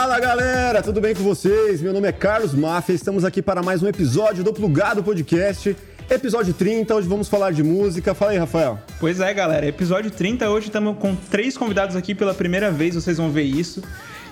Fala 0.00 0.18
galera, 0.18 0.80
tudo 0.80 0.98
bem 0.98 1.14
com 1.14 1.22
vocês? 1.22 1.82
Meu 1.82 1.92
nome 1.92 2.08
é 2.08 2.12
Carlos 2.12 2.54
Mafia, 2.54 2.94
estamos 2.94 3.22
aqui 3.22 3.42
para 3.42 3.62
mais 3.62 3.82
um 3.82 3.86
episódio 3.86 4.42
do 4.42 4.50
Plugado 4.50 5.04
Podcast. 5.04 5.76
Episódio 6.08 6.54
30, 6.54 6.94
hoje 6.94 7.06
vamos 7.06 7.28
falar 7.28 7.52
de 7.52 7.62
música. 7.62 8.14
Fala 8.14 8.30
aí, 8.30 8.38
Rafael. 8.38 8.78
Pois 8.98 9.20
é, 9.20 9.34
galera, 9.34 9.66
episódio 9.66 10.10
30, 10.10 10.48
hoje 10.48 10.68
estamos 10.68 10.96
com 10.96 11.14
três 11.14 11.54
convidados 11.54 11.96
aqui 11.96 12.14
pela 12.14 12.32
primeira 12.32 12.70
vez, 12.70 12.94
vocês 12.94 13.18
vão 13.18 13.30
ver 13.30 13.42
isso. 13.42 13.82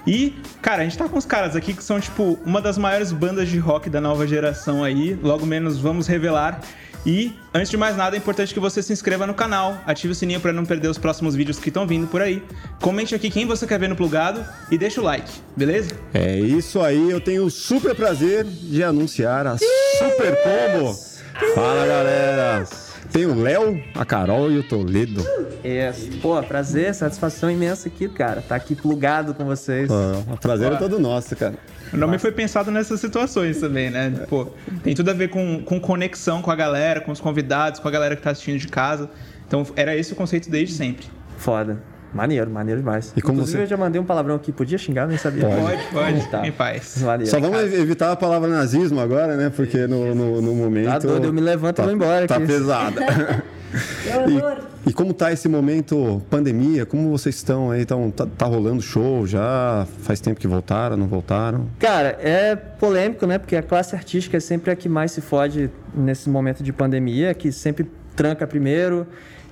E, 0.07 0.35
cara, 0.63 0.81
a 0.81 0.85
gente 0.85 0.97
tá 0.97 1.07
com 1.07 1.19
os 1.19 1.27
caras 1.27 1.55
aqui 1.55 1.75
que 1.75 1.85
são, 1.85 2.01
tipo, 2.01 2.39
uma 2.47 2.63
das 2.63 2.79
maiores 2.79 3.13
bandas 3.13 3.47
de 3.47 3.59
rock 3.59 3.91
da 3.91 4.01
nova 4.01 4.27
geração 4.27 4.83
aí. 4.83 5.19
Logo 5.23 5.45
menos 5.45 5.77
vamos 5.79 6.07
revelar. 6.07 6.63
E, 7.09 7.33
antes 7.55 7.71
de 7.71 7.77
mais 7.79 7.97
nada, 7.97 8.17
é 8.17 8.19
importante 8.19 8.53
que 8.53 8.61
você 8.61 8.83
se 8.83 8.93
inscreva 8.93 9.27
no 9.27 9.33
canal, 9.33 9.83
ative 9.87 10.13
o 10.13 10.15
sininho 10.15 10.41
para 10.41 10.53
não 10.53 10.67
perder 10.67 10.89
os 10.89 10.99
próximos 10.99 11.35
vídeos 11.35 11.59
que 11.59 11.71
estão 11.71 11.87
vindo 11.87 12.07
por 12.07 12.21
aí. 12.21 12.43
Comente 12.83 13.15
aqui 13.15 13.31
quem 13.31 13.47
você 13.47 13.67
quer 13.67 13.81
ver 13.81 13.89
no 13.89 13.97
plugado 13.97 14.45
e 14.71 14.77
deixa 14.77 15.01
o 15.01 15.05
like, 15.05 15.41
beleza? 15.57 15.93
É 16.13 16.39
isso 16.39 16.83
aí, 16.83 17.11
eu 17.11 17.19
tenho 17.19 17.47
o 17.47 17.51
super 17.51 17.95
prazer 17.95 18.45
de 18.45 18.85
anunciar 18.85 19.47
a 19.47 19.57
Super 19.57 20.37
Combo. 20.43 20.95
Fala 21.55 21.87
galera! 21.87 22.67
Tem 23.11 23.25
o 23.25 23.35
Léo, 23.41 23.83
a 23.95 24.05
Carol 24.05 24.51
e 24.51 24.59
o 24.59 24.63
Toledo. 24.63 25.25
É, 25.65 25.95
pô, 26.21 26.43
prazer, 26.43 26.95
satisfação 26.95 27.51
imensa 27.51 27.89
aqui, 27.89 28.07
cara. 28.07 28.43
Tá 28.43 28.55
aqui 28.55 28.75
plugado 28.75 29.33
com 29.33 29.47
vocês. 29.47 29.91
Ah, 29.91 30.35
o 30.35 30.37
prazer 30.37 30.73
é 30.73 30.77
todo 30.77 30.99
nosso, 30.99 31.35
cara. 31.35 31.55
O 31.93 31.97
nome 31.97 32.19
foi 32.19 32.33
pensado 32.33 32.71
nessas 32.71 33.01
situações 33.01 33.61
também, 33.61 33.91
né? 33.91 34.11
Pô, 34.29 34.47
tem 34.83 34.95
tudo 34.95 35.11
a 35.11 35.15
ver 35.15 35.29
com, 35.29 35.63
com 35.63 35.81
conexão 35.81 36.43
com 36.43 36.51
a 36.51 36.57
galera, 36.57 37.01
com 37.01 37.11
os 37.13 37.21
convidados, 37.21 37.81
com 37.81 37.89
a 37.89 37.91
galera 37.91 38.17
que 38.17 38.23
tá 38.23 38.31
assistindo 38.31 38.59
de 38.59 38.69
casa. 38.69 39.11
Então 39.47 39.67
era 39.75 39.97
esse 39.97 40.13
o 40.13 40.17
conceito 40.17 40.51
desde 40.51 40.75
sempre. 40.75 41.07
Foda. 41.37 41.83
Maneiro, 42.13 42.51
maneiro 42.51 42.81
demais. 42.81 43.13
E 43.17 43.21
como 43.21 43.35
Inclusive, 43.35 43.59
você- 43.59 43.65
eu 43.65 43.69
já 43.69 43.77
mandei 43.77 44.01
um 44.01 44.05
palavrão 44.05 44.35
aqui. 44.35 44.51
Podia 44.51 44.79
xingar, 44.79 45.07
nem 45.07 45.19
sabia. 45.19 45.45
Pode, 45.47 45.83
pode, 45.93 46.27
Tá. 46.31 46.47
em 46.47 46.53
paz. 46.53 47.03
Maneiro. 47.03 47.31
Só 47.31 47.39
vamos 47.39 47.59
evitar 47.75 48.13
a 48.13 48.17
palavra 48.17 48.49
nazismo 48.49 48.99
agora, 49.01 49.37
né? 49.37 49.51
Porque 49.55 49.87
no, 49.87 50.15
no, 50.15 50.41
no 50.43 50.55
momento. 50.55 50.87
Tá 50.87 50.99
doido, 50.99 51.27
eu 51.27 51.33
me 51.33 51.41
levanto 51.41 51.75
e 51.75 51.77
tá, 51.77 51.83
vou 51.85 51.93
embora 51.93 52.27
Tá 52.27 52.37
aqui. 52.37 52.47
pesada. 52.47 53.01
E, 54.87 54.89
e 54.89 54.93
como 54.95 55.13
tá 55.13 55.31
esse 55.31 55.47
momento 55.47 56.23
pandemia? 56.31 56.87
Como 56.87 57.11
vocês 57.11 57.35
estão 57.37 57.71
aí? 57.71 57.85
Tão, 57.85 58.11
tá, 58.11 58.27
tá 58.27 58.47
rolando 58.47 58.81
show 58.81 59.27
já? 59.27 59.87
Faz 60.01 60.21
tempo 60.21 60.41
que 60.41 60.49
voltaram, 60.49 60.97
não 60.97 61.07
voltaram? 61.07 61.69
Cara, 61.79 62.17
é 62.23 62.57
polêmico, 62.57 63.27
né? 63.27 63.37
Porque 63.39 63.55
a 63.57 63.63
classe 63.63 63.95
artística 63.95 64.39
é 64.39 64.41
sempre 64.41 64.71
a 64.71 64.77
que 64.77 64.89
mais 64.89 65.13
se 65.13 65.21
fode 65.21 65.71
nesse 65.95 66.31
momento 66.31 66.63
de 66.63 66.73
pandemia, 66.73 67.35
que 67.35 67.53
sempre 67.53 67.87
tranca 68.17 68.47
primeiro. 68.47 69.07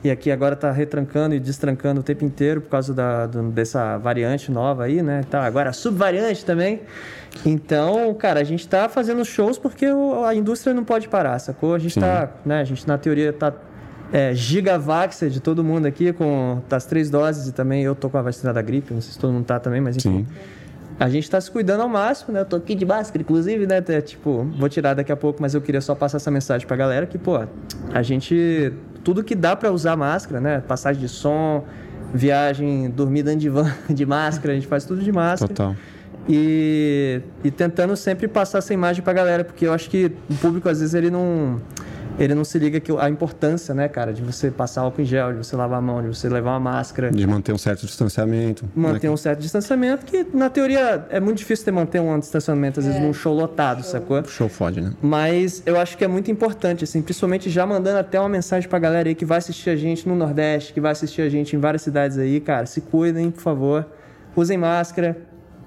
E 0.06 0.10
aqui 0.12 0.30
agora 0.30 0.54
tá 0.54 0.70
retrancando 0.70 1.34
e 1.34 1.40
destrancando 1.40 1.98
o 1.98 2.02
tempo 2.02 2.24
inteiro 2.24 2.60
por 2.60 2.70
causa 2.70 2.94
da, 2.94 3.26
do- 3.26 3.50
dessa 3.50 3.98
variante 3.98 4.52
nova 4.52 4.84
aí, 4.84 5.02
né? 5.02 5.22
Tá, 5.28 5.42
agora 5.44 5.70
a 5.70 5.72
subvariante 5.72 6.44
também. 6.44 6.82
Então, 7.44 8.14
cara, 8.14 8.38
a 8.38 8.44
gente 8.44 8.68
tá 8.68 8.88
fazendo 8.88 9.24
shows 9.24 9.58
porque 9.58 9.84
o- 9.90 10.22
a 10.24 10.32
indústria 10.32 10.72
não 10.72 10.84
pode 10.84 11.08
parar, 11.08 11.36
sacou? 11.40 11.74
A 11.74 11.78
gente 11.80 11.94
Sim. 11.94 12.00
tá, 12.02 12.30
né? 12.44 12.60
A 12.60 12.64
gente 12.64 12.86
na 12.86 12.96
teoria 12.96 13.32
tá 13.32 13.52
é, 14.12 14.32
gigavaxer 14.32 15.28
de 15.28 15.40
todo 15.40 15.64
mundo 15.64 15.86
aqui 15.86 16.12
com 16.12 16.62
as 16.70 16.86
três 16.86 17.10
doses 17.10 17.48
e 17.48 17.52
também 17.52 17.82
eu 17.82 17.92
tô 17.96 18.08
com 18.08 18.16
a 18.16 18.22
vacina 18.22 18.52
da 18.52 18.62
gripe, 18.62 18.94
não 18.94 19.00
sei 19.00 19.12
se 19.12 19.18
todo 19.18 19.32
mundo 19.32 19.44
tá 19.44 19.58
também, 19.58 19.80
mas 19.80 19.96
enfim. 19.96 20.18
Sim. 20.24 20.26
A 21.00 21.08
gente 21.08 21.28
tá 21.28 21.40
se 21.40 21.50
cuidando 21.50 21.80
ao 21.82 21.88
máximo, 21.88 22.32
né? 22.32 22.40
Eu 22.42 22.44
tô 22.44 22.54
aqui 22.54 22.76
de 22.76 22.86
máscara, 22.86 23.20
inclusive, 23.22 23.66
né? 23.66 23.78
Até, 23.78 24.00
tipo, 24.00 24.44
vou 24.56 24.68
tirar 24.68 24.94
daqui 24.94 25.10
a 25.10 25.16
pouco, 25.16 25.42
mas 25.42 25.52
eu 25.52 25.60
queria 25.60 25.80
só 25.80 25.96
passar 25.96 26.18
essa 26.18 26.30
mensagem 26.30 26.64
pra 26.64 26.76
galera 26.76 27.04
que, 27.06 27.18
pô, 27.18 27.36
a 27.92 28.02
gente. 28.02 28.72
Tudo 29.06 29.22
que 29.22 29.36
dá 29.36 29.54
pra 29.54 29.70
usar 29.70 29.96
máscara, 29.96 30.40
né? 30.40 30.60
Passagem 30.66 31.00
de 31.00 31.08
som, 31.08 31.64
viagem, 32.12 32.90
dormir 32.90 33.22
dentro 33.22 33.38
de 33.38 33.48
van 33.48 33.72
de 33.88 34.04
máscara, 34.04 34.50
a 34.52 34.56
gente 34.56 34.66
faz 34.66 34.84
tudo 34.84 35.00
de 35.00 35.12
máscara. 35.12 35.54
Total. 35.54 35.76
E, 36.28 37.20
e 37.44 37.52
tentando 37.52 37.96
sempre 37.96 38.26
passar 38.26 38.58
essa 38.58 38.74
imagem 38.74 39.04
pra 39.04 39.12
galera, 39.12 39.44
porque 39.44 39.64
eu 39.64 39.72
acho 39.72 39.88
que 39.88 40.10
o 40.28 40.34
público, 40.34 40.68
às 40.68 40.80
vezes, 40.80 40.92
ele 40.92 41.08
não. 41.08 41.60
Ele 42.18 42.34
não 42.34 42.44
se 42.44 42.58
liga 42.58 42.80
que 42.80 42.90
a 42.98 43.10
importância, 43.10 43.74
né, 43.74 43.88
cara, 43.88 44.12
de 44.12 44.22
você 44.22 44.50
passar 44.50 44.80
álcool 44.82 45.02
em 45.02 45.04
gel, 45.04 45.32
de 45.32 45.38
você 45.38 45.54
lavar 45.54 45.78
a 45.78 45.82
mão, 45.82 46.02
de 46.02 46.08
você 46.08 46.28
levar 46.28 46.52
uma 46.52 46.60
máscara 46.60 47.10
De 47.10 47.26
manter 47.26 47.52
um 47.52 47.58
certo 47.58 47.84
distanciamento. 47.84 48.64
manter 48.74 49.08
né? 49.08 49.12
um 49.12 49.16
certo 49.16 49.40
distanciamento, 49.40 50.06
que 50.06 50.26
na 50.32 50.48
teoria 50.48 51.06
é 51.10 51.20
muito 51.20 51.38
difícil 51.38 51.66
ter 51.66 51.70
manter 51.70 52.00
um 52.00 52.18
distanciamento, 52.18 52.80
às 52.80 52.86
vezes, 52.86 53.00
num 53.00 53.12
show 53.12 53.34
lotado, 53.34 53.82
sacou? 53.82 54.24
Show 54.24 54.48
fode, 54.48 54.80
né? 54.80 54.92
Mas 55.02 55.62
eu 55.66 55.78
acho 55.78 55.96
que 55.96 56.04
é 56.04 56.08
muito 56.08 56.30
importante, 56.30 56.84
assim, 56.84 57.02
principalmente 57.02 57.50
já 57.50 57.66
mandando 57.66 57.98
até 57.98 58.18
uma 58.18 58.28
mensagem 58.28 58.68
pra 58.68 58.78
galera 58.78 59.08
aí 59.08 59.14
que 59.14 59.24
vai 59.24 59.38
assistir 59.38 59.70
a 59.70 59.76
gente 59.76 60.08
no 60.08 60.16
Nordeste, 60.16 60.72
que 60.72 60.80
vai 60.80 60.92
assistir 60.92 61.20
a 61.20 61.28
gente 61.28 61.54
em 61.54 61.58
várias 61.58 61.82
cidades 61.82 62.16
aí, 62.16 62.40
cara, 62.40 62.64
se 62.64 62.80
cuidem, 62.80 63.30
por 63.30 63.42
favor. 63.42 63.86
Usem 64.34 64.56
máscara, 64.56 65.16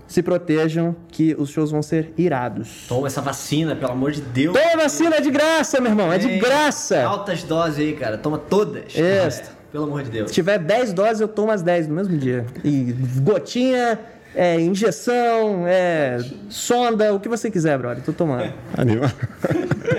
se 0.10 0.24
protejam, 0.24 0.96
que 1.10 1.36
os 1.38 1.52
shows 1.52 1.70
vão 1.70 1.84
ser 1.84 2.12
irados. 2.18 2.88
Toma 2.90 3.06
essa 3.06 3.22
vacina, 3.22 3.76
pelo 3.76 3.92
amor 3.92 4.12
de 4.12 4.22
Deus. 4.22 4.58
Toma 4.58 4.84
vacina 4.84 5.18
é 5.18 5.22
de 5.22 5.30
graça, 5.30 5.80
meu 5.80 5.92
irmão, 5.92 6.12
é 6.12 6.18
de 6.18 6.40
graça. 6.40 7.04
Altas 7.04 7.44
doses 7.44 7.78
aí, 7.78 7.94
cara. 7.94 8.18
Toma 8.18 8.40
todas. 8.40 8.86
Isso. 8.88 9.00
É, 9.00 9.30
pelo 9.72 9.84
amor 9.84 10.02
de 10.02 10.10
Deus. 10.10 10.30
Se 10.30 10.34
tiver 10.34 10.58
10 10.58 10.94
doses, 10.94 11.22
eu 11.22 11.28
tomo 11.28 11.52
as 11.52 11.62
10 11.62 11.88
no 11.88 11.94
mesmo 11.94 12.18
dia. 12.18 12.44
E 12.64 12.92
gotinha, 13.22 14.00
é, 14.34 14.60
injeção, 14.60 15.66
é, 15.68 16.18
sonda, 16.50 17.14
o 17.14 17.20
que 17.20 17.30
você 17.30 17.52
quiser, 17.52 17.78
brother. 17.78 18.04
Tô 18.04 18.12
tomando. 18.12 18.52
Anima. 18.76 19.14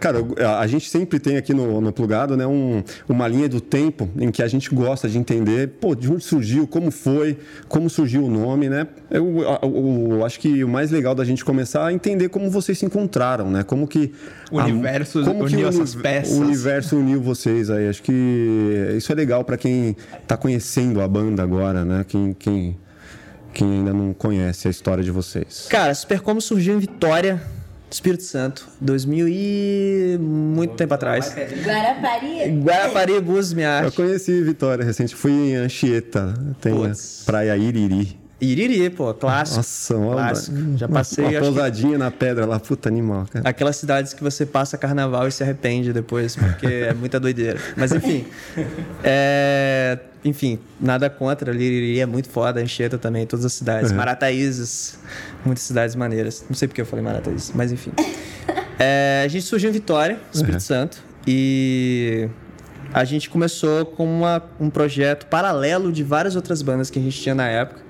Cara, 0.00 0.18
eu- 0.18 0.48
a 0.58 0.66
gente 0.66 0.88
sempre 0.90 1.18
tem 1.18 1.36
aqui 1.36 1.52
no, 1.54 1.80
no 1.80 1.92
Plugado 1.92 2.36
né, 2.36 2.46
um- 2.46 2.82
uma 3.08 3.26
linha 3.28 3.48
do 3.48 3.60
tempo 3.60 4.08
em 4.18 4.30
que 4.30 4.42
a 4.42 4.48
gente 4.48 4.74
gosta 4.74 5.08
de 5.08 5.18
entender 5.18 5.68
pô, 5.80 5.94
de 5.94 6.10
onde 6.10 6.24
surgiu, 6.24 6.66
como 6.66 6.90
foi, 6.90 7.38
como 7.68 7.88
surgiu 7.88 8.24
o 8.24 8.30
nome, 8.30 8.68
né? 8.68 8.86
Eu, 9.10 9.48
a- 9.48 9.66
o- 9.66 10.24
acho 10.24 10.38
que 10.40 10.62
o 10.64 10.68
mais 10.68 10.90
legal 10.90 11.14
da 11.14 11.24
gente 11.24 11.44
começar 11.44 11.90
é 11.90 11.94
entender 11.94 12.28
como 12.28 12.50
vocês 12.50 12.78
se 12.78 12.84
encontraram, 12.86 13.50
né? 13.50 13.62
Como 13.62 13.86
que... 13.86 14.12
O 14.50 14.58
a- 14.58 14.64
universo 14.64 15.22
como 15.24 15.44
que 15.46 15.54
uniu 15.54 15.66
o 15.66 15.70
uni- 15.70 15.80
essas 15.80 15.94
peças. 15.94 16.36
O 16.36 16.40
universo 16.40 16.96
uniu 16.96 17.20
vocês 17.20 17.70
aí. 17.70 17.88
Acho 17.88 18.02
que 18.02 18.94
isso 18.96 19.10
é 19.12 19.14
legal 19.14 19.44
para 19.44 19.56
quem 19.56 19.96
tá 20.26 20.36
conhecendo 20.36 21.00
a 21.00 21.08
banda 21.08 21.42
agora, 21.42 21.84
né? 21.84 22.04
Quem, 22.08 22.34
quem, 22.38 22.76
quem 23.52 23.70
ainda 23.78 23.92
não 23.92 24.12
conhece 24.12 24.68
a 24.68 24.70
história 24.70 25.02
de 25.04 25.10
vocês. 25.10 25.66
Cara, 25.68 25.94
Supercombo 25.94 26.40
surgiu 26.40 26.74
em 26.74 26.78
Vitória, 26.78 27.40
Espírito 27.90 28.22
Santo, 28.22 28.68
2000 28.80 29.28
e... 29.28 30.18
muito 30.20 30.74
tempo 30.74 30.94
atrás. 30.94 31.34
Guarapari? 31.64 32.60
Guarapari, 32.62 33.20
Búzios, 33.20 33.54
minha 33.54 33.82
Eu 33.84 33.92
conheci 33.92 34.42
Vitória 34.42 34.84
recente, 34.84 35.14
fui 35.14 35.32
em 35.32 35.56
Anchieta, 35.56 36.34
tem 36.60 36.72
a 36.72 36.88
Putz. 36.88 37.22
Praia 37.24 37.56
Iriri. 37.56 38.27
Iriri, 38.40 38.88
pô, 38.90 39.12
clássico. 39.14 39.56
Nossa, 39.56 39.96
uma, 39.96 40.12
clássico. 40.14 40.56
Já 40.76 40.88
passei, 40.88 41.24
uma 41.24 41.30
acho 41.30 41.38
que 41.40 41.44
pousadinha 41.46 41.98
na 41.98 42.10
pedra 42.10 42.46
lá, 42.46 42.60
puta 42.60 42.88
animal, 42.88 43.26
cara. 43.30 43.48
Aquelas 43.48 43.76
cidades 43.76 44.14
que 44.14 44.22
você 44.22 44.46
passa 44.46 44.78
carnaval 44.78 45.26
e 45.26 45.32
se 45.32 45.42
arrepende 45.42 45.92
depois, 45.92 46.36
porque 46.36 46.66
é 46.66 46.94
muita 46.94 47.18
doideira. 47.18 47.58
Mas 47.76 47.90
enfim. 47.92 48.24
é, 49.02 49.98
Enfim, 50.24 50.58
nada 50.80 51.08
contra. 51.10 51.52
Liriri 51.52 52.00
é 52.00 52.06
muito 52.06 52.28
foda, 52.28 52.60
Anchieta 52.60 52.96
também, 52.98 53.26
todas 53.26 53.44
as 53.44 53.52
cidades. 53.52 53.90
Uhum. 53.90 53.96
Marataízes, 53.96 54.98
muitas 55.44 55.64
cidades 55.64 55.94
maneiras. 55.96 56.44
Não 56.48 56.54
sei 56.56 56.68
porque 56.68 56.80
eu 56.80 56.86
falei 56.86 57.04
Marataízes, 57.04 57.52
mas 57.54 57.72
enfim. 57.72 57.92
É, 58.78 59.22
a 59.24 59.28
gente 59.28 59.44
surgiu 59.44 59.70
em 59.70 59.72
Vitória, 59.72 60.18
Espírito 60.32 60.54
Uhum. 60.54 60.60
Santo, 60.60 60.98
e 61.26 62.28
a 62.92 63.04
gente 63.04 63.28
começou 63.28 63.84
com 63.84 64.04
uma- 64.06 64.42
um 64.60 64.70
projeto 64.70 65.26
paralelo 65.26 65.90
de 65.92 66.02
várias 66.04 66.36
outras 66.36 66.62
bandas 66.62 66.88
que 66.90 66.98
a 66.98 67.02
gente 67.02 67.20
tinha 67.20 67.34
na 67.34 67.48
época. 67.48 67.87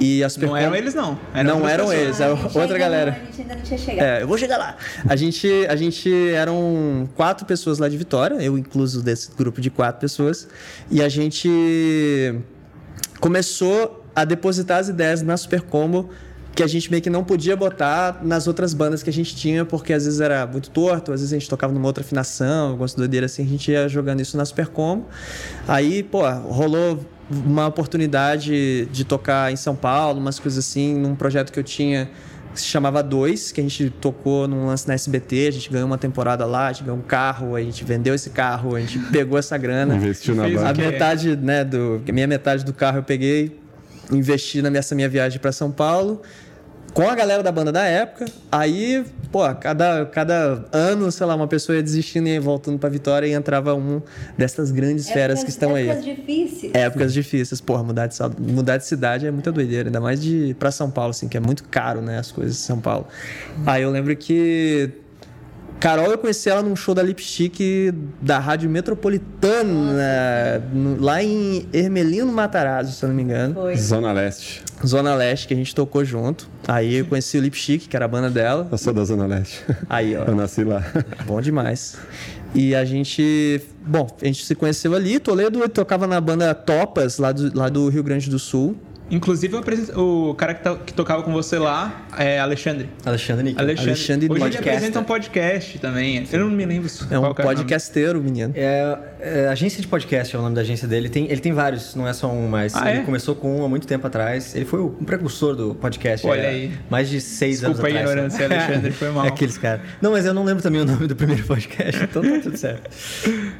E 0.00 0.22
as 0.22 0.36
Não 0.36 0.56
eram 0.56 0.74
eles, 0.74 0.94
não. 0.94 1.18
Não 1.34 1.54
outras 1.56 1.72
eram 1.72 1.84
pessoas. 1.86 2.02
eles, 2.02 2.20
era 2.20 2.36
gente 2.36 2.58
outra 2.58 2.78
galera. 2.78 3.10
Não, 3.10 3.18
a 3.18 3.24
gente 3.24 3.42
ainda 3.42 3.54
não 3.56 3.62
tinha 3.62 3.78
chegado. 3.78 4.06
É, 4.06 4.22
eu 4.22 4.28
vou 4.28 4.38
chegar 4.38 4.56
lá. 4.56 4.76
A 5.08 5.16
gente, 5.16 5.48
a 5.68 5.76
gente 5.76 6.30
eram 6.30 7.08
quatro 7.16 7.44
pessoas 7.44 7.78
lá 7.78 7.88
de 7.88 7.96
Vitória, 7.96 8.36
eu 8.36 8.56
incluso 8.56 9.02
desse 9.02 9.30
grupo 9.36 9.60
de 9.60 9.70
quatro 9.70 10.00
pessoas, 10.00 10.48
e 10.90 11.02
a 11.02 11.08
gente 11.08 11.48
começou 13.20 14.04
a 14.14 14.24
depositar 14.24 14.78
as 14.78 14.88
ideias 14.88 15.22
na 15.22 15.36
Super 15.36 15.62
Combo 15.62 16.10
que 16.58 16.62
a 16.64 16.66
gente 16.66 16.90
meio 16.90 17.00
que 17.00 17.08
não 17.08 17.22
podia 17.22 17.54
botar 17.54 18.18
nas 18.20 18.48
outras 18.48 18.74
bandas 18.74 19.00
que 19.00 19.08
a 19.08 19.12
gente 19.12 19.36
tinha, 19.36 19.64
porque 19.64 19.92
às 19.92 20.06
vezes 20.06 20.20
era 20.20 20.44
muito 20.44 20.70
torto, 20.70 21.12
às 21.12 21.20
vezes 21.20 21.32
a 21.32 21.38
gente 21.38 21.48
tocava 21.48 21.72
numa 21.72 21.86
outra 21.86 22.02
afinação, 22.02 22.70
algumas 22.70 22.94
doideiras 22.94 23.30
assim, 23.30 23.44
a 23.44 23.46
gente 23.46 23.70
ia 23.70 23.88
jogando 23.88 24.20
isso 24.20 24.36
na 24.36 24.44
Super 24.44 24.66
Combo. 24.66 25.06
Aí, 25.68 26.02
pô, 26.02 26.28
rolou 26.28 26.98
uma 27.30 27.66
oportunidade 27.66 28.86
de 28.86 29.04
tocar 29.04 29.52
em 29.52 29.56
São 29.56 29.76
Paulo, 29.76 30.18
umas 30.18 30.38
coisas 30.38 30.64
assim, 30.64 30.94
num 30.94 31.14
projeto 31.14 31.52
que 31.52 31.58
eu 31.58 31.64
tinha 31.64 32.08
que 32.58 32.60
se 32.62 32.66
chamava 32.66 33.02
Dois, 33.02 33.52
que 33.52 33.60
a 33.60 33.62
gente 33.62 33.90
tocou 33.90 34.48
num 34.48 34.66
lance 34.66 34.86
na 34.88 34.94
SBT, 34.94 35.46
a 35.48 35.50
gente 35.52 35.70
ganhou 35.70 35.86
uma 35.86 35.98
temporada 35.98 36.44
lá, 36.44 36.68
a 36.68 36.72
gente 36.72 36.84
ganhou 36.84 36.98
um 36.98 37.02
carro, 37.02 37.54
a 37.54 37.62
gente 37.62 37.84
vendeu 37.84 38.14
esse 38.14 38.30
carro, 38.30 38.74
a 38.74 38.80
gente 38.80 38.98
pegou 39.12 39.38
essa 39.38 39.56
grana. 39.56 39.94
Investiu 39.94 40.34
na 40.34 40.44
Fez 40.44 40.62
A 40.62 40.72
metade, 40.74 41.36
né, 41.36 41.64
do. 41.64 42.02
A 42.06 42.12
minha 42.12 42.26
metade 42.26 42.64
do 42.64 42.72
carro 42.72 42.98
eu 42.98 43.02
peguei, 43.02 43.58
investi 44.10 44.60
na 44.60 44.70
minha, 44.70 44.80
essa 44.80 44.94
minha 44.94 45.08
viagem 45.08 45.38
para 45.38 45.52
São 45.52 45.70
Paulo. 45.70 46.22
Com 46.92 47.08
a 47.08 47.14
galera 47.14 47.42
da 47.42 47.52
banda 47.52 47.70
da 47.70 47.84
época. 47.84 48.26
Aí, 48.50 49.04
pô, 49.30 49.40
cada, 49.54 50.06
cada 50.06 50.64
ano, 50.72 51.10
sei 51.12 51.26
lá, 51.26 51.34
uma 51.34 51.46
pessoa 51.46 51.76
ia 51.76 51.82
desistindo 51.82 52.28
e 52.28 52.32
ia 52.32 52.40
voltando 52.40 52.78
pra 52.78 52.88
Vitória 52.88 53.26
e 53.26 53.32
entrava 53.32 53.74
um 53.74 54.02
dessas 54.36 54.70
grandes 54.70 55.08
feras 55.08 55.44
que 55.44 55.50
estão 55.50 55.74
aí. 55.74 55.88
Épocas 55.88 56.04
difíceis. 56.04 56.74
Épocas 56.74 57.12
difíceis, 57.12 57.60
porra, 57.60 57.82
mudar 57.82 58.06
de, 58.06 58.16
mudar 58.40 58.76
de 58.76 58.86
cidade 58.86 59.26
é 59.26 59.30
muita 59.30 59.52
doideira, 59.52 59.88
ainda 59.88 60.00
mais 60.00 60.20
de 60.20 60.54
pra 60.58 60.70
São 60.70 60.90
Paulo, 60.90 61.10
assim, 61.10 61.28
que 61.28 61.36
é 61.36 61.40
muito 61.40 61.64
caro, 61.64 62.00
né, 62.00 62.18
as 62.18 62.32
coisas 62.32 62.56
de 62.56 62.62
São 62.62 62.80
Paulo. 62.80 63.06
Aí 63.66 63.82
eu 63.82 63.90
lembro 63.90 64.16
que 64.16 64.90
Carol, 65.80 66.10
eu 66.10 66.18
conheci 66.18 66.48
ela 66.48 66.60
num 66.62 66.74
show 66.74 66.92
da 66.94 67.02
Lipstick 67.02 67.92
da 68.20 68.38
Rádio 68.38 68.68
Metropolitana, 68.68 70.60
no- 70.72 71.00
lá 71.00 71.22
em 71.22 71.68
Hermelino 71.72 72.32
Matarazzo, 72.32 72.92
se 72.92 73.04
eu 73.04 73.08
não 73.08 73.16
me 73.16 73.22
engano. 73.22 73.54
Foi. 73.54 73.76
Zona 73.76 74.12
Leste. 74.12 74.62
Zona 74.84 75.14
Leste, 75.14 75.46
que 75.48 75.54
a 75.54 75.56
gente 75.56 75.74
tocou 75.74 76.04
junto. 76.04 76.48
Aí 76.66 76.96
eu 76.96 77.04
conheci 77.06 77.38
o 77.38 77.40
Lipstick, 77.40 77.86
que 77.88 77.96
era 77.96 78.04
a 78.04 78.08
banda 78.08 78.28
dela. 78.30 78.66
Eu 78.70 78.78
sou 78.78 78.92
da 78.92 79.04
Zona 79.04 79.26
Leste. 79.26 79.64
Aí, 79.88 80.16
ó. 80.16 80.24
Eu 80.24 80.34
nasci 80.34 80.64
lá. 80.64 80.84
Bom 81.26 81.40
demais. 81.40 81.96
E 82.54 82.74
a 82.74 82.84
gente. 82.84 83.60
Bom, 83.86 84.06
a 84.20 84.24
gente 84.24 84.44
se 84.44 84.54
conheceu 84.54 84.94
ali. 84.94 85.18
Toledo 85.20 85.66
tocava 85.68 86.06
na 86.06 86.20
banda 86.20 86.54
Topas, 86.54 87.18
lá 87.18 87.30
do, 87.32 87.56
lá 87.56 87.68
do 87.68 87.88
Rio 87.88 88.02
Grande 88.02 88.28
do 88.30 88.38
Sul. 88.38 88.76
Inclusive, 89.10 89.56
o 89.96 90.34
cara 90.34 90.54
que, 90.54 90.62
to- 90.62 90.78
que 90.84 90.92
tocava 90.92 91.22
com 91.22 91.32
você 91.32 91.58
lá 91.58 92.06
é 92.16 92.38
Alexandre. 92.38 92.88
Alexandre 93.04 93.42
Níquel. 93.44 93.62
Alexandre. 93.64 93.90
Alexandre 93.90 94.26
Hoje 94.26 94.32
ele 94.34 94.40
Podcaster. 94.50 94.72
apresenta 94.74 95.00
um 95.00 95.04
podcast 95.04 95.78
também. 95.78 96.28
Eu 96.30 96.40
não 96.40 96.50
me 96.50 96.66
lembro 96.66 96.90
É 97.10 97.14
um 97.18 97.20
o 97.20 97.22
nome. 97.24 97.34
podcasteiro, 97.34 98.22
menino. 98.22 98.52
É, 98.54 98.98
é, 99.20 99.48
agência 99.48 99.80
de 99.80 99.88
podcast 99.88 100.34
é 100.34 100.38
o 100.38 100.42
nome 100.42 100.54
da 100.54 100.60
agência 100.60 100.86
dele. 100.86 101.08
Tem, 101.08 101.24
ele 101.30 101.40
tem 101.40 101.52
vários, 101.52 101.94
não 101.94 102.06
é 102.06 102.12
só 102.12 102.30
um, 102.30 102.48
mas 102.48 102.74
Ah, 102.74 102.90
ele 102.90 103.00
é? 103.00 103.02
começou 103.02 103.34
com 103.34 103.60
um 103.60 103.64
há 103.64 103.68
muito 103.68 103.86
tempo 103.86 104.06
atrás. 104.06 104.54
Ele 104.54 104.64
foi 104.64 104.80
o 104.80 104.94
um 105.00 105.04
precursor 105.04 105.56
do 105.56 105.74
podcast. 105.74 106.26
Olha 106.26 106.40
é, 106.42 106.48
aí. 106.48 106.72
Mais 106.90 107.08
de 107.08 107.20
seis 107.20 107.60
Desculpa 107.60 107.82
a 107.82 107.90
anos 107.90 107.96
atrás. 108.00 108.10
ignorância, 108.10 108.44
Alexandre, 108.46 108.90
foi 108.92 109.10
mal. 109.10 109.24
É 109.28 109.28
aqueles 109.28 109.56
caras. 109.58 109.80
Não, 110.02 110.12
mas 110.12 110.26
eu 110.26 110.34
não 110.34 110.44
lembro 110.44 110.62
também 110.62 110.80
o 110.80 110.84
nome 110.84 111.06
do 111.06 111.16
primeiro 111.16 111.44
podcast, 111.44 112.04
então 112.04 112.22
tá 112.22 112.40
tudo 112.42 112.56
certo. 112.56 112.90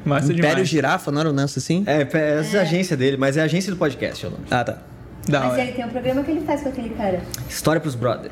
Massa 0.04 0.26
Império 0.32 0.50
demais. 0.56 0.68
Girafa, 0.68 1.10
não 1.10 1.20
era 1.20 1.30
um 1.30 1.34
lance 1.34 1.58
assim? 1.58 1.84
É, 1.86 2.02
é 2.02 2.38
essa 2.40 2.56
é 2.56 2.60
a 2.60 2.62
agência 2.62 2.96
dele, 2.96 3.16
mas 3.16 3.36
é 3.36 3.40
a 3.40 3.44
agência 3.44 3.72
do 3.72 3.78
podcast 3.78 4.24
é 4.24 4.28
o 4.28 4.32
nome. 4.32 4.44
Ah, 4.50 4.62
tá. 4.64 4.78
Da 5.28 5.40
Mas 5.40 5.52
hora. 5.52 5.62
ele 5.62 5.72
tem 5.72 5.84
um 5.84 5.88
programa 5.90 6.22
que 6.24 6.30
ele 6.30 6.40
faz 6.40 6.62
com 6.62 6.68
aquele 6.70 6.90
cara. 6.90 7.22
História 7.48 7.80
pros 7.80 7.94
Brother. 7.94 8.30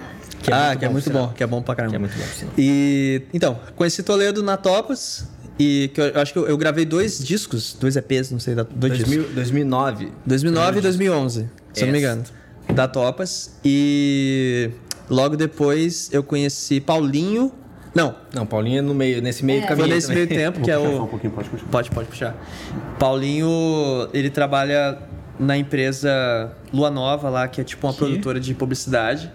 ah, 0.51 0.75
que 0.77 0.85
é 0.85 0.89
muito 0.89 1.05
por 1.05 1.13
bom, 1.13 1.19
sinal. 1.21 1.35
que 1.35 1.43
é 1.43 1.47
bom 1.47 1.63
pra 1.63 1.75
caramba. 1.75 1.91
Que 1.91 1.97
é 1.97 1.99
muito 1.99 2.17
bom. 2.17 2.51
E 2.57 3.23
então, 3.35 3.59
conheci 3.75 4.03
Toledo 4.03 4.43
na 4.43 4.57
Topas 4.57 5.29
e 5.59 5.91
que 5.95 6.01
eu, 6.01 6.07
eu 6.07 6.21
acho 6.21 6.33
que 6.33 6.39
eu, 6.39 6.47
eu 6.49 6.57
gravei 6.57 6.85
dois 6.85 7.19
discos, 7.23 7.75
dois 7.79 7.97
EPs, 7.97 8.31
não 8.31 8.39
sei, 8.39 8.55
dois 8.55 8.95
discos. 8.95 9.15
2000, 9.15 9.35
2009. 9.35 10.13
2009 10.25 10.79
e 10.79 10.83
2011, 10.83 11.49
se 11.73 11.81
eu 11.83 11.87
não 11.87 11.93
me 11.93 11.99
engano. 11.99 12.25
Da 12.73 12.89
Topas. 12.89 13.57
E 13.65 14.71
logo 15.09 15.37
depois 15.37 16.09
eu 16.13 16.23
conheci 16.23 16.81
Paulinho. 16.81 17.53
Não, 17.95 18.15
Não, 18.35 18.45
Paulinho 18.45 18.79
é 18.81 18.83
no 18.83 18.93
meio, 18.95 19.23
nesse 19.23 19.43
meio 19.43 19.61
do 19.63 19.67
foi 19.69 19.77
caminho. 19.77 19.95
nesse 19.95 20.13
meio 20.13 20.27
tempo 20.27 20.61
que 20.61 20.71
é 20.71 20.79
um 20.79 21.05
o. 21.05 21.07
pouquinho, 21.07 21.33
pode 21.33 21.49
continuar. 21.49 21.71
Pode, 21.73 21.91
pode 21.91 22.09
puxar. 22.09 22.35
Paulinho, 22.99 24.09
ele 24.13 24.29
trabalha 24.29 24.99
na 25.39 25.57
empresa 25.57 26.51
Lua 26.73 26.91
Nova 26.91 27.29
lá, 27.29 27.47
que 27.49 27.61
é 27.61 27.65
tipo 27.65 27.87
uma 27.87 27.93
Que? 27.93 27.99
produtora 27.99 28.41
de 28.41 28.55
publicidade. 28.55 29.31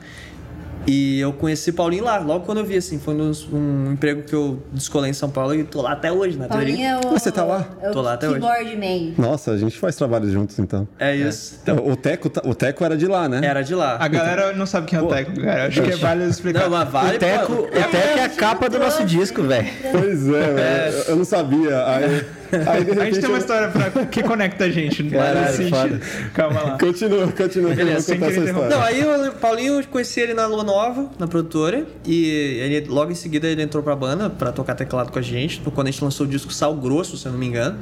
E 0.87 1.19
eu 1.19 1.31
conheci 1.31 1.71
Paulinho 1.71 2.03
lá, 2.05 2.17
logo 2.17 2.43
quando 2.43 2.57
eu 2.57 2.65
vi, 2.65 2.75
assim, 2.75 2.97
foi 2.97 3.13
num- 3.13 3.31
um 3.53 3.91
emprego 3.91 4.23
que 4.23 4.33
eu 4.33 4.63
descolei 4.73 5.11
em 5.11 5.13
São 5.13 5.29
Paulo 5.29 5.53
e 5.53 5.63
tô 5.63 5.79
lá 5.83 5.91
até 5.91 6.11
hoje, 6.11 6.39
na 6.39 6.47
Paulinho 6.47 6.75
teoria. 6.75 6.89
é 6.93 7.07
o. 7.07 7.11
Você 7.11 7.31
tá 7.31 7.43
lá? 7.43 7.69
É 7.83 7.91
Tô 7.91 8.01
lá 8.01 8.13
até 8.13 8.27
hoje. 8.27 8.39
keyboard 8.39 8.75
man. 8.77 9.13
Nossa, 9.15 9.51
a 9.51 9.57
gente 9.59 9.77
faz 9.77 9.95
trabalhos 9.95 10.31
juntos 10.31 10.57
então. 10.57 10.87
É 10.97 11.15
isso. 11.15 11.59
Então, 11.61 11.75
o, 11.87 11.95
Teco, 11.95 12.31
tá- 12.31 12.41
o 12.43 12.55
Teco 12.55 12.83
era 12.83 12.97
de 12.97 13.05
lá, 13.05 13.29
né? 13.29 13.41
era 13.43 13.61
de 13.61 13.75
lá. 13.75 13.97
A 13.99 14.07
galera 14.07 14.53
não 14.53 14.65
sabe 14.65 14.87
quem 14.87 14.97
é 14.97 15.01
o 15.03 15.07
Teco, 15.07 15.39
cara. 15.39 15.67
Acho 15.67 15.83
que 15.83 15.91
é 15.91 15.95
válido 15.97 16.27
explicar. 16.31 16.61
Não, 16.63 16.71
mas 16.71 16.89
vale, 16.89 17.15
O 17.15 17.19
Teco, 17.19 17.45
pô, 17.55 17.61
o 17.61 17.67
Teco 17.67 18.17
é 18.17 18.23
a 18.23 18.29
capa 18.29 18.67
do 18.67 18.79
nosso 18.79 19.05
disco, 19.05 19.43
velho. 19.43 19.67
Pois 19.91 20.27
é, 20.29 20.53
velho. 20.53 20.97
Eu 21.09 21.15
não 21.15 21.25
sabia. 21.25 21.85
Aí, 21.85 22.25
aí 22.51 22.83
de 22.83 22.91
A 22.91 22.93
gente 22.93 22.99
repente. 22.99 23.19
tem 23.21 23.29
uma 23.29 23.37
história 23.37 23.67
pra... 23.69 24.05
que 24.05 24.23
conecta 24.23 24.65
a 24.65 24.69
gente. 24.69 25.03
não 25.03 25.11
Caralho, 25.11 25.55
sentido. 25.55 25.75
foda. 25.75 26.01
Calma 26.33 26.61
lá. 26.61 26.77
Continua, 26.77 27.27
continua. 27.31 27.75
que 27.75 27.81
eu 27.81 27.87
essa 27.87 28.13
história. 28.15 28.69
Não, 28.69 28.81
aí 28.81 29.01
eu, 29.01 29.31
Paulinho, 29.33 29.79
eu 29.79 29.87
conheci 29.87 30.19
ele 30.19 30.33
na 30.33 30.45
Lua 30.45 30.63
Nova, 30.63 31.09
na 31.17 31.27
produtora, 31.27 31.85
e 32.05 32.25
ele, 32.25 32.87
logo 32.87 33.11
em 33.11 33.15
seguida 33.15 33.47
ele 33.47 33.61
entrou 33.61 33.83
pra 33.83 33.95
banda 33.95 34.29
pra 34.29 34.51
tocar 34.51 34.75
teclado 34.75 35.11
com 35.11 35.19
a 35.19 35.21
gente, 35.21 35.61
quando 35.73 35.87
a 35.87 35.91
gente 35.91 36.03
lançou 36.03 36.25
o 36.25 36.29
disco 36.29 36.51
Sal 36.53 36.75
Grosso, 36.75 37.17
se 37.17 37.25
eu 37.25 37.31
não 37.31 37.39
me 37.39 37.47
engano, 37.47 37.77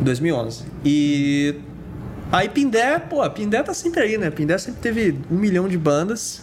em 0.00 0.04
2011. 0.04 0.64
E 0.84 1.54
aí 2.30 2.48
Pindé, 2.48 2.98
pô, 2.98 3.28
Pindé 3.30 3.62
tá 3.62 3.74
sempre 3.74 4.00
aí, 4.02 4.18
né? 4.18 4.30
Pindé 4.30 4.56
sempre 4.58 4.80
teve 4.80 5.16
um 5.30 5.36
milhão 5.36 5.68
de 5.68 5.78
bandas 5.78 6.42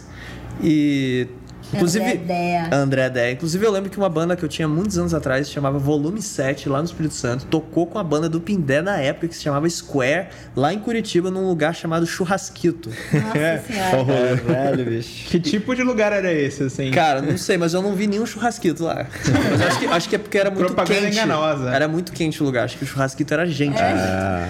e... 0.62 1.26
Inclusive, 1.72 2.04
André 2.04 2.16
Dea. 2.18 2.68
André. 2.72 3.32
Inclusive, 3.32 3.64
eu 3.64 3.70
lembro 3.70 3.90
que 3.90 3.96
uma 3.96 4.08
banda 4.08 4.36
que 4.36 4.44
eu 4.44 4.48
tinha 4.48 4.66
muitos 4.66 4.98
anos 4.98 5.14
atrás, 5.14 5.46
se 5.46 5.52
chamava 5.52 5.78
Volume 5.78 6.20
7, 6.20 6.68
lá 6.68 6.78
no 6.78 6.84
Espírito 6.84 7.14
Santo, 7.14 7.46
tocou 7.46 7.86
com 7.86 7.98
a 7.98 8.04
banda 8.04 8.28
do 8.28 8.40
Pindé 8.40 8.82
na 8.82 8.98
época, 8.98 9.28
que 9.28 9.36
se 9.36 9.42
chamava 9.42 9.68
Square, 9.68 10.28
lá 10.56 10.72
em 10.72 10.78
Curitiba, 10.78 11.30
num 11.30 11.46
lugar 11.46 11.74
chamado 11.74 12.06
Churrasquito. 12.06 12.90
Nossa 13.12 13.62
senhora. 13.66 14.12
É, 14.12 14.34
velho, 14.34 14.90
bicho. 14.90 15.28
Que 15.28 15.40
tipo 15.40 15.74
de 15.74 15.82
lugar 15.82 16.12
era 16.12 16.32
esse, 16.32 16.64
assim? 16.64 16.90
Cara, 16.90 17.22
não 17.22 17.36
sei, 17.38 17.56
mas 17.56 17.74
eu 17.74 17.82
não 17.82 17.94
vi 17.94 18.06
nenhum 18.06 18.26
churrasquito 18.26 18.84
lá. 18.84 19.06
Mas 19.50 19.62
acho 19.62 19.78
que, 19.78 19.86
acho 19.86 20.08
que 20.08 20.14
é 20.16 20.18
porque 20.18 20.38
era 20.38 20.50
muito 20.50 20.66
Propaganda 20.66 21.00
quente. 21.02 21.12
enganosa. 21.16 21.70
Era 21.70 21.86
muito 21.88 22.12
quente 22.12 22.42
o 22.42 22.46
lugar. 22.46 22.64
Acho 22.64 22.76
que 22.78 22.84
o 22.84 22.86
churrasquito 22.86 23.32
era 23.32 23.46
gente. 23.46 23.80
Ah, 23.80 24.48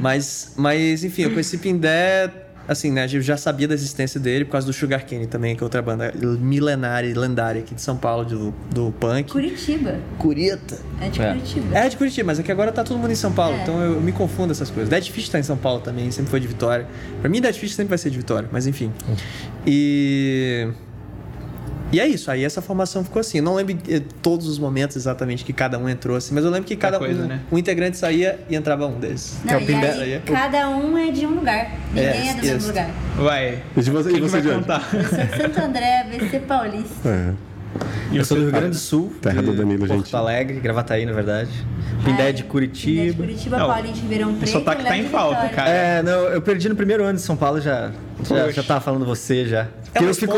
Mas, 0.00 0.52
mas, 0.56 1.04
enfim, 1.04 1.22
eu 1.22 1.30
conheci 1.30 1.58
Pindé, 1.58 2.28
assim, 2.68 2.90
né? 2.90 3.06
Eu 3.12 3.20
já 3.20 3.36
sabia 3.36 3.66
da 3.68 3.74
existência 3.74 4.18
dele 4.20 4.44
por 4.44 4.52
causa 4.52 4.66
do 4.66 4.72
Sugar 4.72 5.04
Cane 5.06 5.26
também, 5.26 5.54
que 5.56 5.62
é 5.62 5.64
outra 5.64 5.82
banda 5.82 6.12
milenária 6.40 7.08
e 7.08 7.14
lendária 7.14 7.60
aqui 7.60 7.74
de 7.74 7.82
São 7.82 7.96
Paulo, 7.96 8.24
do, 8.24 8.54
do 8.72 8.92
punk. 8.98 9.30
Curitiba. 9.32 9.96
Curita. 10.18 10.78
É 11.00 11.08
de 11.08 11.20
É. 11.20 11.28
Curitiba. 11.32 11.78
É 11.78 11.88
de 11.88 11.96
Curitiba, 11.96 12.26
mas 12.26 12.38
é 12.38 12.42
que 12.42 12.52
agora 12.52 12.72
tá 12.72 12.84
todo 12.84 12.98
mundo 12.98 13.10
em 13.12 13.16
São 13.16 13.32
Paulo, 13.32 13.56
É. 13.56 13.62
então 13.62 13.80
eu 13.82 14.00
me 14.00 14.12
confundo 14.12 14.52
essas 14.52 14.70
coisas. 14.70 14.88
Dead 14.88 15.04
Fish 15.10 15.28
tá 15.28 15.38
em 15.38 15.42
São 15.42 15.56
Paulo 15.56 15.80
também, 15.80 16.10
sempre 16.10 16.30
foi 16.30 16.40
de 16.40 16.46
Vitória. 16.48 16.86
Pra 17.20 17.28
mim, 17.28 17.40
Dead 17.40 17.54
Fish 17.54 17.74
sempre 17.74 17.90
vai 17.90 17.98
ser 17.98 18.10
de 18.10 18.16
Vitória, 18.18 18.48
mas 18.52 18.66
enfim. 18.66 18.92
E. 19.66 20.68
E 21.92 22.00
é 22.00 22.06
isso, 22.06 22.30
aí 22.30 22.42
essa 22.44 22.62
formação 22.62 23.04
ficou 23.04 23.20
assim. 23.20 23.38
Eu 23.38 23.44
não 23.44 23.54
lembro 23.54 23.76
eh, 23.88 24.00
todos 24.22 24.46
os 24.48 24.58
momentos 24.58 24.96
exatamente 24.96 25.44
que 25.44 25.52
cada 25.52 25.78
um 25.78 25.88
entrou 25.88 26.16
assim, 26.16 26.34
mas 26.34 26.42
eu 26.44 26.50
lembro 26.50 26.66
que 26.66 26.74
cada 26.74 26.98
coisa, 26.98 27.24
um, 27.24 27.26
né? 27.26 27.40
um 27.52 27.58
integrante 27.58 27.98
saía 27.98 28.40
e 28.48 28.56
entrava 28.56 28.86
um 28.86 28.98
desses. 28.98 29.38
Não, 29.44 29.54
É 29.54 29.56
o 29.58 29.60
e 29.60 29.66
Pindé- 29.66 29.90
aí, 29.92 30.00
aí 30.02 30.12
é- 30.14 30.18
cada 30.24 30.68
um 30.70 30.96
é 30.96 31.10
de 31.10 31.26
um 31.26 31.34
lugar. 31.34 31.70
Ninguém 31.92 32.04
É, 32.08 32.28
é, 32.30 32.34
do 32.34 32.42
mesmo 32.46 32.68
lugar. 32.68 32.90
Vai. 33.16 33.62
E 33.76 33.80
de 33.82 33.90
você- 33.90 34.08
e 34.08 34.12
Quem 34.14 34.22
você, 34.22 34.30
vai 34.32 34.42
Diante? 34.42 34.58
contar? 34.60 34.88
Eu 34.94 35.04
sou 35.04 35.18
de 35.26 35.36
Santo 35.42 35.60
André, 35.60 36.00
ABC 36.00 36.38
Paulista. 36.40 37.08
é. 37.08 37.32
Eu 38.12 38.22
sou 38.26 38.36
do 38.36 38.42
Rio 38.44 38.52
Grande 38.52 38.68
do 38.70 38.76
Sul. 38.76 39.10
Terra 39.22 39.40
de 39.40 39.46
do 39.46 39.56
Danilo, 39.56 39.86
Porto 39.86 40.04
gente. 40.04 40.14
Alegre, 40.14 40.60
Gravataí, 40.60 41.06
na 41.06 41.12
verdade. 41.12 41.48
Pindé 41.50 41.68
Ah, 41.94 42.04
de 42.04 42.04
Pindé 42.04 42.32
de 42.32 42.42
Curitiba. 42.44 43.14
Curitiba, 43.22 43.56
Não, 43.58 43.66
Paulinho 43.68 43.94
de 43.94 44.00
Ribeirão 44.02 44.30
O 44.32 44.34
Preto. 44.36 44.50
sotaque 44.50 44.84
tá 44.84 44.96
em 44.96 45.04
de 45.04 45.08
falta, 45.08 45.48
cara. 45.48 45.70
É, 45.70 46.02
não, 46.02 46.12
eu 46.28 46.42
perdi 46.42 46.68
no 46.68 46.76
primeiro 46.76 47.02
ano 47.02 47.14
de 47.14 47.22
São 47.22 47.34
Paulo 47.34 47.60
já. 47.62 47.90
Já, 48.24 48.50
já 48.50 48.62
tava 48.62 48.80
falando 48.80 49.04
você 49.04 49.46
já. 49.46 49.68
Porque 49.84 49.98
uma 50.00 50.10
eu 50.10 50.14
fico. 50.14 50.34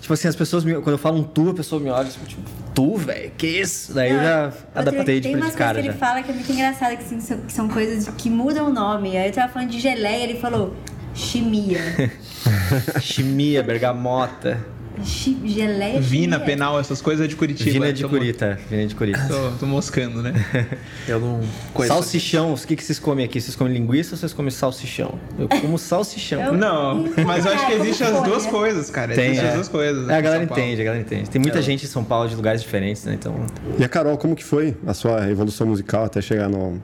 Tipo 0.00 0.14
assim, 0.14 0.28
as 0.28 0.36
pessoas 0.36 0.64
me, 0.64 0.74
Quando 0.74 0.92
eu 0.92 0.98
falo 0.98 1.18
um 1.18 1.22
tu, 1.22 1.50
a 1.50 1.54
pessoa 1.54 1.80
me 1.80 1.90
olha 1.90 2.08
tipo, 2.08 2.42
tu, 2.74 2.96
velho, 2.96 3.30
que 3.36 3.46
isso? 3.46 3.92
Daí 3.92 4.10
eu 4.10 4.18
já 4.18 4.52
adaptei 4.74 5.20
Tem 5.20 5.36
de, 5.36 5.42
de 5.42 5.52
cara 5.52 5.78
que 5.78 5.86
já. 5.86 5.90
ele 5.90 5.98
fala 5.98 6.22
que 6.22 6.30
é 6.30 6.34
muito 6.34 6.50
engraçado, 6.50 6.96
que, 6.96 7.04
assim, 7.04 7.20
são, 7.20 7.38
que 7.38 7.52
são 7.52 7.68
coisas 7.68 8.08
que 8.16 8.30
mudam 8.30 8.68
o 8.68 8.72
nome. 8.72 9.16
Aí 9.16 9.28
eu 9.28 9.32
tava 9.32 9.52
falando 9.52 9.70
de 9.70 9.78
geleia, 9.78 10.24
ele 10.24 10.38
falou 10.38 10.74
chimia. 11.14 11.80
Chimia, 13.00 13.62
bergamota. 13.62 14.58
Geleia 15.02 16.00
Vina, 16.00 16.38
penal, 16.40 16.78
essas 16.78 17.00
coisas 17.00 17.24
é 17.24 17.28
de 17.28 17.36
Curitiba. 17.36 17.70
Vina 17.70 17.92
de 17.92 18.02
Tô- 18.02 18.08
Curita. 18.08 18.58
Vina 18.70 18.86
de 18.86 18.94
Curita. 18.94 19.26
Tô, 19.28 19.50
tô 19.60 19.66
moscando, 19.66 20.22
né? 20.22 20.32
Eu 21.06 21.20
não 21.20 21.40
conheço. 21.72 21.94
Salsichão, 21.94 22.52
o 22.54 22.56
que, 22.56 22.76
que 22.76 22.82
vocês 22.84 22.98
comem 22.98 23.24
aqui? 23.24 23.40
Vocês 23.40 23.56
comem 23.56 23.72
linguiça 23.72 24.14
ou 24.14 24.18
vocês 24.18 24.32
comem 24.32 24.50
salsichão? 24.50 25.18
Eu 25.38 25.48
como 25.48 25.78
salsichão. 25.78 26.40
Eu- 26.42 26.52
Não, 26.54 27.04
mas 27.26 27.44
eu 27.46 27.52
acho 27.52 27.66
que 27.66 27.72
existe 27.72 28.02
as 28.04 28.22
duas 28.22 28.44
né? 28.44 28.50
coisas, 28.50 28.90
cara. 28.90 29.14
Tem, 29.14 29.26
Existem 29.26 29.44
é. 29.46 29.48
as 29.48 29.54
duas 29.54 29.68
coisas. 29.68 30.08
É, 30.08 30.14
a 30.16 30.20
galera 30.20 30.42
entende, 30.44 30.80
a 30.80 30.84
galera 30.84 31.02
entende. 31.02 31.30
Tem 31.30 31.40
muita 31.40 31.62
gente 31.62 31.84
em 31.84 31.88
São 31.88 32.04
Paulo 32.04 32.28
de 32.28 32.34
lugares 32.34 32.62
diferentes, 32.62 33.04
né? 33.04 33.14
Então. 33.14 33.34
E 33.78 33.84
a 33.84 33.88
Carol, 33.88 34.16
como 34.18 34.34
que 34.34 34.44
foi 34.44 34.76
a 34.86 34.94
sua 34.94 35.28
evolução 35.30 35.66
musical 35.66 36.04
até 36.04 36.20
chegar 36.20 36.48
no, 36.48 36.80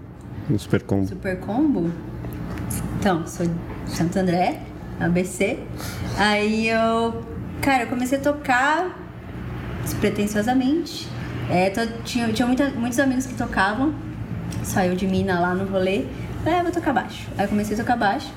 no 0.49 0.59
Super 0.59 0.83
Combo? 0.83 1.09
Super 1.09 1.39
Combo? 1.39 1.91
Então, 2.99 3.27
sou 3.27 3.47
de 3.47 3.53
Santo 3.87 4.19
André, 4.19 4.61
ABC. 4.99 5.59
Aí 6.17 6.69
eu, 6.69 7.23
cara, 7.65 7.85
eu 7.85 7.87
comecei 7.89 8.19
a 8.19 8.21
tocar 8.21 8.91
despretensiosamente. 9.83 11.09
É, 11.51 11.71
tô- 11.71 11.87
tinha 12.05 12.33
tinha 12.33 12.47
muita- 12.47 12.71
muitos 12.71 12.99
amigos 12.99 13.27
que 13.27 13.35
tocavam, 13.35 13.93
saiu 14.63 14.95
de 14.95 15.07
mina 15.07 15.39
lá 15.39 15.55
no 15.55 15.65
rolê. 15.67 16.05
Ah, 16.47 16.63
vou 16.63 16.73
tocar 16.73 16.93
baixo. 16.93 17.27
Aí 17.39 17.47
comecei 17.47 17.75
a 17.75 17.79
tocar 17.79 17.97
baixo. 17.97 18.31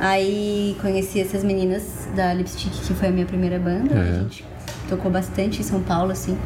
Aí 0.00 0.76
conheci 0.80 1.20
essas 1.20 1.44
meninas 1.44 2.08
da 2.16 2.32
Lipstick, 2.34 2.72
que 2.72 2.94
foi 2.94 3.08
a 3.08 3.10
minha 3.10 3.26
primeira 3.26 3.58
banda. 3.58 3.94
né? 3.94 4.16
A 4.18 4.22
gente 4.22 4.44
tocou 4.88 5.10
bastante 5.10 5.60
em 5.60 5.62
São 5.64 5.80
Paulo, 5.82 6.10
assim. 6.12 6.36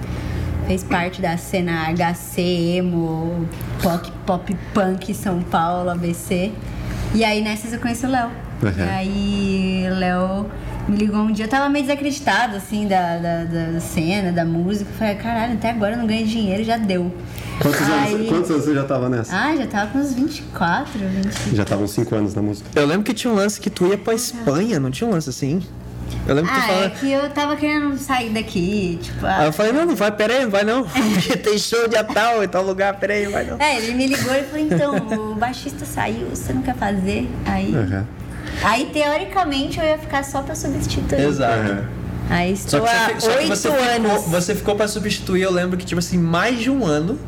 Fez 0.66 0.82
parte 0.82 1.23
da 1.23 1.37
cena 1.37 1.87
HC, 1.90 2.40
emo, 2.76 3.46
pop, 3.82 4.12
pop 4.26 4.56
punk 4.75 5.14
São 5.14 5.40
Paulo, 5.42 5.90
ABC. 5.90 6.52
E 7.14 7.25
aí 7.25 7.40
nessas 7.42 7.73
eu 7.73 7.78
conheci 7.80 8.04
o 8.04 8.11
Léo. 8.11 8.30
Uhum. 8.62 8.70
E 8.85 8.88
aí 8.90 9.87
Léo 9.90 10.46
me 10.88 10.96
ligou 10.96 11.20
um 11.20 11.32
dia, 11.32 11.44
eu 11.44 11.48
tava 11.48 11.68
meio 11.68 11.84
desacreditado, 11.84 12.56
assim, 12.56 12.86
da, 12.86 13.18
da, 13.18 13.44
da 13.72 13.80
cena, 13.80 14.30
da 14.32 14.44
música. 14.44 14.88
Eu 14.90 14.96
falei, 14.98 15.14
caralho, 15.16 15.54
até 15.54 15.70
agora 15.70 15.94
eu 15.94 15.98
não 15.98 16.06
ganho 16.06 16.26
dinheiro, 16.26 16.62
já 16.64 16.76
deu. 16.76 17.12
Quantos, 17.60 17.80
Aí- 17.82 18.14
anos, 18.14 18.28
quantos 18.28 18.50
anos 18.50 18.64
você 18.64 18.74
já 18.74 18.84
tava 18.84 19.08
nessa? 19.08 19.34
Ah, 19.36 19.56
já 19.56 19.66
tava 19.66 19.90
com 19.90 19.98
uns 19.98 20.12
24, 20.14 20.98
20. 20.98 21.56
Já 21.56 21.62
estavam 21.62 21.86
5 21.88 22.14
anos 22.14 22.34
na 22.34 22.42
música. 22.42 22.68
Eu 22.74 22.86
lembro 22.86 23.02
que 23.04 23.14
tinha 23.14 23.32
um 23.32 23.36
lance 23.36 23.60
que 23.60 23.70
tu 23.70 23.86
ia 23.86 23.96
pra 23.98 24.14
Espanha, 24.14 24.78
não 24.78 24.90
tinha 24.90 25.08
um 25.08 25.12
lance 25.12 25.30
assim? 25.30 25.62
Eu 26.28 26.34
lembro 26.34 26.50
que 26.52 26.56
tu 26.56 26.62
Ah, 26.62 26.66
falava. 26.66 26.84
é 26.86 26.90
que 26.90 27.10
eu 27.12 27.30
tava 27.30 27.56
querendo 27.56 27.96
sair 27.98 28.30
daqui, 28.30 28.98
tipo... 29.02 29.24
ah, 29.26 29.38
Aí 29.38 29.46
eu 29.46 29.52
falei, 29.52 29.72
não, 29.72 29.86
não 29.86 29.96
vai, 29.96 30.10
pera 30.12 30.34
aí, 30.34 30.44
não 30.44 30.50
vai 30.50 30.64
não. 30.64 30.84
Tem 31.42 31.58
show 31.58 31.88
de 31.88 32.02
tal 32.04 32.44
em 32.44 32.48
tal 32.48 32.62
lugar, 32.64 32.94
pera 32.98 33.14
aí, 33.14 33.24
não 33.24 33.32
vai 33.32 33.44
não. 33.44 33.56
É, 33.60 33.76
ele 33.78 33.94
me 33.94 34.06
ligou 34.06 34.34
e 34.34 34.42
falou, 34.44 34.66
então, 34.66 35.30
o 35.32 35.34
baixista 35.34 35.84
saiu, 35.84 36.28
você 36.30 36.52
não 36.52 36.62
quer 36.62 36.76
fazer? 36.76 37.28
Aí, 37.44 37.74
Aham. 37.74 38.06
Aí 38.62 38.86
teoricamente, 38.92 39.78
eu 39.78 39.84
ia 39.84 39.98
ficar 39.98 40.25
só 40.25 40.42
pra 40.42 40.54
substituir. 40.54 41.20
Exato. 41.20 41.84
Aí 42.28 42.56
Só 42.56 42.78
estou 42.78 42.86
há 42.86 43.36
oito 43.36 43.68
anos. 43.68 44.12
ficou, 44.12 44.18
você 44.30 44.54
ficou 44.54 44.75
pra 44.75 44.88
substituir, 44.88 45.42
eu 45.42 45.52
lembro 45.52 45.76
que, 45.76 45.84
tipo 45.84 45.98
assim, 45.98 46.18
mais 46.18 46.58
de 46.58 46.70
um 46.70 46.84
ano 46.84 47.18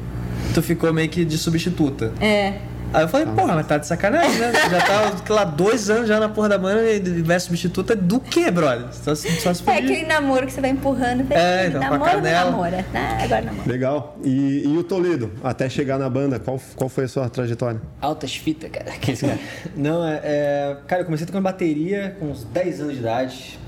tu 0.54 0.62
ficou 0.62 0.92
meio 0.92 1.08
que 1.08 1.24
de 1.24 1.38
substituta. 1.38 2.12
É. 2.20 2.54
Aí 2.92 3.02
eu 3.04 3.08
falei, 3.08 3.26
porra, 3.26 3.54
mas 3.54 3.66
tá 3.66 3.76
de 3.76 3.86
sacanagem, 3.86 4.38
né? 4.38 4.50
Já 4.70 4.80
tá, 4.80 5.16
sei 5.24 5.34
lá, 5.34 5.44
dois 5.44 5.90
anos 5.90 6.08
já 6.08 6.18
na 6.18 6.28
porra 6.28 6.48
da 6.48 6.58
banda 6.58 6.82
e 6.90 7.22
vai 7.22 7.38
substituta 7.38 7.94
do 7.94 8.18
quê, 8.18 8.50
brother? 8.50 8.86
Só, 8.92 9.14
só 9.14 9.52
se 9.54 9.68
É 9.70 9.74
aquele 9.78 10.06
namoro 10.06 10.46
que 10.46 10.52
você 10.52 10.60
vai 10.60 10.70
empurrando. 10.70 11.24
vai 11.24 11.36
É, 11.38 11.66
então, 11.66 11.80
canela. 11.80 12.50
namora? 12.50 12.84
Ah, 12.94 13.22
agora 13.24 13.42
namora. 13.42 13.68
Legal. 13.70 14.16
E, 14.24 14.62
e 14.64 14.76
o 14.78 14.82
Toledo, 14.82 15.30
até 15.44 15.68
chegar 15.68 15.98
na 15.98 16.08
banda, 16.08 16.38
qual, 16.38 16.58
qual 16.76 16.88
foi 16.88 17.04
a 17.04 17.08
sua 17.08 17.28
trajetória? 17.28 17.80
Altas 18.00 18.34
fitas, 18.34 18.70
cara. 18.70 18.90
Aqueles 18.94 19.20
cara. 19.20 19.38
Não, 19.76 20.02
é, 20.06 20.20
é- 20.24 20.76
Cara, 20.86 21.02
eu 21.02 21.04
comecei 21.04 21.26
tocando 21.26 21.42
bateria 21.42 22.16
com 22.18 22.30
uns 22.30 22.42
10 22.44 22.80
anos 22.80 22.94
de 22.94 23.00
idade. 23.00 23.58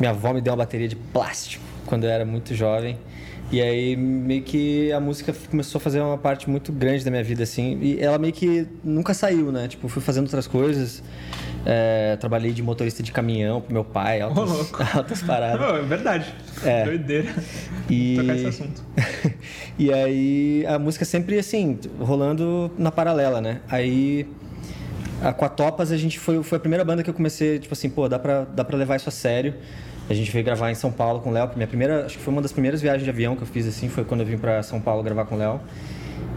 Minha 0.00 0.10
avó 0.10 0.32
me 0.32 0.40
deu 0.40 0.52
uma 0.52 0.56
bateria 0.58 0.88
de 0.88 0.96
plástico 0.96 1.62
quando 1.86 2.04
eu 2.04 2.10
era 2.10 2.24
muito 2.24 2.54
jovem. 2.54 2.98
E 3.52 3.60
aí, 3.60 3.94
meio 3.96 4.42
que 4.42 4.90
a 4.92 4.98
música 4.98 5.32
começou 5.50 5.78
a 5.78 5.80
fazer 5.80 6.00
uma 6.00 6.18
parte 6.18 6.48
muito 6.50 6.72
grande 6.72 7.04
da 7.04 7.10
minha 7.10 7.22
vida, 7.22 7.42
assim. 7.42 7.78
E 7.80 8.00
ela 8.00 8.18
meio 8.18 8.32
que 8.32 8.66
nunca 8.82 9.14
saiu, 9.14 9.52
né? 9.52 9.68
Tipo, 9.68 9.86
fui 9.88 10.02
fazendo 10.02 10.24
outras 10.24 10.46
coisas. 10.46 11.02
É, 11.66 12.16
trabalhei 12.16 12.52
de 12.52 12.62
motorista 12.62 13.02
de 13.02 13.10
caminhão 13.10 13.60
pro 13.60 13.72
meu 13.72 13.84
pai, 13.84 14.20
altas, 14.20 14.50
louco. 14.50 14.82
altas 14.94 15.22
paradas. 15.22 15.60
Não, 15.60 15.76
é 15.76 15.82
verdade. 15.82 16.34
É. 16.62 16.84
Doideira. 16.84 17.34
E... 17.88 18.16
Tocar 18.16 18.36
esse 18.36 18.46
assunto. 18.46 18.82
e 19.78 19.92
aí 19.92 20.66
a 20.66 20.78
música 20.78 21.04
sempre 21.04 21.38
assim, 21.38 21.78
rolando 21.98 22.70
na 22.76 22.90
paralela, 22.90 23.40
né? 23.40 23.60
Aí 23.68 24.26
com 25.32 25.44
a 25.44 25.48
Topas 25.48 25.90
a 25.90 25.96
gente 25.96 26.18
foi, 26.18 26.42
foi 26.42 26.56
a 26.56 26.60
primeira 26.60 26.84
banda 26.84 27.02
que 27.02 27.08
eu 27.08 27.14
comecei, 27.14 27.58
tipo 27.58 27.72
assim, 27.72 27.88
pô, 27.88 28.08
dá 28.08 28.18
pra, 28.18 28.44
dá 28.44 28.64
pra 28.64 28.76
levar 28.76 28.96
isso 28.96 29.08
a 29.08 29.12
sério. 29.12 29.54
A 30.08 30.14
gente 30.14 30.30
veio 30.30 30.44
gravar 30.44 30.70
em 30.70 30.74
São 30.74 30.92
Paulo 30.92 31.20
com 31.20 31.30
o 31.30 31.32
Léo. 31.32 31.50
Minha 31.56 31.66
primeira, 31.66 32.04
acho 32.04 32.18
que 32.18 32.22
foi 32.22 32.32
uma 32.32 32.42
das 32.42 32.52
primeiras 32.52 32.80
viagens 32.82 33.04
de 33.04 33.10
avião 33.10 33.34
que 33.34 33.42
eu 33.42 33.46
fiz 33.46 33.66
assim, 33.66 33.88
foi 33.88 34.04
quando 34.04 34.20
eu 34.20 34.26
vim 34.26 34.36
pra 34.36 34.62
São 34.62 34.80
Paulo 34.80 35.02
gravar 35.02 35.24
com 35.24 35.34
o 35.34 35.38
Léo. 35.38 35.60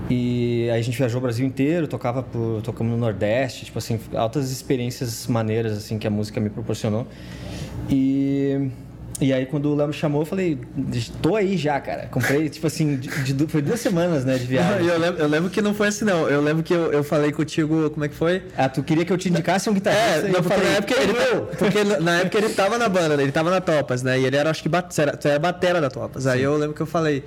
E 0.10 0.70
aí 0.72 0.80
a 0.80 0.82
gente 0.82 0.98
viajou 0.98 1.20
o 1.20 1.22
Brasil 1.22 1.46
inteiro, 1.46 1.86
tocava 1.86 2.24
por, 2.24 2.62
tocamos 2.62 2.94
no 2.94 2.98
Nordeste, 2.98 3.66
tipo 3.66 3.78
assim, 3.78 4.00
altas 4.16 4.52
experiências 4.52 5.28
maneiras 5.28 5.78
assim 5.78 6.00
que 6.00 6.08
a 6.08 6.10
música 6.10 6.40
me 6.40 6.50
proporcionou. 6.50 7.06
E 7.90 8.70
e 9.20 9.34
aí 9.34 9.46
quando 9.46 9.66
o 9.72 9.76
Léo 9.76 9.88
me 9.88 9.94
chamou, 9.94 10.22
eu 10.22 10.26
falei, 10.26 10.60
tô 11.22 11.36
aí 11.36 11.58
já, 11.58 11.80
cara. 11.80 12.08
Comprei, 12.08 12.50
tipo 12.50 12.68
assim, 12.68 12.98
de, 12.98 13.34
de 13.34 13.48
foi 13.48 13.62
duas 13.62 13.80
semanas, 13.80 14.24
né, 14.24 14.38
de 14.38 14.46
viagem. 14.46 14.86
Eu 14.88 15.00
lembro, 15.00 15.22
eu 15.22 15.28
lembro 15.28 15.50
que 15.50 15.62
não 15.62 15.74
foi 15.74 15.88
assim, 15.88 16.06
não. 16.06 16.28
Eu 16.30 16.42
lembro 16.42 16.64
que 16.64 16.74
eu, 16.74 16.92
eu 16.92 17.04
falei 17.04 17.32
contigo, 17.32 17.90
como 17.90 18.06
é 18.06 18.08
que 18.08 18.16
foi? 18.16 18.44
Ah, 18.56 18.70
tu 18.70 18.84
queria 18.84 19.04
que 19.06 19.12
eu 19.12 19.18
te 19.18 19.30
indicasse 19.30 19.70
um 19.70 19.74
guitarrista? 19.74 20.28
É, 20.28 20.32
não, 20.32 20.44
falei, 20.44 20.64
na 20.70 20.76
época 20.76 20.94
ele, 21.02 21.14
porque 21.58 21.84
na- 21.84 22.20
época 22.20 22.38
ele 22.38 22.50
tava 22.50 22.78
na 22.78 22.88
banda, 22.90 23.18
né? 23.18 23.24
ele 23.24 23.32
tava 23.32 23.50
na 23.50 23.60
Topas, 23.62 24.04
né? 24.04 24.20
E 24.20 24.26
ele 24.26 24.36
era, 24.36 24.50
acho 24.50 24.62
que, 24.62 24.70
bat, 24.70 25.00
era, 25.00 25.18
era 25.24 25.40
batera 25.40 25.82
da 25.82 25.90
Topas. 25.90 26.28
Aí 26.28 26.42
eu 26.44 26.56
lembro 26.58 26.76
que 26.76 26.82
eu 26.82 26.86
falei, 26.86 27.24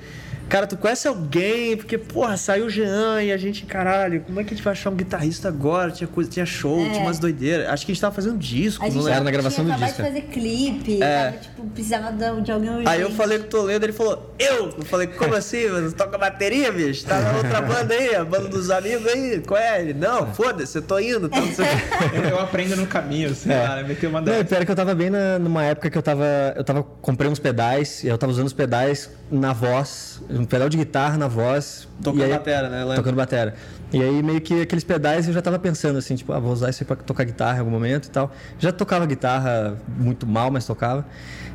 cara, 0.51 0.67
tu 0.67 0.77
conhece 0.77 1.09
alguém? 1.09 1.77
Porque, 1.77 1.97
porra, 1.97 2.37
saiu 2.37 2.67
o 2.67 2.71
Jean 2.71 3.23
e 3.23 3.33
a 3.33 3.37
gente, 3.39 3.65
caralho, 3.65 4.21
como 4.27 4.41
é 4.41 4.45
que 4.45 4.53
a 4.53 4.57
gente 4.57 4.63
vai 4.65 4.73
achar 4.73 4.91
um 4.91 4.95
guitarrista 4.97 5.49
agora? 5.49 5.91
Tinha 5.91 6.09
coisa, 6.09 6.29
tinha 6.29 6.45
show, 6.45 6.79
tinha 6.91 7.01
umas 7.01 7.19
doideiras. 7.19 7.69
Acho 7.69 7.87
que 7.87 7.93
a 7.93 7.95
gente 7.95 8.01
tava 8.03 8.15
fazendo 8.15 8.37
disco, 8.37 8.85
A 8.85 8.89
não. 8.91 9.09
Era 9.09 9.21
na 9.25 9.31
gravação 9.31 9.65
tinha 9.65 9.77
do 9.77 9.85
disco, 9.85 10.03
de 10.03 10.09
fazer 10.09 10.21
clipe, 10.23 11.03
É. 11.03 11.25
tava, 11.31 11.37
tipo, 11.39 11.67
precisava 11.69 12.13
de, 12.13 12.53
alguém 12.53 12.69
urgente. 12.71 12.89
Aí 12.89 13.01
eu 13.01 13.11
falei 13.13 13.39
com 13.39 13.45
o 13.47 13.49
Toledo, 13.49 13.87
ele 13.87 13.93
falou, 13.93 14.35
eu? 14.39 14.75
Eu 14.77 14.85
falei, 14.85 15.07
como 15.07 15.35
assim? 15.37 15.69
Você 15.69 15.95
toca 15.95 16.19
bateria, 16.19 16.71
bicho? 16.73 17.07
Tá 17.07 17.21
na 17.21 17.37
outra 17.39 17.61
banda 17.63 17.95
aí, 17.95 18.15
a 18.15 18.25
banda 18.25 18.49
dos 18.49 18.71
amigos 18.71 19.07
aí, 19.07 19.41
qual 19.47 19.61
é? 19.61 19.81
Ele, 19.81 19.95
não, 19.95 20.27
foda-se, 20.35 20.77
eu 20.77 20.83
tô 20.83 20.99
indo, 20.99 21.29
tá, 21.29 21.41
não 21.41 21.55
sei 21.55 21.65
o 21.65 21.69
quê. 21.69 21.81
Eu 22.31 22.39
aprendo 22.41 22.77
no 22.77 22.87
caminho, 22.87 23.35
sei 23.35 23.57
lá, 23.57 23.77
né? 23.77 23.83
Meteu 23.85 24.11
uma 24.11 24.21
Não, 24.21 24.45
pior 24.45 24.65
que 24.65 24.71
eu 24.71 24.77
tava 24.77 24.95
bem 24.95 25.11
na- 25.11 25.39
numa 25.39 25.65
época 25.65 25.91
que 25.91 25.97
eu 25.99 26.03
tava. 26.03 26.25
Eu 26.57 26.63
tava. 26.65 26.83
Comprei 26.83 27.31
uns 27.31 27.39
pedais 27.39 28.03
e 28.05 28.09
eu 28.09 28.17
tava 28.19 28.33
usando 28.33 28.47
os 28.47 28.53
pedais 28.53 29.11
na 29.31 29.53
voz. 29.53 30.21
Um 30.41 30.45
pedal 30.47 30.69
de 30.71 30.77
guitarra 30.79 31.19
na 31.19 31.29
voz. 31.29 31.87
Tocando 32.03 32.23
aí- 32.25 32.31
batera, 32.31 32.69
né? 32.71 32.79
Eu 32.79 32.85
lembro. 32.87 32.97
Tocando 33.03 33.17
batera. 33.17 33.55
E 33.93 34.03
aí 34.03 34.23
meio 34.23 34.41
que 34.41 34.63
aqueles 34.63 34.85
pedais 34.85 35.27
eu 35.29 35.35
já 35.35 35.43
tava 35.43 35.59
pensando 35.59 35.99
assim, 35.99 36.15
tipo, 36.15 36.33
ah, 36.33 36.39
vou 36.39 36.53
usar 36.53 36.71
isso 36.71 36.83
aí 36.83 36.87
pra 36.87 36.97
tocar 36.97 37.25
guitarra 37.25 37.57
em 37.57 37.59
algum 37.61 37.71
momento 37.71 38.07
e 38.07 38.11
tal. 38.11 38.33
Já 38.59 38.73
tocava 38.73 39.05
guitarra 39.05 39.77
muito 39.99 40.27
mal, 40.27 40.51
mas 40.51 40.65
tocava. 40.65 41.05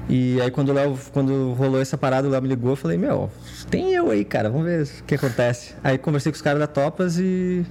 E 0.08 0.40
aí 0.40 0.52
quando 0.52 0.70
o 0.70 0.74
Léo, 0.74 1.00
quando 1.12 1.54
rolou 1.54 1.82
essa 1.82 1.98
parada, 1.98 2.28
o 2.28 2.32
Léo 2.32 2.42
me 2.42 2.48
ligou, 2.50 2.72
eu 2.72 2.76
falei, 2.76 2.98
meu, 2.98 3.32
tem 3.72 3.94
eu 3.94 4.12
aí, 4.12 4.24
cara, 4.24 4.50
vamos 4.52 4.66
ver 4.68 4.84
o 4.84 5.04
que 5.04 5.16
acontece. 5.16 5.74
Aí 5.84 5.98
conversei 5.98 6.32
com 6.32 6.36
os 6.36 6.42
caras 6.42 6.60
da 6.60 6.68
Topas 6.68 7.18
e. 7.18 7.66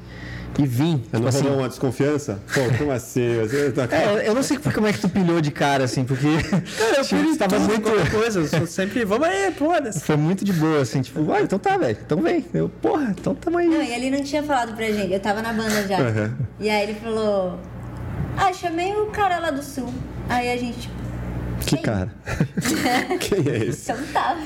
E 0.58 0.66
vim. 0.66 1.02
Não 1.12 1.20
Tipo 1.20 1.28
assim, 1.28 1.42
rolou 1.42 1.58
uma 1.58 1.68
desconfiança? 1.68 2.38
Pô, 2.52 2.60
como 2.78 2.92
assim? 2.92 3.40
Você 3.40 3.72
tá... 3.72 3.88
é, 3.96 4.28
eu 4.28 4.34
não 4.34 4.42
sei 4.42 4.58
como 4.58 4.86
é 4.86 4.92
que 4.92 5.00
tu 5.00 5.08
pilhou 5.08 5.40
de 5.40 5.50
cara, 5.50 5.84
assim, 5.84 6.04
porque. 6.04 6.26
Cara, 6.78 6.98
eu 6.98 7.04
tipo, 7.04 7.36
tava 7.36 7.56
tudo, 7.56 7.68
muito. 7.68 8.10
coisa, 8.10 8.40
eu 8.40 8.46
sou 8.46 8.66
sempre, 8.66 9.04
vamos 9.04 9.26
aí, 9.26 9.52
foda-se. 9.52 10.00
Foi 10.00 10.16
muito 10.16 10.44
de 10.44 10.52
boa, 10.52 10.82
assim, 10.82 11.02
tipo, 11.02 11.32
ah, 11.32 11.42
então 11.42 11.58
tá, 11.58 11.76
velho, 11.76 11.98
então 12.04 12.20
vem. 12.22 12.44
Eu, 12.54 12.68
porra, 12.68 13.14
então 13.18 13.34
tamo 13.34 13.58
aí. 13.58 13.66
Não, 13.68 13.82
e 13.82 13.92
ele 13.92 14.10
não 14.10 14.22
tinha 14.22 14.42
falado 14.42 14.74
pra 14.74 14.86
gente, 14.86 15.12
eu 15.12 15.20
tava 15.20 15.42
na 15.42 15.52
banda 15.52 15.86
já. 15.88 15.98
Uhum. 15.98 16.32
E 16.60 16.70
aí 16.70 16.82
ele 16.84 16.94
falou, 16.94 17.58
ah, 18.36 18.52
chamei 18.52 18.94
o 18.94 19.06
cara 19.06 19.38
lá 19.38 19.50
do 19.50 19.62
sul. 19.62 19.92
Aí 20.28 20.50
a 20.50 20.56
gente, 20.56 20.78
tipo, 20.80 20.96
Que 21.66 21.78
cara? 21.78 22.10
Quem 23.20 23.52
é 23.52 23.64
esse? 23.66 23.90
Então 23.90 24.04
tá. 24.12 24.36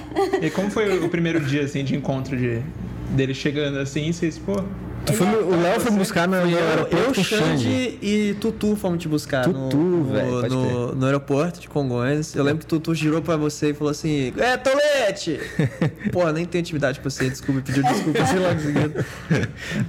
E 0.41 0.51
como 0.51 0.71
foi 0.71 0.99
o 0.99 1.09
primeiro 1.09 1.41
dia, 1.41 1.63
assim, 1.65 1.85
de 1.85 1.95
encontro 1.95 2.37
de, 2.37 2.63
dele 3.11 3.35
chegando 3.35 3.79
assim, 3.79 4.13
vocês, 4.13 4.39
pô... 4.39 4.63
Tu 5.07 5.13
foi, 5.15 5.27
o 5.27 5.61
Léo 5.61 5.81
foi 5.81 5.91
me 5.91 5.99
buscar 5.99 6.29
no, 6.29 6.35
aeroporto 6.37 7.21
eu 7.21 7.25
Xande. 7.25 7.99
E 8.03 8.37
Tutu 8.41 8.77
fomos 8.77 9.01
te 9.01 9.09
buscar 9.09 9.45
Tutu, 9.45 9.77
no, 9.77 10.05
velho, 10.05 10.49
no, 10.49 10.49
no, 10.49 10.95
no 10.97 11.07
aeroporto 11.07 11.61
de 11.61 11.69
Congonhas. 11.69 12.35
Eu 12.35 12.45
lembro 12.45 12.61
que 12.61 12.67
Tutu 12.67 12.95
girou 12.95 13.23
pra 13.23 13.37
você 13.37 13.71
e 13.71 13.75
falou 13.75 13.91
assim: 13.91 14.35
É, 14.37 14.57
Tolete! 14.59 15.41
Porra, 16.13 16.33
nem 16.33 16.45
tenho 16.45 16.61
intimidade 16.61 17.01
com 17.01 17.09
você, 17.09 17.31
desculpa, 17.31 17.63
pediu 17.63 17.83
desculpa, 17.83 18.27
sei 18.27 18.39
lá. 18.39 18.49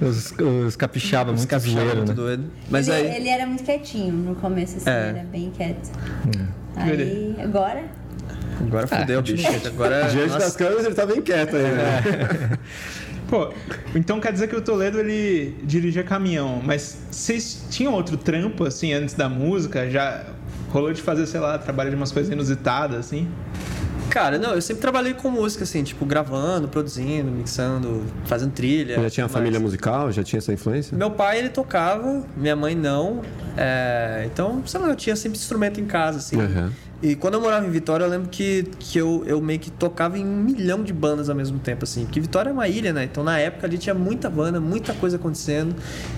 Os, 0.00 0.32
os 0.66 0.76
capixaba, 0.76 1.32
muito 1.32 1.46
Capixaba, 1.46 1.80
zoeiro, 1.80 1.96
muito 1.98 2.08
né? 2.10 2.14
doido. 2.14 2.44
Mas 2.70 2.88
ele, 2.88 3.08
aí. 3.08 3.16
ele 3.16 3.28
era 3.28 3.46
muito 3.46 3.62
quietinho 3.62 4.12
no 4.12 4.34
começo, 4.36 4.78
assim, 4.78 4.88
É. 4.88 5.08
era 5.10 5.24
bem 5.24 5.50
quieto. 5.54 5.90
Hum. 6.26 6.46
Aí, 6.76 7.36
agora, 7.42 7.84
Agora 8.60 8.86
fudeu, 8.86 9.22
bicho. 9.22 9.46
Agora. 9.66 10.08
Diante 10.08 10.28
nossa, 10.28 10.38
das 10.38 10.56
câmeras 10.56 10.84
ele 10.84 10.94
tá 10.94 11.06
bem 11.06 11.22
quieto 11.22 11.56
aí, 11.56 11.62
né? 11.62 12.02
Pô, 13.30 13.52
então 13.94 14.18
quer 14.18 14.32
dizer 14.32 14.48
que 14.48 14.56
o 14.56 14.60
Toledo, 14.60 14.98
ele 14.98 15.56
dirigia 15.62 16.02
caminhão, 16.02 16.60
mas 16.64 16.98
vocês 17.08 17.64
tinham 17.70 17.94
outro 17.94 18.16
trampo, 18.16 18.64
assim, 18.64 18.92
antes 18.92 19.14
da 19.14 19.28
música? 19.28 19.88
Já 19.88 20.26
rolou 20.68 20.92
de 20.92 21.00
fazer, 21.00 21.26
sei 21.26 21.38
lá, 21.38 21.56
trabalho 21.56 21.90
de 21.90 21.96
umas 21.96 22.10
coisas 22.10 22.32
inusitadas, 22.32 22.98
assim? 22.98 23.28
Cara, 24.10 24.36
não, 24.36 24.54
eu 24.54 24.60
sempre 24.60 24.80
trabalhei 24.80 25.14
com 25.14 25.30
música, 25.30 25.62
assim, 25.62 25.84
tipo, 25.84 26.04
gravando, 26.04 26.66
produzindo, 26.66 27.30
mixando, 27.30 28.02
fazendo 28.24 28.50
trilha. 28.50 29.00
Já 29.00 29.10
tinha 29.10 29.28
família 29.28 29.60
musical? 29.60 30.10
Já 30.10 30.24
tinha 30.24 30.38
essa 30.38 30.52
influência? 30.52 30.98
Meu 30.98 31.12
pai, 31.12 31.38
ele 31.38 31.50
tocava, 31.50 32.24
minha 32.36 32.56
mãe 32.56 32.74
não. 32.74 33.22
É, 33.56 34.24
então, 34.26 34.60
sei 34.66 34.80
lá, 34.80 34.88
eu 34.88 34.96
tinha 34.96 35.14
sempre 35.14 35.38
instrumento 35.38 35.80
em 35.80 35.86
casa, 35.86 36.18
assim. 36.18 36.36
Uhum. 36.36 36.70
E 37.02 37.16
quando 37.16 37.34
eu 37.34 37.40
morava 37.40 37.66
em 37.66 37.70
Vitória, 37.70 38.04
eu 38.04 38.10
lembro 38.10 38.28
que, 38.28 38.64
que 38.78 38.98
eu, 38.98 39.22
eu 39.26 39.40
meio 39.40 39.58
que 39.58 39.70
tocava 39.70 40.18
em 40.18 40.24
um 40.24 40.36
milhão 40.42 40.82
de 40.82 40.92
bandas 40.92 41.30
ao 41.30 41.34
mesmo 41.34 41.58
tempo, 41.58 41.84
assim. 41.84 42.04
Porque 42.04 42.20
Vitória 42.20 42.50
é 42.50 42.52
uma 42.52 42.68
ilha, 42.68 42.92
né? 42.92 43.04
Então, 43.04 43.24
na 43.24 43.38
época, 43.38 43.66
ali 43.66 43.78
tinha 43.78 43.94
muita 43.94 44.28
banda, 44.28 44.60
muita 44.60 44.92
coisa 44.92 45.16
acontecendo. 45.16 45.74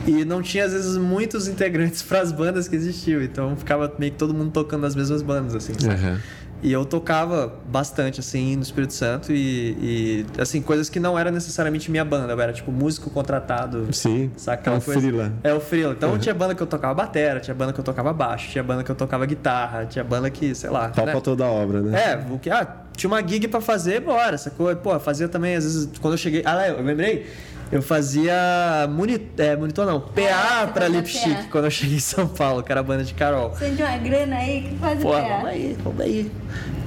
E 0.07 0.25
não 0.25 0.43
tinha, 0.43 0.65
às 0.65 0.73
vezes, 0.73 0.97
muitos 0.97 1.47
integrantes 1.49 2.03
para 2.03 2.21
as 2.21 2.33
bandas 2.33 2.67
que 2.67 2.75
existiam. 2.75 3.23
Então, 3.23 3.57
ficava 3.57 3.93
meio 3.97 4.11
que 4.11 4.19
todo 4.19 4.35
mundo 4.35 4.51
tocando 4.51 4.85
as 4.85 4.97
mesmas 4.97 5.23
bandas, 5.23 5.55
assim. 5.55 5.73
Uhum. 5.73 6.19
E 6.63 6.73
eu 6.73 6.85
tocava 6.85 7.53
bastante, 7.67 8.21
assim, 8.21 8.55
no 8.55 8.63
Espírito 8.63 8.93
Santo 8.93 9.33
e, 9.33 9.77
e, 9.81 10.41
assim, 10.41 10.63
coisas 10.63 10.89
que 10.89 11.01
não 11.01 11.19
era 11.19 11.31
necessariamente 11.31 11.91
minha 11.91 12.05
banda. 12.05 12.33
Eu 12.33 12.41
era, 12.41 12.53
tipo, 12.53 12.71
músico 12.71 13.11
contratado. 13.11 13.89
Sim. 13.93 14.31
Saca 14.37 14.53
É 14.53 14.61
aquela 14.61 14.81
coisa? 14.81 15.01
freela. 15.01 15.33
É 15.43 15.53
o 15.53 15.61
freela. 15.61 15.95
Então 15.95 16.17
tinha 16.19 16.35
banda 16.35 16.55
que 16.55 16.63
eu 16.63 16.67
tocava 16.67 16.95
batera, 16.95 17.41
tinha 17.41 17.55
banda 17.55 17.73
que 17.73 17.81
eu 17.81 17.85
tocava 17.85 18.13
baixo, 18.13 18.51
tinha 18.51 18.63
banda 18.63 18.85
que 18.85 18.91
eu 18.91 18.95
tocava 18.95 19.27
guitarra, 19.27 19.87
tinha 19.87 20.05
banda 20.05 20.31
que, 20.31 20.55
sei 20.55 20.71
lá. 20.71 20.89
Pau 20.91 21.07
né? 21.07 21.21
toda 21.21 21.45
a 21.45 21.51
obra, 21.51 21.81
né? 21.81 22.01
É, 22.01 22.33
o 22.33 22.39
que, 22.39 22.49
ah, 22.49 22.82
tinha 22.97 23.09
uma 23.11 23.27
gig 23.27 23.49
pra 23.49 23.61
fazer, 23.61 24.01
bora, 24.01 24.37
sacou? 24.39 24.75
Pô, 24.77 24.99
fazia 25.01 25.29
também, 25.29 25.55
às 25.57 25.65
vezes, 25.65 25.89
quando 26.01 26.15
eu 26.15 26.19
cheguei. 26.19 26.43
Ah, 26.45 26.55
lá, 26.55 26.69
eu 26.69 26.83
lembrei. 26.83 27.27
Eu 27.71 27.81
fazia 27.81 28.35
moni- 28.91 29.29
é, 29.39 29.57
monitor, 29.57 29.87
não, 29.87 29.97
Ah, 29.97 30.01
PA 30.01 30.67
você 30.67 30.73
pra 30.73 30.83
fazia 30.83 30.89
Lipstick 30.89 31.35
PA. 31.37 31.45
quando 31.51 31.65
eu 31.65 31.71
cheguei 31.71 31.97
em 31.97 32.01
São 32.01 32.29
Paulo, 32.29 32.63
que 32.63 32.71
era 32.71 32.81
a 32.81 32.85
banda 32.85 33.03
de 33.03 33.15
Carol. 33.15 33.49
Você 33.51 33.71
tem 33.71 33.87
uma 33.87 33.97
grana 33.97 34.37
aí 34.37 34.63
que 34.69 34.77
faz 34.77 34.99
o 34.99 35.03
Pô, 35.03 35.13
PA. 35.13 35.23
vamos 35.23 35.47
aí, 35.47 35.77
vamos 35.83 36.01
aí. 36.03 36.31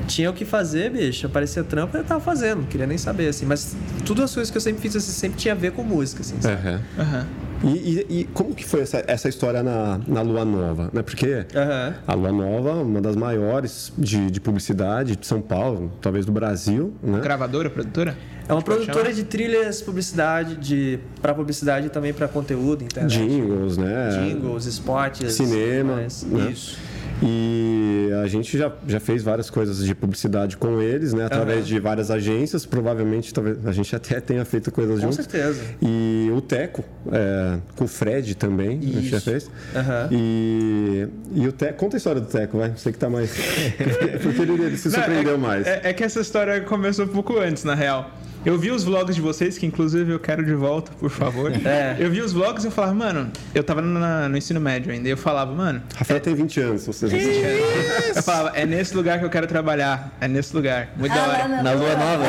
Tinha 0.08 0.30
o 0.30 0.34
que 0.34 0.46
fazer, 0.46 0.92
bicho. 0.92 1.26
Aparecia 1.26 1.64
trampo, 1.64 1.98
eu 1.98 2.04
tava 2.04 2.20
fazendo. 2.22 2.60
Não 2.60 2.68
queria 2.68 2.86
nem 2.86 3.00
saber, 3.00 3.30
assim. 3.30 3.48
Mas 3.48 3.76
tudo 4.06 4.22
as 4.22 4.32
coisas 4.32 4.52
que 4.52 4.58
eu 4.58 4.62
sempre 4.62 4.80
fiz, 4.80 4.96
assim, 4.96 5.12
sempre 5.12 5.40
tinha 5.40 5.56
a 5.56 5.58
ver 5.58 5.72
com 5.72 5.82
música, 5.84 6.22
assim. 6.22 6.36
sabe? 6.40 6.56
Aham. 7.00 7.28
E, 7.66 8.06
e- 8.10 8.20
e 8.20 8.24
como 8.26 8.54
que 8.54 8.64
foi 8.64 8.82
essa, 8.82 9.04
essa 9.08 9.28
história 9.28 9.64
na, 9.64 10.00
na 10.08 10.22
Lua 10.22 10.46
Nova? 10.46 10.90
Né? 10.94 11.02
Porque 11.02 11.46
Aham. 11.56 11.96
a 12.06 12.14
Lua 12.14 12.32
Nova, 12.32 12.74
uma 12.84 13.02
das 13.02 13.16
maiores 13.16 13.92
de, 13.98 14.30
de 14.30 14.40
publicidade 14.40 15.16
de 15.16 15.26
São 15.26 15.42
Paulo, 15.42 15.92
talvez 16.02 16.26
do 16.26 16.32
Brasil, 16.32 16.94
né? 17.02 17.20
Gravadora, 17.20 17.70
produtora? 17.70 18.16
É 18.48 18.54
uma 18.54 18.62
produtora 18.62 19.12
de 19.12 19.24
trilhas, 19.24 19.82
publicidade, 19.82 20.56
de 20.58 21.00
para 21.20 21.34
publicidade 21.34 21.88
e 21.88 21.90
também 21.90 22.14
para 22.14 22.28
conteúdo, 22.28 22.84
internet. 22.84 23.18
Jingles, 23.18 23.78
né? 23.78 24.10
Jingles, 24.30 24.66
spots. 24.68 25.34
Cinema, 25.34 25.96
mas- 26.04 26.22
né? 26.24 26.52
Isso. 26.52 26.78
E 27.24 28.10
a 28.24 28.28
gente 28.28 28.58
já, 28.58 28.72
já 28.88 29.00
fez 29.00 29.24
várias 29.24 29.50
coisas 29.50 29.84
de 29.84 29.96
publicidade 29.96 30.58
com 30.58 30.82
eles, 30.82 31.14
né? 31.14 31.26
Através 31.26 31.60
Aham. 31.60 31.68
de 31.68 31.80
várias 31.80 32.12
agências. 32.12 32.66
Provavelmente 32.66 33.34
talvez 33.34 33.66
a 33.66 33.72
gente 33.72 33.96
até 33.96 34.20
tenha 34.20 34.44
feito 34.44 34.72
coisas 34.72 34.96
Com 34.96 35.02
juntos. 35.02 35.16
certeza. 35.18 35.62
E 35.82 36.30
o 36.36 36.42
Teco, 36.42 36.84
é, 37.12 37.58
com 37.76 37.86
o 37.86 37.88
Fred 37.88 38.36
também, 38.36 38.80
a 38.80 38.82
gente 38.82 39.10
já 39.10 39.18
Isso. 39.18 39.30
fez. 39.30 39.52
Aham. 39.76 40.10
E, 40.12 41.08
e 41.34 41.48
o 41.48 41.52
Teco, 41.52 41.78
conta 41.80 41.96
a 41.96 42.00
história 42.00 42.22
do 42.22 42.28
Teco, 42.28 42.58
vai. 42.58 42.72
Você 42.72 42.92
que 42.92 42.98
tá 42.98 43.10
mais. 43.10 43.32
Porque 44.22 44.42
ele, 44.42 44.64
ele 44.64 44.78
se 44.78 44.90
Não, 44.90 44.96
surpreendeu 44.96 45.36
é, 45.36 45.38
mais. 45.38 45.68
É, 45.68 45.82
é 45.84 45.94
que 45.94 46.04
essa 46.04 46.20
história 46.20 46.60
começou 46.62 47.06
um 47.06 47.10
pouco 47.10 47.38
antes, 47.40 47.64
na 47.64 47.76
real. 47.76 48.12
Eu 48.46 48.58
vi 48.60 48.70
os 48.70 48.84
vlogs 48.84 49.16
de 49.16 49.22
vocês, 49.22 49.58
que 49.58 49.66
inclusive 49.66 50.12
eu 50.14 50.20
quero 50.20 50.46
de 50.46 50.54
volta, 50.54 50.92
por 51.00 51.10
favor. 51.10 51.52
É. 51.66 51.96
Eu 52.00 52.12
vi 52.12 52.22
os 52.22 52.32
vlogs 52.32 52.64
e 52.64 52.68
eu 52.68 52.72
falava, 52.72 52.94
mano, 52.94 53.32
eu 53.56 53.64
tava 53.64 53.82
na- 53.82 54.30
no 54.30 54.38
ensino 54.38 54.60
médio 54.62 54.92
ainda, 54.92 55.08
e 55.08 55.12
eu 55.12 55.18
falava, 55.18 55.52
mano, 55.52 55.82
Rafael 55.96 56.20
tem 56.20 56.36
20 56.36 56.60
anos, 56.60 56.82
se 56.82 56.88
vocês 56.88 57.12
não 57.12 57.20
sabem. 57.20 58.14
eu 58.16 58.24
falava, 58.24 58.52
é 58.56 58.66
nesse 58.66 58.96
lugar 58.96 59.18
que 59.20 59.26
eu 59.26 59.30
quero 59.30 59.48
trabalhar, 59.48 60.16
é 60.22 60.28
nesse 60.28 60.56
lugar. 60.56 60.90
Muito 60.96 61.14
da 61.14 61.24
Ah, 61.24 61.28
lá 61.28 61.34
hora. 61.34 61.48
na 61.48 61.64
Na 61.64 61.72
lua 61.74 61.96
nova, 61.96 62.24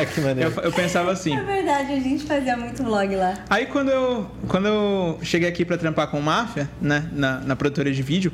é? 0.00 0.06
que 0.12 0.20
maneiro. 0.20 0.52
Eu, 0.56 0.62
eu 0.62 0.72
pensava 0.72 1.12
assim. 1.12 1.36
É 1.36 1.42
verdade, 1.42 1.92
a 1.92 2.00
gente 2.00 2.24
fazia 2.24 2.56
muito 2.56 2.82
vlog 2.82 3.14
lá. 3.14 3.34
Aí 3.50 3.66
quando 3.66 3.90
eu, 3.90 4.30
quando 4.48 4.66
eu 4.68 5.18
cheguei 5.22 5.48
aqui 5.48 5.64
pra 5.64 5.76
trampar 5.76 6.06
com 6.08 6.18
o 6.18 6.22
Máfia, 6.22 6.68
né, 6.80 7.04
na, 7.12 7.40
na 7.40 7.56
produtora 7.56 7.90
de 7.92 8.02
vídeo, 8.02 8.32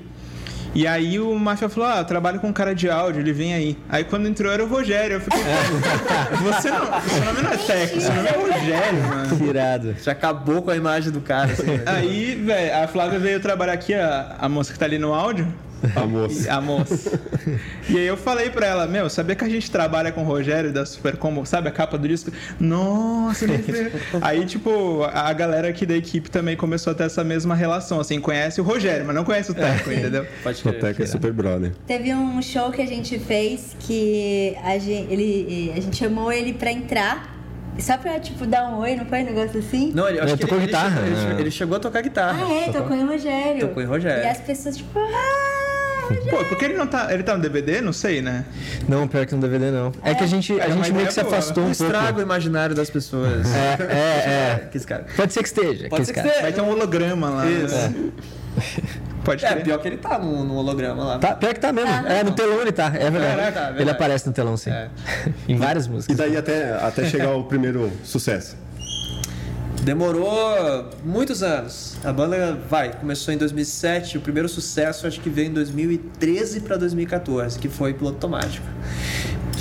e 0.75 0.87
aí 0.87 1.19
o 1.19 1.35
Máfia 1.39 1.69
falou, 1.69 1.89
ah, 1.89 1.99
eu 1.99 2.05
trabalho 2.05 2.41
com 2.41 2.49
um 2.49 2.53
cara 2.53 2.75
de 2.75 2.89
áudio, 2.91 3.21
ele 3.21 3.33
vem 3.33 3.55
aí. 3.55 3.77
Aí 3.89 4.05
quando 4.05 4.27
entrou 4.29 4.53
era 4.53 4.65
o 4.65 4.69
Rogério, 4.69 5.15
eu 5.17 5.21
fiquei, 5.21 5.41
"Pô, 5.41 6.37
você 6.53 6.71
não, 6.71 7.01
seu 7.01 7.25
nome 7.25 7.43
não 7.43 7.53
é 7.53 7.57
Teco, 7.57 8.01
seu 8.01 8.15
nome 8.15 8.29
é 8.29 8.33
Rogério, 8.33 9.03
mano. 9.09 9.37
Que 9.37 9.45
irado. 9.45 9.97
Já 10.03 10.13
acabou 10.13 10.63
com 10.63 10.71
a 10.71 10.77
imagem 10.77 11.11
do 11.13 11.21
cara. 11.21 11.53
Assim, 11.53 11.67
né? 11.67 11.83
Aí, 11.87 12.35
velho, 12.35 12.77
a 12.85 12.87
Flávia 12.89 13.19
veio 13.19 13.41
trabalhar 13.41 13.73
aqui, 13.73 13.95
a, 13.95 14.37
a 14.39 14.49
moça 14.49 14.73
que 14.73 14.79
tá 14.79 14.85
ali 14.85 14.99
no 14.99 15.13
áudio. 15.15 15.47
A 15.95 16.07
moça. 16.07 16.53
A 16.53 16.61
moça. 16.61 17.21
E 17.89 17.97
aí 17.97 18.07
eu 18.07 18.17
falei 18.17 18.51
pra 18.51 18.67
ela, 18.67 18.87
meu, 18.87 19.09
sabia 19.09 19.35
que 19.37 19.45
a 19.45 19.49
gente 19.49 19.71
trabalha 19.71 20.11
com 20.13 20.23
o 20.23 20.25
Rogério 20.25 20.73
da 20.73 20.85
Super 20.87 21.17
Combo, 21.17 21.45
sabe 21.47 21.69
a 21.69 21.71
capa 21.73 21.97
do 21.99 22.07
disco? 22.09 22.31
Nossa. 22.59 23.47
Aí, 24.21 24.45
tipo, 24.45 25.03
a 25.13 25.33
galera 25.33 25.69
aqui 25.69 25.87
da 25.87 25.97
equipe 25.97 26.31
também 26.31 26.57
começou 26.57 26.91
a 26.93 26.95
ter 26.95 27.05
essa 27.05 27.23
mesma 27.25 27.55
relação, 27.55 28.01
assim, 28.01 28.21
conhece 28.21 28.61
o 28.61 28.65
Rogério, 28.65 29.05
mas 29.07 29.15
não 29.15 29.25
conhece 29.25 29.51
o 29.51 29.55
Teco, 29.55 29.91
entendeu? 29.93 30.27
Pode 30.43 30.59
O 30.61 30.63
crer. 30.63 30.81
Teco 30.81 31.03
é 31.03 31.07
super 31.07 31.33
brother. 31.33 31.73
Teve 31.87 32.15
um 32.15 32.41
show 32.43 32.71
que 32.71 32.83
a 32.83 32.87
gente 32.87 33.19
fez 33.19 33.77
que 33.81 34.57
a 34.65 34.79
gente, 34.79 35.13
ele, 35.13 35.73
a 35.77 35.81
gente 35.81 35.97
chamou 35.97 36.31
ele 36.33 36.53
pra 36.55 36.71
entrar. 36.73 37.37
Só 37.79 37.97
pra, 37.97 38.19
tipo, 38.19 38.45
dar 38.45 38.69
um 38.71 38.79
oi, 38.79 38.97
não 38.97 39.07
foi 39.07 39.21
um 39.23 39.25
negócio 39.27 39.61
assim? 39.61 39.93
Não, 39.95 40.09
ele, 40.09 40.19
acho 40.19 40.31
Ele 40.31 40.37
que 40.37 40.41
tocou 40.43 40.59
ele, 40.59 40.67
guitarra, 40.67 41.01
Ele, 41.07 41.15
chegou- 41.15 41.35
né? 41.35 41.41
ele 41.41 41.51
chegou 41.53 41.77
a 41.77 41.81
tocar 41.81 42.03
guitarra. 42.03 42.45
Ah, 42.45 42.53
é, 42.53 42.73
tocou 42.73 42.97
em 42.97 43.07
Rogério. 43.07 43.61
Tocou 43.69 43.81
em 43.81 43.87
Rogério. 43.87 44.25
E 44.25 44.27
as 44.27 44.41
pessoas, 44.41 44.77
tipo, 44.79 44.99
ah. 44.99 45.48
Pô, 46.31 46.45
porque 46.45 46.65
ele 46.65 46.75
não 46.75 46.87
tá. 46.87 47.13
Ele 47.13 47.23
tá 47.23 47.37
no 47.37 47.43
DVD? 47.43 47.81
Não 47.81 47.93
sei, 47.93 48.21
né? 48.23 48.45
Não, 48.89 49.07
pior 49.09 49.27
que 49.27 49.35
no 49.35 49.41
DVD 49.41 49.71
não. 49.71 49.93
É 50.03 50.15
que 50.15 50.25
a 50.25 50.27
gente, 50.27 50.53
a 50.55 50.59
Cara, 50.59 50.73
gente 50.73 50.93
meio 50.93 51.05
é 51.05 51.07
que 51.09 51.15
se 51.15 51.23
boa. 51.23 51.33
afastou 51.33 51.65
um 51.65 51.73
pouco. 51.75 51.85
estraga 51.85 52.19
o 52.19 52.23
imaginário 52.23 52.75
das 52.75 52.89
pessoas. 52.91 53.47
É, 53.55 53.77
é, 53.93 53.95
é. 54.65 54.69
Que 54.71 54.77
esse 54.77 54.87
cara. 54.87 55.07
Pode 55.17 55.33
ser 55.33 55.41
que 55.43 55.49
esteja. 55.49 55.89
Pode 55.89 55.89
que 55.89 55.97
ser 55.97 56.03
esse 56.03 56.13
que 56.13 56.15
cara- 56.21 56.29
esteja. 56.29 56.43
Vai 56.43 56.53
ter 56.53 56.61
um 56.63 56.71
holograma 56.71 57.29
lá. 57.31 57.47
Isso. 57.51 57.75
né? 57.75 57.95
Pode 59.25 59.45
É, 59.45 59.51
crer. 59.51 59.65
pior 59.65 59.79
que 59.79 59.89
ele 59.89 59.99
tá 59.99 60.19
no, 60.19 60.43
no 60.45 60.55
holograma 60.55 61.05
lá. 61.05 61.19
Tá, 61.19 61.35
pior 61.35 61.53
que 61.53 61.61
tá 61.61 61.73
mesmo. 61.73 61.91
Ah, 61.91 62.05
é, 62.13 62.25
no 62.25 62.33
telão 62.33 62.61
ele 62.63 62.73
tá. 62.73 62.87
É 62.87 63.11
verdade. 63.11 63.13
Caraca, 63.37 63.39
é 63.39 63.53
verdade. 63.63 63.83
Ele 63.83 63.91
aparece 63.91 64.27
no 64.27 64.33
telão, 64.33 64.57
sim. 64.57 64.71
É. 64.71 64.89
em 65.49 65.57
várias 65.57 65.87
E 65.87 65.91
músicas. 65.91 66.17
daí 66.17 66.37
até, 66.37 66.73
até 66.75 67.05
chegar 67.05 67.33
o 67.37 67.45
primeiro 67.45 67.93
sucesso. 68.03 68.57
Demorou 69.89 70.85
muitos 71.03 71.43
anos. 71.43 71.97
A 72.05 72.13
banda, 72.13 72.59
vai, 72.69 72.93
começou 72.93 73.33
em 73.33 73.39
2007. 73.39 74.19
O 74.19 74.21
primeiro 74.21 74.47
sucesso 74.47 75.07
acho 75.07 75.19
que 75.19 75.31
veio 75.31 75.49
em 75.49 75.53
2013 75.55 76.61
para 76.61 76.77
2014, 76.77 77.59
que 77.59 77.71
foi 77.71 77.95
Piloto 77.95 78.17
Automático. 78.17 78.67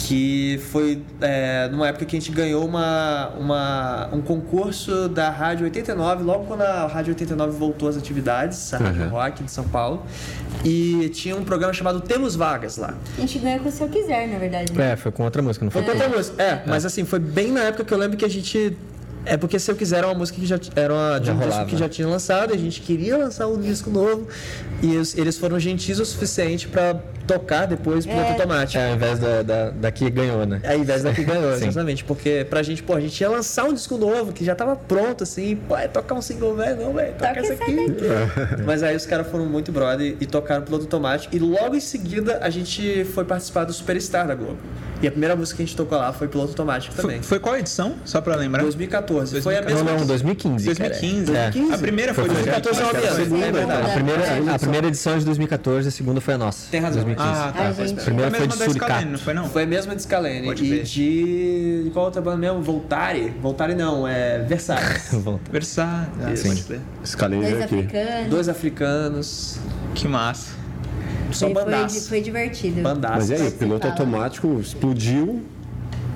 Que 0.06 0.60
foi 0.70 1.02
é, 1.22 1.70
numa 1.70 1.88
época 1.88 2.04
que 2.04 2.18
a 2.18 2.20
gente 2.20 2.30
ganhou 2.34 2.66
uma, 2.66 3.30
uma, 3.40 4.10
um 4.12 4.22
concurso 4.22 5.08
da 5.08 5.30
Rádio 5.30 5.64
89, 5.64 6.24
logo 6.24 6.44
quando 6.44 6.62
a 6.62 6.88
Rádio 6.88 7.12
89 7.14 7.58
voltou 7.58 7.88
às 7.88 7.96
atividades, 7.96 8.74
a 8.74 8.80
Rádio 8.80 9.04
Uhum. 9.04 9.10
Rock 9.10 9.44
de 9.46 9.52
São 9.52 9.64
Paulo. 9.64 10.04
E 10.66 11.10
tinha 11.14 11.38
um 11.38 11.44
programa 11.46 11.74
chamado 11.74 12.02
Temos 12.02 12.36
Vagas 12.36 12.76
lá. 12.76 12.94
A 13.18 13.22
gente 13.22 13.40
ganha 13.40 13.60
com 13.60 13.70
o 13.70 13.72
Se 13.72 13.82
Eu 13.82 13.88
Quiser, 13.88 14.28
na 14.28 14.38
verdade. 14.38 14.74
né? 14.74 14.92
É, 14.92 14.96
foi 14.98 15.10
com 15.14 15.24
outra 15.24 15.42
música, 15.42 15.64
não 15.64 15.72
foi? 15.72 15.82
Foi 15.84 15.94
com 15.96 15.98
outra 16.02 16.18
música. 16.18 16.44
É, 16.44 16.64
mas 16.68 16.84
assim, 16.86 17.06
foi 17.06 17.20
bem 17.20 17.50
na 17.54 17.62
época 17.62 17.86
que 17.86 17.94
eu 17.94 17.98
lembro 17.98 18.18
que 18.18 18.26
a 18.26 18.30
gente. 18.30 18.76
É 19.30 19.38
porque 19.38 19.60
se 19.60 19.70
eu 19.70 19.76
quiser 19.76 19.98
era 19.98 20.08
uma 20.08 20.14
música 20.16 20.40
que 20.40 20.46
já 20.46 20.60
era 20.76 20.94
uma, 20.94 21.20
de 21.20 21.28
Já 21.28 21.34
um 21.34 21.40
disco 21.40 21.66
que 21.66 21.78
já 21.78 21.90
tinha 21.90 22.08
lançado, 22.08 22.54
a 22.54 22.58
gente 22.58 22.82
queria 22.82 23.18
lançar 23.18 23.48
um 23.48 23.60
disco 23.60 23.90
novo 23.90 24.28
e 24.82 24.94
eles, 24.96 25.18
eles 25.18 25.38
foram 25.38 25.60
gentis 25.60 26.00
o 26.00 26.06
suficiente 26.06 26.68
pra 26.68 26.96
tocar 27.26 27.66
depois 27.66 28.06
piloto 28.06 28.22
É. 28.24 28.32
automático. 28.32 28.78
É, 28.78 28.90
ao 28.90 28.96
invés 28.96 29.20
da, 29.20 29.42
da, 29.44 29.70
da 29.72 29.92
que 29.92 30.10
ganhou, 30.10 30.46
né? 30.46 30.62
Ao 30.66 30.78
invés 30.78 31.04
da 31.04 31.12
que 31.14 31.24
ganhou, 31.26 31.52
exatamente. 31.54 32.04
Porque 32.06 32.46
pra 32.50 32.64
gente, 32.64 32.82
pô, 32.82 32.94
a 32.94 33.02
gente 33.02 33.20
ia 33.20 33.30
lançar 33.30 33.66
um 33.66 33.74
disco 33.74 33.98
novo 33.98 34.32
que 34.32 34.46
já 34.46 34.56
tava 34.56 34.76
pronto, 34.78 35.24
assim, 35.24 35.58
pô, 35.68 35.76
é 35.76 35.88
tocar 35.90 36.16
um 36.16 36.22
single, 36.22 36.56
velho, 36.56 36.78
não, 36.86 36.94
velho, 36.94 37.14
toca 37.18 37.40
essa 37.40 37.54
aqui. 37.54 37.76
Mas 38.66 38.82
aí 38.84 38.96
os 38.96 39.06
caras 39.06 39.28
foram 39.28 39.46
muito 39.46 39.72
brother 39.72 40.16
e 40.20 40.26
tocaram 40.26 40.64
piloto 40.64 40.86
automático. 40.86 41.36
E 41.36 41.40
logo 41.40 41.76
em 41.76 41.80
seguida 41.82 42.40
a 42.42 42.50
gente 42.50 43.04
foi 43.14 43.26
participar 43.26 43.66
do 43.66 43.74
Superstar 43.74 44.26
da 44.28 44.36
Globo. 44.36 44.58
E 45.02 45.08
a 45.08 45.12
primeira 45.12 45.36
música 45.36 45.58
que 45.58 45.64
a 45.64 45.66
gente 45.66 45.76
tocou 45.76 45.98
lá 45.98 46.12
foi 46.12 46.28
piloto 46.28 46.50
automático 46.52 46.96
também. 46.96 47.18
Foi, 47.18 47.24
foi 47.28 47.40
qual 47.40 47.56
edição? 47.58 47.96
Só 48.04 48.20
pra 48.22 48.36
lembrar? 48.36 48.64
2014. 48.64 49.17
Foi 49.26 49.56
a 49.58 49.62
Não, 49.62 49.68
mesma. 49.68 49.92
não, 49.94 50.06
2015. 50.06 50.76
cara. 50.76 50.90
2015. 50.90 51.32
É. 51.36 51.50
2015. 51.52 51.74
A 51.74 51.78
primeira 51.78 52.14
foi, 52.14 52.26
Foi, 52.26 52.36
foi. 52.36 52.44
2014. 52.44 52.80
2014 52.80 52.80
é 52.80 52.84
uma 52.84 52.92
Acho 52.92 53.00
que 53.00 53.06
era 53.06 53.12
a 53.12 53.16
segunda, 53.16 53.46
É 53.46 53.64
então. 53.64 53.86
A 53.86 53.94
primeira, 53.94 54.56
a 54.56 54.60
primeira 54.60 54.88
edição 54.88 55.14
é 55.14 55.18
de 55.20 55.26
2014, 55.26 55.88
a 55.88 55.92
segunda 55.92 56.22
foi 56.22 56.34
a 56.34 56.38
nossa. 56.38 56.68
Tem 56.72 56.80
razão. 56.82 57.04
2015. 57.04 57.30
Ah, 57.40 57.54
tá. 57.56 57.70
A 57.70 58.04
Primeira 58.04 58.30
mesma 58.32 58.38
foi 58.38 58.48
de 58.48 58.48
da 58.48 58.54
Scalene, 58.56 58.74
Suricato. 58.74 59.06
não 59.12 59.20
foi 59.20 59.34
não? 59.34 59.50
Foi 59.50 59.64
a 59.64 59.68
mesma 59.68 59.96
de 59.96 60.02
Scalene. 60.02 60.48
Pode 60.48 60.64
E 60.66 60.70
ver. 60.70 60.84
de. 60.84 61.84
de 61.86 61.90
qual 61.92 62.06
outra 62.06 62.22
banda 62.22 62.38
mesmo? 62.38 62.62
Voltare? 62.62 63.34
Voltare 63.42 63.76
não, 63.76 64.08
é. 64.08 64.46
Volta. 65.14 65.52
Versátil. 65.52 66.12
Ah, 66.22 66.64
crer. 66.68 66.80
Escalei 67.04 67.40
Dois 67.40 67.54
aqui. 67.54 67.64
africanos. 67.64 68.30
Dois 68.30 68.50
africanos. 68.50 69.60
Que 69.96 70.08
massa. 70.08 70.52
Só 71.32 71.46
Foi, 71.48 71.54
foi, 71.56 71.64
bandaço. 71.66 72.08
foi 72.10 72.22
divertido. 72.22 72.82
Bandaço. 72.82 73.16
Mas 73.18 73.30
e 73.30 73.34
aí, 73.34 73.48
o 73.48 73.52
piloto 73.52 73.86
automático 73.88 74.60
explodiu 74.62 75.44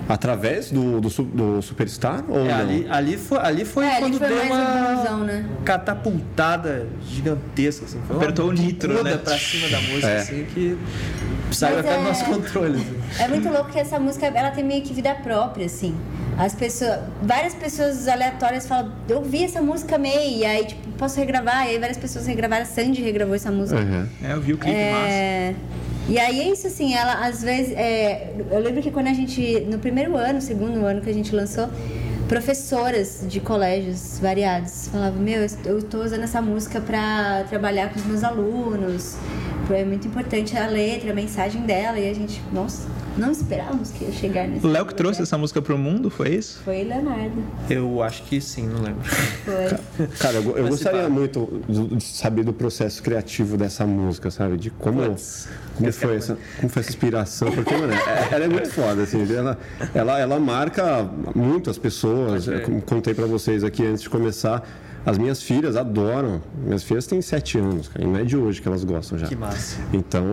através 0.09 0.71
do, 0.71 0.99
do, 1.01 1.09
do 1.09 1.61
Superstar? 1.61 2.23
Ou 2.27 2.39
É, 2.45 2.49
não? 2.49 2.59
ali, 2.59 2.87
ali 2.89 3.17
foi, 3.17 3.37
ali 3.39 3.65
foi 3.65 3.85
É, 3.85 3.99
quando 3.99 4.15
ali 4.15 4.17
foi 4.19 4.27
deu 4.27 4.41
uma 4.43 5.11
um 5.11 5.23
né? 5.23 5.45
catapultada 5.63 6.87
gigantesca, 7.07 7.85
assim. 7.85 7.99
Foi 8.07 8.15
Apertou 8.17 8.49
o 8.49 8.51
nitro, 8.51 9.03
né? 9.03 9.17
pra 9.17 9.37
cima 9.37 9.67
da 9.69 9.79
música, 9.81 10.07
É. 10.07 10.17
assim, 10.17 10.45
que 10.53 10.77
saiu 11.51 11.79
até 11.79 11.93
do 11.95 12.01
é- 12.01 12.03
nosso 12.03 12.25
controle. 12.25 12.75
assim. 12.77 13.23
É 13.23 13.27
muito 13.27 13.49
louco 13.49 13.71
que 13.71 13.79
essa 13.79 13.99
música 13.99 14.25
ela 14.27 14.51
tem 14.51 14.63
meio 14.63 14.81
que 14.83 14.93
vida 14.93 15.13
própria, 15.15 15.65
assim. 15.65 15.95
As 16.37 16.55
pessoas, 16.55 16.99
várias 17.21 17.53
pessoas 17.53 18.07
aleatórias 18.07 18.65
falam, 18.65 18.91
eu 19.07 19.21
vi 19.21 19.43
essa 19.43 19.61
música 19.61 19.97
meio, 19.97 20.39
e 20.39 20.45
aí, 20.45 20.65
tipo, 20.65 20.89
posso 20.97 21.19
regravar? 21.19 21.65
E 21.67 21.71
aí 21.71 21.79
várias 21.79 21.97
pessoas 21.97 22.25
regravaram, 22.25 22.63
a 22.63 22.65
Sandy 22.65 23.01
regravou 23.01 23.35
essa 23.35 23.51
música. 23.51 23.79
Uhum. 23.79 24.07
É, 24.23 24.33
eu 24.33 24.41
vi 24.41 24.53
o 24.53 24.57
clipe 24.57 24.77
massa. 24.91 25.55
E 26.09 26.17
aí 26.19 26.41
é 26.41 26.51
isso, 26.51 26.67
assim, 26.67 26.93
ela 26.93 27.25
às 27.25 27.41
vezes. 27.41 27.73
é, 27.75 28.33
eu 28.51 28.59
lembro 28.59 28.81
que 28.81 28.91
quando 28.91 29.07
a 29.07 29.13
gente. 29.13 29.61
No 29.61 29.79
primeiro 29.79 30.15
ano, 30.15 30.41
segundo 30.41 30.85
ano 30.85 31.01
que 31.01 31.09
a 31.09 31.13
gente 31.13 31.33
lançou, 31.33 31.69
professoras 32.27 33.25
de 33.27 33.39
colégios 33.39 34.19
variados 34.19 34.87
falavam: 34.87 35.21
Meu, 35.21 35.41
eu 35.65 35.79
estou 35.79 36.03
usando 36.03 36.23
essa 36.23 36.41
música 36.41 36.81
para 36.81 37.43
trabalhar 37.49 37.89
com 37.89 37.99
os 37.99 38.05
meus 38.05 38.23
alunos. 38.23 39.15
É 39.69 39.85
muito 39.85 40.07
importante 40.07 40.57
a 40.57 40.67
letra, 40.67 41.11
a 41.11 41.13
mensagem 41.13 41.61
dela. 41.61 41.99
E 41.99 42.09
a 42.09 42.13
gente, 42.13 42.41
nossa, 42.51 42.87
não 43.17 43.31
esperávamos 43.31 43.91
que 43.91 44.05
ia 44.05 44.11
chegar 44.11 44.47
nesse. 44.47 44.65
O 44.65 44.69
Léo 44.69 44.85
que 44.85 44.95
trouxe 44.95 45.21
essa 45.21 45.37
música 45.37 45.61
pro 45.61 45.77
mundo, 45.77 46.09
foi 46.09 46.29
isso? 46.35 46.61
Foi 46.63 46.83
Leonardo. 46.83 47.43
Eu 47.69 48.01
acho 48.01 48.23
que 48.23 48.39
sim, 48.41 48.67
não 48.67 48.81
lembro. 48.81 49.03
Foi. 49.03 50.07
Cara, 50.19 50.35
eu, 50.37 50.57
eu 50.57 50.67
gostaria 50.67 51.09
muito 51.09 51.45
do- 51.67 51.95
de 51.95 52.03
saber 52.03 52.43
do 52.43 52.53
processo 52.53 53.01
criativo 53.03 53.57
dessa 53.57 53.85
música, 53.85 54.31
sabe? 54.31 54.57
De 54.57 54.69
como, 54.69 55.01
Puts, 55.03 55.47
como, 55.75 55.91
foi, 55.91 56.15
essa, 56.15 56.37
como 56.57 56.69
foi 56.69 56.79
essa 56.81 56.89
inspiração. 56.89 57.51
Porque, 57.51 57.75
mano, 57.75 57.93
é- 57.93 58.29
ela 58.35 58.45
é 58.45 58.47
muito 58.47 58.69
foda, 58.69 59.03
assim. 59.03 59.21
Ela, 59.33 59.57
ela, 59.93 60.19
ela 60.19 60.39
marca 60.39 61.09
muito 61.35 61.69
as 61.69 61.77
pessoas. 61.77 62.45
Contei 62.85 63.13
pra 63.13 63.25
vocês 63.25 63.63
aqui 63.63 63.85
antes 63.85 64.01
de 64.03 64.09
começar. 64.09 64.67
As 65.05 65.17
minhas 65.17 65.41
filhas 65.41 65.75
adoram. 65.75 66.41
Minhas 66.63 66.83
filhas 66.83 67.07
têm 67.07 67.21
sete 67.21 67.57
anos, 67.57 67.87
cara, 67.87 68.03
e 68.05 68.07
não 68.07 68.19
é 68.19 68.23
de 68.23 68.37
hoje 68.37 68.61
que 68.61 68.67
elas 68.67 68.83
gostam 68.83 69.17
já. 69.17 69.27
Que 69.27 69.35
massa. 69.35 69.79
Então, 69.91 70.25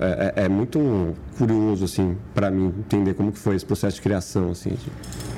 é, 0.00 0.32
é- 0.36 0.44
é 0.44 0.48
muito 0.48 1.14
curioso, 1.36 1.84
assim, 1.84 2.16
pra 2.34 2.50
mim, 2.50 2.72
entender 2.78 3.14
como 3.14 3.30
que 3.32 3.38
foi 3.38 3.54
esse 3.56 3.64
processo 3.66 3.96
de 3.96 4.02
criação, 4.02 4.50
assim. 4.50 4.72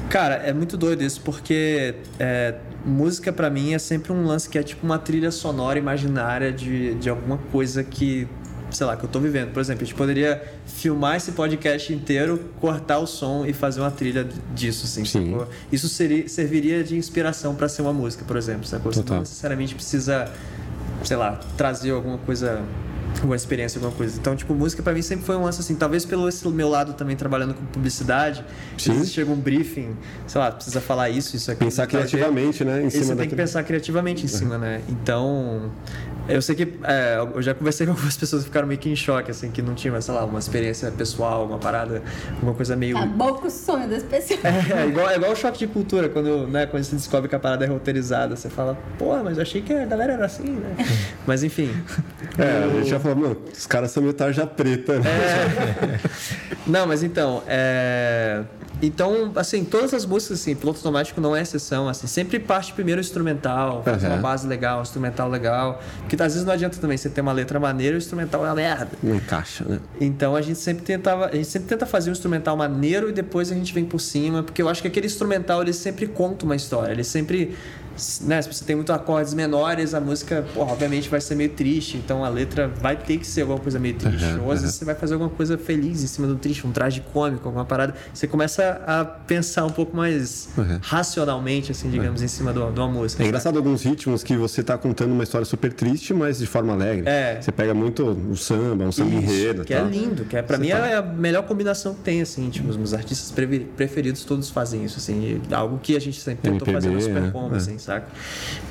Cara, 0.09 0.35
é 0.37 0.53
muito 0.53 0.77
doido 0.77 1.03
isso, 1.03 1.21
porque 1.23 1.97
é, 2.21 2.55
música 2.85 3.33
pra 3.33 3.51
mim 3.51 3.73
é 3.75 3.79
sempre 3.79 4.13
um 4.13 4.25
lance 4.25 4.49
que 4.49 4.59
é 4.59 4.63
tipo 4.63 4.85
uma 4.87 4.99
trilha 4.99 5.31
sonora 5.31 5.79
imaginária 5.79 6.53
de, 6.53 6.95
de 6.95 7.11
alguma 7.11 7.39
coisa 7.51 7.83
que, 7.83 8.29
sei 8.75 8.87
lá, 8.87 8.97
que 8.97 9.05
eu 9.05 9.09
tô 9.09 9.21
vivendo. 9.21 9.53
Por 9.53 9.61
exemplo, 9.61 9.83
a 9.83 9.87
gente 9.87 9.95
poderia 9.97 10.43
filmar 10.67 11.17
esse 11.17 11.33
podcast 11.33 11.93
inteiro, 11.93 12.51
cortar 12.61 12.99
o 12.99 13.07
som 13.07 13.47
e 13.47 13.53
fazer 13.53 13.81
uma 13.81 13.91
trilha 13.91 14.27
disso, 14.55 14.85
assim. 14.85 15.05
Sim. 15.05 15.31
sacou? 15.31 15.49
Isso 15.71 15.89
seria, 15.89 16.29
serviria 16.29 16.83
de 16.83 16.97
inspiração 16.97 17.55
pra 17.55 17.69
ser 17.69 17.83
uma 17.83 17.93
música, 17.93 18.25
por 18.25 18.37
exemplo, 18.37 18.67
sacou? 18.67 18.93
Você 18.93 19.01
Total. 19.01 19.17
não 19.17 19.23
necessariamente 19.23 19.75
precisa, 19.75 20.31
sei 21.05 21.17
lá, 21.17 21.41
trazer 21.57 21.93
alguma 21.93 22.19
coisa 22.19 22.63
alguma 23.25 23.37
experiência, 23.37 23.79
alguma 23.79 23.95
coisa. 23.95 24.19
Então, 24.19 24.35
tipo, 24.37 24.55
música 24.55 24.83
pra 24.83 24.93
mim 24.93 25.03
sempre 25.03 25.25
foi 25.25 25.37
um 25.37 25.43
lance 25.45 25.61
assim, 25.61 25.75
talvez 25.75 26.05
pelo 26.05 26.29
esse 26.29 26.47
meu 26.49 26.69
lado 26.69 26.93
também 26.95 27.17
trabalhando 27.17 27.55
com 27.55 27.65
publicidade, 27.67 28.45
às 28.77 28.83
Sim. 28.83 28.93
vezes 28.93 29.13
chega 29.13 29.31
um 29.31 29.37
briefing, 29.37 29.97
sei 30.27 30.41
lá, 30.41 30.51
precisa 30.51 30.81
falar 30.81 31.11
isso, 31.11 31.35
isso 31.37 31.51
aqui. 31.51 31.61
Pensar 31.65 31.87
criativamente, 31.87 32.65
né? 32.65 32.83
Em 32.83 32.87
E 32.87 32.91
cima 32.91 33.05
você 33.05 33.15
da 33.15 33.21
tem 33.21 33.29
que 33.29 33.37
pensar 33.37 33.63
criativamente 33.65 34.25
em 34.25 34.29
cima, 34.29 34.59
né? 34.59 34.83
Então, 34.89 35.71
eu 36.29 36.41
sei 36.41 36.55
que 36.55 36.75
é, 36.85 37.19
eu 37.35 37.43
já 37.43 37.55
conversei 37.55 37.87
com 37.87 37.93
algumas 37.93 38.17
pessoas 38.17 38.43
que 38.43 38.49
ficaram 38.49 38.67
meio 38.69 38.79
que 38.79 38.89
em 38.91 38.97
choque, 38.97 39.31
assim, 39.31 39.51
que 39.51 39.63
não 39.63 39.75
tinham, 39.75 40.01
sei 40.01 40.15
lá, 40.15 40.25
uma 40.25 40.39
experiência 40.39 40.91
pessoal, 40.91 41.41
alguma 41.43 41.59
parada, 41.59 42.03
alguma 42.35 42.55
coisa 42.55 42.77
meio. 42.77 42.97
Acabou 42.97 43.35
com 43.35 43.47
o 43.47 43.51
sonho 43.51 43.89
das 43.89 44.03
pessoas. 44.03 44.41
É, 44.75 44.87
igual, 44.87 45.09
é 45.11 45.17
igual 45.17 45.33
o 45.33 45.37
choque 45.37 45.59
de 45.59 45.67
cultura, 45.67 46.09
quando, 46.09 46.47
né, 46.47 46.67
quando 46.67 46.83
você 46.83 46.97
descobre 46.97 47.29
que 47.29 47.35
a 47.35 47.39
parada 47.39 47.65
é 47.65 47.69
roteirizada, 47.69 48.35
você 48.35 48.49
fala, 48.49 48.77
porra, 48.99 49.23
mas 49.23 49.37
eu 49.37 49.43
achei 49.43 49.61
que 49.63 49.73
a 49.73 49.85
galera 49.85 50.15
era 50.15 50.27
assim, 50.27 50.51
né? 50.51 50.75
Mas 51.27 51.43
enfim. 51.43 51.71
É, 52.39 52.65
a 52.65 52.69
gente 52.77 52.89
já 52.91 52.99
falou, 53.05 53.29
mano, 53.29 53.37
os 53.57 53.67
caras 53.67 53.91
são 53.91 54.03
meio 54.03 54.15
tarja 54.15 54.47
preta, 54.47 54.99
né? 54.99 56.01
Não, 56.67 56.87
mas 56.87 57.03
então, 57.03 57.43
é... 57.47 58.43
Então, 58.83 59.33
assim, 59.37 59.65
todas 59.65 59.95
as 59.95 60.05
músicas, 60.05 60.41
assim, 60.41 60.55
piloto 60.55 60.79
automático 60.79 61.21
não 61.21 61.35
é 61.35 61.41
exceção, 61.41 61.89
assim, 61.89 62.07
sempre 62.07 62.39
parte 62.39 62.73
primeiro 62.73 63.01
o 63.01 63.05
instrumental, 63.05 63.83
faz 63.83 64.03
Aham. 64.03 64.15
uma 64.15 64.23
base 64.23 64.47
legal, 64.47 64.81
um 64.81 64.83
instrumental 64.83 65.29
legal, 65.29 65.81
porque 66.01 66.17
às 66.17 66.33
vezes 66.33 66.45
não 66.45 66.53
adianta 66.53 66.79
também 66.79 66.97
você 66.97 67.09
ter 67.09 67.21
uma 67.21 67.33
letra 67.33 67.61
maneira 67.61 67.95
e 67.95 67.99
o 67.99 67.99
instrumental 67.99 68.45
é 68.45 68.49
uma 68.49 68.55
merda. 68.55 68.91
Não 69.03 69.15
encaixa, 69.15 69.65
né? 69.65 69.79
Então 70.01 70.35
a 70.35 70.43
gente 70.43 70.59
sempre 70.59 70.85
tentava, 70.85 71.27
a 71.27 71.35
gente 71.35 71.47
sempre 71.47 71.69
tenta 71.69 71.87
fazer 71.87 72.11
um 72.11 72.13
instrumental 72.13 72.57
maneiro 72.57 73.09
e 73.09 73.13
depois 73.13 73.51
a 73.51 73.55
gente 73.55 73.73
vem 73.73 73.85
por 73.85 74.01
cima, 74.01 74.43
porque 74.43 74.61
eu 74.61 74.69
acho 74.69 74.83
que 74.83 74.89
aquele 74.89 75.07
instrumental 75.07 75.63
ele 75.63 75.73
sempre 75.73 76.07
conta 76.07 76.45
uma 76.45 76.57
história, 76.57 76.93
ele 76.93 77.05
sempre 77.05 77.57
né, 78.23 78.43
se 78.43 78.53
você 78.53 78.65
tem 78.65 78.77
muito 78.77 78.93
acordes 78.93 79.35
menores, 79.35 79.95
a 79.95 80.01
música, 80.01 80.45
porra, 80.55 80.73
obviamente 80.73 81.09
vai 81.09 81.21
ser 81.21 81.35
meio 81.35 81.51
triste, 81.51 81.97
então 81.97 82.25
a 82.25 82.29
letra 82.29 82.69
vai 82.69 82.97
ter 82.97 83.19
que 83.19 83.27
ser 83.27 83.43
alguma 83.43 83.59
coisa 83.61 83.79
meio 83.79 83.95
triste. 83.95 84.25
Aham, 84.25 84.43
Ou 84.45 84.53
às 84.53 84.61
vezes 84.63 84.77
você 84.77 84.85
vai 84.85 84.95
fazer 84.95 85.15
alguma 85.15 85.31
coisa 85.31 85.57
feliz 85.59 86.03
em 86.03 86.07
cima 86.07 86.27
do 86.27 86.37
triste, 86.37 86.67
um 86.67 86.73
traje 86.73 87.01
cômico, 87.13 87.47
alguma 87.49 87.65
parada. 87.65 87.95
Você 88.13 88.27
começa 88.27 88.83
a 88.87 89.05
pensar 89.05 89.65
um 89.65 89.71
pouco 89.71 89.97
mais 89.97 90.49
Uhum. 90.57 90.79
racionalmente, 90.81 91.71
assim, 91.73 91.91
digamos, 91.91 92.23
em 92.23 92.29
cima 92.29 92.53
do- 92.53 92.71
de 92.73 92.81
uma 92.81 92.89
música. 92.89 93.23
É 93.23 93.27
engraçado 93.27 93.57
alguns 93.57 93.83
ritmos 93.83 94.23
que 94.23 94.37
você 94.37 94.63
tá 94.63 94.77
contando 94.79 95.13
uma 95.13 95.23
história 95.23 95.45
super 95.45 95.73
triste, 95.73 96.13
mas 96.15 96.39
de 96.39 96.47
forma 96.47 96.73
alegre. 96.73 97.05
É. 97.09 97.41
Você 97.41 97.53
pega 97.53 97.75
muito 97.75 98.05
o 98.05 98.37
samba, 98.37 98.85
um 98.85 98.93
samba 98.93 99.11
Isso, 99.17 99.33
enredo. 99.33 99.65
que 99.65 99.75
tal. 99.75 99.87
é 99.87 99.91
lindo, 99.91 100.25
que 100.25 100.37
é 100.37 100.43
para 100.43 100.57
Você 100.57 100.63
mim 100.63 100.69
tá- 100.71 100.87
é 100.87 100.97
a 100.97 101.03
melhor 101.03 101.43
combinação 101.45 101.95
que 101.95 102.01
tem 102.01 102.21
assim, 102.23 102.49
tipo, 102.51 102.69
os 102.69 102.77
meus 102.77 102.93
artistas 102.95 103.31
prefe- 103.31 103.67
preferidos 103.77 104.25
todos 104.25 104.51
fazem 104.51 104.85
isso 104.85 104.99
assim, 104.99 105.41
algo 105.53 105.79
que 105.83 105.97
a 105.97 106.01
gente 106.01 106.21
sempre 106.21 106.51
tentou 106.51 106.67
MPB, 106.69 106.73
fazer 106.73 106.91
no 106.91 107.01
Super 107.01 107.23
né? 107.23 107.31
Combo, 107.31 107.55
É. 107.55 107.59
assim, 107.59 107.79
saca? 107.85 108.09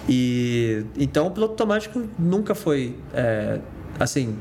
E 0.08 0.86
então 0.98 1.28
o 1.28 1.32
piloto 1.32 1.54
automático 1.54 2.04
nunca 2.18 2.54
foi 2.54 2.96
é, 3.14 3.60
assim, 4.00 4.38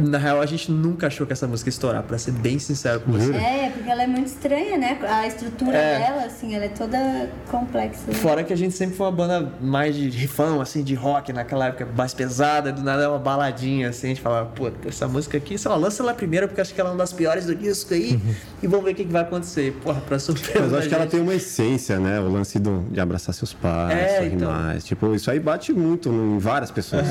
na 0.00 0.18
real 0.18 0.40
a 0.40 0.46
gente 0.46 0.70
nunca 0.70 1.06
achou 1.06 1.26
que 1.26 1.32
essa 1.32 1.46
música 1.46 1.68
ia 1.68 1.72
estourar, 1.72 2.02
pra 2.02 2.18
ser 2.18 2.32
bem 2.32 2.58
sincero 2.58 3.00
com 3.00 3.12
você. 3.12 3.32
É, 3.34 3.70
porque 3.74 3.90
ela 3.90 4.02
é 4.02 4.06
muito 4.06 4.26
estranha, 4.26 4.76
né? 4.78 4.98
A 5.08 5.26
estrutura 5.26 5.76
É. 5.76 5.98
dela, 5.98 6.24
assim, 6.24 6.54
ela 6.54 6.64
é 6.64 6.68
toda 6.68 7.30
complexa. 7.50 8.12
Fora 8.12 8.42
que 8.44 8.52
a 8.52 8.56
gente 8.56 8.74
sempre 8.74 8.96
foi 8.96 9.06
uma 9.06 9.12
banda 9.12 9.52
mais 9.60 9.94
de 9.94 10.08
rifão, 10.10 10.60
assim, 10.60 10.82
de 10.82 10.94
rock 10.94 11.32
naquela 11.32 11.66
época, 11.66 11.86
mais 11.96 12.14
pesada, 12.14 12.72
do 12.72 12.82
nada 12.82 13.02
é 13.02 13.08
uma 13.08 13.18
baladinha, 13.18 13.88
assim, 13.90 14.06
a 14.06 14.10
gente 14.10 14.20
falava, 14.20 14.46
pô, 14.54 14.70
essa 14.86 15.06
música 15.08 15.36
aqui, 15.38 15.58
sei 15.58 15.70
lá, 15.70 15.76
lança 15.76 16.02
ela 16.02 16.14
primeiro, 16.14 16.48
porque 16.48 16.60
acho 16.60 16.74
que 16.74 16.80
ela 16.80 16.90
é 16.90 16.92
uma 16.92 16.98
das 16.98 17.12
piores 17.12 17.46
do 17.46 17.54
disco 17.54 17.94
aí, 17.94 18.20
e 18.62 18.66
vamos 18.66 18.84
ver 18.84 18.92
o 18.92 18.94
que, 18.94 19.04
que 19.04 19.12
vai 19.12 19.22
acontecer. 19.22 19.72
Porra, 19.82 20.00
pra 20.00 20.18
surpresa. 20.18 20.60
Mas 20.60 20.72
eu 20.72 20.78
acho 20.78 20.88
que 20.88 20.94
ela 20.94 21.06
tem 21.06 21.20
uma 21.20 21.34
essência, 21.34 21.98
né? 21.98 22.20
O 22.20 22.28
lance 22.30 22.58
do, 22.58 22.84
de 22.90 23.00
abraçar 23.00 23.34
seus 23.34 23.52
pais, 23.52 23.98
É, 23.98 24.16
sorrir 24.18 24.34
então. 24.34 24.50
mais. 24.50 24.84
Tipo, 24.84 25.14
isso 25.14 25.30
aí 25.30 25.38
bate 25.40 25.72
muito 25.72 26.08
em 26.08 26.38
várias 26.38 26.70
pessoas. 26.70 27.06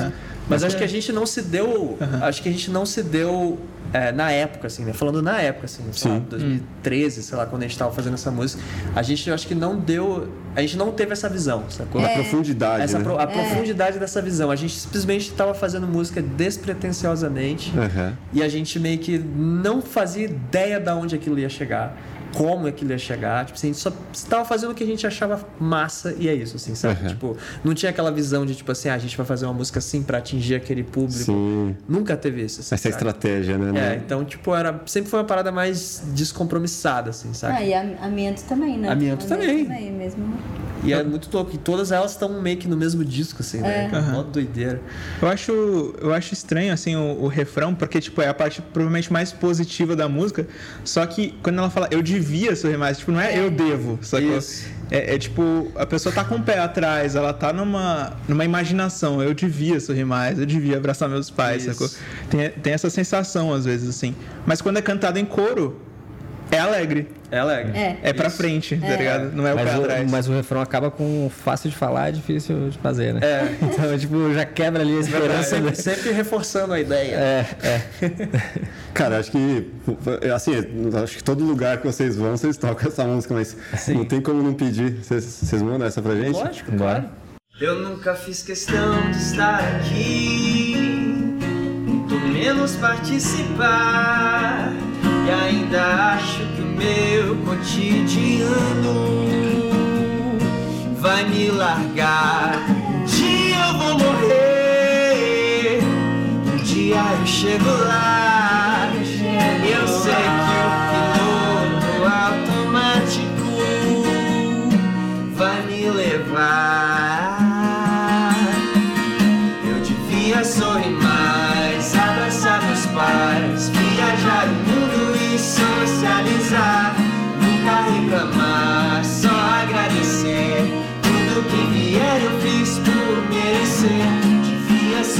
Mas 0.48 0.64
acho 0.64 0.76
que 0.76 0.84
a 0.84 0.88
gente 0.88 1.12
não 1.12 1.26
se 1.26 1.42
deu. 1.42 1.98
Acho 2.22 2.42
que 2.42 2.48
a 2.48 2.52
gente 2.52 2.70
não 2.72 2.86
se 2.86 3.02
deu 3.02 3.58
é, 3.92 4.10
na 4.10 4.30
época, 4.30 4.66
assim, 4.68 4.84
né? 4.84 4.92
Falando 4.92 5.20
na 5.20 5.40
época, 5.40 5.66
assim, 5.66 5.82
sei 5.92 6.10
lá, 6.10 6.16
Sim. 6.16 6.26
2013, 6.30 7.22
sei 7.22 7.36
lá, 7.36 7.46
quando 7.46 7.62
a 7.62 7.66
gente 7.66 7.78
tava 7.78 7.92
fazendo 7.92 8.14
essa 8.14 8.30
música, 8.30 8.62
a 8.96 9.02
gente 9.02 9.28
eu 9.28 9.34
acho 9.34 9.46
que 9.46 9.54
não 9.54 9.78
deu. 9.78 10.28
A 10.56 10.60
gente 10.60 10.76
não 10.76 10.92
teve 10.92 11.12
essa 11.12 11.28
visão, 11.28 11.64
sacou? 11.68 12.04
A 12.04 12.08
profundidade, 12.08 12.82
Essa 12.84 12.98
né? 12.98 13.14
a 13.18 13.26
profundidade 13.26 13.98
dessa 13.98 14.20
visão. 14.20 14.50
A 14.50 14.56
gente 14.56 14.74
simplesmente 14.74 15.28
estava 15.30 15.54
fazendo 15.54 15.86
música 15.86 16.20
despretensiosamente 16.20 17.72
Aham. 17.78 18.14
e 18.32 18.42
a 18.42 18.48
gente 18.48 18.78
meio 18.78 18.98
que 18.98 19.18
não 19.18 19.80
fazia 19.80 20.24
ideia 20.24 20.78
de 20.78 20.90
onde 20.90 21.14
aquilo 21.14 21.38
ia 21.38 21.48
chegar, 21.48 21.96
como 22.34 22.66
aquilo 22.66 22.90
ia 22.92 22.98
chegar. 22.98 23.44
Tipo 23.44 23.56
assim, 23.58 23.68
a 23.68 23.72
gente 23.72 23.80
só 23.82 23.92
estava 24.12 24.44
fazendo 24.44 24.70
o 24.72 24.74
que 24.74 24.82
a 24.84 24.86
gente 24.86 25.06
achava 25.06 25.46
massa 25.60 26.14
e 26.18 26.28
é 26.28 26.34
isso, 26.34 26.56
assim, 26.56 26.74
sabe? 26.74 27.02
Uhum. 27.02 27.08
Tipo, 27.08 27.36
não 27.64 27.74
tinha 27.74 27.90
aquela 27.90 28.10
visão 28.10 28.44
de 28.46 28.54
tipo 28.54 28.70
assim, 28.72 28.88
ah, 28.88 28.94
a 28.94 28.98
gente 28.98 29.16
vai 29.16 29.26
fazer 29.26 29.44
uma 29.46 29.54
música 29.54 29.78
assim 29.78 30.02
para 30.02 30.18
atingir 30.18 30.54
aquele 30.54 30.82
público. 30.82 31.24
Sim. 31.24 31.76
Nunca 31.88 32.16
teve 32.16 32.42
isso. 32.44 32.60
Assim, 32.60 32.74
Essa 32.74 32.88
é 32.88 32.90
a 32.90 32.92
sabe? 32.92 33.08
estratégia, 33.08 33.58
né? 33.58 33.92
É, 33.92 33.96
então, 33.96 34.24
tipo, 34.24 34.54
era, 34.54 34.80
sempre 34.86 35.10
foi 35.10 35.18
uma 35.20 35.26
parada 35.26 35.50
mais 35.52 36.02
descompromissada, 36.14 37.10
assim, 37.10 37.32
sabe? 37.34 37.54
Ah, 37.58 37.62
e 37.64 37.74
a- 37.74 37.96
amianto 38.02 38.42
também, 38.44 38.78
né? 38.78 38.88
Amianto 38.88 39.26
também. 39.26 39.64
mesmo. 39.92 40.34
E 40.84 40.92
é 40.92 41.02
muito 41.04 41.28
louco. 41.32 41.54
E 41.54 41.58
todas 41.58 41.92
elas 41.92 42.12
estão 42.12 42.40
meio 42.40 42.56
que 42.56 42.66
no 42.66 42.76
mesmo 42.76 43.04
disco, 43.04 43.40
assim, 43.42 43.58
né? 43.60 43.88
É. 43.92 44.00
Mó 44.12 44.22
doideira. 44.22 44.80
Eu 45.20 45.28
acho, 45.28 45.52
eu 46.00 46.12
acho 46.12 46.32
estranho, 46.34 46.72
assim, 46.72 46.96
o, 46.96 47.22
o 47.22 47.28
refrão, 47.28 47.74
porque, 47.74 48.00
tipo, 48.00 48.20
é 48.20 48.28
a 48.28 48.34
parte 48.34 48.60
provavelmente 48.60 49.12
mais 49.12 49.30
positiva 49.32 49.94
da 49.94 50.08
música. 50.08 50.46
Só 50.84 51.04
que 51.06 51.34
quando 51.42 51.58
ela 51.58 51.70
fala, 51.70 51.88
eu 51.90 52.02
devia 52.22 52.54
sorrir 52.56 52.78
mais, 52.78 52.98
tipo, 52.98 53.12
não 53.12 53.20
é 53.20 53.38
eu 53.38 53.50
devo, 53.50 53.98
sacou? 54.02 54.38
Isso. 54.38 54.66
É, 54.90 55.14
é 55.14 55.18
tipo, 55.18 55.72
a 55.74 55.86
pessoa 55.86 56.14
tá 56.14 56.24
com 56.24 56.36
o 56.36 56.42
pé 56.42 56.58
atrás, 56.58 57.16
ela 57.16 57.32
tá 57.32 57.52
numa, 57.52 58.12
numa 58.28 58.44
imaginação, 58.44 59.22
eu 59.22 59.34
devia 59.34 59.80
sorrir 59.80 60.04
mais, 60.04 60.38
eu 60.38 60.46
devia 60.46 60.76
abraçar 60.76 61.08
meus 61.08 61.30
pais, 61.30 61.64
Isso. 61.64 61.72
sacou? 61.72 61.90
Tem, 62.30 62.50
tem 62.50 62.72
essa 62.72 62.90
sensação, 62.90 63.52
às 63.52 63.64
vezes, 63.64 63.88
assim. 63.88 64.14
Mas 64.46 64.60
quando 64.60 64.76
é 64.78 64.82
cantado 64.82 65.18
em 65.18 65.24
coro, 65.24 65.80
é 66.52 66.58
alegre. 66.58 67.08
É 67.30 67.38
alegre. 67.38 67.72
É. 67.78 67.96
É 68.02 68.12
pra 68.12 68.26
Isso. 68.28 68.36
frente, 68.36 68.76
tá 68.76 68.94
ligado? 68.94 69.32
Não 69.32 69.46
é 69.46 69.54
o 69.54 69.56
mas, 69.56 69.70
pé 69.70 70.02
o, 70.02 70.10
mas 70.10 70.28
o 70.28 70.32
refrão 70.32 70.60
acaba 70.60 70.90
com 70.90 71.30
fácil 71.30 71.70
de 71.70 71.76
falar, 71.76 72.12
difícil 72.12 72.68
de 72.68 72.76
fazer, 72.76 73.14
né? 73.14 73.20
É. 73.22 73.56
Então, 73.72 73.98
tipo, 73.98 74.34
já 74.34 74.44
quebra 74.44 74.82
ali 74.82 74.98
a 74.98 75.00
esperança. 75.00 75.56
Sempre, 75.56 75.74
sempre 75.74 76.10
reforçando 76.12 76.74
a 76.74 76.80
ideia. 76.80 77.16
É, 77.16 77.46
é. 77.62 77.82
Cara, 78.92 79.18
acho 79.18 79.30
que. 79.30 79.70
Assim, 80.34 80.52
acho 81.02 81.16
que 81.16 81.24
todo 81.24 81.42
lugar 81.42 81.78
que 81.78 81.86
vocês 81.86 82.16
vão, 82.16 82.36
vocês 82.36 82.58
tocam 82.58 82.88
essa 82.88 83.04
música, 83.04 83.32
mas 83.32 83.56
não 83.88 84.04
tem 84.04 84.20
como 84.20 84.42
não 84.42 84.52
pedir. 84.52 84.98
Vocês, 85.02 85.24
vocês 85.24 85.62
mandam 85.62 85.86
essa 85.86 86.02
pra 86.02 86.14
gente? 86.14 86.32
Lógico, 86.32 86.70
Bora. 86.72 87.00
claro. 87.00 87.22
Eu 87.60 87.78
nunca 87.80 88.14
fiz 88.14 88.42
questão 88.42 89.10
de 89.10 89.16
estar 89.16 89.58
aqui, 89.76 90.74
muito 91.86 92.14
menos 92.14 92.76
participar. 92.76 94.72
E 95.24 95.30
ainda 95.30 96.14
acho 96.14 96.38
que 96.54 96.62
o 96.62 96.66
meu 96.66 97.36
cotidiano 97.44 99.22
vai 100.98 101.24
me 101.24 101.48
largar. 101.50 102.58
Um 102.88 103.04
dia 103.04 103.56
eu 103.66 103.74
vou 103.78 103.98
morrer, 103.98 105.80
um 106.52 106.56
dia 106.64 106.96
eu 107.20 107.26
chego 107.26 107.70
lá. 107.86 108.81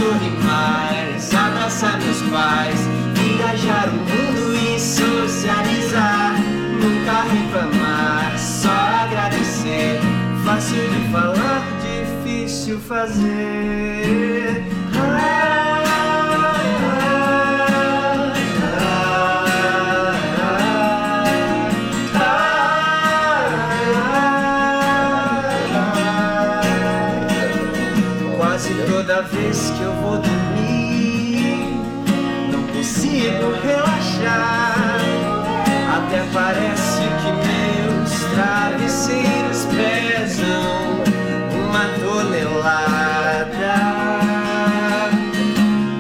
Sorrir 0.03 0.37
mais, 0.43 1.35
abraçar 1.35 1.99
meus 2.01 2.21
pais, 2.23 2.81
viajar 3.15 3.89
o 3.89 3.93
mundo 3.93 4.57
e 4.57 4.81
socializar. 4.81 6.35
Nunca 6.81 7.23
reclamar, 7.23 8.37
só 8.39 8.71
agradecer. 9.05 10.01
Fácil 10.45 10.89
de 10.89 11.13
falar, 11.13 11.63
difícil 11.81 12.81
fazer. 12.81 14.72
Quase 28.53 28.75
toda 28.87 29.23
vez 29.23 29.71
que 29.71 29.81
eu 29.81 29.95
vou 30.03 30.19
dormir, 30.19 31.75
não 32.53 32.63
consigo 32.65 33.51
relaxar. 33.65 35.01
Até 35.97 36.23
parece 36.35 37.01
que 37.23 37.33
meus 37.49 38.11
travesseiros 38.35 39.65
pesam 39.75 41.01
uma 41.65 41.85
tonelada. 42.05 43.75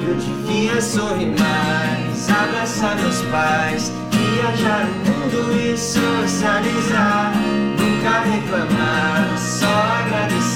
Eu 0.06 0.14
devia 0.16 0.78
sorrir 0.82 1.34
mais, 1.38 2.28
abraçar 2.28 2.96
meus 2.96 3.22
pais, 3.30 3.90
viajar 4.10 4.84
o 4.84 4.94
mundo 5.08 5.58
e 5.58 5.74
socializar. 5.78 7.32
Nunca 7.78 8.20
reclamar, 8.30 9.38
só 9.38 9.72
agradecer. 10.04 10.51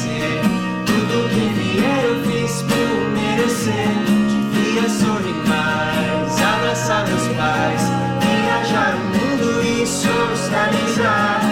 Devia 3.66 4.88
sorrir 4.88 5.34
mais, 5.48 6.40
abraçar 6.40 7.04
meus 7.08 7.26
pais, 7.36 7.82
viajar 8.20 8.94
o 8.94 8.98
mundo 9.08 9.62
e 9.62 9.84
socializar. 9.84 11.45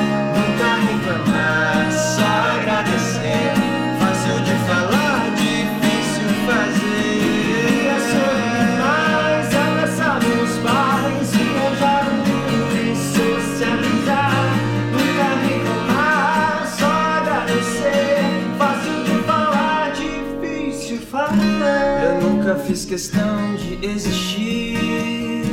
Fiz 22.75 22.85
questão 22.85 23.55
de 23.55 23.87
existir. 23.87 25.45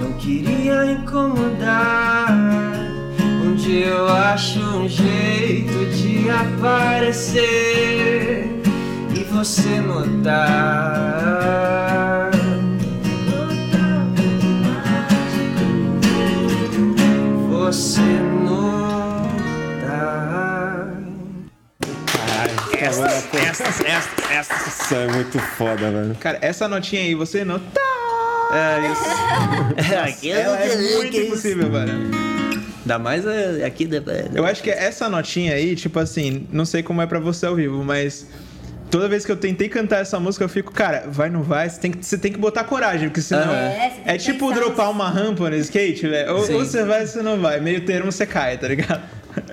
Não 0.00 0.14
queria 0.14 0.86
incomodar. 0.92 2.30
Um 3.44 3.54
dia 3.56 3.88
eu 3.88 4.08
acho 4.08 4.58
um 4.58 4.88
jeito 4.88 5.84
de 5.96 6.30
aparecer 6.30 7.42
e 9.14 9.24
você 9.24 9.80
notar. 9.82 10.30
Você 17.50 18.00
notar. 18.00 18.79
Essas, 22.84 23.34
essas, 23.34 23.80
essas, 23.84 24.30
essas. 24.30 24.66
Isso 24.66 24.94
é 24.94 25.06
muito 25.08 25.38
foda, 25.38 25.90
velho. 25.90 26.14
Cara, 26.18 26.38
essa 26.40 26.66
notinha 26.68 27.02
aí, 27.02 27.14
você 27.14 27.44
não 27.44 27.58
tá. 27.58 27.80
É 28.52 28.90
isso. 28.90 30.24
Ela 30.28 30.58
é 30.58 30.76
muito 30.96 31.16
impossível, 31.16 31.70
velho. 31.70 31.92
Ainda 32.80 32.98
mais 32.98 33.26
é, 33.26 33.64
aqui. 33.64 33.88
Eu 34.34 34.44
acho 34.44 34.62
que 34.62 34.70
essa 34.70 35.08
notinha 35.08 35.54
aí, 35.54 35.76
tipo 35.76 35.98
assim, 35.98 36.46
não 36.50 36.64
sei 36.64 36.82
como 36.82 37.00
é 37.00 37.06
pra 37.06 37.20
você 37.20 37.46
ao 37.46 37.54
vivo, 37.54 37.84
mas 37.84 38.26
toda 38.90 39.08
vez 39.08 39.24
que 39.24 39.30
eu 39.30 39.36
tentei 39.36 39.68
cantar 39.68 40.00
essa 40.00 40.18
música, 40.18 40.44
eu 40.44 40.48
fico, 40.48 40.72
cara, 40.72 41.04
vai, 41.06 41.30
não 41.30 41.42
vai, 41.42 41.68
você 41.68 41.80
tem 41.80 41.92
que, 41.92 42.04
você 42.04 42.18
tem 42.18 42.32
que 42.32 42.38
botar 42.38 42.64
coragem, 42.64 43.08
porque 43.08 43.22
senão. 43.22 43.52
É, 43.54 43.92
É, 44.04 44.16
tipo 44.18 44.52
dropar 44.52 44.90
uma 44.90 45.08
rampa 45.08 45.48
no 45.48 45.56
skate, 45.56 46.08
velho. 46.08 46.34
Ou, 46.34 46.44
Sim. 46.44 46.54
ou 46.54 46.64
você 46.64 46.84
vai 46.84 47.02
ou 47.02 47.06
você 47.06 47.22
não 47.22 47.40
vai. 47.40 47.60
Meio 47.60 47.82
termo 47.82 48.10
você 48.10 48.26
cai, 48.26 48.58
tá 48.58 48.66
ligado? 48.66 49.02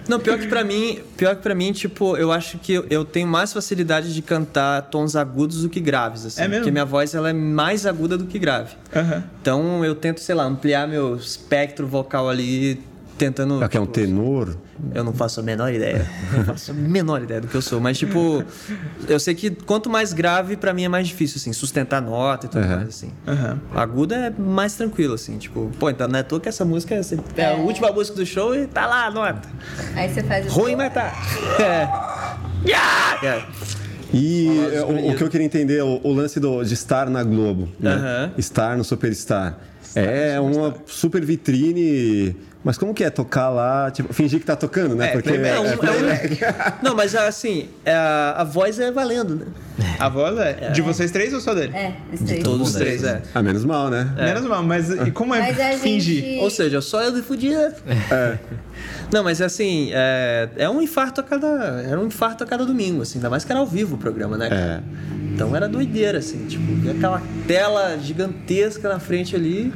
Não, 0.07 0.19
pior 0.19 0.37
que 0.37 0.47
pra 0.47 0.63
mim, 0.63 0.99
pior 1.15 1.35
que 1.35 1.41
para 1.41 1.53
mim, 1.53 1.71
tipo, 1.71 2.15
eu 2.17 2.31
acho 2.31 2.57
que 2.57 2.73
eu, 2.89 3.03
tenho 3.03 3.27
mais 3.27 3.51
facilidade 3.51 4.13
de 4.13 4.21
cantar 4.21 4.83
tons 4.83 5.15
agudos 5.15 5.63
do 5.63 5.69
que 5.69 5.79
graves, 5.79 6.25
assim. 6.25 6.41
É 6.41 6.47
mesmo? 6.47 6.61
Porque 6.61 6.71
minha 6.71 6.85
voz 6.85 7.13
ela 7.13 7.29
é 7.29 7.33
mais 7.33 7.85
aguda 7.85 8.17
do 8.17 8.25
que 8.25 8.39
grave. 8.39 8.75
Aham. 8.95 9.23
Então 9.41 9.85
eu 9.85 9.95
tento, 9.95 10.19
sei 10.19 10.35
lá, 10.35 10.43
ampliar 10.43 10.87
meu 10.87 11.15
espectro 11.15 11.87
vocal 11.87 12.29
ali, 12.29 12.81
tentando. 13.17 13.63
É 13.63 13.67
que 13.67 13.75
é 13.77 13.79
um 13.81 13.85
tenor. 13.85 14.55
Eu 14.93 15.03
não 15.03 15.11
faço 15.13 15.39
a 15.39 15.43
menor 15.43 15.73
ideia. 15.73 16.07
Não 16.31 16.45
faço 16.45 16.71
a 16.71 16.73
menor 16.73 17.21
ideia 17.23 17.41
do 17.41 17.47
que 17.47 17.55
eu 17.55 17.61
sou. 17.61 17.79
Mas, 17.81 17.97
tipo, 17.97 18.43
eu 19.07 19.19
sei 19.19 19.33
que 19.35 19.49
quanto 19.51 19.89
mais 19.89 20.13
grave, 20.13 20.55
pra 20.55 20.73
mim 20.73 20.83
é 20.83 20.87
mais 20.89 21.07
difícil, 21.07 21.37
assim, 21.37 21.51
sustentar 21.51 22.01
nota 22.01 22.45
e 22.45 22.49
tudo 22.49 22.63
Aham. 22.63 22.75
mais, 22.77 22.87
assim. 22.89 23.11
Aham. 23.27 23.59
Aguda 23.75 24.15
é 24.15 24.29
mais 24.29 24.75
tranquilo, 24.75 25.15
assim, 25.15 25.37
tipo, 25.37 25.71
pô, 25.79 25.89
então 25.89 26.07
não 26.07 26.19
é 26.19 26.23
toa 26.23 26.39
que 26.39 26.47
essa 26.49 26.63
música 26.63 26.93
é, 26.95 27.01
é 27.37 27.45
a 27.45 27.55
última 27.55 27.91
música 27.91 28.15
do 28.17 28.25
show 28.25 28.55
e 28.55 28.67
tá 28.67 28.85
lá 28.85 29.05
a 29.07 29.11
nota. 29.11 29.47
Aí 29.95 30.07
você 30.13 30.21
faz 30.23 30.45
o 30.45 30.49
Ruim, 30.49 30.75
mas 30.75 30.93
tá. 30.93 31.11
É. 31.59 33.25
É. 33.25 33.43
E 34.13 34.47
é, 34.73 34.81
o, 34.83 35.11
o 35.11 35.15
que 35.15 35.23
eu 35.23 35.29
queria 35.29 35.45
entender, 35.45 35.81
o, 35.83 35.99
o 36.03 36.13
lance 36.13 36.39
do- 36.39 36.63
de 36.63 36.73
estar 36.73 37.09
na 37.09 37.23
Globo, 37.23 37.67
né? 37.79 37.93
Aham. 37.93 38.31
Estar 38.37 38.77
no 38.77 38.83
Superstar. 38.83 39.57
é 39.95 40.39
uma 40.39 40.75
super 40.85 41.23
vitrine. 41.25 42.35
Mas 42.67 42.77
como 42.77 42.93
que 42.93 43.01
é 43.01 43.09
tocar 43.09 43.47
lá, 43.47 43.89
tipo, 43.89 44.13
fingir 44.13 44.41
que 44.41 44.45
tá 44.45 44.53
tocando, 44.53 44.93
né? 44.93 45.07
É, 45.07 45.11
Porque 45.13 45.29
playback. 45.29 45.55
Não, 45.55 45.65
é, 45.65 45.73
um- 45.73 45.77
playback. 45.77 46.39
Não, 46.83 46.95
mas 46.97 47.15
assim, 47.15 47.69
é, 47.85 47.93
a, 47.93 48.35
a 48.39 48.43
voz 48.43 48.77
é 48.77 48.91
valendo, 48.91 49.35
né? 49.37 49.45
A 49.97 50.09
voz 50.09 50.37
é. 50.37 50.71
De 50.71 50.81
vocês 50.81 51.09
três 51.09 51.33
ou 51.33 51.39
só 51.39 51.53
dele? 51.53 51.73
É, 51.73 51.93
os 52.11 52.19
três. 52.19 52.43
Todos 52.43 52.67
os 52.67 52.75
três, 52.75 53.05
é. 53.05 53.21
Ah, 53.33 53.41
menos 53.41 53.63
mal, 53.63 53.89
né? 53.89 54.11
Menos 54.17 54.45
mal, 54.45 54.61
mas 54.63 54.89
e 54.89 55.11
como 55.11 55.33
é 55.33 55.39
Mas 55.39 55.57
a 55.57 55.77
fingir? 55.77 56.21
gente... 56.21 56.39
Ou 56.41 56.49
seja, 56.49 56.81
só 56.81 57.01
eu 57.01 57.13
me 57.13 57.21
fudia. 57.21 57.73
É. 58.11 58.37
Não, 59.13 59.23
mas 59.23 59.41
assim, 59.41 59.91
é, 59.93 60.49
é 60.57 60.69
um 60.69 60.81
infarto 60.81 61.21
a 61.21 61.23
cada. 61.23 61.47
Era 61.87 61.97
um 61.97 62.07
infarto 62.07 62.43
a 62.43 62.47
cada 62.47 62.65
domingo, 62.65 63.01
assim, 63.01 63.19
ainda 63.19 63.29
mais 63.29 63.45
que 63.45 63.51
era 63.53 63.61
ao 63.61 63.65
vivo 63.65 63.95
o 63.95 63.97
programa, 63.97 64.37
né? 64.37 64.49
É. 64.51 64.79
Então 65.33 65.55
era 65.55 65.69
doideira, 65.69 66.17
assim, 66.17 66.45
tipo, 66.47 66.65
via 66.75 66.91
aquela 66.91 67.21
tela 67.47 67.97
gigantesca 67.97 68.89
na 68.89 68.99
frente 68.99 69.37
ali. 69.37 69.73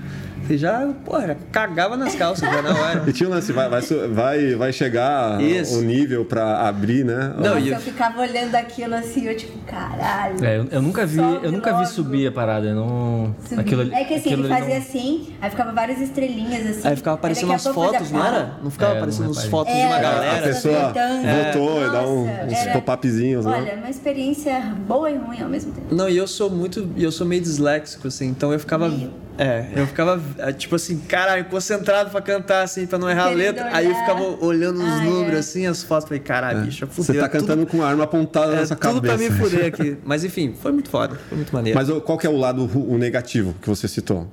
Você 0.47 0.58
já, 0.58 0.88
porra, 1.06 1.38
cagava 1.51 1.95
nas 1.95 2.15
calças 2.15 2.49
já 2.49 2.62
na 2.62 2.69
hora. 2.73 3.04
E 3.08 3.13
tinha 3.13 3.27
o 3.27 3.32
lance, 3.32 3.51
vai, 3.51 3.69
vai, 3.69 3.82
vai, 3.82 4.56
vai 4.56 4.73
chegar 4.73 5.41
Isso. 5.41 5.77
o 5.80 5.82
nível 5.82 6.25
pra 6.25 6.67
abrir, 6.67 7.04
né? 7.06 7.34
Não, 7.38 7.56
Nossa, 7.56 7.60
eu 7.67 7.73
eu- 7.73 7.80
ficava 7.80 8.21
olhando 8.21 8.56
aquilo 8.56 8.95
assim, 8.95 9.27
eu 9.27 9.36
tipo, 9.36 9.58
caralho. 9.65 10.43
É, 10.43 10.58
eu, 10.58 10.67
eu 10.71 10.82
nunca 10.82 11.06
vi, 11.06 11.19
eu 11.19 11.51
nunca 11.51 11.73
vi 11.80 11.86
subir 11.88 12.27
a 12.27 12.32
parada, 12.32 12.67
eu 12.67 12.75
não. 12.75 13.36
Subir. 13.47 13.62
Aquilo 13.62 13.82
ali- 13.82 13.93
é 13.93 14.04
que 14.04 14.13
assim, 14.15 14.34
ele 14.34 14.47
fazia 14.47 14.67
não- 14.75 14.77
assim, 14.77 15.34
aí 15.41 15.49
ficava 15.49 15.71
várias 15.71 15.99
estrelinhas 16.01 16.67
assim. 16.67 16.88
Aí 16.88 16.95
ficava 16.95 17.15
aparecendo 17.15 17.49
umas 17.49 17.67
fotos, 17.67 18.12
não 18.12 18.25
era? 18.25 18.51
Não 18.63 18.69
ficava 18.71 18.93
É, 18.93 18.97
aparecendo 18.97 19.25
umas 19.27 19.45
fotos 19.45 19.73
de 19.73 19.80
uma 19.82 19.97
É, 19.97 20.01
galera. 20.01 20.39
a 20.39 20.41
pessoa 20.41 20.77
aproveitando. 20.88 21.54
voltou 21.54 21.86
e 21.86 21.89
dá 21.91 22.01
um- 22.08 22.45
uns 22.47 22.54
era- 22.54 22.73
pop-upzinhos, 22.73 23.45
né? 23.45 23.58
Olha, 23.58 23.75
uma 23.75 23.89
experiência 23.89 24.60
boa 24.88 25.10
e 25.10 25.17
ruim 25.17 25.41
ao 25.41 25.49
mesmo 25.49 25.71
tempo. 25.71 25.93
Não, 25.93 26.10
e 26.10 26.17
eu 26.17 26.27
sou 26.27 26.49
muito. 26.49 26.89
Eu 26.97 27.12
sou 27.12 27.25
meio 27.25 27.41
disléxico, 27.41 28.08
assim, 28.08 28.27
então 28.27 28.51
eu 28.51 28.60
ficava. 28.60 28.89
Meio. 28.89 29.12
É, 29.38 29.65
eu 29.76 29.88
ficava, 29.88 30.22
é, 30.38 30.52
tipo 30.54 30.76
assim, 30.76 30.98
caralho, 31.00 31.46
concentrado 31.46 32.10
pra 32.12 32.22
cantar, 32.22 32.63
assim, 32.63 32.86
pra 32.86 33.00
não 33.00 33.10
errar 33.10 33.26
a 33.26 33.30
Querendo 33.30 33.56
letra. 33.56 33.70
Aí 33.76 33.86
eu 33.86 33.91
olhar. 33.91 34.00
ficava 34.02 34.24
olhando 34.46 34.80
os 34.80 34.86
Ah, 34.91 35.02
números, 35.02 35.36
é. 35.36 35.39
assim, 35.39 35.65
as 35.65 35.82
fotos. 35.84 36.08
Falei, 36.08 36.20
caralho, 36.20 36.62
bicho, 36.62 36.86
fudeu. 36.88 37.04
Você 37.06 37.13
tá 37.13 37.26
é 37.26 37.28
tudo- 37.30 37.39
cantando 37.41 37.65
com 37.65 37.82
a 37.82 37.88
arma 37.88 38.04
apontada 38.04 38.54
É 38.54 38.56
nessa 38.58 38.76
tudo 38.76 39.02
cabeça. 39.02 39.15
pra 39.17 39.17
me 39.17 39.32
fuder 39.32 39.65
aqui. 39.65 39.98
Mas 40.06 40.24
enfim, 40.24 40.54
foi 40.62 40.72
muito 40.72 40.89
foda, 40.89 41.15
foi 41.28 41.38
muito 41.38 41.54
maneiro. 41.56 41.78
Mas 41.80 41.89
qual 42.04 42.17
que 42.17 42.28
é 42.28 42.30
o 42.30 42.38
lado 42.38 42.70
o 42.76 42.98
negativo 42.98 43.56
que 43.62 43.67
você 43.70 43.88
citou? 43.88 44.28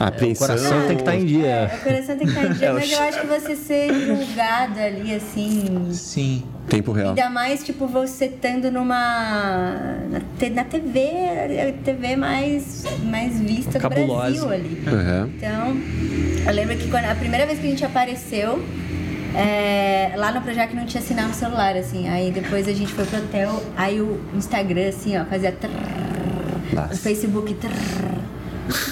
A 0.00 0.04
O 0.04 0.08
apreensão. 0.08 0.46
coração 0.46 0.86
tem 0.86 0.96
que 0.96 1.02
estar 1.02 1.16
em 1.16 1.24
dia. 1.26 1.70
O 1.74 1.82
coração 1.82 2.16
tem 2.16 2.26
que 2.26 2.32
estar 2.32 2.46
em 2.46 2.52
dia, 2.52 2.66
É, 2.68 2.72
o 2.72 2.74
mas 2.74 2.92
eu 2.92 3.00
acho 3.02 3.20
que 3.20 3.26
você 3.26 3.56
ser 3.56 3.92
julgada 4.06 4.80
ali, 4.80 5.14
assim. 5.14 5.88
Sim. 5.92 6.44
Tempo 6.68 6.92
real. 6.92 7.08
Ainda 7.10 7.30
mais, 7.30 7.64
tipo, 7.64 7.86
você 7.86 8.26
estando 8.26 8.70
numa. 8.70 9.74
Na, 10.10 10.64
TV, 10.64 11.00
a 11.68 11.82
TV 11.82 12.14
mais, 12.16 12.84
mais 13.04 13.40
vista 13.40 13.78
do. 13.78 13.88
Brasil 13.88 14.50
ali. 14.50 14.82
Uhum. 14.86 15.32
Então, 15.36 15.76
eu 16.46 16.52
lembro 16.54 16.76
que 16.76 16.88
quando, 16.90 17.06
a 17.06 17.14
primeira 17.14 17.46
vez 17.46 17.58
que 17.58 17.66
a 17.66 17.70
gente 17.70 17.84
apareceu, 17.84 18.62
é, 19.34 20.12
lá 20.16 20.30
no 20.30 20.42
Projac 20.42 20.74
não 20.76 20.84
tinha 20.84 21.02
sinal 21.02 21.28
no 21.28 21.34
celular, 21.34 21.74
assim. 21.76 22.08
Aí 22.08 22.30
depois 22.30 22.68
a 22.68 22.72
gente 22.72 22.92
foi 22.92 23.04
pro 23.06 23.18
hotel, 23.18 23.62
aí 23.76 24.00
o 24.00 24.20
Instagram, 24.34 24.88
assim, 24.90 25.18
ó, 25.18 25.24
fazia. 25.24 25.52
trrr, 25.52 25.72
o 26.92 26.96
Facebook. 26.96 27.54
trrr. 27.54 28.18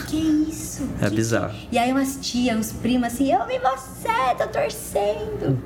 Que 0.09 0.17
é 0.17 0.51
isso? 0.51 0.89
É 1.01 1.09
Que- 1.09 1.17
bizarro. 1.17 1.55
E 1.71 1.79
aí 1.79 1.91
umas 1.93 2.17
tias, 2.21 2.57
uns 2.57 2.73
primos, 2.73 3.09
assim, 3.13 3.33
eu 3.33 3.47
vi 3.47 3.59
você, 3.59 4.35
tô 4.39 4.47
torcendo. 4.49 5.59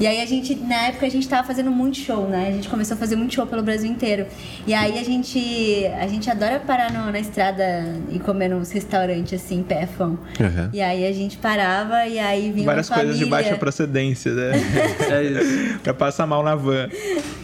E 0.00 0.06
aí 0.08 0.20
a 0.20 0.26
gente, 0.26 0.54
na 0.56 0.88
época, 0.88 1.06
a 1.06 1.08
gente 1.08 1.28
tava 1.28 1.46
fazendo 1.46 1.70
muito 1.70 1.96
show, 1.98 2.28
né? 2.28 2.48
A 2.48 2.50
gente 2.52 2.68
começou 2.68 2.96
a 2.96 2.98
fazer 2.98 3.14
muito 3.16 3.32
show 3.34 3.46
pelo 3.46 3.62
Brasil 3.62 3.88
inteiro. 3.90 4.26
E 4.66 4.74
aí 4.74 4.98
a 4.98 5.04
gente, 5.04 5.86
a 6.00 6.06
gente 6.08 6.28
adora 6.28 6.58
parar 6.58 6.92
no- 6.92 7.12
na 7.12 7.18
estrada 7.20 7.62
e 8.10 8.18
comer 8.18 8.48
nos 8.48 8.70
restaurantes, 8.72 9.40
assim, 9.40 9.62
pefão. 9.62 10.18
Uhum. 10.40 10.70
E 10.72 10.80
aí 10.82 11.06
a 11.06 11.12
gente 11.12 11.38
parava 11.38 12.06
e 12.06 12.18
aí 12.18 12.50
vinha 12.50 12.66
Várias 12.66 12.88
uma 12.90 12.96
coisas 12.96 13.18
de 13.18 13.26
baixa 13.26 13.56
procedência, 13.56 14.32
né? 14.32 14.52
É 15.10 15.22
isso. 15.22 15.78
pra 15.84 15.94
passar 15.94 16.26
mal 16.26 16.42
na 16.42 16.54
van. 16.56 16.88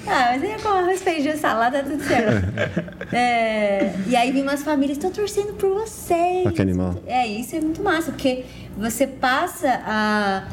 Ah, 0.06 0.30
mas 0.32 0.42
aí 0.42 0.56
com 0.60 0.68
arroz, 0.68 1.00
feijão, 1.02 1.36
salada, 1.36 1.82
tudo 1.84 2.02
certo. 2.02 3.00
É, 3.12 3.92
e 4.06 4.14
aí 4.14 4.30
vinha 4.30 4.44
umas 4.44 4.62
famílias, 4.62 4.96
tô 4.98 5.10
torcendo 5.10 5.52
por 5.54 5.70
vocês. 5.74 6.48
Que 6.52 6.62
animal. 6.62 6.94
É, 7.06 7.26
isso 7.26 7.56
é 7.56 7.60
muito 7.60 7.82
massa, 7.82 8.12
porque 8.12 8.44
você 8.76 9.04
passa 9.06 9.80
a, 9.84 10.44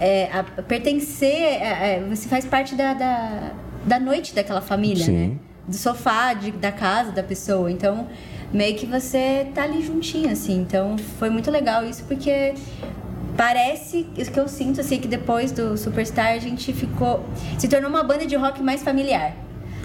é, 0.00 0.30
a 0.32 0.42
pertencer, 0.42 1.34
é, 1.34 1.96
é, 1.96 2.06
você 2.08 2.28
faz 2.28 2.44
parte 2.44 2.74
da, 2.74 2.94
da, 2.94 3.52
da 3.84 4.00
noite 4.00 4.34
daquela 4.34 4.60
família, 4.60 5.04
Sim. 5.04 5.12
né? 5.12 5.36
Do 5.66 5.76
sofá, 5.76 6.34
de, 6.34 6.50
da 6.50 6.70
casa 6.72 7.12
da 7.12 7.22
pessoa. 7.22 7.70
Então, 7.70 8.06
meio 8.52 8.76
que 8.76 8.86
você 8.86 9.46
tá 9.54 9.62
ali 9.62 9.82
juntinho, 9.82 10.30
assim. 10.30 10.60
Então, 10.60 10.96
foi 11.18 11.30
muito 11.30 11.50
legal 11.50 11.84
isso, 11.84 12.04
porque 12.04 12.54
parece, 13.36 14.06
isso 14.16 14.30
que 14.30 14.38
eu 14.38 14.46
sinto, 14.46 14.80
assim, 14.80 14.98
que 14.98 15.08
depois 15.08 15.52
do 15.52 15.76
Superstar 15.76 16.32
a 16.32 16.38
gente 16.38 16.72
ficou... 16.72 17.24
Se 17.58 17.66
tornou 17.66 17.88
uma 17.88 18.02
banda 18.02 18.26
de 18.26 18.36
rock 18.36 18.62
mais 18.62 18.82
familiar. 18.82 19.34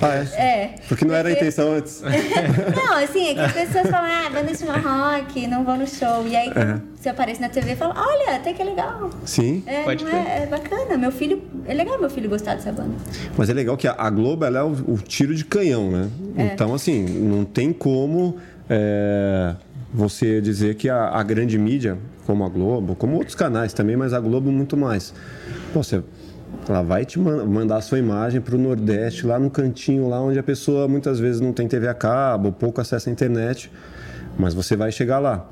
Ah, 0.01 0.15
é? 0.15 0.41
É. 0.41 0.75
Porque 0.87 1.03
não 1.05 1.13
era 1.13 1.27
a 1.29 1.31
intenção 1.31 1.73
antes. 1.73 2.01
Não, 2.75 2.93
assim, 3.03 3.27
é 3.29 3.33
que 3.33 3.39
as 3.41 3.51
pessoas 3.53 3.89
falam, 3.89 4.09
ah, 4.09 4.29
banda 4.29 4.53
de 4.53 4.63
rock, 4.65 5.47
não 5.47 5.63
vão 5.65 5.77
no 5.77 5.87
show. 5.87 6.25
E 6.27 6.35
aí, 6.35 6.49
É. 6.49 6.79
você 6.95 7.09
aparece 7.09 7.41
na 7.41 7.49
TV, 7.49 7.75
fala, 7.75 7.93
olha, 7.97 8.35
até 8.37 8.53
que 8.53 8.61
é 8.61 8.65
legal. 8.65 9.09
Sim. 9.25 9.61
É, 9.65 9.83
Pode 9.83 10.03
crer. 10.05 10.15
é, 10.15 10.43
é 10.43 10.45
bacana. 10.45 10.97
Meu 10.97 11.11
filho, 11.11 11.41
é 11.67 11.73
legal 11.73 11.99
meu 11.99 12.09
filho 12.09 12.29
gostar 12.29 12.55
dessa 12.55 12.71
banda. 12.71 12.91
Mas 13.37 13.49
é 13.49 13.53
legal 13.53 13.75
que 13.75 13.87
a- 13.87 13.95
a 13.97 14.09
Globo 14.09 14.45
ela 14.45 14.59
é 14.59 14.63
o, 14.63 14.71
o 14.93 14.97
tiro 14.97 15.35
de 15.35 15.43
canhão, 15.45 15.91
né? 15.91 16.09
É. 16.37 16.43
Então, 16.53 16.73
assim, 16.73 17.03
não 17.05 17.43
tem 17.43 17.73
como 17.73 18.37
é, 18.69 19.55
você 19.93 20.39
dizer 20.39 20.75
que 20.75 20.89
a, 20.89 21.09
a 21.09 21.23
grande 21.23 21.57
mídia, 21.57 21.97
como 22.25 22.43
a 22.45 22.49
Globo, 22.49 22.95
como 22.95 23.15
outros 23.17 23.35
canais 23.35 23.73
também, 23.73 23.97
mas 23.97 24.13
a 24.13 24.19
Globo 24.19 24.51
muito 24.51 24.77
mais. 24.77 25.13
Pô, 25.73 25.81
você, 25.83 26.01
ela 26.67 26.81
vai 26.83 27.05
te 27.05 27.17
man- 27.19 27.45
mandar 27.45 27.77
a 27.77 27.81
sua 27.81 27.97
imagem 27.99 28.39
para 28.41 28.55
o 28.55 28.57
Nordeste, 28.59 29.25
lá 29.25 29.39
no 29.39 29.49
cantinho, 29.49 30.07
lá 30.07 30.21
onde 30.21 30.37
a 30.37 30.43
pessoa 30.43 30.87
muitas 30.87 31.19
vezes 31.19 31.41
não 31.41 31.51
tem 31.53 31.67
TV 31.67 31.87
a 31.87 31.93
cabo, 31.93 32.51
pouco 32.51 32.79
acesso 32.81 33.09
à 33.09 33.11
internet. 33.11 33.71
Mas 34.37 34.53
você 34.53 34.75
vai 34.75 34.91
chegar 34.91 35.19
lá. 35.19 35.49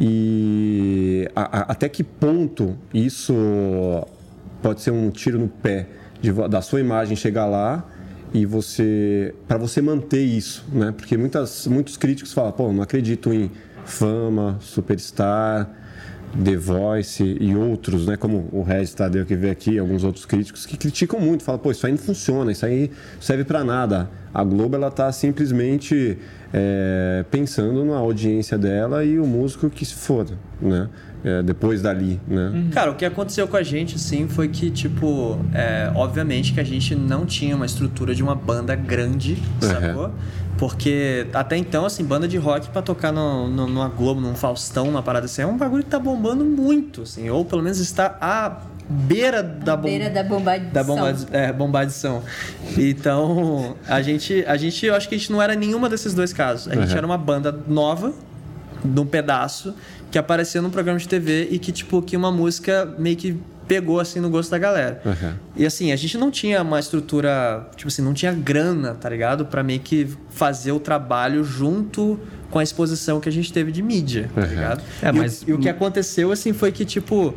E 0.00 1.28
a- 1.36 1.58
a- 1.60 1.72
até 1.72 1.88
que 1.88 2.02
ponto 2.02 2.76
isso 2.92 3.34
pode 4.62 4.80
ser 4.80 4.90
um 4.92 5.10
tiro 5.10 5.38
no 5.38 5.48
pé 5.48 5.86
de 6.20 6.32
da 6.48 6.60
sua 6.62 6.80
imagem 6.80 7.16
chegar 7.16 7.46
lá 7.46 7.84
e 8.32 8.46
você 8.46 9.34
para 9.48 9.58
você 9.58 9.80
manter 9.82 10.22
isso, 10.22 10.64
né? 10.72 10.92
Porque 10.96 11.16
muitas, 11.16 11.66
muitos 11.66 11.96
críticos 11.96 12.32
falam, 12.32 12.52
pô, 12.52 12.72
não 12.72 12.82
acredito 12.82 13.32
em 13.32 13.50
fama, 13.84 14.56
superstar, 14.60 15.68
The 16.32 16.56
Voice 16.56 17.36
e 17.40 17.54
outros, 17.54 18.06
né? 18.06 18.16
Como 18.16 18.48
o 18.52 18.62
Regis 18.62 18.94
Tadeu 18.94 19.26
que 19.26 19.34
veio 19.34 19.52
aqui, 19.52 19.78
alguns 19.78 20.04
outros 20.04 20.24
críticos 20.24 20.64
que 20.64 20.76
criticam 20.76 21.20
muito, 21.20 21.42
falam, 21.42 21.60
pô, 21.60 21.70
isso 21.70 21.86
aí 21.86 21.92
não 21.92 21.98
funciona, 21.98 22.52
isso 22.52 22.64
aí 22.64 22.90
não 23.14 23.22
serve 23.22 23.44
para 23.44 23.64
nada. 23.64 24.08
A 24.32 24.44
Globo 24.44 24.76
ela 24.76 24.90
tá 24.90 25.10
simplesmente 25.10 26.16
é, 26.52 27.24
pensando 27.30 27.84
na 27.84 27.96
audiência 27.96 28.56
dela 28.56 29.04
e 29.04 29.18
o 29.18 29.26
músico 29.26 29.68
que 29.68 29.84
se 29.84 29.94
foda, 29.94 30.38
né? 30.60 30.88
É, 31.22 31.42
depois 31.42 31.82
dali, 31.82 32.18
né? 32.26 32.68
Cara, 32.72 32.92
o 32.92 32.94
que 32.94 33.04
aconteceu 33.04 33.46
com 33.46 33.56
a 33.56 33.62
gente, 33.62 33.96
assim, 33.96 34.26
foi 34.26 34.48
que, 34.48 34.70
tipo, 34.70 35.38
é, 35.52 35.92
obviamente 35.94 36.54
que 36.54 36.60
a 36.60 36.64
gente 36.64 36.94
não 36.94 37.26
tinha 37.26 37.54
uma 37.54 37.66
estrutura 37.66 38.14
de 38.14 38.22
uma 38.22 38.34
banda 38.34 38.74
grande, 38.74 39.36
sacou? 39.60 40.12
Porque 40.60 41.26
até 41.32 41.56
então, 41.56 41.86
assim, 41.86 42.04
banda 42.04 42.28
de 42.28 42.36
rock 42.36 42.68
pra 42.68 42.82
tocar 42.82 43.10
no, 43.10 43.48
no, 43.48 43.66
numa 43.66 43.88
Globo, 43.88 44.20
num 44.20 44.34
Faustão, 44.34 44.84
numa 44.84 45.02
parada 45.02 45.24
assim, 45.24 45.40
é 45.40 45.46
um 45.46 45.56
bagulho 45.56 45.82
que 45.82 45.88
tá 45.88 45.98
bombando 45.98 46.44
muito, 46.44 47.00
assim, 47.02 47.30
ou 47.30 47.46
pelo 47.46 47.62
menos 47.62 47.80
está 47.80 48.18
à 48.20 48.58
beira 48.86 49.42
da 49.42 49.74
bom- 49.74 49.84
Beira 49.88 50.10
da 50.10 50.22
bombadição. 50.22 50.72
da 50.74 50.84
bomba, 50.84 51.16
é, 51.32 51.50
bombadição. 51.50 52.22
Então, 52.76 53.74
a 53.88 54.02
gente, 54.02 54.44
a 54.46 54.56
gente, 54.58 54.84
eu 54.84 54.94
acho 54.94 55.08
que 55.08 55.14
a 55.14 55.18
gente 55.18 55.32
não 55.32 55.40
era 55.40 55.54
nenhuma 55.54 55.88
desses 55.88 56.12
dois 56.12 56.30
casos. 56.32 56.68
A 56.70 56.74
gente 56.74 56.90
Uhum. 56.90 56.96
era 56.98 57.06
uma 57.06 57.16
banda 57.18 57.58
nova, 57.66 58.12
num 58.84 59.06
pedaço, 59.06 59.74
que 60.10 60.18
aparecia 60.18 60.60
num 60.60 60.70
programa 60.70 60.98
de 60.98 61.08
TV 61.08 61.48
e 61.50 61.58
que, 61.58 61.72
tipo, 61.72 62.02
que 62.02 62.16
uma 62.18 62.30
música 62.30 62.94
meio 62.98 63.16
que 63.16 63.40
pegou, 63.70 64.00
assim, 64.00 64.18
no 64.18 64.28
gosto 64.28 64.50
da 64.50 64.58
galera. 64.58 65.00
Uhum. 65.06 65.32
E, 65.54 65.64
assim, 65.64 65.92
a 65.92 65.96
gente 65.96 66.18
não 66.18 66.28
tinha 66.28 66.60
uma 66.60 66.80
estrutura, 66.80 67.68
tipo 67.76 67.86
assim, 67.86 68.02
não 68.02 68.12
tinha 68.12 68.32
grana, 68.32 68.94
tá 68.94 69.08
ligado? 69.08 69.46
Pra 69.46 69.62
meio 69.62 69.78
que 69.78 70.08
fazer 70.28 70.72
o 70.72 70.80
trabalho 70.80 71.44
junto 71.44 72.18
com 72.50 72.58
a 72.58 72.64
exposição 72.64 73.20
que 73.20 73.28
a 73.28 73.32
gente 73.32 73.52
teve 73.52 73.70
de 73.70 73.80
mídia, 73.80 74.28
tá 74.34 74.40
Uhum. 74.40 74.46
ligado? 74.48 74.82
É, 75.00 75.06
e, 75.06 75.10
o- 75.10 75.14
mas- 75.14 75.44
e 75.46 75.52
o 75.52 75.58
que 75.60 75.68
aconteceu, 75.68 76.32
assim, 76.32 76.52
foi 76.52 76.72
que, 76.72 76.84
tipo, 76.84 77.32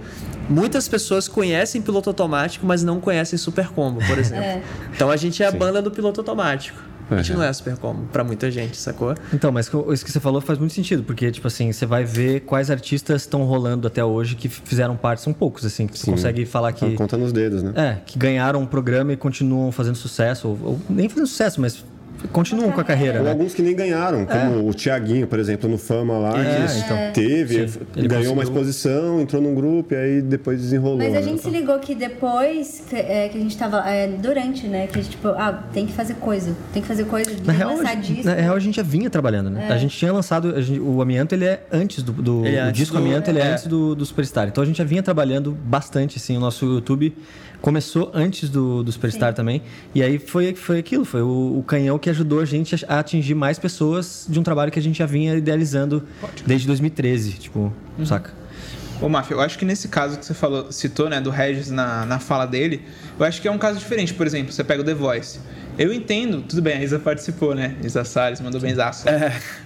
muitas 0.49 0.87
pessoas 0.87 1.27
conhecem 1.27 1.83
piloto 1.83 2.09
automático, 2.09 2.65
mas 2.65 2.83
não 2.83 2.99
conhecem 2.99 3.37
Super 3.37 3.67
Combo, 3.67 3.99
por 4.07 4.17
exemplo. 4.17 4.63
Então 4.91 5.11
a 5.11 5.15
gente 5.15 5.43
é 5.43 5.45
a 5.45 5.51
Sim. 5.51 5.57
banda 5.59 5.83
do 5.83 5.91
piloto 5.91 6.19
automático. 6.21 6.81
A 7.13 7.21
gente 7.21 7.31
Uhum. 7.33 7.37
não 7.39 7.45
é 7.45 7.53
Super 7.53 7.77
Combo, 7.77 8.03
pra 8.11 8.23
muita 8.23 8.49
gente, 8.51 8.77
sacou? 8.77 9.15
Então, 9.33 9.51
mas 9.51 9.69
isso 9.93 10.05
que 10.05 10.11
você 10.11 10.19
falou 10.19 10.41
faz 10.41 10.57
muito 10.59 10.73
sentido, 10.73 11.03
porque, 11.03 11.31
tipo 11.31 11.47
assim, 11.47 11.71
você 11.71 11.85
vai 11.85 12.03
ver 12.03 12.41
quais 12.41 12.69
artistas 12.71 13.21
estão 13.21 13.43
rolando 13.43 13.87
até 13.87 14.03
hoje 14.03 14.35
que 14.35 14.47
fizeram 14.49 14.95
parte, 14.95 15.21
são 15.21 15.33
poucos, 15.33 15.65
assim, 15.65 15.87
que 15.87 15.97
você 15.97 16.05
Sim. 16.05 16.11
consegue 16.11 16.45
falar 16.45 16.71
que. 16.73 16.85
Então, 16.85 16.97
conta 16.97 17.17
nos 17.17 17.31
dedos, 17.31 17.63
né? 17.63 17.73
É, 17.75 17.97
que 18.05 18.17
ganharam 18.17 18.61
um 18.61 18.65
programa 18.65 19.13
e 19.13 19.17
continuam 19.17 19.71
fazendo 19.71 19.95
sucesso, 19.95 20.47
ou, 20.47 20.59
ou 20.63 20.79
nem 20.89 21.07
fazendo 21.09 21.27
sucesso, 21.27 21.59
mas 21.61 21.83
continuam 22.31 22.71
com 22.71 22.79
a 22.79 22.83
carreira, 22.83 23.19
Ou 23.19 23.25
né? 23.25 23.31
alguns 23.31 23.53
que 23.53 23.61
nem 23.61 23.75
ganharam, 23.75 24.25
como 24.25 24.67
o 24.69 24.73
Tiaguinho, 24.73 25.27
por 25.27 25.39
exemplo, 25.39 25.69
no 25.69 25.77
Fama 25.77 26.17
lá, 26.17 26.39
É, 26.39 26.65
que 26.67 26.79
então. 26.79 26.97
teve, 27.13 27.67
Sim, 27.67 27.79
ganhou 27.95 28.33
uma 28.33 28.43
conseguiu. 28.43 28.43
exposição, 28.43 29.21
entrou 29.21 29.41
num 29.41 29.53
grupo 29.53 29.93
e 29.93 29.97
aí 29.97 30.21
depois 30.21 30.59
desenrolou. 30.61 30.97
Mas 30.97 31.07
a 31.09 31.19
né? 31.19 31.23
gente 31.23 31.41
se 31.41 31.49
ligou 31.49 31.77
que 31.79 31.93
depois 31.95 32.83
que, 32.89 32.95
é, 32.95 33.29
que 33.29 33.37
a 33.37 33.41
gente 33.41 33.57
tava. 33.57 33.87
é, 33.89 34.07
durante, 34.07 34.67
né? 34.67 34.87
Que 34.87 34.99
a 34.99 35.01
gente, 35.01 35.11
tipo, 35.11 35.27
ah, 35.29 35.63
tem 35.73 35.85
que 35.85 35.93
fazer 35.93 36.15
coisa. 36.15 36.55
Tem 36.71 36.81
que 36.81 36.87
fazer 36.87 37.05
coisa. 37.05 37.31
Na 37.45 37.53
real, 37.53 37.71
lançar 37.75 37.89
a 37.91 37.95
gente- 37.95 38.13
disco. 38.13 38.25
na 38.29 38.33
real, 38.35 38.55
a 38.55 38.59
gente 38.59 38.75
já 38.75 38.83
vinha 38.83 39.09
trabalhando, 39.09 39.49
né? 39.49 39.67
A 39.69 39.77
gente 39.77 39.95
tinha 39.97 40.11
lançado. 40.13 40.53
a 40.55 40.61
gente- 40.61 40.79
o 40.79 41.01
Amianto 41.01 41.35
ele 41.35 41.45
é 41.45 41.63
antes 41.71 42.01
do. 42.03 42.11
do- 42.13 42.45
é 42.45 42.67
o 42.67 42.71
disco 42.71 42.95
do- 42.95 43.01
Amianto 43.03 43.29
ele 43.29 43.39
é, 43.39 43.43
é. 43.43 43.51
antes 43.51 43.67
do, 43.67 43.95
do 43.95 44.05
Superstar. 44.05 44.47
Então 44.47 44.63
a 44.63 44.67
gente 44.67 44.77
já 44.77 44.83
vinha 44.83 45.03
trabalhando 45.03 45.51
bastante, 45.51 46.17
assim. 46.17 46.37
O 46.37 46.39
nosso 46.39 46.65
YouTube 46.65 47.13
começou 47.63 48.11
antes 48.13 48.49
do, 48.49 48.83
do 48.83 48.91
Superstar 48.91 49.33
também. 49.33 49.61
E 49.95 50.03
aí 50.03 50.19
foi, 50.19 50.53
foi 50.53 50.79
aquilo, 50.79 51.05
foi 51.05 51.21
o, 51.21 51.59
o 51.59 51.63
canhão 51.63 51.97
que 51.97 52.09
ajudou 52.09 52.41
a 52.41 52.45
gente 52.45 52.85
a, 52.85 52.99
atingir 52.99 53.35
mais 53.35 53.57
pessoas 53.57 54.25
de 54.27 54.37
um 54.37 54.43
trabalho 54.43 54.69
que 54.69 54.77
a 54.77 54.81
gente 54.81 54.97
já 54.97 55.05
vinha 55.05 55.33
idealizando 55.33 56.03
desde 56.45 56.67
2013, 56.67 57.31
tipo, 57.31 57.71
saca? 58.05 58.33
Ô, 59.01 59.07
Mafia, 59.07 59.37
eu 59.37 59.41
acho 59.41 59.57
que 59.57 59.63
nesse 59.63 59.87
caso 59.87 60.19
que 60.19 60.25
você 60.25 60.33
falou, 60.33 60.73
citou, 60.73 61.09
né, 61.09 61.21
do 61.21 61.29
Regis 61.29 61.71
na, 61.71 62.05
na 62.05 62.19
fala 62.19 62.45
dele, 62.45 62.81
eu 63.17 63.25
acho 63.25 63.41
que 63.41 63.47
é 63.47 63.51
um 63.51 63.57
caso 63.57 63.79
diferente. 63.79 64.13
Por 64.13 64.27
exemplo, 64.27 64.51
você 64.51 64.63
pega 64.63 64.81
o 64.81 64.85
The 64.85 64.93
Voice. 64.93 65.39
Eu 65.77 65.91
entendo, 65.91 66.41
tudo 66.41 66.61
bem, 66.61 66.77
a 66.77 66.83
Isa 66.83 66.99
participou, 66.99 67.55
né? 67.55 67.75
Isa 67.83 68.03
Salles 68.03 68.39
mandou 68.41 68.61
benzaço. 68.61 69.05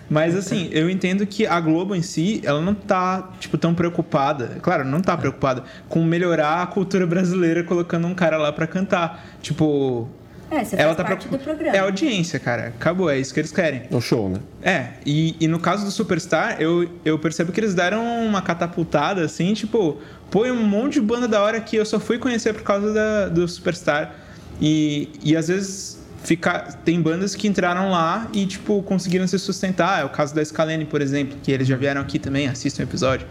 Mas 0.10 0.36
assim, 0.36 0.70
eu 0.72 0.90
entendo 0.90 1.26
que 1.26 1.46
a 1.46 1.60
Globo 1.60 1.94
em 1.96 2.02
si, 2.02 2.42
ela 2.46 2.62
não 2.62 2.74
tá, 2.74 3.32
tipo, 3.40 3.58
tão 3.58 3.74
preocupada. 3.74 4.58
Claro, 4.62 4.86
não 4.86 5.02
tá 5.02 5.18
preocupada 5.18 5.64
com 5.90 6.02
melhorar 6.04 6.62
a 6.62 6.68
cultura 6.68 7.06
brasileira 7.06 7.64
colocando 7.64 8.08
um 8.08 8.14
cara 8.16 8.38
lá 8.38 8.52
pra 8.54 8.66
cantar. 8.66 9.26
Tipo. 9.42 10.08
É, 10.50 10.64
você 10.64 10.78
ela 10.78 10.96
faz 10.96 10.98
tá 10.98 11.04
parte 11.04 11.28
preocup- 11.28 11.40
do 11.40 11.44
programa. 11.44 11.76
É 11.76 11.80
audiência, 11.80 12.40
cara. 12.40 12.68
Acabou, 12.68 13.10
é 13.10 13.20
isso 13.20 13.34
que 13.34 13.42
eles 13.42 13.52
querem. 13.52 13.84
É 13.92 13.94
o 13.96 14.00
show, 14.00 14.30
né? 14.30 14.40
É, 14.62 14.88
e, 15.06 15.36
e 15.42 15.48
no 15.48 15.60
caso 15.60 15.84
do 15.84 15.92
Superstar, 15.92 16.56
eu, 16.62 16.90
eu 17.04 17.20
percebo 17.20 17.52
que 17.52 17.60
eles 17.60 17.76
deram 17.76 18.02
uma 18.26 18.42
catapultada, 18.42 19.26
assim, 19.26 19.54
tipo, 19.54 19.98
põe 20.32 20.52
um 20.52 20.64
monte 20.64 20.94
de 20.94 21.02
banda 21.02 21.28
da 21.28 21.42
hora 21.42 21.60
que 21.60 21.76
eu 21.76 21.86
só 21.86 22.00
fui 22.00 22.18
conhecer 22.18 22.54
por 22.54 22.64
causa 22.64 22.94
da- 22.94 23.28
do 23.28 23.46
Superstar. 23.46 24.16
E, 24.62 25.10
e 25.24 25.36
às 25.36 25.48
vezes 25.48 26.00
fica, 26.24 26.60
tem 26.84 27.02
bandas 27.02 27.36
que 27.36 27.48
entraram 27.48 27.90
lá 27.90 28.28
e, 28.34 28.46
tipo, 28.46 28.82
conseguiram 28.84 29.28
se 29.28 29.38
sustentar. 29.40 30.02
É 30.02 30.06
o 30.06 30.10
caso 30.10 30.36
da 30.36 30.44
Scalene, 30.44 30.86
por 30.86 31.02
exemplo, 31.02 31.38
que 31.42 31.52
eles 31.52 31.68
já 31.68 31.76
vieram 31.76 32.02
aqui 32.02 32.20
também, 32.20 32.48
assistam 32.48 32.84
o 32.84 32.86
episódio. 32.86 33.28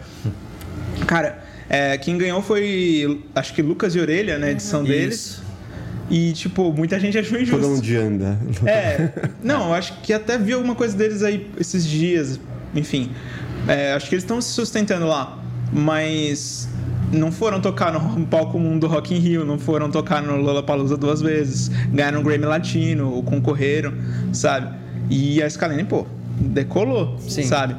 Cara, 1.06 1.42
é, 1.68 1.98
quem 1.98 2.16
ganhou 2.16 2.42
foi, 2.42 3.22
acho 3.34 3.54
que 3.54 3.62
Lucas 3.62 3.92
de 3.92 4.00
Orelha, 4.00 4.38
né, 4.38 4.52
edição 4.52 4.82
deles. 4.82 5.14
Isso. 5.14 5.46
E, 6.08 6.32
tipo, 6.32 6.72
muita 6.72 7.00
gente 7.00 7.18
achou 7.18 7.38
injusto. 7.38 7.60
Por 7.60 7.78
onde 7.78 7.96
anda. 7.96 8.38
É, 8.64 9.10
não, 9.42 9.68
eu 9.68 9.74
acho 9.74 10.00
que 10.00 10.12
até 10.12 10.38
vi 10.38 10.52
alguma 10.52 10.74
coisa 10.74 10.96
deles 10.96 11.22
aí 11.22 11.50
esses 11.58 11.84
dias, 11.84 12.38
enfim. 12.74 13.10
É, 13.66 13.92
acho 13.92 14.08
que 14.08 14.14
eles 14.14 14.22
estão 14.22 14.40
se 14.40 14.50
sustentando 14.50 15.06
lá, 15.06 15.42
mas 15.72 16.68
não 17.12 17.30
foram 17.30 17.60
tocar 17.60 17.92
no 17.92 18.26
palco 18.26 18.58
mundo 18.58 18.82
do 18.82 18.86
Rock 18.86 19.14
in 19.14 19.18
Rio, 19.18 19.44
não 19.44 19.58
foram 19.58 19.90
tocar 19.90 20.22
no 20.22 20.36
Lollapalooza 20.36 20.96
duas 20.96 21.20
vezes, 21.20 21.68
ganharam 21.90 22.20
um 22.20 22.22
Grammy 22.22 22.44
Latino, 22.44 23.22
concorreram, 23.22 23.92
sabe? 24.32 24.74
E 25.08 25.42
a 25.42 25.48
Scalene, 25.48 25.84
pô, 25.84 26.06
decolou, 26.38 27.16
Sim. 27.20 27.44
sabe? 27.44 27.76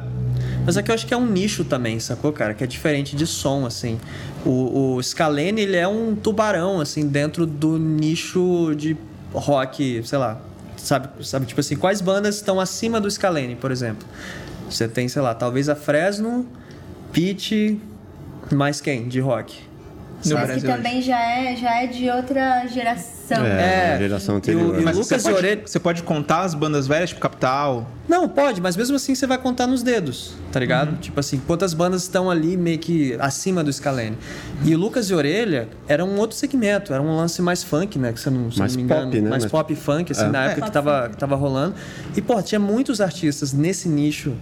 Mas 0.64 0.76
é 0.76 0.82
que 0.82 0.90
eu 0.90 0.94
acho 0.94 1.06
que 1.06 1.14
é 1.14 1.16
um 1.16 1.26
nicho 1.26 1.64
também, 1.64 1.98
sacou, 1.98 2.32
cara? 2.32 2.52
Que 2.52 2.62
é 2.62 2.66
diferente 2.66 3.16
de 3.16 3.26
som, 3.26 3.64
assim. 3.64 3.98
O, 4.44 4.96
o 4.96 5.02
Scalene, 5.02 5.62
ele 5.62 5.76
é 5.76 5.88
um 5.88 6.14
tubarão, 6.14 6.80
assim, 6.80 7.06
dentro 7.08 7.46
do 7.46 7.78
nicho 7.78 8.74
de 8.76 8.96
rock, 9.32 10.02
sei 10.04 10.18
lá. 10.18 10.40
Sabe, 10.76 11.08
sabe 11.26 11.46
tipo 11.46 11.60
assim, 11.60 11.74
quais 11.74 12.00
bandas 12.00 12.36
estão 12.36 12.60
acima 12.60 13.00
do 13.00 13.10
Scalene, 13.10 13.56
por 13.56 13.72
exemplo? 13.72 14.06
Você 14.70 14.86
tem, 14.86 15.08
sei 15.08 15.22
lá, 15.22 15.34
talvez 15.34 15.68
a 15.68 15.74
Fresno, 15.74 16.46
Pitch, 17.12 17.78
mais 18.54 18.80
quem 18.80 19.08
de 19.08 19.20
rock? 19.20 19.66
No 20.24 20.34
Mas 20.34 20.40
que 20.40 20.46
Brasil 20.46 20.70
também 20.76 21.00
já 21.00 21.16
é, 21.20 21.54
já 21.54 21.80
é 21.82 21.86
de 21.86 22.10
outra 22.10 22.66
geração. 22.66 23.44
É, 23.46 23.94
É, 23.94 23.98
geração 23.98 24.34
e 24.34 24.36
o- 24.36 24.38
anterior. 24.38 24.74
e 24.76 24.80
o 24.80 24.84
Mas 24.84 24.96
Lucas 24.96 25.22
você, 25.22 25.28
pode, 25.30 25.36
Orelha- 25.46 25.62
você 25.64 25.78
pode 25.78 26.02
contar 26.02 26.40
as 26.40 26.54
bandas 26.54 26.88
velhas, 26.88 27.10
tipo 27.10 27.20
Capital? 27.20 27.86
Não, 28.08 28.28
pode, 28.28 28.60
mas 28.60 28.74
mesmo 28.76 28.96
assim 28.96 29.14
você 29.14 29.28
vai 29.28 29.38
contar 29.38 29.68
nos 29.68 29.80
dedos, 29.80 30.34
tá 30.50 30.58
ligado? 30.58 30.96
Tipo 30.98 31.20
assim, 31.20 31.40
quantas 31.46 31.72
bandas 31.72 32.02
estão 32.02 32.28
ali 32.28 32.56
meio 32.56 32.80
que 32.80 33.14
acima 33.20 33.62
do 33.62 33.72
Scalene. 33.72 34.18
E 34.64 34.74
o 34.74 34.78
Lucas 34.78 35.08
e 35.08 35.14
Orelha 35.14 35.68
era 35.86 36.04
um 36.04 36.18
outro 36.18 36.36
segmento, 36.36 36.92
era 36.92 37.00
um 37.00 37.14
lance 37.16 37.40
mais 37.40 37.62
funk, 37.62 37.96
né? 37.96 38.12
Que 38.12 38.18
você 38.18 38.28
não, 38.28 38.50
se 38.50 38.58
Mais 38.58 38.72
não 38.72 38.78
me 38.78 38.84
engano. 38.86 39.04
pop, 39.04 39.20
né? 39.20 39.30
Mais 39.30 39.42
Mais- 39.44 39.52
pop 39.52 39.76
funk, 39.76 40.10
assim, 40.10 40.24
É. 40.24 40.28
na 40.30 40.44
época 40.46 40.62
É. 40.62 40.64
que, 40.64 40.72
tava, 40.72 41.08
que 41.10 41.16
tava 41.16 41.36
rolando. 41.36 41.76
E, 42.16 42.20
pô, 42.20 42.42
tinha 42.42 42.58
muitos 42.58 43.00
artistas 43.00 43.52
nesse 43.52 43.88
nicho 43.88 44.34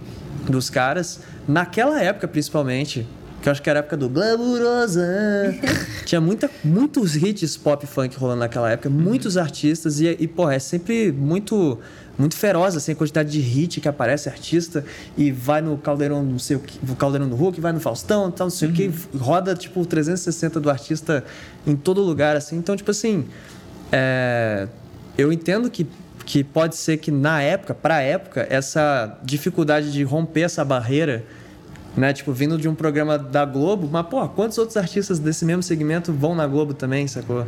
dos 0.49 0.71
caras, 0.71 1.19
naquela 1.47 2.01
época 2.01 2.27
principalmente. 2.27 3.05
Que 3.41 3.49
eu 3.49 3.51
acho 3.51 3.61
que 3.61 3.69
era 3.69 3.79
a 3.79 3.81
época 3.81 3.97
do 3.97 4.09
Glamurosa. 4.09 5.05
Tinha 6.05 6.19
muita, 6.19 6.49
muitos 6.63 7.15
hits 7.15 7.55
pop 7.57 7.85
funk 7.85 8.17
rolando 8.17 8.39
naquela 8.39 8.71
época, 8.71 8.89
muitos 8.89 9.37
artistas, 9.37 9.99
e, 9.99 10.07
e 10.19 10.27
porra, 10.27 10.55
é 10.55 10.59
sempre 10.59 11.11
muito 11.11 11.79
muito 12.17 12.35
feroz, 12.35 12.75
assim, 12.75 12.93
a 12.93 12.95
quantidade 12.95 13.29
de 13.29 13.39
hit 13.39 13.79
que 13.79 13.87
aparece 13.87 14.27
artista 14.27 14.83
e 15.15 15.31
vai 15.31 15.61
no 15.61 15.77
Caldeirão, 15.77 16.23
não 16.23 16.39
sei 16.39 16.57
o 16.57 16.59
que, 16.59 16.79
no 16.83 16.95
Caldeirão 16.95 17.29
do 17.29 17.35
Hulk, 17.35 17.61
vai 17.61 17.71
no 17.71 17.79
Faustão, 17.79 18.31
tal, 18.31 18.47
não 18.47 18.51
sei 18.51 18.69
o 18.69 18.73
que, 18.73 18.91
roda 19.15 19.53
tipo 19.53 19.85
360 19.85 20.59
do 20.59 20.69
artista 20.69 21.23
em 21.65 21.75
todo 21.75 22.01
lugar, 22.01 22.35
assim. 22.35 22.57
Então, 22.57 22.75
tipo 22.75 22.89
assim, 22.89 23.27
é, 23.91 24.67
eu 25.15 25.31
entendo 25.31 25.69
que, 25.69 25.85
que 26.25 26.43
pode 26.43 26.75
ser 26.75 26.97
que 26.97 27.11
na 27.11 27.41
época, 27.41 27.75
pra 27.75 28.01
época, 28.01 28.47
essa 28.49 29.19
dificuldade 29.23 29.91
de 29.91 30.03
romper 30.03 30.41
essa 30.41 30.65
barreira 30.65 31.23
né? 31.97 32.13
Tipo, 32.13 32.31
vindo 32.31 32.57
de 32.57 32.69
um 32.69 32.75
programa 32.75 33.17
da 33.17 33.43
Globo, 33.43 33.89
mas, 33.91 34.05
pô, 34.05 34.27
quantos 34.29 34.57
outros 34.57 34.77
artistas 34.77 35.17
desse 35.17 35.43
mesmo 35.43 35.63
segmento 35.63 36.13
vão 36.13 36.35
na 36.35 36.45
Globo 36.45 36.73
também, 36.73 37.07
sacou? 37.07 37.45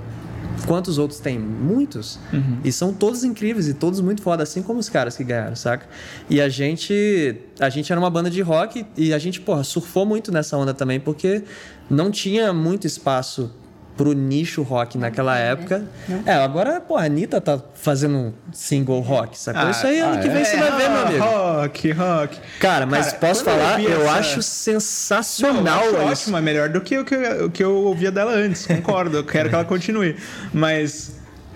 Quantos 0.65 0.97
outros 0.97 1.19
tem? 1.19 1.39
Muitos. 1.39 2.19
E 2.65 2.71
são 2.71 2.93
todos 2.93 3.23
incríveis 3.23 3.67
e 3.69 3.73
todos 3.73 4.01
muito 4.01 4.21
foda, 4.21 4.43
assim 4.43 4.61
como 4.61 4.79
os 4.79 4.89
caras 4.89 5.15
que 5.15 5.23
ganharam, 5.23 5.55
saca? 5.55 5.87
E 6.29 6.41
a 6.41 6.49
gente. 6.49 7.37
A 7.59 7.69
gente 7.69 7.91
era 7.91 7.99
uma 7.99 8.09
banda 8.09 8.29
de 8.29 8.41
rock 8.41 8.85
e 8.97 9.13
a 9.13 9.17
gente, 9.17 9.39
porra, 9.39 9.63
surfou 9.63 10.05
muito 10.05 10.31
nessa 10.31 10.57
onda 10.57 10.73
também, 10.73 10.99
porque 10.99 11.43
não 11.89 12.11
tinha 12.11 12.51
muito 12.51 12.85
espaço 12.85 13.51
pro 13.99 14.13
nicho 14.13 14.61
rock 14.63 14.97
naquela 14.97 15.37
época. 15.37 15.83
É, 16.25 16.31
agora, 16.31 16.79
pô, 16.79 16.95
a 16.95 17.03
Anitta 17.03 17.41
tá 17.41 17.59
fazendo 17.75 18.15
um 18.17 18.33
single 18.53 19.01
rock, 19.01 19.37
sacou? 19.37 19.61
Ah, 19.63 19.71
Isso 19.71 19.85
aí 19.85 19.99
ano 19.99 20.13
ah, 20.15 20.21
que 20.21 20.29
vem 20.29 20.41
é? 20.41 20.45
você 20.45 20.55
vai 20.55 20.71
ver, 20.77 20.89
meu 20.89 21.01
amigo. 21.05 21.25
Rock, 21.25 21.91
rock. 21.91 22.39
Cara, 22.61 22.85
mas 22.85 23.07
Cara, 23.07 23.17
posso 23.19 23.41
eu 23.41 23.45
falar, 23.45 23.75
vi 23.75 23.83
eu, 23.83 24.01
essa- 24.03 24.11
acho 24.13 24.35
Não, 24.37 24.41
sensacional 24.41 25.83
eu 25.83 26.07
acho 26.07 26.33
é 26.33 26.39
melhor 26.41 26.69
do 26.69 26.79
que 26.79 26.97
o 26.97 27.03
que, 27.03 27.13
eu- 27.13 27.45
o 27.47 27.51
que 27.51 27.61
eu 27.61 27.75
ouvia 27.75 28.09
dela 28.09 28.31
antes, 28.31 28.65
concordo. 28.65 29.17
Eu 29.17 29.23
quero 29.25 29.49
que 29.49 29.55
ela 29.55 29.65
continue. 29.65 30.15
Mas 30.53 31.11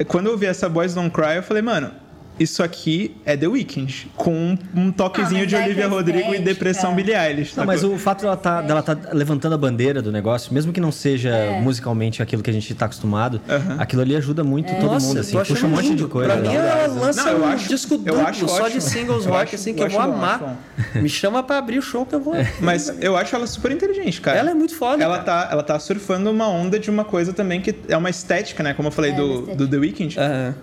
quando 0.10 0.26
eu 0.26 0.34
ouvi 0.34 0.46
essa 0.46 0.68
Boys 0.68 0.94
Don't 0.94 1.12
Cry, 1.12 1.38
eu 1.38 1.44
falei, 1.44 1.62
mano, 1.64 1.91
isso 2.40 2.64
aqui 2.64 3.16
é 3.26 3.38
The 3.38 3.48
Weeknd, 3.48 4.08
com 4.16 4.58
um 4.76 4.92
toquezinho 4.92 5.44
Ah, 5.44 5.46
de 5.46 5.56
é 5.56 5.64
Olivia 5.66 5.86
a 5.86 5.90
Rodrigo 5.90 6.34
e 6.34 6.40
Depressão 6.40 6.94
Billie 6.96 7.16
Eilish. 7.16 7.56
Não, 7.56 7.66
mas 7.66 7.84
o 7.84 7.98
fato 7.98 8.22
dela 8.22 8.36
tá, 8.38 8.62
dela 8.62 8.82
tá 8.82 8.98
levantando 9.14 9.54
a 9.54 9.58
bandeira 9.58 10.02
do 10.02 10.12
negócio, 10.12 10.54
mesmo 10.54 10.74
que 10.74 10.80
não 10.82 10.92
seja 10.92 11.30
É. 11.30 11.60
musicalmente 11.62 12.22
aquilo 12.22 12.42
que 12.44 12.50
a 12.50 12.54
gente 12.54 12.74
tá 12.76 12.86
acostumado, 12.86 13.40
aquilo 13.78 14.02
ali 14.02 14.16
ajuda 14.16 14.44
muito 14.44 14.74
todo 14.76 14.86
Nossa, 14.94 15.06
mundo, 15.08 15.18
eu 15.18 15.22
assim, 15.22 15.38
puxa 15.38 15.66
um 15.66 15.70
monte 15.70 15.84
lindo. 15.90 16.04
de 16.04 16.06
coisa. 16.10 16.32
Pra 16.34 16.42
mim, 16.42 16.48
né? 16.50 16.56
ela 16.56 16.88
lança 16.88 17.24
Não, 17.26 17.32
eu 17.32 17.42
um 17.44 17.46
acho- 17.48 17.68
disco 17.68 17.94
eu 17.94 17.98
duplo 18.00 18.22
acho 18.22 18.48
só 18.48 18.68
de 18.68 18.82
singles 18.82 19.26
Eu 19.26 19.32
rock, 19.32 19.44
acho- 19.44 19.56
assim, 19.56 19.70
eu 19.72 19.76
que 19.76 19.82
eu 19.82 19.88
acho 19.88 19.96
vou 19.98 20.06
bom, 20.08 20.14
amar. 20.14 20.58
Me 20.96 21.10
chama 21.10 21.44
pra 21.44 21.58
abrir 21.58 21.78
o 21.78 21.82
show 21.82 22.06
que 22.06 22.16
eu 22.16 22.20
vou. 22.20 22.34
Mas 22.60 22.94
eu 23.02 23.16
acho 23.16 23.36
ela 23.36 23.48
super 23.48 23.72
inteligente, 23.72 24.20
cara. 24.22 24.38
Ela 24.40 24.52
é 24.52 24.54
muito 24.54 24.76
foda, 24.76 25.04
Ela 25.04 25.20
cara. 25.20 25.46
tá, 25.46 25.50
ela 25.52 25.64
tá 25.64 25.80
surfando 25.80 26.30
uma 26.32 26.48
onda 26.48 26.80
de 26.80 26.90
uma 26.90 27.04
coisa 27.06 27.32
também 27.34 27.62
que 27.62 27.76
é 27.88 27.96
uma 27.98 28.10
estética, 28.10 28.64
né? 28.64 28.74
Como 28.74 28.88
eu 28.88 28.92
falei 28.92 29.12
É, 29.12 29.16
do, 29.16 29.42
do 29.56 29.68
The 29.68 29.78
Weeknd. 29.78 30.16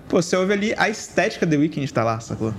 Pô, 0.09 0.21
você 0.21 0.37
ouve 0.37 0.53
ali, 0.53 0.75
a 0.77 0.89
estética 0.89 1.47
The 1.47 1.57
Weeknd 1.57 1.61
tá 1.93 2.05
lá, 2.05 2.21
sacou? 2.21 2.55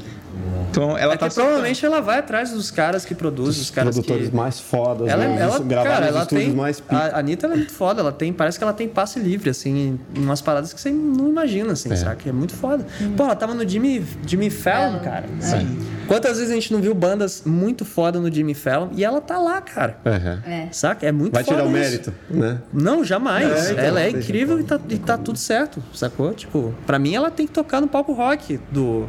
Então 0.69 0.97
ela 0.97 1.13
É 1.13 1.17
tá 1.17 1.27
que 1.27 1.36
provavelmente 1.36 1.86
ela 1.86 1.99
vai 2.01 2.19
atrás 2.19 2.51
dos 2.51 2.71
caras 2.71 3.03
que 3.05 3.13
produzem, 3.13 3.61
os 3.61 3.69
caras 3.69 3.95
produtores 3.95 4.29
que... 4.29 4.36
mais 4.36 4.59
fodas, 4.59 5.09
Ela, 5.09 5.27
né? 5.27 5.41
ela, 5.41 5.59
gravaram 5.59 5.91
cara, 5.91 6.05
nos 6.05 6.15
ela 6.15 6.21
estúdios 6.23 6.47
tem. 6.47 6.55
mais. 6.55 6.84
A 6.89 7.19
Anitta 7.19 7.45
ela 7.45 7.55
é 7.55 7.57
muito 7.57 7.73
foda. 7.73 8.01
Ela 8.01 8.11
tem, 8.11 8.32
parece 8.32 8.57
que 8.57 8.63
ela 8.63 8.73
tem 8.73 8.88
passe 8.88 9.19
livre, 9.19 9.49
assim, 9.49 9.99
em 10.15 10.19
umas 10.23 10.41
paradas 10.41 10.71
que 10.73 10.79
você 10.79 10.89
não 10.89 11.27
imagina, 11.29 11.73
assim, 11.73 11.91
É. 11.91 11.95
saca? 11.95 12.29
É 12.29 12.32
muito 12.32 12.53
foda. 12.53 12.86
Pô, 13.17 13.23
ela 13.23 13.36
tava 13.36 13.53
no 13.53 13.67
Jimmy, 13.67 14.05
Jimmy 14.25 14.49
Fallon, 14.49 14.91
Fallon. 14.91 14.99
cara. 15.03 15.25
Sim. 15.39 15.77
Quantas 16.07 16.38
vezes 16.38 16.51
a 16.51 16.55
gente 16.55 16.71
não 16.73 16.82
viu 16.82 16.93
bandas 16.93 17.43
muito 17.45 17.84
foda 17.86 18.19
no 18.19 18.32
Jimmy 18.34 18.53
Fallon 18.53 18.89
e 18.93 19.03
ela 19.03 19.19
tá 19.21 19.38
lá, 19.38 19.59
cara. 19.61 19.97
É, 20.05 20.09
é. 20.49 20.53
É. 20.63 20.67
Saca? 20.71 21.05
É 21.05 21.11
muito 21.11 21.34
Vai 21.34 21.43
foda 21.43 21.57
tirar 21.57 21.67
o 21.67 21.71
isso. 21.71 21.77
mérito, 21.79 22.13
né? 22.29 22.59
Não, 22.73 23.03
jamais. 23.03 23.49
É, 23.67 23.71
então, 23.73 23.84
ela 23.84 24.01
é 24.01 24.09
incrível 24.09 24.59
e 24.59 24.63
tá, 24.63 24.79
e 24.89 24.97
tá 24.97 25.17
tudo 25.17 25.38
certo, 25.38 25.82
sacou? 25.93 26.34
Tipo, 26.34 26.73
pra 26.86 26.97
mim 26.99 27.13
ela 27.15 27.29
tem 27.32 27.45
que 27.47 27.53
tocar 27.53 27.82
no 27.82 27.88
palco 27.88 28.13
rock 28.13 28.59
do. 28.71 29.07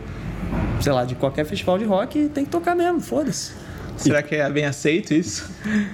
Sei 0.80 0.92
lá, 0.92 1.04
de 1.04 1.14
qualquer 1.14 1.44
festival 1.44 1.78
de 1.78 1.84
rock 1.84 2.28
tem 2.34 2.44
que 2.44 2.50
tocar 2.50 2.74
mesmo, 2.74 3.00
foda-se. 3.00 3.52
Será 3.96 4.22
que 4.22 4.34
é 4.34 4.48
bem 4.50 4.64
aceito 4.64 5.14
isso? 5.14 5.48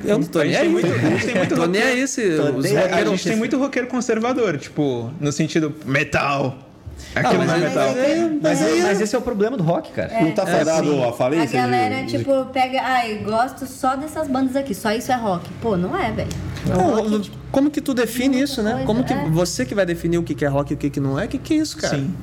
Eu 0.05 0.19
não 0.19 0.27
tô 0.27 0.39
A 0.41 0.45
nem 0.45 0.57
aí. 0.57 0.69
muito- 0.69 0.87
a 0.87 0.97
gente 0.99 1.27
tem 1.27 1.35
muito 1.35 1.55
tô 1.57 1.67
nem 1.67 1.81
roqueiro- 1.83 2.01
aí 2.01 2.09
se 2.09 2.23
os 2.27 2.65
É, 2.65 2.93
a 2.95 3.05
gente 3.05 3.25
tem 3.25 3.37
muito 3.37 3.59
roqueiro 3.59 3.89
conservador, 3.89 4.57
tipo, 4.57 5.11
no 5.21 5.31
sentido 5.33 5.75
metal. 5.85 6.57
Aquele 7.15 7.39
mas 7.39 7.47
mais 7.49 7.63
é- 7.63 7.69
metal. 7.69 7.87
mas 7.89 7.97
é- 7.99 8.31
Mas, 8.43 8.63
aí- 8.63 8.83
mas 8.83 9.01
esse 9.01 9.15
é 9.15 9.19
o 9.19 9.23
problema 9.23 9.57
do 9.57 9.63
rock, 9.63 9.93
cara. 9.93 10.21
Não 10.21 10.33
tá 10.33 10.47
fadado 10.47 11.03
a 11.03 11.09
A 11.11 11.13
falência? 11.13 11.61
galera, 11.61 11.97
de- 12.03 12.07
de- 12.07 12.19
tipo, 12.19 12.47
pega. 12.47 12.81
Ai, 12.83 13.19
gosto 13.25 13.67
só 13.67 13.95
dessas 13.95 14.27
bandas 14.29 14.57
aqui, 14.57 14.75
só 14.75 14.91
isso 14.93 15.11
é 15.13 15.17
rock. 15.17 15.49
Pô, 15.61 15.77
não 15.77 15.97
é, 15.97 16.11
velho. 16.13 16.29
Não, 16.67 17.21
como 17.53 17.71
que 17.71 17.81
tu 17.81 17.93
define 17.95 18.41
isso, 18.41 18.63
né? 18.63 18.71
coisa, 18.73 18.87
Como 18.87 19.05
que 19.05 19.13
é. 19.13 19.29
você 19.31 19.65
que 19.65 19.75
vai 19.75 19.85
definir 19.87 20.19
o 20.19 20.23
que 20.23 20.35
que 20.35 20.45
é 20.45 20.49
rock 20.49 20.73
e 20.73 20.75
o 20.75 20.77
que 20.77 20.91
que 20.91 21.01
não 21.01 21.19
é? 21.19 21.25
O 21.27 21.29
que 21.29 21.39
que 21.39 21.55
é 21.55 21.57
isso, 21.59 21.77
cara? 21.77 21.97
Sim. 21.97 22.15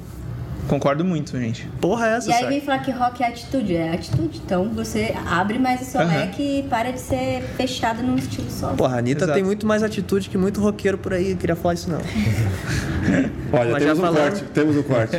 Concordo 0.68 1.06
muito, 1.06 1.38
gente. 1.40 1.68
Porra 1.80 2.08
é 2.08 2.14
essa, 2.18 2.30
E 2.30 2.34
aí 2.34 2.48
vem 2.48 2.62
falar 2.62 2.80
que 2.80 2.90
rock 2.92 3.22
é 3.24 3.28
atitude. 3.28 3.76
É 3.76 3.94
atitude. 3.94 4.42
Então 4.44 4.68
você 4.70 5.14
abre 5.30 5.60
mais 5.60 5.82
o 5.82 5.86
seu 5.86 6.02
Aham. 6.02 6.16
leque 6.18 6.42
e 6.60 6.64
para 6.64 6.92
de 6.92 7.00
ser 7.00 7.44
fechado 7.56 8.02
num 8.02 8.16
estilo 8.16 8.50
só. 8.50 8.70
Porra, 8.74 8.96
a 8.96 9.00
Anitta 9.00 9.26
Exato. 9.26 9.34
tem 9.34 9.44
muito 9.44 9.66
mais 9.68 9.84
atitude 9.84 10.30
que 10.30 10.38
muito 10.38 10.60
roqueiro 10.60 10.98
por 10.98 11.14
aí. 11.14 11.32
Eu 11.32 11.38
queria 11.38 11.56
falar 11.56 11.76
isso 11.76 11.90
não. 11.90 12.00
Olha, 13.54 13.72
Mas 13.74 13.84
temos 13.84 14.00
um 14.00 14.02
falando- 14.02 14.22
corte. 14.32 14.44
Temos 14.54 14.76
um 14.78 14.84
corte. 14.84 15.16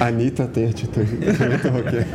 A 0.00 0.04
Anitta 0.06 0.46
tem 0.46 0.68
atitude. 0.68 1.18
É 1.22 1.48
muito 1.48 1.68
roqueiro. 1.68 2.06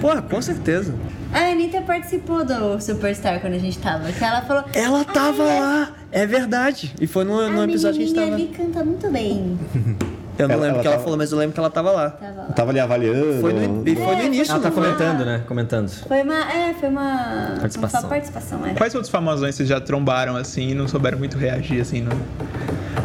Porra, 0.00 0.22
com 0.22 0.42
certeza. 0.42 0.94
A 1.32 1.38
Anitta 1.52 1.80
participou 1.82 2.44
do 2.44 2.80
Superstar 2.80 3.40
quando 3.40 3.54
a 3.54 3.58
gente 3.58 3.78
tava. 3.78 4.10
Que 4.10 4.24
ela 4.24 4.42
falou. 4.42 4.64
Ela 4.74 5.04
tava 5.04 5.44
"Ai, 5.44 5.60
lá. 5.60 5.92
É 6.10 6.26
verdade. 6.26 6.92
E 7.00 7.06
foi 7.06 7.24
no, 7.24 7.38
A 7.38 7.48
no 7.48 7.62
episódio 7.64 7.98
que 7.98 8.04
a 8.04 8.06
gente 8.08 8.16
menininha 8.18 8.36
tava. 8.52 8.62
ali 8.66 8.72
canta 8.72 8.84
muito 8.84 9.10
bem. 9.10 9.58
Eu 10.38 10.48
não 10.48 10.54
Ela- 10.56 10.62
lembro 10.64 10.78
o 10.78 10.82
que 10.82 10.86
ela 10.86 10.96
tava- 10.96 11.04
falou, 11.04 11.18
mas 11.18 11.32
eu 11.32 11.38
lembro 11.38 11.54
que 11.54 11.60
ela 11.60 11.70
tava 11.70 11.90
lá. 11.92 12.10
Tava 12.10 12.32
lá. 12.36 12.44
Tava 12.54 12.70
ali 12.70 12.80
avaliando. 12.80 13.40
Foi 13.40 13.52
no, 13.52 13.88
e 13.88 13.96
foi 13.96 14.14
no 14.16 14.22
É, 14.22 14.26
início. 14.26 14.52
Ela 14.52 14.60
tá 14.60 14.68
não 14.68 14.74
comentando, 14.74 15.24
né? 15.24 15.42
Comentando. 15.48 15.88
Foi 15.88 16.22
uma. 16.22 16.52
É, 16.52 16.74
foi 16.74 16.88
uma. 16.88 17.56
Participação. 17.60 18.00
Uma 18.00 18.08
participação, 18.08 18.66
é. 18.66 18.74
Quais 18.74 18.94
outros 18.94 19.10
famosões 19.10 19.54
vocês 19.54 19.68
já 19.68 19.80
trombaram 19.80 20.36
assim 20.36 20.68
e 20.70 20.74
não 20.74 20.86
souberam 20.86 21.18
muito 21.18 21.38
reagir 21.38 21.80
assim? 21.80 22.02
No... 22.02 22.10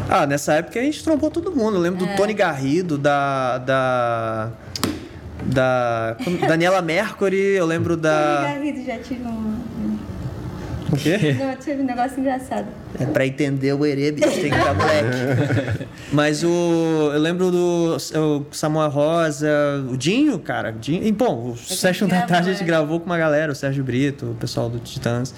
Ah, 0.09 0.25
nessa 0.27 0.53
época 0.55 0.77
a 0.79 0.83
gente 0.83 1.01
trombou 1.03 1.31
todo 1.31 1.51
mundo. 1.55 1.77
Eu 1.77 1.81
lembro 1.81 2.05
É. 2.05 2.09
do 2.09 2.15
Tony 2.17 2.33
Garrido, 2.33 2.97
da. 2.97 3.57
da. 3.59 4.49
Da. 5.45 6.15
Daniela 6.47 6.81
Mercury, 6.81 7.37
eu 7.55 7.65
lembro 7.65 7.95
Tony 7.95 8.03
da. 8.03 8.41
Garrido 8.43 8.83
já 8.85 8.97
tive 8.99 9.25
um. 9.25 9.55
O 10.91 10.95
quê? 10.97 11.35
Não, 11.39 11.55
tive 11.55 11.81
um 11.81 11.85
negócio 11.85 12.19
engraçado. 12.19 12.65
É 12.99 13.05
pra 13.05 13.25
entender 13.25 13.71
o 13.73 13.85
Erê, 13.85 14.11
bicho, 14.11 14.29
tem 14.29 14.49
que 14.51 14.57
estar 14.57 14.73
moleque. 14.73 15.87
Mas 16.11 16.43
o. 16.43 17.11
Eu 17.13 17.19
lembro 17.19 17.49
do 17.49 17.95
o 17.95 18.45
Samuel 18.51 18.89
Rosa, 18.89 19.49
o 19.89 19.95
Dinho, 19.95 20.37
cara. 20.39 20.71
Dinho, 20.71 21.03
e, 21.05 21.11
bom, 21.11 21.51
o 21.51 21.57
Session 21.57 22.07
da 22.07 22.21
Tarde 22.23 22.49
a 22.49 22.53
gente 22.53 22.63
é. 22.63 22.65
gravou 22.65 22.99
com 22.99 23.05
uma 23.05 23.17
galera, 23.17 23.51
o 23.51 23.55
Sérgio 23.55 23.83
Brito, 23.83 24.31
o 24.31 24.35
pessoal 24.35 24.69
do 24.69 24.79
Titãs. 24.79 25.33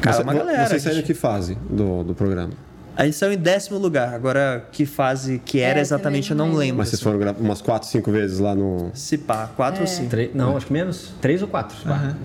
Cara, 0.00 0.16
Você, 0.16 0.22
uma 0.24 0.34
galera. 0.34 0.66
vocês 0.66 0.82
saíram 0.82 0.98
gente- 0.98 1.06
que 1.06 1.14
fase 1.14 1.56
do, 1.70 2.02
do 2.02 2.14
programa? 2.14 2.50
A 2.96 3.04
gente 3.04 3.16
saiu 3.16 3.32
em 3.32 3.36
décimo 3.38 3.78
lugar. 3.78 4.14
Agora, 4.14 4.66
que 4.70 4.84
fase 4.86 5.40
que 5.44 5.60
era 5.60 5.78
É, 5.78 5.82
exatamente, 5.82 6.30
eu 6.30 6.36
não 6.36 6.52
lembro. 6.54 6.78
Mas 6.78 6.88
vocês 6.88 7.00
assim. 7.00 7.04
foram 7.04 7.18
gravar 7.18 7.38
umas 7.40 7.60
quatro, 7.62 7.88
cinco 7.88 8.10
vezes 8.10 8.38
lá 8.38 8.54
no. 8.54 8.90
Se 8.94 9.16
pá, 9.18 9.48
quatro 9.56 9.80
ou 9.82 9.86
cinco. 9.86 10.10
Três- 10.10 10.34
não, 10.34 10.56
acho 10.56 10.66
que 10.66 10.72
menos. 10.72 11.12
Três 11.20 11.40
ou 11.42 11.48
quatro. 11.48 11.76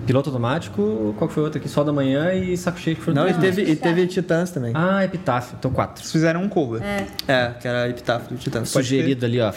Piloto 0.06 0.30
automático, 0.30 1.14
qual 1.18 1.28
que 1.28 1.34
foi 1.34 1.42
outra 1.42 1.58
aqui? 1.58 1.68
Sol 1.68 1.84
da 1.84 1.92
Manhã 1.92 2.32
e 2.34 2.56
Saco 2.56 2.78
Cheio 2.78 2.96
que 2.96 3.02
foram 3.02 3.22
Não, 3.22 3.28
e 3.28 3.34
teve, 3.34 3.62
e 3.62 3.76
teve 3.76 4.06
Titãs 4.06 4.50
também. 4.50 4.72
Ah, 4.74 5.04
Epitáfio. 5.04 5.56
Então 5.58 5.70
quatro. 5.70 6.00
Vocês 6.02 6.12
fizeram 6.12 6.42
um 6.42 6.48
cover. 6.48 6.82
É, 7.26 7.50
que 7.60 7.66
era 7.66 7.88
Epitáfio 7.88 8.28
do 8.30 8.36
Titãs. 8.36 8.68
Sugerido 8.68 9.24
ali, 9.26 9.40
ó. 9.40 9.52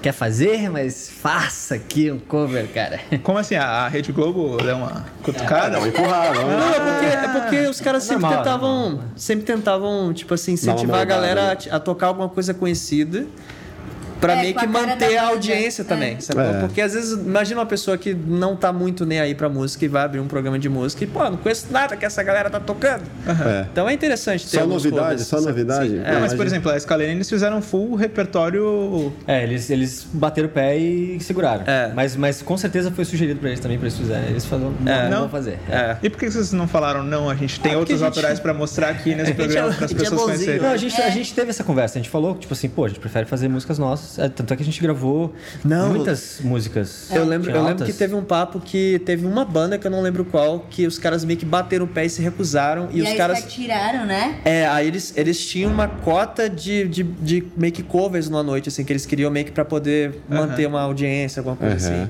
Quer 0.00 0.12
fazer, 0.12 0.68
mas 0.70 1.10
faça 1.10 1.74
aqui 1.74 2.10
um 2.10 2.18
cover, 2.18 2.68
cara. 2.72 3.00
Como 3.22 3.38
assim? 3.38 3.54
A 3.56 3.88
Rede 3.88 4.12
Globo 4.12 4.56
deu 4.58 4.76
uma 4.76 5.04
cutucada? 5.22 5.78
Não, 5.78 5.86
empurrar, 5.86 6.34
não. 6.34 6.42
Não, 6.46 6.68
é 6.70 6.80
porque, 6.80 7.06
é 7.06 7.40
porque 7.40 7.66
os 7.68 7.80
caras 7.80 8.02
sempre 8.04 8.28
tentavam, 8.28 9.00
sempre 9.16 9.44
tentavam, 9.44 10.12
tipo 10.12 10.34
assim, 10.34 10.51
incentivar 10.52 11.02
a 11.02 11.04
moldada, 11.04 11.04
galera 11.04 11.58
a, 11.70 11.76
a 11.76 11.80
tocar 11.80 12.08
alguma 12.08 12.28
coisa 12.28 12.52
conhecida 12.54 13.26
pra 14.22 14.34
É, 14.36 14.40
meio 14.40 14.54
que 14.54 14.64
a 14.64 14.68
manter 14.68 15.16
a 15.18 15.26
audiência 15.28 15.82
É. 15.82 15.84
também? 15.84 16.16
É. 16.16 16.60
Porque 16.60 16.80
às 16.80 16.94
vezes, 16.94 17.12
imagina 17.12 17.60
uma 17.60 17.66
pessoa 17.66 17.98
que 17.98 18.14
não 18.14 18.56
tá 18.56 18.72
muito 18.72 19.04
nem 19.04 19.20
aí 19.20 19.34
pra 19.34 19.48
música 19.50 19.84
e 19.84 19.88
vai 19.88 20.02
abrir 20.04 20.20
um 20.20 20.26
programa 20.28 20.58
de 20.58 20.68
música 20.68 21.04
e, 21.04 21.06
pô, 21.06 21.22
não 21.28 21.36
conheço 21.36 21.66
nada 21.70 21.96
que 21.96 22.06
essa 22.06 22.22
galera 22.22 22.48
tá 22.48 22.58
tocando. 22.60 23.02
É. 23.28 23.66
Então 23.70 23.88
é 23.88 23.92
interessante 23.92 24.48
ter 24.48 24.58
Só 24.60 24.66
novidade, 24.66 25.00
covers, 25.02 25.26
só 25.26 25.40
novidade. 25.40 25.90
Não, 25.96 26.04
é. 26.06 26.20
mas, 26.20 26.32
por 26.32 26.46
exemplo, 26.46 26.70
a 26.70 26.78
Scalene, 26.80 27.12
eles 27.12 27.28
fizeram 27.28 27.58
um 27.58 27.62
full 27.62 27.94
repertório... 27.96 29.12
É, 29.26 29.42
eles, 29.42 29.68
eles 29.70 30.06
bateram 30.12 30.48
o 30.48 30.50
pé 30.50 30.76
e 30.78 31.18
seguraram. 31.20 31.64
É. 31.66 31.90
Mas, 31.94 32.16
mas 32.16 32.40
com 32.42 32.56
certeza 32.56 32.90
foi 32.90 33.04
sugerido 33.04 33.40
pra 33.40 33.48
eles 33.50 33.60
também, 33.60 33.76
pra 33.78 33.86
eles 33.88 33.98
fizerem. 33.98 34.30
Eles 34.30 34.44
falaram, 34.44 34.72
não, 34.80 34.92
É. 34.92 35.02
não 35.04 35.10
Não? 35.10 35.20
vão 35.22 35.28
fazer. 35.30 35.58
É. 35.68 35.96
E 36.02 36.08
por 36.08 36.18
que 36.18 36.30
vocês 36.30 36.52
não 36.52 36.66
falaram, 36.68 37.02
não, 37.02 37.28
a 37.28 37.34
gente 37.34 37.58
tem 37.60 37.74
Ah, 37.74 37.78
outros 37.78 37.98
gente- 37.98 38.06
autorais 38.06 38.38
pra 38.40 38.54
mostrar 38.54 38.88
aqui 38.90 39.14
nesse 39.14 39.30
é- 39.32 39.34
programa 39.34 39.68
para 39.72 39.76
as 39.76 39.82
a 39.84 39.86
gente 39.86 39.96
é 39.96 40.00
pessoas 40.04 40.22
conhecerem? 40.22 40.60
Não, 40.62 40.70
a 40.70 40.76
gente, 40.76 41.00
a 41.00 41.10
gente 41.10 41.34
teve 41.34 41.50
essa 41.50 41.64
conversa, 41.64 41.98
a 41.98 42.02
gente 42.02 42.10
falou, 42.10 42.34
tipo 42.36 42.52
assim, 42.52 42.68
pô, 42.68 42.84
a 42.84 42.88
gente 42.88 43.00
prefere 43.00 43.26
fazer 43.26 43.48
músicas 43.48 43.78
nossas. 43.78 44.11
É, 44.18 44.28
tanto 44.28 44.52
é 44.52 44.56
que 44.56 44.62
a 44.62 44.64
gente 44.66 44.80
gravou 44.80 45.32
Não. 45.64 45.90
muitas 45.94 46.40
músicas. 46.42 47.08
Eu 47.10 47.24
lembro, 47.24 47.50
Tinha 47.50 47.56
eu 47.60 47.64
lembro 47.66 47.84
que 47.84 47.92
teve 47.92 48.14
um 48.14 48.24
papo 48.24 48.60
que 48.60 49.00
teve 49.04 49.26
uma 49.26 49.44
banda 49.44 49.78
que 49.78 49.86
eu 49.86 49.90
não 49.90 50.00
lembro 50.02 50.24
qual, 50.24 50.60
que 50.70 50.86
os 50.86 50.98
caras 50.98 51.24
meio 51.24 51.38
que 51.38 51.44
bateram 51.46 51.84
o 51.84 51.88
pé 51.88 52.04
e 52.06 52.10
se 52.10 52.22
recusaram. 52.22 52.88
E, 52.92 52.98
E, 52.98 53.02
os 53.02 53.08
aí 53.08 53.16
caras. 53.16 53.44
tiraram, 53.44 54.04
né? 54.06 54.40
É, 54.44 54.66
aí 54.66 54.86
eles, 54.86 55.12
eles 55.16 55.44
tinham 55.46 55.70
uma 55.72 55.88
cota 55.88 56.48
de, 56.48 56.86
de, 56.88 57.02
de 57.02 57.44
meio 57.56 57.72
que 57.72 57.82
covers 57.82 58.28
numa 58.28 58.42
noite, 58.42 58.68
assim, 58.68 58.84
que 58.84 58.92
eles 58.92 59.06
queriam 59.06 59.30
meio 59.30 59.46
que 59.46 59.52
pra 59.52 59.64
poder 59.64 60.20
manter 60.28 60.66
uma 60.66 60.80
audiência, 60.82 61.40
alguma 61.40 61.56
coisa 61.56 61.74
assim. 61.76 62.08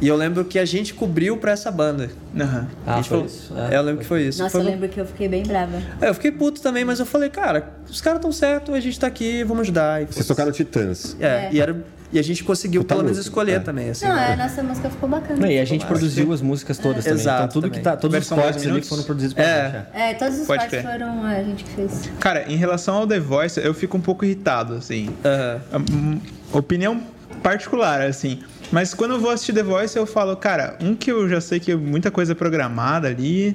E 0.00 0.08
eu 0.08 0.16
lembro 0.16 0.44
que 0.44 0.58
a 0.58 0.64
gente 0.64 0.92
cobriu 0.94 1.36
pra 1.36 1.52
essa 1.52 1.70
banda. 1.70 2.10
Aham. 2.38 2.66
A 2.86 2.92
Ah, 2.92 2.96
gente 2.96 3.08
foi 3.08 3.18
falou- 3.18 3.26
isso. 3.26 3.54
É, 3.56 3.76
eu 3.76 3.82
lembro 3.82 4.00
que 4.00 4.06
foi 4.06 4.22
isso. 4.22 4.42
Nossa, 4.42 4.50
Foi 4.52 4.60
eu 4.60 4.64
lembro 4.72 4.88
que 4.88 5.00
eu 5.00 5.06
fiquei 5.06 5.28
bem 5.28 5.44
brava. 5.44 5.80
É, 6.00 6.08
eu 6.08 6.14
fiquei 6.14 6.32
puto 6.32 6.60
também, 6.60 6.84
mas 6.84 6.98
eu 6.98 7.06
falei, 7.06 7.30
cara, 7.30 7.70
os 7.88 8.00
caras 8.00 8.18
estão 8.18 8.32
certos, 8.32 8.74
a 8.74 8.80
gente 8.80 8.98
tá 8.98 9.06
aqui, 9.06 9.44
vamos 9.44 9.62
ajudar. 9.62 10.02
E, 10.02 10.06
Vocês 10.06 10.26
tocaram 10.26 10.50
Titãs. 10.50 11.16
é, 11.20 11.26
É. 11.26 11.48
E, 11.52 11.60
era, 11.60 11.84
e 12.12 12.18
a 12.18 12.22
gente 12.22 12.42
conseguiu 12.42 12.80
Puta 12.82 12.94
pelo 12.94 13.04
menos 13.04 13.18
escolher 13.18 13.52
é. 13.52 13.58
também, 13.60 13.90
assim. 13.90 14.04
Não, 14.06 14.16
é, 14.16 14.32
a 14.32 14.36
nossa 14.36 14.60
música 14.64 14.90
ficou 14.90 15.08
bacana. 15.08 15.38
Não, 15.38 15.48
e 15.48 15.60
a 15.60 15.64
gente 15.64 15.86
produziu 15.86 16.32
as 16.32 16.42
músicas 16.42 16.78
todas 16.78 17.04
também. 17.04 17.20
Exato, 17.20 17.38
então 17.44 17.48
tudo 17.52 17.64
que 17.70 17.78
também. 17.78 17.84
tá, 17.84 17.96
todos 17.96 18.06
os 18.06 18.12
Versão 18.28 18.38
dez 18.38 18.50
cortes 18.50 18.66
ali 18.70 18.82
foram 18.82 19.02
produzidos 19.04 19.34
por 19.34 19.40
É. 19.44 19.70
gente. 19.70 19.86
É, 20.02 20.14
todos 20.14 20.38
os 20.40 20.46
Pode 20.48 20.58
cortes 20.68 20.82
foram 20.82 21.24
a 21.24 21.42
gente 21.44 21.62
que 21.62 21.70
fez. 21.70 22.10
Cara, 22.18 22.50
em 22.50 22.56
relação 22.56 22.96
ao 22.96 23.06
The 23.06 23.20
Voice, 23.20 23.60
eu 23.60 23.72
fico 23.72 23.96
um 23.96 24.00
pouco 24.00 24.24
irritado, 24.24 24.74
assim. 24.74 25.10
Aham. 25.24 25.60
Hum, 25.92 26.20
Opinião 26.52 27.00
particular, 27.42 28.02
assim. 28.02 28.40
Mas 28.72 28.94
quando 28.94 29.12
eu 29.12 29.20
vou 29.20 29.30
assistir 29.30 29.52
The 29.52 29.62
Voice, 29.62 29.96
eu 29.96 30.06
falo, 30.06 30.34
cara, 30.36 30.76
um 30.80 30.94
que 30.96 31.12
eu 31.12 31.28
já 31.28 31.40
sei 31.40 31.60
que 31.60 31.70
é 31.72 31.76
muita 31.76 32.10
coisa 32.10 32.34
programada 32.34 33.06
ali. 33.08 33.54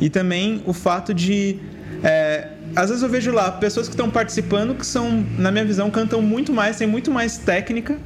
E 0.00 0.08
também 0.08 0.62
o 0.66 0.72
fato 0.72 1.12
de. 1.12 1.58
é, 2.02 2.48
às 2.74 2.88
vezes 2.88 3.02
eu 3.02 3.08
vejo 3.08 3.30
lá 3.32 3.50
pessoas 3.52 3.86
que 3.88 3.92
estão 3.94 4.08
participando 4.08 4.74
que 4.74 4.86
são, 4.86 5.24
na 5.36 5.50
minha 5.50 5.64
visão, 5.64 5.90
cantam 5.90 6.22
muito 6.22 6.52
mais, 6.52 6.76
têm 6.78 6.86
muito 6.86 7.10
mais 7.10 7.36
técnica 7.38 7.96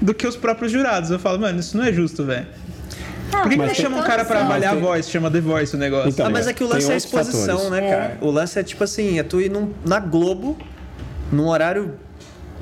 do 0.00 0.12
que 0.14 0.26
os 0.26 0.36
próprios 0.36 0.70
jurados. 0.70 1.10
Eu 1.10 1.18
falo, 1.18 1.40
mano, 1.40 1.58
isso 1.60 1.76
não 1.76 1.84
é 1.84 1.92
justo, 1.92 2.24
velho. 2.24 2.46
Por 3.30 3.48
que, 3.48 3.56
que 3.56 3.62
eles 3.62 3.76
chamam 3.78 4.00
um 4.00 4.02
cara 4.02 4.24
pra 4.26 4.40
avaliar 4.42 4.74
a 4.74 4.78
voz? 4.78 5.08
Chama 5.08 5.30
The 5.30 5.40
Voice 5.40 5.74
o 5.74 5.78
negócio. 5.78 6.10
Então, 6.10 6.26
ah, 6.26 6.30
mas 6.30 6.46
é 6.46 6.52
que 6.52 6.62
o 6.62 6.68
lance 6.68 6.90
é 6.90 6.94
a 6.94 6.96
exposição, 6.96 7.58
fatores. 7.58 7.70
né, 7.82 7.90
cara? 7.90 8.18
O 8.20 8.30
lance 8.30 8.58
é 8.58 8.62
tipo 8.62 8.84
assim, 8.84 9.18
é 9.18 9.22
tu 9.22 9.40
ir 9.40 9.50
num- 9.50 9.72
na 9.86 9.98
Globo, 9.98 10.58
num 11.32 11.48
horário, 11.48 11.94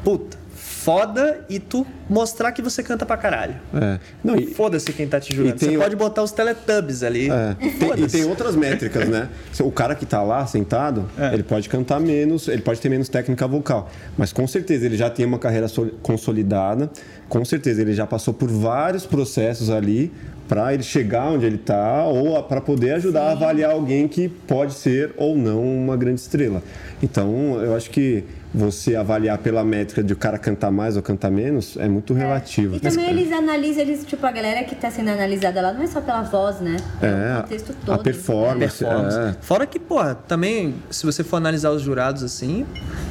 puta, 0.04 0.38
foda, 0.82 1.44
e 1.48 1.58
tu 1.58 1.86
mostrar 2.08 2.52
que 2.52 2.62
você 2.62 2.82
canta 2.82 3.04
pra 3.04 3.16
caralho. 3.16 3.54
É. 3.74 3.98
Não, 4.24 4.40
Foda-se 4.54 4.92
quem 4.92 5.06
tá 5.06 5.20
te 5.20 5.34
tem 5.34 5.52
Você 5.56 5.76
o- 5.76 5.80
pode 5.80 5.94
botar 5.94 6.22
os 6.22 6.32
Teletubbies 6.32 7.02
ali. 7.02 7.28
É. 7.30 7.54
Tem- 7.78 8.04
e 8.04 8.06
tem 8.08 8.24
outras 8.24 8.56
métricas, 8.56 9.06
né? 9.08 9.28
O 9.60 9.70
cara 9.70 9.94
que 9.94 10.06
tá 10.06 10.22
lá 10.22 10.46
sentado, 10.46 11.06
É. 11.18 11.34
ele 11.34 11.42
pode 11.42 11.68
cantar 11.68 12.00
menos, 12.00 12.48
ele 12.48 12.62
pode 12.62 12.80
ter 12.80 12.88
menos 12.88 13.08
técnica 13.08 13.46
vocal. 13.46 13.90
Mas 14.16 14.32
com 14.32 14.46
certeza 14.46 14.86
ele 14.86 14.96
já 14.96 15.10
tem 15.10 15.26
uma 15.26 15.38
carreira 15.38 15.68
sol- 15.68 15.90
consolidada, 16.02 16.90
com 17.28 17.44
certeza 17.44 17.82
ele 17.82 17.92
já 17.92 18.06
passou 18.06 18.32
por 18.32 18.48
vários 18.48 19.04
processos 19.04 19.68
ali 19.70 20.10
para 20.48 20.72
ele 20.74 20.82
chegar 20.82 21.26
onde 21.30 21.44
ele 21.46 21.58
tá 21.58 22.04
ou 22.06 22.42
para 22.42 22.60
poder 22.60 22.92
ajudar 22.94 23.24
a 23.28 23.32
avaliar 23.32 23.70
alguém 23.72 24.08
que 24.08 24.28
pode 24.28 24.74
ser 24.74 25.12
ou 25.16 25.36
não 25.36 25.62
uma 25.62 25.96
grande 25.96 26.20
estrela. 26.20 26.62
Então, 27.02 27.60
eu 27.62 27.76
acho 27.76 27.88
que 27.90 28.24
você 28.52 28.96
avaliar 28.96 29.38
pela 29.38 29.64
métrica 29.64 30.02
de 30.02 30.12
o 30.12 30.16
cara 30.16 30.38
cantar 30.38 30.70
mais 30.70 30.96
ou 30.96 31.02
cantar 31.02 31.30
menos 31.30 31.76
é 31.76 31.88
muito 31.88 32.12
relativo. 32.12 32.76
E 32.76 32.80
também 32.80 33.08
eles 33.08 33.32
analisam, 33.32 33.82
eles, 33.82 34.04
tipo, 34.04 34.26
a 34.26 34.32
galera 34.32 34.64
que 34.64 34.74
tá 34.74 34.90
sendo 34.90 35.08
analisada 35.10 35.60
lá 35.60 35.72
não 35.72 35.82
é 35.82 35.86
só 35.86 36.00
pela 36.00 36.22
voz, 36.22 36.60
né? 36.60 36.76
É, 37.00 37.40
o 37.40 37.42
texto 37.44 37.70
a 37.70 37.86
todo. 37.86 38.02
performance, 38.02 38.84
performance. 38.84 39.18
é. 39.18 39.36
Fora 39.40 39.66
que, 39.66 39.78
porra, 39.78 40.14
também, 40.14 40.74
se 40.90 41.06
você 41.06 41.22
for 41.22 41.36
analisar 41.36 41.70
os 41.70 41.82
jurados 41.82 42.22
assim, 42.22 42.66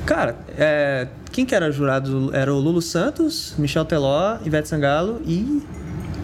cara, 0.05 0.35
é, 0.57 1.07
quem 1.31 1.45
que 1.45 1.55
era 1.55 1.71
jurado? 1.71 2.35
Era 2.35 2.53
o 2.53 2.59
Lulu 2.59 2.81
Santos, 2.81 3.53
Michel 3.57 3.85
Teló, 3.85 4.37
Ivete 4.43 4.67
Sangalo 4.67 5.21
e, 5.25 5.61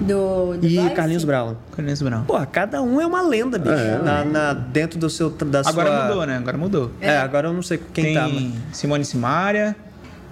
Do, 0.02 0.58
do 0.58 0.66
e 0.68 0.76
Voice? 0.78 0.94
Carlinhos 0.96 1.24
Brown. 1.24 1.56
Carlinhos 1.76 2.02
Brown. 2.02 2.24
Porra, 2.26 2.46
cada 2.46 2.82
um 2.82 3.00
é 3.00 3.06
uma 3.06 3.22
lenda, 3.22 3.58
bicho. 3.58 3.74
É. 3.74 3.98
na, 4.04 4.26
na- 4.26 4.54
dentro 4.54 5.00
do 5.00 5.10
seu. 5.10 5.30
Da 5.30 5.62
Agora 5.66 5.90
sua... 5.90 6.08
mudou, 6.08 6.26
né? 6.26 6.38
Agora 6.38 6.58
mudou. 6.58 6.92
É, 7.02 7.18
agora 7.18 7.48
eu 7.48 7.54
não 7.54 7.62
sei 7.62 7.80
quem 7.94 8.04
Tem 8.06 8.14
tá. 8.16 8.28
mas- 8.28 8.54
Simone 8.78 9.06
Simaria. 9.06 9.76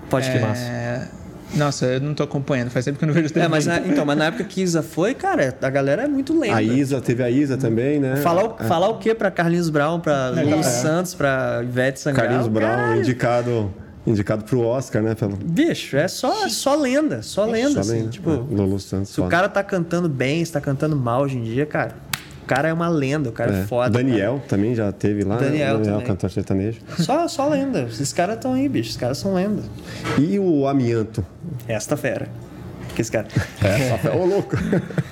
Pode 0.10 0.30
que 0.30 0.38
é... 0.38 1.08
Nossa, 1.56 1.86
eu 1.86 2.02
não 2.02 2.16
tô 2.16 2.24
acompanhando. 2.24 2.72
Faz 2.72 2.84
tempo 2.84 2.98
que 2.98 3.04
eu 3.06 3.08
não 3.08 3.14
vejo 3.14 3.30
TV. 3.32 3.46
É, 3.46 3.48
mas 3.48 3.66
na, 3.68 3.78
então, 3.80 4.04
mas 4.06 4.18
na 4.18 4.26
época 4.26 4.44
que 4.44 4.60
Isa 4.62 4.82
foi, 4.82 5.14
cara, 5.14 5.56
a 5.62 5.70
galera 5.70 6.04
é 6.04 6.08
muito 6.08 6.38
lenda. 6.38 6.56
A 6.58 6.64
Isa, 6.64 7.00
teve 7.00 7.22
a 7.24 7.30
Isa 7.30 7.58
também, 7.58 8.00
né? 8.00 8.16
Falar, 8.18 8.44
o- 8.46 8.58
falar 8.68 8.90
o 8.90 8.98
que 8.98 9.14
pra 9.14 9.30
Carlinhos 9.30 9.70
Brown, 9.70 10.00
pra 10.00 10.30
Lulu 10.30 10.64
Santos, 10.64 11.14
pra 11.14 11.62
Ivete 11.64 12.00
Sangalo? 12.00 12.24
Carlinhos 12.28 12.48
Brown, 12.48 12.68
caralho. 12.70 13.00
indicado, 13.02 13.74
indicado 14.06 14.44
pro 14.44 14.62
Oscar, 14.62 15.02
né? 15.02 15.16
Pelo... 15.16 15.36
Bicho, 15.38 15.96
é 15.98 16.08
só, 16.08 16.48
só 16.50 16.76
lenda, 16.76 17.22
só 17.22 17.46
lenda, 17.46 17.76
Só 17.76 17.80
assim. 17.82 17.92
lembra. 17.94 18.10
Tipo, 18.12 18.30
É, 18.32 18.34
Lulu 18.56 18.80
Santos. 18.80 19.10
se 19.10 19.20
o 19.20 19.24
foda. 19.24 19.30
cara 19.36 19.50
tá 19.50 19.64
cantando 19.64 20.10
bem, 20.10 20.44
se 20.44 20.52
tá 20.52 20.60
cantando 20.62 20.96
mal 20.96 21.22
hoje 21.24 21.38
em 21.38 21.44
dia, 21.44 21.66
cara, 21.66 21.96
o 22.44 22.46
cara 22.46 22.68
é 22.68 22.74
uma 22.74 22.90
lenda, 22.90 23.30
o 23.30 23.32
cara 23.32 23.56
é, 23.56 23.60
É. 23.62 23.64
foda. 23.66 23.90
Daniel 23.90 24.42
também 24.50 24.76
já 24.76 24.92
teve 24.92 25.24
lá. 25.24 25.36
né? 25.38 25.46
Daniel 25.46 25.74
Daniel 25.78 25.94
também. 25.94 26.08
cantor 26.08 26.30
sertanejo. 26.32 26.82
cara. 26.82 27.02
Só, 27.04 27.28
só 27.30 27.48
lenda. 27.48 27.84
Esses 27.84 28.12
caras 28.12 28.36
estão 28.36 28.54
aí, 28.54 28.68
bicho. 28.68 28.90
Esses 28.90 29.00
caras 29.00 29.18
são 29.18 29.34
lenda. 29.36 29.64
E 30.20 30.38
o 30.38 30.68
Amianto? 30.68 31.26
Esta 31.68 31.96
fera. 31.96 32.28
Que 32.96 33.02
esse 33.02 33.12
cara. 33.12 33.28
É, 33.64 34.10
Ô, 34.16 34.26
louco. 34.26 34.56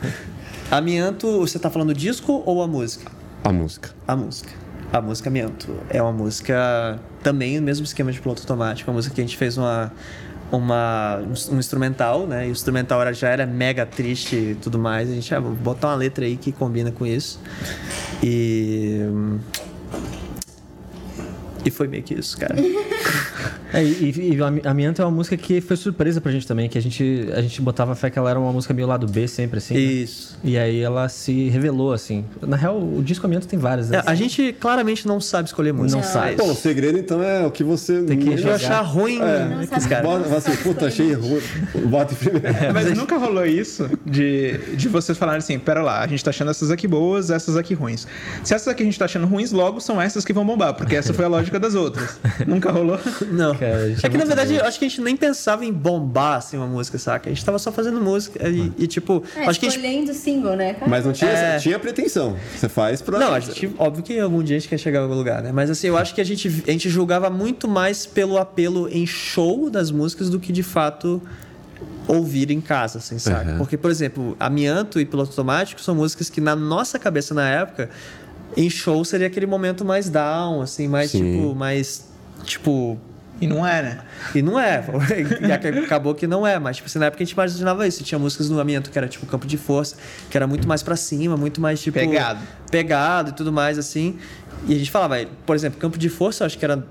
Amianto, 0.69 1.39
você 1.39 1.57
tá 1.59 1.69
falando 1.69 1.93
disco 1.93 2.43
ou 2.45 2.61
a 2.61 2.67
música? 2.67 3.11
A 3.43 3.51
música. 3.51 3.89
A 4.07 4.15
música. 4.15 4.51
A 4.91 4.99
música 4.99 5.29
Amianto. 5.29 5.73
É 5.89 6.01
uma 6.01 6.11
música 6.11 6.99
também 7.23 7.57
o 7.57 7.61
mesmo 7.61 7.85
esquema 7.85 8.11
de 8.11 8.19
piloto 8.19 8.41
automático. 8.41 8.89
Uma 8.89 8.95
música 8.95 9.15
que 9.15 9.21
a 9.21 9.23
gente 9.23 9.37
fez 9.37 9.57
uma, 9.57 9.91
uma, 10.51 11.21
um 11.49 11.57
instrumental, 11.57 12.27
né? 12.27 12.47
E 12.47 12.49
o 12.49 12.51
instrumental 12.51 13.01
era, 13.01 13.13
já 13.13 13.29
era 13.29 13.45
mega 13.45 13.85
triste 13.85 14.35
e 14.35 14.55
tudo 14.55 14.77
mais. 14.77 15.09
A 15.09 15.13
gente, 15.13 15.33
ah, 15.33 15.39
botar 15.39 15.87
uma 15.89 15.95
letra 15.95 16.25
aí 16.25 16.35
que 16.35 16.51
combina 16.51 16.91
com 16.91 17.05
isso. 17.05 17.39
E. 18.21 18.99
E 21.65 21.69
foi 21.71 21.87
meio 21.87 22.03
que 22.03 22.13
isso, 22.13 22.37
cara. 22.37 22.55
É, 23.73 23.81
e, 23.81 24.33
e 24.35 24.67
Amianto 24.67 25.01
é 25.01 25.05
uma 25.05 25.11
música 25.11 25.37
que 25.37 25.61
foi 25.61 25.77
surpresa 25.77 26.19
pra 26.19 26.29
gente 26.29 26.45
também, 26.45 26.67
que 26.67 26.77
a 26.77 26.81
gente, 26.81 27.29
a 27.33 27.41
gente 27.41 27.61
botava 27.61 27.95
fé 27.95 28.09
que 28.09 28.19
ela 28.19 28.29
era 28.29 28.37
uma 28.37 28.51
música 28.51 28.73
meio 28.73 28.85
lado 28.85 29.07
B 29.07 29.29
sempre, 29.29 29.59
assim. 29.59 29.73
né? 29.73 29.79
Isso. 29.79 30.37
E 30.43 30.57
aí 30.57 30.81
ela 30.81 31.07
se 31.07 31.47
revelou, 31.47 31.93
assim. 31.93 32.25
Na 32.41 32.57
real, 32.57 32.77
o 32.77 33.01
disco 33.01 33.25
Amianto 33.25 33.47
tem 33.47 33.57
várias, 33.57 33.89
né? 33.89 33.99
É, 33.99 34.03
a 34.05 34.13
gente 34.13 34.53
claramente 34.59 35.07
não 35.07 35.21
sabe 35.21 35.47
escolher 35.47 35.71
música. 35.71 36.01
Não 36.01 36.05
sabe. 36.05 36.35
Pô, 36.35 36.47
o 36.47 36.53
segredo 36.53 36.97
então 36.99 37.23
é 37.23 37.47
o 37.47 37.49
que 37.51 37.63
você. 37.63 38.01
Tem 38.03 38.19
que 38.19 38.41
não- 38.43 38.51
achar 38.53 38.81
ruim 38.81 39.19
Não 39.19 39.59
que 39.59 39.63
esse 39.63 39.69
sabe. 39.71 39.87
cara. 39.87 40.03
Bota, 40.03 40.35
assim, 40.35 40.55
puta, 40.57 40.87
achei 40.87 41.13
ruim. 41.13 41.41
Bota 41.85 42.13
em 42.13 42.17
primeiro. 42.17 42.47
Mas 42.73 42.97
nunca 42.97 43.17
rolou 43.17 43.45
isso 43.45 43.89
de, 44.05 44.57
de 44.75 44.89
vocês 44.89 45.17
falarem 45.17 45.39
assim: 45.39 45.57
pera 45.57 45.81
lá, 45.81 46.01
a 46.01 46.07
gente 46.07 46.21
tá 46.21 46.29
achando 46.31 46.51
essas 46.51 46.71
aqui 46.71 46.89
boas, 46.89 47.29
essas 47.29 47.55
aqui 47.55 47.73
ruins. 47.73 48.05
Se 48.43 48.53
essas 48.53 48.67
aqui 48.67 48.83
a 48.83 48.85
gente 48.85 48.99
tá 48.99 49.05
achando 49.05 49.25
ruins, 49.27 49.53
logo 49.53 49.79
são 49.79 50.01
essas 50.01 50.25
que 50.25 50.33
vão 50.33 50.45
bombar, 50.45 50.73
porque 50.73 50.93
essa 50.97 51.13
foi 51.13 51.23
a 51.23 51.29
lógica 51.29 51.50
das 51.59 51.75
outras. 51.75 52.19
nunca 52.47 52.71
rolou? 52.71 52.99
Não. 53.31 53.55
Cara, 53.55 53.89
gente 53.89 54.05
é 54.05 54.09
que 54.09 54.17
na 54.17 54.25
verdade, 54.25 54.55
eu 54.55 54.65
acho 54.65 54.79
que 54.79 54.85
a 54.85 54.87
gente 54.89 55.01
nem 55.01 55.15
pensava 55.15 55.65
em 55.65 55.71
bombar 55.71 56.37
assim 56.37 56.57
uma 56.57 56.67
música, 56.67 56.97
saca? 56.97 57.29
A 57.29 57.33
gente 57.33 57.43
tava 57.43 57.59
só 57.59 57.71
fazendo 57.71 57.99
música 58.01 58.47
e, 58.47 58.71
e, 58.77 58.87
tipo, 58.87 59.23
É, 59.35 59.45
acho 59.45 59.59
que 59.59 59.67
a 59.67 59.69
gente 59.69 60.13
single, 60.13 60.55
né? 60.55 60.73
cara? 60.73 60.89
Mas 60.89 61.05
não 61.05 61.13
tinha, 61.13 61.31
É. 61.31 61.57
tinha 61.59 61.77
pretensão. 61.79 62.35
Você 62.55 62.69
faz 62.69 63.01
pra. 63.01 63.19
Não, 63.19 63.33
a 63.33 63.39
gente, 63.39 63.73
óbvio 63.77 64.03
que 64.03 64.19
algum 64.19 64.43
dia 64.43 64.57
a 64.57 64.59
gente 64.59 64.69
quer 64.69 64.77
chegar 64.77 64.99
em 64.99 65.03
algum 65.03 65.15
lugar, 65.15 65.41
né? 65.41 65.51
Mas 65.51 65.69
assim, 65.69 65.87
eu 65.87 65.97
acho 65.97 66.13
que 66.13 66.21
a 66.21 66.23
gente, 66.25 66.63
a 66.67 66.71
gente 66.71 66.89
julgava 66.89 67.29
muito 67.29 67.67
mais 67.67 68.05
pelo 68.05 68.37
apelo 68.37 68.87
em 68.89 69.05
show 69.05 69.69
das 69.69 69.91
músicas 69.91 70.29
do 70.29 70.39
que 70.39 70.51
de 70.51 70.63
fato 70.63 71.21
ouvir 72.07 72.51
em 72.51 72.59
casa, 72.59 72.97
assim, 72.99 73.17
sabe? 73.17 73.51
Uhum. 73.51 73.57
Porque, 73.59 73.77
por 73.77 73.89
exemplo, 73.89 74.35
Amianto 74.39 74.99
e 74.99 75.05
Piloto 75.05 75.29
Automático 75.29 75.81
são 75.81 75.95
músicas 75.95 76.29
que 76.29 76.41
na 76.41 76.55
nossa 76.55 76.99
cabeça 76.99 77.33
na 77.33 77.47
época, 77.47 77.89
em 78.57 78.69
show 78.69 79.03
seria 79.05 79.27
aquele 79.27 79.45
momento 79.45 79.83
mais 79.85 80.09
down, 80.09 80.61
assim, 80.61 80.87
mais 80.87 81.11
Sim. 81.11 81.33
tipo, 81.37 81.55
mais 81.55 82.09
tipo 82.43 82.97
E 83.39 83.47
não 83.47 83.65
é, 83.65 83.81
né? 83.81 83.99
e 84.35 84.41
não 84.41 84.59
é. 84.59 84.83
E 85.47 85.51
ac- 85.51 85.67
acabou 85.85 86.13
que 86.13 86.27
não 86.27 86.45
é. 86.45 86.59
Mas, 86.59 86.75
tipo 86.77 86.87
assim, 86.87 86.99
na 86.99 87.07
época 87.07 87.23
a 87.23 87.25
gente 87.25 87.33
imaginava 87.33 87.87
isso. 87.87 88.03
Tinha 88.03 88.19
músicas 88.19 88.49
no 88.49 88.59
Amianto 88.59 88.91
que 88.91 88.97
era, 88.97 89.07
tipo, 89.07 89.25
campo 89.25 89.47
de 89.47 89.57
força, 89.57 89.95
que 90.29 90.37
era 90.37 90.45
muito 90.45 90.67
mais 90.67 90.83
pra 90.83 90.95
cima, 90.95 91.35
muito 91.37 91.59
mais, 91.59 91.81
tipo... 91.81 91.97
Pegado. 91.99 92.39
Pegado 92.69 93.29
e 93.31 93.33
tudo 93.33 93.51
mais, 93.51 93.77
assim. 93.79 94.17
E 94.67 94.75
a 94.75 94.77
gente 94.77 94.91
falava, 94.91 95.15
por 95.45 95.55
exemplo, 95.55 95.79
campo 95.79 95.97
de 95.97 96.07
força, 96.09 96.43
eu 96.43 96.45
acho 96.45 96.57
que 96.57 96.65
era... 96.65 96.85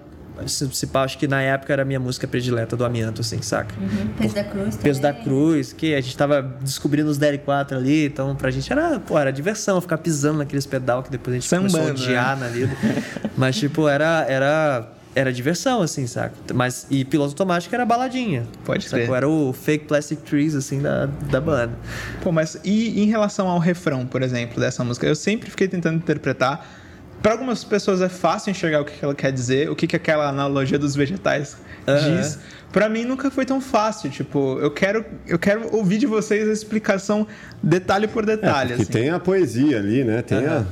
Se, 0.47 0.69
se 0.75 0.87
pá, 0.87 1.03
acho 1.03 1.19
que 1.19 1.27
na 1.27 1.41
época 1.41 1.73
era 1.73 1.83
a 1.83 1.85
minha 1.85 2.01
música 2.01 2.27
predileta 2.27 2.77
do 2.77 2.85
Amianto, 2.85 3.21
assim, 3.21 3.41
saca? 3.43 3.75
Uhum. 3.81 4.09
Peso 4.19 4.35
da 4.35 4.45
Cruz 4.45 4.77
Peso 4.77 5.01
da 5.01 5.09
também. 5.13 5.25
Cruz, 5.25 5.73
que 5.73 5.95
a 5.95 6.01
gente 6.01 6.17
tava 6.17 6.43
descobrindo 6.61 7.11
os 7.11 7.19
DL4 7.19 7.73
ali, 7.73 8.07
então 8.07 8.35
pra 8.37 8.51
gente 8.51 8.71
era, 8.73 8.99
pô, 9.01 9.19
era 9.19 9.33
diversão 9.33 9.81
ficar 9.81 9.99
pisando 9.99 10.39
naqueles 10.39 10.67
pedal 10.67 11.03
que 11.03 11.11
depois 11.11 11.37
a 11.37 11.41
gente 11.41 11.49
começou 11.49 11.81
a 11.81 11.83
Sambando, 11.85 12.03
odiar 12.03 12.39
na 12.39 12.49
vida. 12.49 12.77
Mas, 13.37 13.57
tipo, 13.57 13.89
era, 13.89 14.25
era, 14.29 14.93
era 15.15 15.33
diversão, 15.33 15.83
assim, 15.83 16.07
saca? 16.07 16.35
Mas, 16.55 16.87
e 16.91 17.05
piloto 17.05 17.31
automático 17.33 17.75
era 17.75 17.85
baladinha. 17.85 18.47
Pode 18.65 18.85
sacou? 18.85 19.07
crer. 19.07 19.17
Era 19.17 19.29
o 19.29 19.53
fake 19.53 19.87
plastic 19.87 20.21
trees, 20.21 20.55
assim, 20.55 20.81
da, 20.81 21.07
da 21.07 21.41
banda. 21.41 21.73
Pô, 22.23 22.31
mas 22.31 22.59
e 22.65 23.03
em 23.03 23.07
relação 23.07 23.49
ao 23.49 23.59
refrão, 23.59 24.07
por 24.07 24.23
exemplo, 24.23 24.61
dessa 24.61 24.85
música? 24.85 25.07
Eu 25.07 25.17
sempre 25.17 25.51
fiquei 25.51 25.69
tentando 25.69 25.97
interpretar. 25.97 26.67
Para 27.23 27.33
algumas 27.33 27.63
pessoas 27.65 28.01
é 28.01 28.09
fácil 28.09 28.51
enxergar 28.51 28.81
o 28.81 28.85
que 28.85 28.93
ela 29.05 29.15
quer 29.15 29.31
dizer, 29.33 29.71
o 29.71 29.77
que, 29.77 29.87
que 29.87 29.97
aquela 29.97 30.29
analogia 30.29 30.79
dos 30.79 30.95
vegetais 30.95 31.57
Aham. 31.87 32.17
diz. 32.17 32.39
Pra 32.73 32.89
mim 32.89 33.05
nunca 33.05 33.31
foi 33.31 33.45
tão 33.45 33.61
fácil. 33.61 34.09
Tipo, 34.11 34.59
eu 34.61 34.71
quero, 34.71 35.05
eu 35.27 35.39
quero 35.39 35.75
ouvir 35.75 35.99
de 35.99 36.07
vocês 36.07 36.49
a 36.49 36.53
explicação 36.53 37.27
detalhe 37.63 38.07
por 38.07 38.23
É, 38.23 38.27
detalhe. 38.37 38.69
porque 38.71 38.83
assim. 38.83 38.93
tem 38.93 39.11
a 39.11 39.19
poesia 39.19 39.79
ali, 39.79 40.05
né? 40.05 40.23
Tem 40.23 40.39
a. 40.47 40.65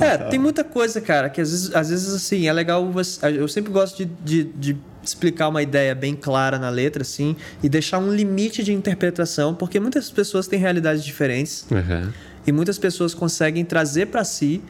É, 0.00 0.16
tem 0.16 0.38
muita 0.38 0.64
coisa, 0.64 1.00
cara, 1.00 1.28
que 1.30 1.40
às 1.40 1.50
vezes, 1.50 1.74
às 1.74 1.90
vezes 1.90 2.14
assim, 2.14 2.48
é 2.48 2.52
legal 2.52 2.90
você. 2.90 3.18
Eu 3.38 3.46
sempre 3.48 3.70
gosto 3.72 3.96
de, 3.98 4.04
de, 4.24 4.44
de 4.44 4.76
explicar 5.02 5.48
uma 5.48 5.62
ideia 5.62 5.94
bem 5.94 6.14
clara 6.16 6.58
na 6.58 6.68
letra, 6.70 7.02
assim, 7.02 7.36
e 7.62 7.68
deixar 7.68 7.98
um 7.98 8.12
limite 8.12 8.62
de 8.64 8.72
interpretação, 8.72 9.54
porque 9.54 9.78
muitas 9.78 10.10
pessoas 10.10 10.46
têm 10.48 10.58
realidades 10.58 11.04
diferentes. 11.04 11.66
Uhum. 11.70 12.10
E 12.46 12.52
muitas 12.52 12.78
pessoas 12.78 13.12
conseguem 13.14 13.64
trazer 13.64 14.06
pra 14.06 14.24
si 14.24 14.62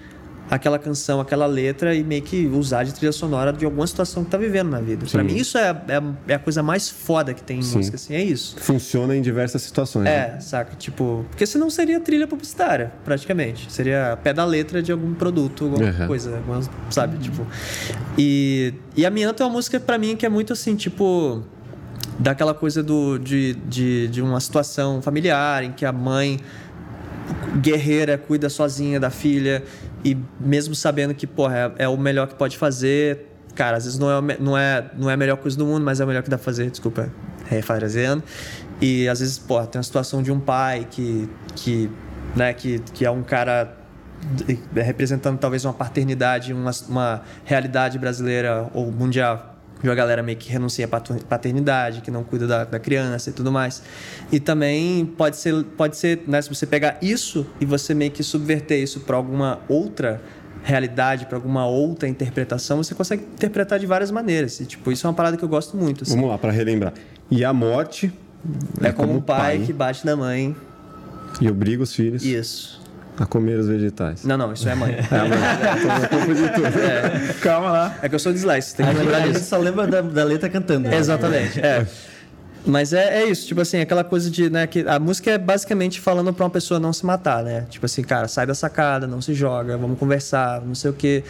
aquela 0.50 0.78
canção, 0.78 1.20
aquela 1.20 1.46
letra 1.46 1.94
e 1.94 2.04
meio 2.04 2.22
que 2.22 2.46
usar 2.46 2.84
de 2.84 2.94
trilha 2.94 3.10
sonora 3.12 3.52
de 3.52 3.64
alguma 3.64 3.86
situação 3.86 4.24
que 4.24 4.30
tá 4.30 4.38
vivendo 4.38 4.70
na 4.70 4.80
vida. 4.80 5.04
Pra 5.10 5.20
Sim. 5.22 5.26
mim, 5.26 5.36
isso 5.36 5.58
é, 5.58 5.70
é, 5.70 6.02
é 6.28 6.34
a 6.34 6.38
coisa 6.38 6.62
mais 6.62 6.88
foda 6.88 7.34
que 7.34 7.42
tem 7.42 7.58
em 7.58 7.62
Sim. 7.62 7.78
música, 7.78 7.96
assim, 7.96 8.14
é 8.14 8.22
isso. 8.22 8.56
Funciona 8.60 9.16
em 9.16 9.20
diversas 9.22 9.62
situações. 9.62 10.04
né? 10.04 10.34
É, 10.36 10.40
saca? 10.40 10.76
Tipo, 10.76 11.24
porque 11.30 11.44
senão 11.46 11.68
seria 11.68 11.98
trilha 12.00 12.26
publicitária, 12.28 12.92
praticamente. 13.04 13.70
Seria 13.72 14.18
pé 14.22 14.32
da 14.32 14.44
letra 14.44 14.82
de 14.82 14.92
algum 14.92 15.14
produto, 15.14 15.64
alguma 15.64 15.84
Uhum. 15.90 16.06
coisa, 16.06 16.36
alguma- 16.36 16.60
sabe? 16.90 17.18
Tipo. 17.18 17.46
E, 18.16 18.72
e 18.96 19.04
Amianto 19.04 19.42
é 19.42 19.46
uma 19.46 19.52
música 19.52 19.80
pra 19.80 19.98
mim 19.98 20.16
que 20.16 20.24
é 20.24 20.28
muito 20.28 20.52
assim, 20.52 20.76
tipo. 20.76 21.42
Daquela 22.18 22.54
coisa 22.54 22.82
do, 22.82 23.18
de, 23.18 23.54
de, 23.68 24.08
de 24.08 24.22
uma 24.22 24.40
situação 24.40 25.02
familiar 25.02 25.62
em 25.64 25.72
que 25.72 25.84
a 25.84 25.92
mãe 25.92 26.40
guerreira 27.60 28.16
cuida 28.16 28.48
sozinha 28.48 28.98
da 29.00 29.10
filha 29.10 29.62
e 30.06 30.16
mesmo 30.38 30.72
sabendo 30.72 31.12
que, 31.12 31.26
porra, 31.26 31.74
é, 31.76 31.84
é 31.84 31.88
o 31.88 31.96
melhor 31.96 32.28
que 32.28 32.36
pode 32.36 32.56
fazer, 32.56 33.26
cara, 33.56 33.76
às 33.76 33.84
vezes 33.84 33.98
não 33.98 34.08
é, 34.08 34.38
não, 34.38 34.56
é, 34.56 34.90
não 34.96 35.10
é 35.10 35.14
a 35.14 35.16
melhor 35.16 35.36
coisa 35.36 35.58
do 35.58 35.66
mundo, 35.66 35.84
mas 35.84 35.98
é 35.98 36.04
o 36.04 36.06
melhor 36.06 36.22
que 36.22 36.30
dá 36.30 36.38
pra 36.38 36.44
fazer, 36.44 36.70
desculpa, 36.70 37.10
refazendo. 37.46 38.22
E 38.80 39.08
às 39.08 39.18
vezes, 39.18 39.36
porra, 39.36 39.66
tem 39.66 39.80
uma 39.80 39.82
situação 39.82 40.22
de 40.22 40.30
um 40.30 40.38
pai 40.38 40.86
que, 40.88 41.28
que, 41.56 41.90
né, 42.36 42.54
que, 42.54 42.78
que 42.94 43.04
é 43.04 43.10
um 43.10 43.24
cara 43.24 43.76
representando 44.76 45.38
talvez 45.38 45.64
uma 45.64 45.74
paternidade, 45.74 46.52
uma, 46.52 46.70
uma 46.88 47.22
realidade 47.44 47.98
brasileira 47.98 48.70
ou 48.72 48.92
mundial 48.92 49.55
de 49.82 49.88
uma 49.88 49.94
galera 49.94 50.22
meio 50.22 50.38
que 50.38 50.50
renuncia 50.50 50.86
à 50.86 50.88
paternidade, 50.88 52.00
que 52.00 52.10
não 52.10 52.24
cuida 52.24 52.46
da, 52.46 52.64
da 52.64 52.78
criança 52.78 53.30
e 53.30 53.32
tudo 53.32 53.52
mais. 53.52 53.82
E 54.32 54.40
também 54.40 55.04
pode 55.04 55.36
ser, 55.36 55.64
pode 55.76 55.96
ser 55.96 56.22
né, 56.26 56.40
se 56.40 56.48
você 56.48 56.66
pegar 56.66 56.98
isso 57.02 57.46
e 57.60 57.64
você 57.64 57.94
meio 57.94 58.10
que 58.10 58.22
subverter 58.22 58.82
isso 58.82 59.00
para 59.00 59.16
alguma 59.16 59.60
outra 59.68 60.20
realidade, 60.64 61.26
para 61.26 61.36
alguma 61.36 61.66
outra 61.66 62.08
interpretação, 62.08 62.82
você 62.82 62.94
consegue 62.94 63.22
interpretar 63.22 63.78
de 63.78 63.86
várias 63.86 64.10
maneiras. 64.10 64.58
E, 64.60 64.66
tipo, 64.66 64.90
isso 64.90 65.06
é 65.06 65.10
uma 65.10 65.14
parada 65.14 65.36
que 65.36 65.44
eu 65.44 65.48
gosto 65.48 65.76
muito. 65.76 66.02
Assim. 66.02 66.14
Vamos 66.16 66.30
lá, 66.30 66.38
para 66.38 66.50
relembrar. 66.50 66.92
E 67.30 67.44
a 67.44 67.52
morte 67.52 68.12
É 68.82 68.90
como 68.92 69.14
um 69.14 69.20
pai, 69.20 69.60
que 69.64 69.72
bate 69.72 70.04
na 70.06 70.16
mãe. 70.16 70.56
e 71.40 71.48
obriga 71.48 71.82
os 71.82 71.94
filhos 71.94 72.24
Isso. 72.24 72.80
A 73.18 73.26
comer 73.26 73.58
os 73.58 73.66
vegetais. 73.68 74.24
Não, 74.24 74.36
não, 74.36 74.52
isso 74.52 74.68
é 74.68 74.74
mãe. 74.74 74.96
Calma 77.42 77.70
lá. 77.70 77.94
É 78.02 78.08
que 78.08 78.14
eu 78.14 78.18
sou 78.18 78.32
dislexo, 78.32 78.76
tem 78.76 78.86
A 78.86 78.90
que 78.90 78.94
gente, 78.96 79.04
lembrar 79.04 79.18
a 79.18 79.26
disso. 79.26 79.38
gente 79.40 79.48
só 79.48 79.58
lembra 79.58 79.86
da, 79.86 80.00
da 80.00 80.24
letra 80.24 80.48
cantando. 80.48 80.88
né? 80.88 80.96
Exatamente, 80.96 81.60
é. 81.60 81.86
Mas 82.64 82.92
é, 82.92 83.22
é 83.22 83.24
isso, 83.26 83.46
tipo 83.46 83.60
assim, 83.60 83.80
aquela 83.80 84.02
coisa 84.02 84.28
de, 84.28 84.50
né, 84.50 84.66
que 84.66 84.80
a 84.88 84.98
música 84.98 85.30
é 85.30 85.38
basicamente 85.38 86.00
falando 86.00 86.32
pra 86.32 86.44
uma 86.44 86.50
pessoa 86.50 86.80
não 86.80 86.92
se 86.92 87.06
matar, 87.06 87.44
né? 87.44 87.64
Tipo 87.70 87.86
assim, 87.86 88.02
cara, 88.02 88.26
sai 88.26 88.44
da 88.44 88.54
sacada, 88.56 89.06
não 89.06 89.20
se 89.22 89.34
joga, 89.34 89.76
vamos 89.76 89.96
conversar, 89.98 90.60
não 90.62 90.74
sei 90.74 90.90
o 90.90 90.94
quê. 90.94 91.22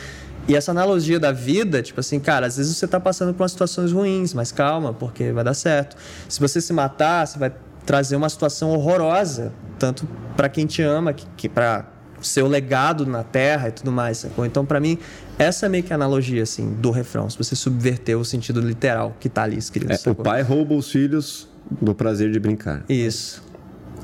E 0.49 0.55
essa 0.57 0.71
analogia 0.71 1.21
da 1.21 1.33
vida, 1.33 1.83
tipo 1.83 2.01
assim, 2.01 2.19
cara, 2.21 2.47
às 2.47 2.57
vezes 2.57 2.75
você 2.77 2.87
tá 2.87 2.99
passando 2.99 3.35
por 3.35 3.43
umas 3.43 3.51
situações 3.53 3.93
ruins, 3.93 4.33
mas 4.33 4.51
calma, 4.51 4.95
porque 4.95 5.31
vai 5.33 5.45
dar 5.45 5.53
certo. 5.55 5.95
Se 6.29 6.41
você 6.41 6.59
se 6.61 6.73
matar, 6.73 7.27
você 7.27 7.39
vai 7.39 7.53
trazer 7.87 8.17
uma 8.17 8.29
situação 8.29 8.71
horrorosa, 8.71 9.53
tanto 9.79 10.07
pra 10.37 10.49
quem 10.49 10.67
te 10.67 10.83
ama, 10.83 11.13
que, 11.15 11.25
que 11.37 11.49
para 11.49 11.87
seu 12.21 12.47
legado 12.49 13.07
na 13.07 13.23
terra 13.23 13.69
e 13.69 13.73
tudo 13.73 13.93
mais, 13.93 14.19
sacou? 14.19 14.45
Então, 14.45 14.67
pra 14.67 14.81
mim, 14.81 14.99
essa 15.39 15.67
é 15.67 15.69
meio 15.69 15.85
que 15.85 15.93
a 15.93 15.97
analogia, 15.97 16.43
assim, 16.43 16.75
do 16.75 16.91
refrão, 16.91 17.31
se 17.31 17.39
você 17.39 17.55
subverter 17.55 18.19
o 18.19 18.25
sentido 18.25 18.61
literal 18.61 19.15
que 19.21 19.29
tá 19.29 19.45
ali 19.45 19.57
escrito. 19.57 19.93
É, 19.93 20.11
o 20.11 20.15
pai 20.15 20.43
rouba 20.43 20.75
os 20.75 20.91
filhos 20.91 21.49
do 21.81 21.95
prazer 21.95 22.31
de 22.33 22.41
brincar. 22.41 22.83
Isso. 22.89 23.45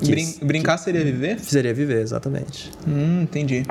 Brin- 0.01 0.37
brincar 0.41 0.77
seria 0.77 1.03
viver? 1.03 1.39
Seria 1.39 1.73
viver, 1.73 2.01
exatamente. 2.01 2.71
Hum, 2.87 3.21
entendi. 3.23 3.63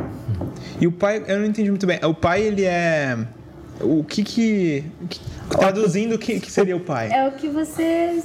E 0.81 0.87
o 0.87 0.93
pai, 0.93 1.23
eu 1.27 1.39
não 1.41 1.47
entendi 1.47 1.69
muito 1.71 1.87
bem. 1.87 1.99
O 2.05 2.15
pai, 2.15 2.43
ele 2.43 2.65
é. 2.65 3.19
O 3.81 4.05
que 4.05 4.23
que. 4.23 4.85
que- 5.11 5.21
Traduzindo, 5.51 6.15
o 6.15 6.19
que, 6.19 6.39
que 6.41 6.51
seria 6.51 6.77
o 6.77 6.81
pai? 6.81 7.11
É 7.13 7.29
o 7.29 7.33
que 7.33 7.49
você. 7.49 8.23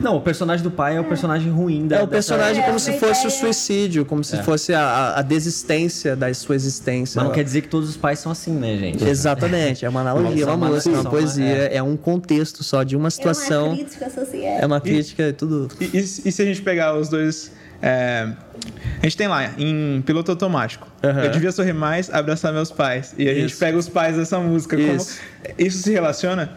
Não, 0.00 0.16
o 0.16 0.20
personagem 0.20 0.62
do 0.62 0.70
pai 0.70 0.96
é 0.96 1.00
o 1.00 1.04
personagem 1.04 1.50
ruim 1.50 1.86
da 1.86 1.96
É 1.96 1.98
o 2.02 2.06
dessa- 2.06 2.34
personagem 2.34 2.58
É, 2.62 2.64
como 2.64 2.72
uma 2.74 2.78
se 2.80 2.92
fosse 2.98 3.26
o 3.26 3.30
suicídio, 3.30 4.04
como 4.04 4.24
se 4.24 4.42
fosse 4.42 4.74
a- 4.74 5.14
a, 5.16 5.22
desistência 5.22 6.16
da 6.16 6.32
sua 6.34 6.54
existência. 6.56 7.18
Mas 7.20 7.28
não 7.28 7.34
quer 7.34 7.44
dizer 7.44 7.62
que 7.62 7.68
todos 7.68 7.88
os 7.90 7.96
pais 7.96 8.18
são 8.18 8.32
assim, 8.32 8.52
né, 8.52 8.76
gente? 8.76 9.04
Exatamente, 9.04 9.84
é 9.84 9.88
uma 9.88 10.00
analogia, 10.02 10.46
Uma- 10.46 10.68
música, 10.68 10.90
uma 10.90 11.00
uma- 11.02 11.10
poesia, 11.10 11.44
é. 11.70 11.76
é. 11.76 11.82
um 11.82 11.96
contexto 11.96 12.62
só 12.64 12.82
de 12.82 12.96
uma 12.96 13.08
É 13.08 13.10
situação. 13.10 13.66
uma 13.68 13.76
crítica 13.76 14.10
social. 14.10 14.58
É 14.60 14.66
uma 14.66 14.80
crítica, 14.80 15.22
é 15.22 15.32
tudo. 15.32 15.68
E, 15.80 15.84
e- 15.84 15.98
e 15.98 16.32
se 16.32 16.42
a 16.42 16.44
gente 16.44 16.60
pegar 16.62 16.96
os 16.98 17.08
dois. 17.08 17.52
é, 17.82 18.26
a 19.00 19.02
gente 19.04 19.16
tem 19.16 19.28
lá, 19.28 19.50
em 19.58 20.02
piloto 20.06 20.30
automático. 20.30 20.88
Aham. 21.02 21.24
Eu 21.24 21.30
devia 21.30 21.52
sorrir 21.52 21.74
mais, 21.74 22.08
abraçar 22.12 22.50
meus 22.52 22.70
pais. 22.70 23.14
E 23.18 23.28
a 23.28 23.34
gente 23.34 23.50
Isso. 23.50 23.58
pega 23.60 23.76
os 23.76 23.88
pais 23.90 24.16
dessa 24.16 24.38
música. 24.38 24.74
Como, 24.76 24.94
Isso. 24.96 25.18
isso 25.58 25.78
se 25.82 25.92
relaciona? 25.92 26.50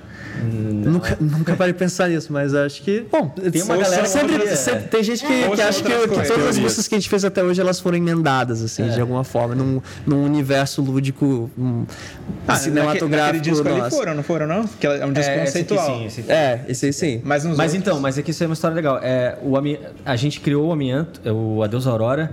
Nunca, 0.43 1.17
nunca 1.19 1.55
parei 1.55 1.73
de 1.73 1.79
pensar 1.79 2.09
nisso, 2.09 2.31
mas 2.31 2.53
acho 2.53 2.81
que. 2.81 3.05
Bom, 3.11 3.29
Tem 3.29 3.61
uma 3.63 3.77
galera 3.77 4.05
sempre, 4.05 4.39
que- 4.39 4.55
sempre- 4.55 4.88
tem 4.88 5.03
gente 5.03 5.25
que, 5.25 5.49
que 5.55 5.61
acha 5.61 5.81
que, 5.83 5.89
que 5.91 6.07
todas 6.07 6.19
as 6.19 6.27
Teorias. 6.27 6.57
músicas 6.59 6.88
que 6.88 6.95
a 6.95 6.97
gente 6.99 7.09
fez 7.09 7.25
até 7.25 7.43
hoje 7.43 7.59
elas 7.59 7.79
foram 7.79 7.97
emendadas, 7.97 8.61
assim, 8.61 8.88
de 8.89 8.99
alguma 9.01 9.23
forma, 9.23 9.55
num, 9.55 9.81
num 10.05 10.23
universo 10.23 10.81
lúdico 10.81 11.49
um, 11.57 11.85
Ah, 12.47 12.55
cinematográfico. 12.55 13.09
naquele 13.15 13.39
disco 13.39 13.67
ali 13.67 13.77
nosso. 13.79 13.95
foram, 13.95 14.15
não 14.15 14.23
foram, 14.23 14.47
não? 14.47 14.67
Porque 14.67 14.88
é 14.88 15.05
um 15.05 15.13
disco 15.13 15.31
É, 15.31 15.43
esse 15.43 15.45
conceitual. 15.63 15.85
sim, 15.99 16.05
esse. 16.05 16.31
É, 16.31 16.61
esse 16.67 16.85
aí 16.85 16.93
sim. 16.93 17.21
Mas, 17.23 17.43
nos 17.43 17.57
Mas 17.57 17.73
outros- 17.73 17.88
então, 17.88 17.99
mas 17.99 18.17
aqui 18.17 18.31
isso 18.31 18.43
é 18.43 18.47
uma 18.47 18.53
história 18.53 18.75
legal. 18.75 18.99
É, 19.01 19.38
o 19.41 19.57
ami- 19.57 19.79
a 20.05 20.15
gente 20.15 20.39
criou 20.39 20.67
o 20.67 20.71
amianto, 20.71 21.19
é, 21.25 21.31
o 21.31 21.61
Adeus 21.63 21.88
Aurora, 21.88 22.31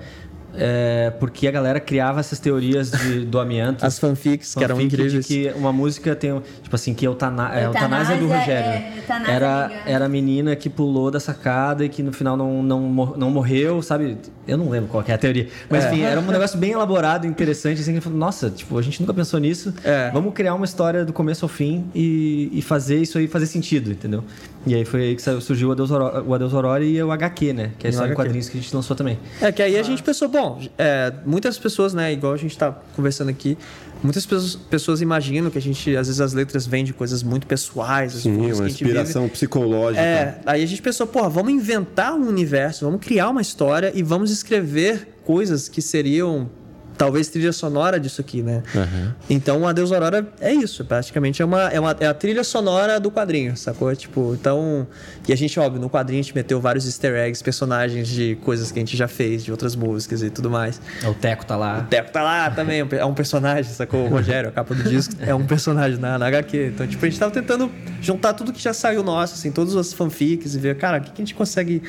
é, 0.57 1.12
porque 1.18 1.46
a 1.48 1.50
galera 1.50 1.80
criava 1.80 2.20
essas 2.20 2.38
teorias 2.38 2.90
de- 2.90 3.24
do 3.24 3.38
amianto. 3.38 3.84
As 3.84 3.98
fanfics, 3.98 4.55
que 4.55 4.64
eram 4.64 4.80
incríveis. 4.80 5.12
De 5.26 5.48
que 5.50 5.52
uma 5.57 5.72
música 5.72 6.14
tem, 6.14 6.40
tipo 6.62 6.74
assim, 6.74 6.94
que 6.94 7.07
eutana, 7.07 7.55
é, 7.55 7.64
eutanásia 7.66 8.16
do 8.16 8.24
Eutanásia, 8.24 8.55
Rogério. 8.57 8.70
é, 8.70 8.98
eutanásia 8.98 9.32
era, 9.32 9.72
era 9.86 10.05
a 10.05 10.09
menina 10.09 10.55
que 10.57 10.68
pulou 10.70 11.11
da 11.11 11.20
sacada 11.20 11.84
e 11.84 11.88
que 11.88 12.02
no 12.02 12.12
final 12.12 12.36
não, 12.36 12.62
não, 12.62 12.80
não 13.16 13.30
morreu, 13.30 13.82
sabe? 13.82 14.16
Eu 14.46 14.59
não 14.59 14.68
lembro 14.68 14.88
qual 14.90 15.02
que 15.02 15.11
é 15.11 15.14
a 15.14 15.18
teoria. 15.18 15.48
Mas 15.70 15.84
enfim, 15.86 16.02
era 16.02 16.20
um 16.20 16.26
negócio 16.26 16.59
bem 16.59 16.72
elaborado, 16.72 17.26
interessante. 17.26 17.80
Assim, 17.80 17.98
falou, 18.00 18.18
nossa, 18.18 18.50
tipo, 18.50 18.78
a 18.78 18.82
gente 18.82 19.00
nunca 19.00 19.14
pensou 19.14 19.40
nisso. 19.40 19.72
É. 19.82 20.11
Vamos 20.12 20.34
criar 20.34 20.55
uma 20.55 20.64
história 20.64 21.05
do 21.05 21.12
começo 21.12 21.44
ao 21.44 21.48
fim 21.48 21.86
e, 21.94 22.50
e 22.52 22.61
fazer 22.62 22.98
isso 23.00 23.16
aí 23.18 23.26
fazer 23.26 23.46
sentido, 23.46 23.90
entendeu? 23.90 24.22
E 24.66 24.74
aí 24.74 24.84
foi 24.84 25.02
aí 25.02 25.16
que 25.16 25.22
surgiu 25.40 25.68
o 25.68 25.72
Adeus 25.72 25.90
Aurora, 25.90 26.22
o 26.22 26.34
Adeus 26.34 26.54
Aurora 26.54 26.84
e 26.84 27.02
o 27.02 27.12
HQ, 27.12 27.52
né? 27.52 27.72
Que 27.78 27.86
é 27.86 27.90
história 27.90 28.12
em 28.12 28.14
quadrinhos 28.14 28.48
que 28.48 28.56
a 28.56 28.60
gente 28.60 28.74
lançou 28.74 28.96
também. 28.96 29.18
É 29.40 29.52
que 29.52 29.62
aí 29.62 29.78
a 29.78 29.82
gente 29.82 30.02
pensou, 30.02 30.28
bom, 30.28 30.60
é, 30.78 31.12
muitas 31.26 31.58
pessoas, 31.58 31.92
né, 31.92 32.12
igual 32.12 32.32
a 32.32 32.36
gente 32.36 32.56
tá 32.56 32.72
conversando 32.96 33.28
aqui, 33.28 33.58
muitas 34.02 34.24
pessoas, 34.24 34.56
pessoas 34.56 35.00
imaginam 35.02 35.50
que 35.50 35.58
a 35.58 35.60
gente, 35.60 35.94
às 35.96 36.06
vezes 36.06 36.20
as 36.20 36.32
letras 36.32 36.66
vêm 36.66 36.84
de 36.84 36.94
coisas 36.94 37.22
muito 37.22 37.46
pessoais, 37.46 38.16
as 38.16 38.22
Sim, 38.22 38.36
coisas 38.38 38.58
uma 38.58 38.64
que 38.64 38.66
a 38.66 38.70
gente 38.70 38.84
vive. 38.84 38.98
inspiração 38.98 39.28
psicológica. 39.28 40.02
É, 40.02 40.40
aí 40.46 40.62
a 40.62 40.66
gente 40.66 40.80
pensou, 40.80 41.06
porra, 41.06 41.28
vamos 41.28 41.52
inventar 41.52 42.14
um 42.14 42.26
universo, 42.26 42.86
vamos 42.86 43.00
criar 43.04 43.28
uma 43.28 43.42
história 43.42 43.92
e 43.94 44.02
vamos 44.02 44.30
escrever 44.30 45.08
coisas 45.24 45.68
que 45.68 45.82
seriam 45.82 46.48
talvez 46.97 47.28
trilha 47.28 47.53
sonora 47.53 47.99
disso 47.99 48.20
aqui, 48.20 48.42
né? 48.42 48.62
Então, 49.28 49.62
o 49.62 49.66
Adeus 49.66 49.92
Aurora 49.92 50.26
é 50.40 50.53
isso, 50.53 50.84
praticamente 50.84 51.42
é 51.42 51.45
uma, 51.45 51.68
é 51.68 51.80
uma 51.80 51.97
é 52.01 52.07
a 52.07 52.14
trilha 52.14 52.45
sonora 52.45 52.99
do 52.99 53.11
quadrinho, 53.11 53.57
sacou? 53.57 53.95
Tipo, 53.95 54.34
então, 54.34 54.86
e 55.26 55.32
a 55.32 55.36
gente, 55.36 55.59
óbvio, 55.59 55.80
no 55.80 55.90
quadrinho 55.90 56.20
a 56.20 56.22
gente 56.22 56.34
meteu 56.34 56.61
vários 56.61 56.86
easter 56.86 57.14
eggs, 57.14 57.42
personagens 57.42 58.09
de 58.09 58.36
coisas 58.42 58.70
que 58.70 58.78
a 58.78 58.82
gente 58.82 58.97
já 58.97 59.09
fez, 59.09 59.45
de 59.45 59.51
outras 59.51 59.74
músicas 59.76 60.22
e 60.22 60.30
tudo 60.30 60.51
mais. 60.51 60.80
O 61.05 61.14
Teco 61.14 61.45
tá 61.45 61.57
lá. 61.57 61.80
O 61.80 61.82
Teco 61.84 62.12
tá 62.12 62.22
lá 62.22 62.51
também, 62.51 62.86
é 62.90 63.05
um 63.05 63.14
personagem, 63.14 63.72
sacou? 63.72 64.07
O 64.07 64.09
Rogério, 64.09 64.49
a 64.49 64.53
capa 64.53 64.74
do 64.74 64.82
disco, 64.84 65.14
é 65.20 65.34
um 65.34 65.47
personagem 65.47 65.99
na, 65.99 66.18
na 66.18 66.26
HQ. 66.26 66.72
Então, 66.74 66.86
tipo, 66.86 67.05
a 67.05 67.09
gente 67.09 67.18
tava 67.18 67.32
tentando 67.32 67.70
juntar 68.01 68.34
tudo 68.34 68.53
que 68.53 68.62
já 68.62 68.72
saiu 68.72 69.03
nosso, 69.03 69.34
assim, 69.34 69.51
todas 69.51 69.76
as 69.76 69.92
fanfics 69.92 70.55
e 70.55 70.59
ver, 70.59 70.76
cara, 70.76 70.99
o 70.99 71.01
que, 71.01 71.11
que 71.11 71.22
a 71.22 71.24
gente 71.24 71.34
consegue 71.34 71.82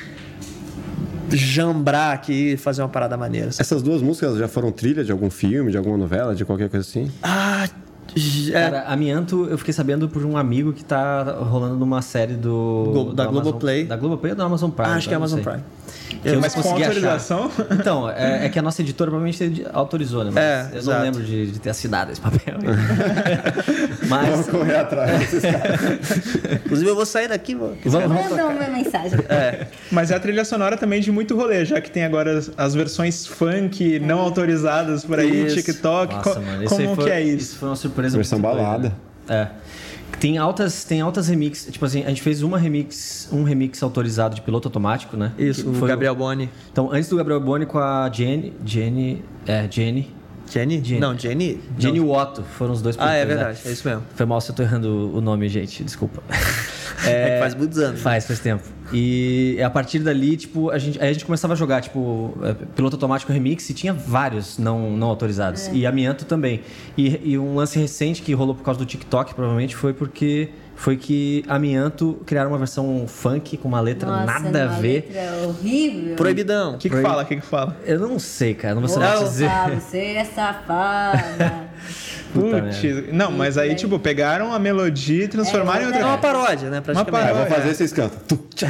jambrar 1.30 2.14
aqui 2.14 2.54
e 2.54 2.58
fazer 2.58 2.82
uma 2.82 2.90
parada 2.90 3.18
maneira. 3.18 3.52
sabe? 3.52 3.62
Essas 3.62 3.82
duas 3.82 4.02
músicas 4.02 4.38
já 4.38 4.48
foram 4.48 4.72
trilha 4.72 5.04
de 5.04 5.12
algum 5.12 5.30
filme, 5.30 5.72
de 5.72 5.78
alguma 5.78 5.98
novela, 5.98 6.36
de 6.36 6.46
qualquer 6.46 6.70
coisa 6.70 6.88
assim? 6.88 7.12
Ah, 7.24 7.68
é, 8.48 8.52
Cara, 8.52 8.82
Amianto, 8.84 9.46
eu 9.50 9.58
fiquei 9.58 9.74
sabendo 9.74 10.08
por 10.08 10.24
um 10.26 10.38
amigo 10.38 10.72
que 10.72 10.86
tá 10.86 11.24
rolando 11.24 11.76
numa 11.76 12.02
série 12.02 12.36
do. 12.36 12.90
Glo- 12.94 13.14
da 13.14 13.26
Globoplay. 13.26 13.84
Da 13.86 13.98
Globoplay 13.98 14.32
ou 14.32 14.38
da 14.38 14.46
Amazon 14.46 14.70
Prime? 14.70 14.92
acho 14.92 15.08
que 15.10 15.14
é 15.14 15.18
não 15.18 15.26
Amazon. 15.26 15.42
Prime. 15.42 15.64
Que 16.22 16.30
eu 16.30 16.40
Mas 16.42 16.56
não 16.56 16.62
com 16.64 16.70
consegui 16.70 16.84
achar. 16.84 16.90
autorização? 17.10 17.52
Então, 17.80 18.10
é, 18.10 18.46
é 18.46 18.50
que 18.50 18.58
a 18.58 18.62
nossa 18.62 18.82
editora 18.82 19.10
provavelmente 19.12 19.66
autorizou, 19.72 20.24
né? 20.24 20.32
Mas 20.34 20.44
É, 20.44 20.70
eu 20.74 20.78
exato. 20.80 20.98
não 20.98 21.06
lembro 21.06 21.24
de, 21.24 21.52
de 21.52 21.60
ter 21.60 21.70
assinado 21.70 22.12
esse 22.12 22.22
papel. 22.22 22.56
Mas. 24.08 24.30
Vamos 24.30 24.48
correr 24.48 24.76
atrás 24.78 25.20
desses 25.20 25.42
caras. 25.52 25.82
Inclusive, 26.66 26.90
eu 26.90 26.96
vou 26.96 27.06
sair 27.06 27.28
daqui, 27.28 27.56
vou. 27.56 27.76
Vamos, 27.86 28.08
vamos 28.30 28.56
uma 28.58 28.68
mensagem. 28.70 29.20
Mas 29.92 30.12
é 30.12 30.16
a 30.16 30.20
trilha 30.20 30.46
sonora 30.46 30.78
também 30.78 31.02
de 31.02 31.12
muito 31.12 31.36
rolê, 31.36 31.66
já 31.66 31.80
que 31.82 31.90
tem 31.92 32.04
agora 32.04 32.38
as, 32.38 32.52
as 32.58 32.74
versões 32.76 33.26
funk 33.26 34.00
não 34.00 34.20
autorizadas 34.20 35.04
por 35.06 35.20
aí, 35.20 35.46
Isso. 35.48 35.56
TikTok. 35.58 36.14
Nossa, 36.16 36.34
Co- 36.36 36.42
mano, 36.42 36.66
como 36.70 36.96
foi, 36.96 37.06
que 37.06 37.12
é 37.12 37.22
isso? 37.22 37.36
Isso 37.38 37.58
foi 37.58 37.70
uma 37.70 37.76
surpresa 37.76 38.18
Versão 38.18 38.40
balada. 38.40 38.90
né? 39.28 39.50
É. 39.52 39.66
Tem 40.26 40.40
altas, 40.40 40.84
tem 40.84 41.02
altas 41.02 41.28
remix, 41.28 41.68
tipo 41.70 41.86
assim, 41.86 42.04
a 42.04 42.10
gente 42.10 42.24
fez 42.24 42.42
uma 42.42 42.58
remix, 42.58 43.30
um 43.32 43.44
remix 43.44 43.84
autorizado 43.84 44.34
de 44.34 44.42
piloto 44.42 44.68
automático, 44.68 45.16
né? 45.16 45.32
Isso, 45.38 45.62
Que 45.66 45.70
o 45.70 45.74
foi 45.76 45.88
Gabriel 45.88 46.16
Boni. 46.16 46.50
Então, 46.72 46.92
antes 46.92 47.08
do 47.08 47.16
Gabriel 47.16 47.40
Boni 47.40 47.68
com 47.68 47.78
a 47.78 48.10
Jenny, 48.12 48.52
Jenny, 48.66 49.24
é, 49.46 49.68
Jenny, 49.70 50.12
Jenny? 50.52 50.84
Jenny. 50.84 51.00
Não, 51.00 51.16
Jenny. 51.16 51.62
Jenny 51.78 52.00
não. 52.00 52.08
Watto, 52.08 52.42
foram 52.42 52.74
os 52.74 52.82
dois 52.82 52.96
Ah, 52.98 53.14
é 53.14 53.20
né? 53.20 53.36
verdade, 53.36 53.60
é 53.66 53.72
isso 53.72 53.88
mesmo. 53.88 54.02
Foi 54.16 54.26
mal 54.26 54.42
se 54.42 54.50
eu 54.50 54.56
tô 54.56 54.64
errando 54.64 55.16
o 55.16 55.22
nome, 55.22 55.48
gente, 55.48 55.84
desculpa. 55.84 56.24
É, 57.06 57.36
que 57.36 57.40
faz 57.40 57.54
muitos 57.54 57.78
anos. 57.78 58.02
Faz, 58.02 58.26
faz 58.26 58.40
tempo. 58.40 58.64
E 58.94 59.60
a 59.64 59.70
partir 59.70 60.00
dali, 60.00 60.38
tipo, 60.38 60.70
a 60.70 60.78
gente, 60.78 61.02
aí 61.02 61.10
a 61.10 61.14
gente 61.14 61.26
começava 61.26 61.54
a 61.54 61.56
jogar, 61.56 61.82
tipo, 61.82 62.38
é, 62.44 62.54
piloto 62.76 62.96
automático 62.96 63.32
remix 63.32 63.70
e 63.70 63.74
tinha 63.74 63.94
vários 63.94 64.58
não, 64.58 64.92
não 64.92 65.08
autorizados. 65.08 65.68
E 65.74 65.86
amianto 65.86 66.26
também. 66.26 66.62
E, 66.98 67.20
e 67.24 67.38
um 67.38 67.56
lance 67.56 67.80
recente 67.80 68.22
que 68.22 68.34
rolou 68.34 68.54
por 68.56 68.64
causa 68.64 68.78
do 68.80 68.86
TikTok, 68.86 69.34
provavelmente, 69.34 69.76
foi 69.76 69.94
porque 69.94 70.50
foi 70.78 70.98
que 70.98 71.44
amianto 71.48 72.20
criaram 72.26 72.52
uma 72.52 72.58
versão 72.58 73.06
funk 73.08 73.56
com 73.58 73.68
uma 73.68 73.80
letra 73.80 74.10
Nossa, 74.12 74.26
nada 74.42 74.64
a 74.66 74.68
uma 74.68 74.80
ver. 74.82 75.08
letra 75.14 75.48
horrível. 75.48 76.16
Proibidão. 76.18 76.72
O 76.76 76.78
que, 76.78 76.90
que 76.90 76.90
Proib- 76.90 77.08
fala? 77.08 77.24
O 77.24 77.26
que, 77.26 77.36
que 77.38 77.46
fala? 77.46 77.78
Eu 77.86 78.00
não 78.00 78.20
sei, 78.20 78.54
cara, 78.54 78.76
não 78.76 78.82
vou 78.82 78.90
saber 78.90 79.24
dizer. 79.24 79.48
falar, 79.50 79.70
você 79.80 79.98
é 80.00 80.24
safada. 80.26 81.70
Putz, 82.42 83.14
não, 83.14 83.32
mas 83.32 83.58
aí, 83.58 83.74
tipo, 83.76 83.98
pegaram 84.00 84.54
a 84.54 84.60
melodia 84.60 85.24
e 85.26 85.28
transformaram 85.28 85.82
em 85.82 85.84
É, 85.84 85.88
outra 85.88 86.02
É 86.02 86.06
uma 86.06 86.18
paródia, 86.18 86.70
né? 86.70 86.82
Uma 86.88 87.02
Ah, 87.02 87.02
eu 87.02 87.06
vou 87.06 87.12
paródia. 87.46 87.46
fazer, 87.56 87.74
vocês 87.74 87.94
cantam. 87.94 88.20
Tchá. 88.54 88.68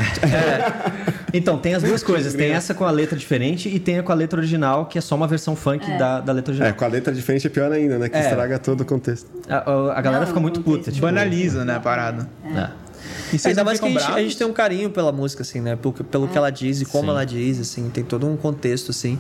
Então, 1.34 1.58
tem 1.58 1.74
as 1.76 1.84
duas 1.84 2.02
coisas. 2.04 2.34
Tem 2.34 2.52
essa 2.52 2.74
com 2.74 2.86
a 2.86 2.92
letra 2.92 3.18
diferente 3.18 3.68
e 3.68 3.80
tem 3.80 4.00
a 4.00 4.04
com 4.04 4.12
a 4.12 4.16
letra 4.16 4.40
original, 4.40 4.86
que 4.86 4.98
é 4.98 5.02
só 5.02 5.16
uma 5.16 5.28
versão 5.28 5.56
funk 5.56 5.86
da, 5.98 6.22
da 6.22 6.32
letra 6.34 6.52
É, 6.52 6.56
original. 6.56 6.74
com 6.78 6.86
a 6.86 6.88
letra 6.88 7.14
diferente 7.14 7.48
é 7.48 7.50
pior 7.50 7.72
ainda, 7.72 7.98
né? 7.98 8.08
Que 8.10 8.18
É. 8.18 8.22
estraga 8.22 8.58
todo 8.60 8.82
o 8.82 8.86
contexto. 8.86 9.28
A, 9.50 10.02
galera 10.02 10.22
Não, 10.22 10.28
fica 10.28 10.40
muito 10.40 10.62
puta. 10.62 10.92
Tipo, 10.92 11.06
Banaliza, 11.06 11.66
né, 11.66 11.76
a 11.76 11.80
parada. 11.80 12.28
é. 12.46 12.85
E 13.34 13.48
Ainda 13.48 13.64
mais 13.64 13.80
que 13.80 13.86
a 13.86 13.90
gente, 13.90 14.04
a 14.12 14.20
gente 14.22 14.38
tem 14.38 14.48
um 14.48 14.54
carinho 14.54 14.90
pela 14.90 15.12
música, 15.12 15.42
assim, 15.44 15.60
né? 15.62 15.76
Pelo, 15.76 15.94
pelo 15.94 16.28
que 16.28 16.38
ela 16.38 16.50
diz 16.52 16.82
e 16.82 16.86
como 16.86 17.04
Sim. 17.06 17.10
ela 17.10 17.26
diz, 17.26 17.60
assim. 17.60 17.90
Tem 17.90 18.04
todo 18.04 18.28
um 18.28 18.36
contexto, 18.38 18.92
assim. 18.92 19.20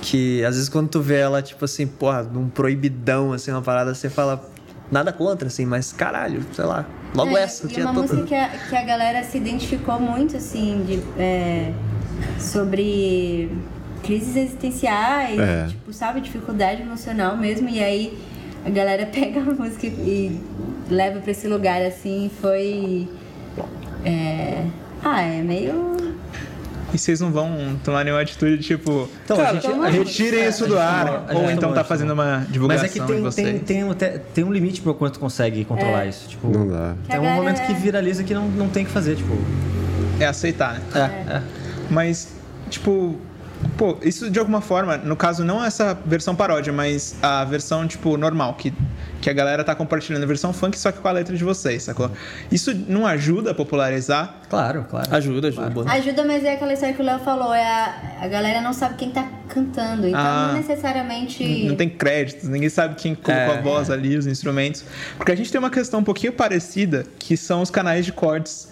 Que 0.00 0.44
às 0.44 0.54
vezes 0.56 0.68
quando 0.68 0.88
tu 0.88 1.00
vê 1.00 1.18
ela, 1.18 1.40
tipo 1.42 1.64
assim, 1.64 1.86
porra, 1.86 2.22
num 2.22 2.48
proibidão, 2.48 3.32
assim, 3.32 3.50
uma 3.50 3.62
parada, 3.62 3.94
você 3.94 4.08
fala... 4.10 4.48
Nada 4.90 5.10
contra, 5.10 5.48
assim, 5.48 5.64
mas 5.64 5.90
caralho, 5.90 6.44
sei 6.52 6.66
lá. 6.66 6.84
Logo 7.14 7.34
É, 7.38 7.44
essa. 7.44 7.66
E 7.66 7.70
tinha 7.70 7.86
uma 7.86 7.94
todo- 7.94 8.08
música 8.14 8.26
que 8.26 8.34
a, 8.34 8.48
que 8.48 8.76
a 8.76 8.82
galera 8.82 9.24
se 9.24 9.38
identificou 9.38 9.98
muito, 9.98 10.36
assim, 10.36 10.84
de, 10.86 11.02
é, 11.18 11.72
sobre 12.38 13.50
crises 14.02 14.36
existenciais, 14.36 15.38
É. 15.38 15.66
tipo, 15.68 15.92
sabe, 15.92 16.20
dificuldade 16.20 16.82
emocional 16.82 17.36
mesmo. 17.36 17.68
E 17.68 17.82
aí 17.82 18.18
a 18.66 18.70
galera 18.70 19.06
pega 19.10 19.40
a 19.40 19.44
música 19.44 19.86
e 19.86 20.38
leva 20.90 21.20
pra 21.20 21.30
esse 21.30 21.48
lugar, 21.48 21.80
assim, 21.82 22.30
foi. 22.40 23.08
É, 24.04 24.64
ah, 25.04 25.20
é 25.22 25.42
meio. 25.42 25.92
E 26.94 26.98
vocês 26.98 27.20
não 27.20 27.30
vão 27.32 27.78
tomar 27.82 28.04
nenhuma 28.04 28.20
atitude, 28.20 28.62
tipo, 28.62 29.08
Então, 29.24 29.36
cara, 29.38 29.50
a 29.50 29.52
gente- 29.54 29.66
a 29.66 29.88
retirem 29.88 30.40
gente- 30.40 30.48
isso 30.50 30.66
do 30.66 30.78
a 30.78 30.82
gente 31.00 31.30
ar, 31.30 31.36
ou 31.36 31.50
então 31.50 31.72
tá 31.72 31.82
fazendo 31.82 32.12
uma 32.12 32.46
divulgação 32.50 32.82
Mas 32.84 32.90
é 32.90 32.92
que 32.92 33.00
de 33.00 33.06
tem, 33.12 33.22
vocês. 33.22 33.48
tem, 33.48 33.58
tem, 33.60 33.84
um 33.84 33.94
te- 33.94 34.20
tem 34.34 34.44
um 34.44 34.52
limite 34.52 34.82
pra 34.82 34.92
quanto 34.92 35.18
consegue 35.18 35.64
controlar 35.64 36.04
isso. 36.04 36.28
Tipo, 36.28 36.48
Não 36.48 36.68
dá. 36.68 36.94
É 37.08 37.18
um 37.18 37.34
momento 37.34 37.64
que 37.66 37.72
viraliza 37.72 38.22
que 38.22 38.34
não, 38.34 38.46
não 38.48 38.68
tem 38.68 38.82
o 38.82 38.86
que 38.86 38.92
fazer. 38.92 39.16
Tipo, 39.16 39.32
É 40.20 40.26
aceitar, 40.26 40.74
né? 40.94 41.24
é, 41.28 41.32
é. 41.36 41.42
Mas, 41.88 42.28
tipo, 42.68 43.16
pô, 43.76 43.98
isso 44.02 44.30
de 44.30 44.38
alguma 44.38 44.60
forma, 44.60 44.96
no 44.96 45.16
caso, 45.16 45.44
não 45.44 45.64
essa 45.64 45.94
versão 46.06 46.34
paródia, 46.34 46.72
mas 46.72 47.14
a 47.22 47.44
versão, 47.44 47.86
tipo, 47.86 48.16
normal, 48.16 48.54
que, 48.54 48.72
que 49.20 49.28
a 49.28 49.32
galera 49.32 49.62
tá 49.64 49.74
compartilhando 49.74 50.22
a 50.22 50.26
versão 50.26 50.52
funk, 50.52 50.78
só 50.78 50.90
que 50.92 50.98
com 50.98 51.08
a 51.08 51.12
letra 51.12 51.36
de 51.36 51.42
vocês, 51.44 51.82
sacou? 51.84 52.10
Isso 52.50 52.74
não 52.88 53.06
ajuda 53.06 53.50
a 53.52 53.54
popularizar? 53.54 54.36
Claro, 54.48 54.84
claro. 54.88 55.14
Ajuda, 55.14 55.48
ajuda. 55.48 55.70
boa. 55.70 55.90
Ajuda, 55.90 56.24
mas 56.24 56.44
é 56.44 56.54
aquela 56.54 56.72
história 56.72 56.94
que 56.94 57.02
o 57.02 57.04
Léo 57.04 57.18
falou, 57.20 57.52
é 57.54 57.64
a, 57.64 58.18
a 58.22 58.28
galera 58.28 58.60
não 58.60 58.72
sabe 58.72 58.96
quem 58.96 59.10
tá 59.10 59.28
cantando, 59.48 60.06
então 60.06 60.20
Ah. 60.20 60.48
não 60.48 60.54
necessariamente... 60.58 61.64
Não 61.64 61.76
tem 61.76 61.88
créditos, 61.88 62.48
ninguém 62.48 62.68
sabe 62.68 62.94
quem 62.96 63.14
colocou 63.14 63.54
É. 63.54 63.58
a 63.58 63.60
voz 63.60 63.90
ali, 63.90 64.16
os 64.16 64.26
instrumentos. 64.26 64.84
Porque 65.16 65.32
a 65.32 65.36
gente 65.36 65.50
tem 65.50 65.58
uma 65.58 65.70
questão 65.70 66.00
um 66.00 66.04
pouquinho 66.04 66.32
parecida, 66.32 67.04
que 67.18 67.36
são 67.36 67.62
os 67.62 67.70
canais 67.70 68.04
de 68.04 68.12
cortes, 68.12 68.70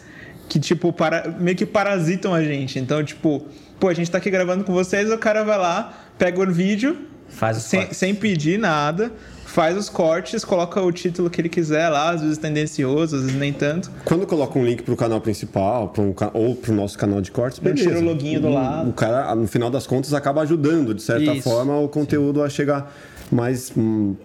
que, 0.49 0.59
tipo, 0.59 0.93
para, 0.93 1.29
meio 1.39 1.57
que 1.57 1.65
parasitam 1.65 2.35
a 2.35 2.43
gente. 2.43 2.79
Então, 2.79 3.05
tipo, 3.05 3.47
pô, 3.81 3.89
a 3.89 3.95
gente 3.95 4.11
tá 4.11 4.19
aqui 4.19 4.31
gravando 4.31 4.63
com 4.63 4.73
vocês, 4.73 5.11
o 5.11 5.19
cara 5.19 5.43
vai 5.43 5.59
lá, 5.59 5.93
pega 6.19 6.39
o 6.41 6.53
vídeo, 6.53 6.97
Faz 7.29 7.57
os 7.57 7.63
sem, 7.65 7.81
cortes. 7.81 7.97
sem 7.99 8.15
pedir 8.15 8.59
nada, 8.59 9.11
faz 9.47 9.77
os 9.77 9.89
cortes, 9.89 10.45
coloca 10.45 10.81
o 10.83 10.93
título 10.93 11.31
que 11.31 11.41
ele 11.41 11.49
quiser 11.49 11.89
lá, 11.89 12.11
às 12.11 12.21
vezes 12.21 12.39
tendencioso, 12.39 13.17
às 13.17 13.23
vezes 13.23 13.37
nem 13.37 13.53
tanto. 13.53 13.91
Quando 14.05 14.27
coloca 14.27 14.59
um 14.59 14.65
link 14.65 14.83
pro 14.83 14.97
canal 14.97 15.21
principal 15.21 15.89
pra 15.89 16.03
um 16.03 16.15
ou 16.35 16.55
pro 16.57 16.73
nosso 16.75 16.99
canal 16.99 17.21
de 17.21 17.31
cortes, 17.31 17.59
Não 17.61 17.73
beleza. 17.73 17.89
tira 17.89 18.01
o 18.01 18.05
loginho 18.05 18.41
do 18.41 18.49
lado. 18.49 18.91
O 18.91 18.93
cara, 18.93 19.35
no 19.35 19.47
final 19.47 19.71
das 19.71 19.87
contas, 19.87 20.13
acaba 20.13 20.43
ajudando, 20.43 20.93
de 20.93 21.03
certa 21.03 21.33
Isso. 21.33 21.43
forma, 21.43 21.79
o 21.79 21.89
conteúdo 21.89 22.43
a 22.43 22.49
chegar 22.51 22.93
mais 23.31 23.73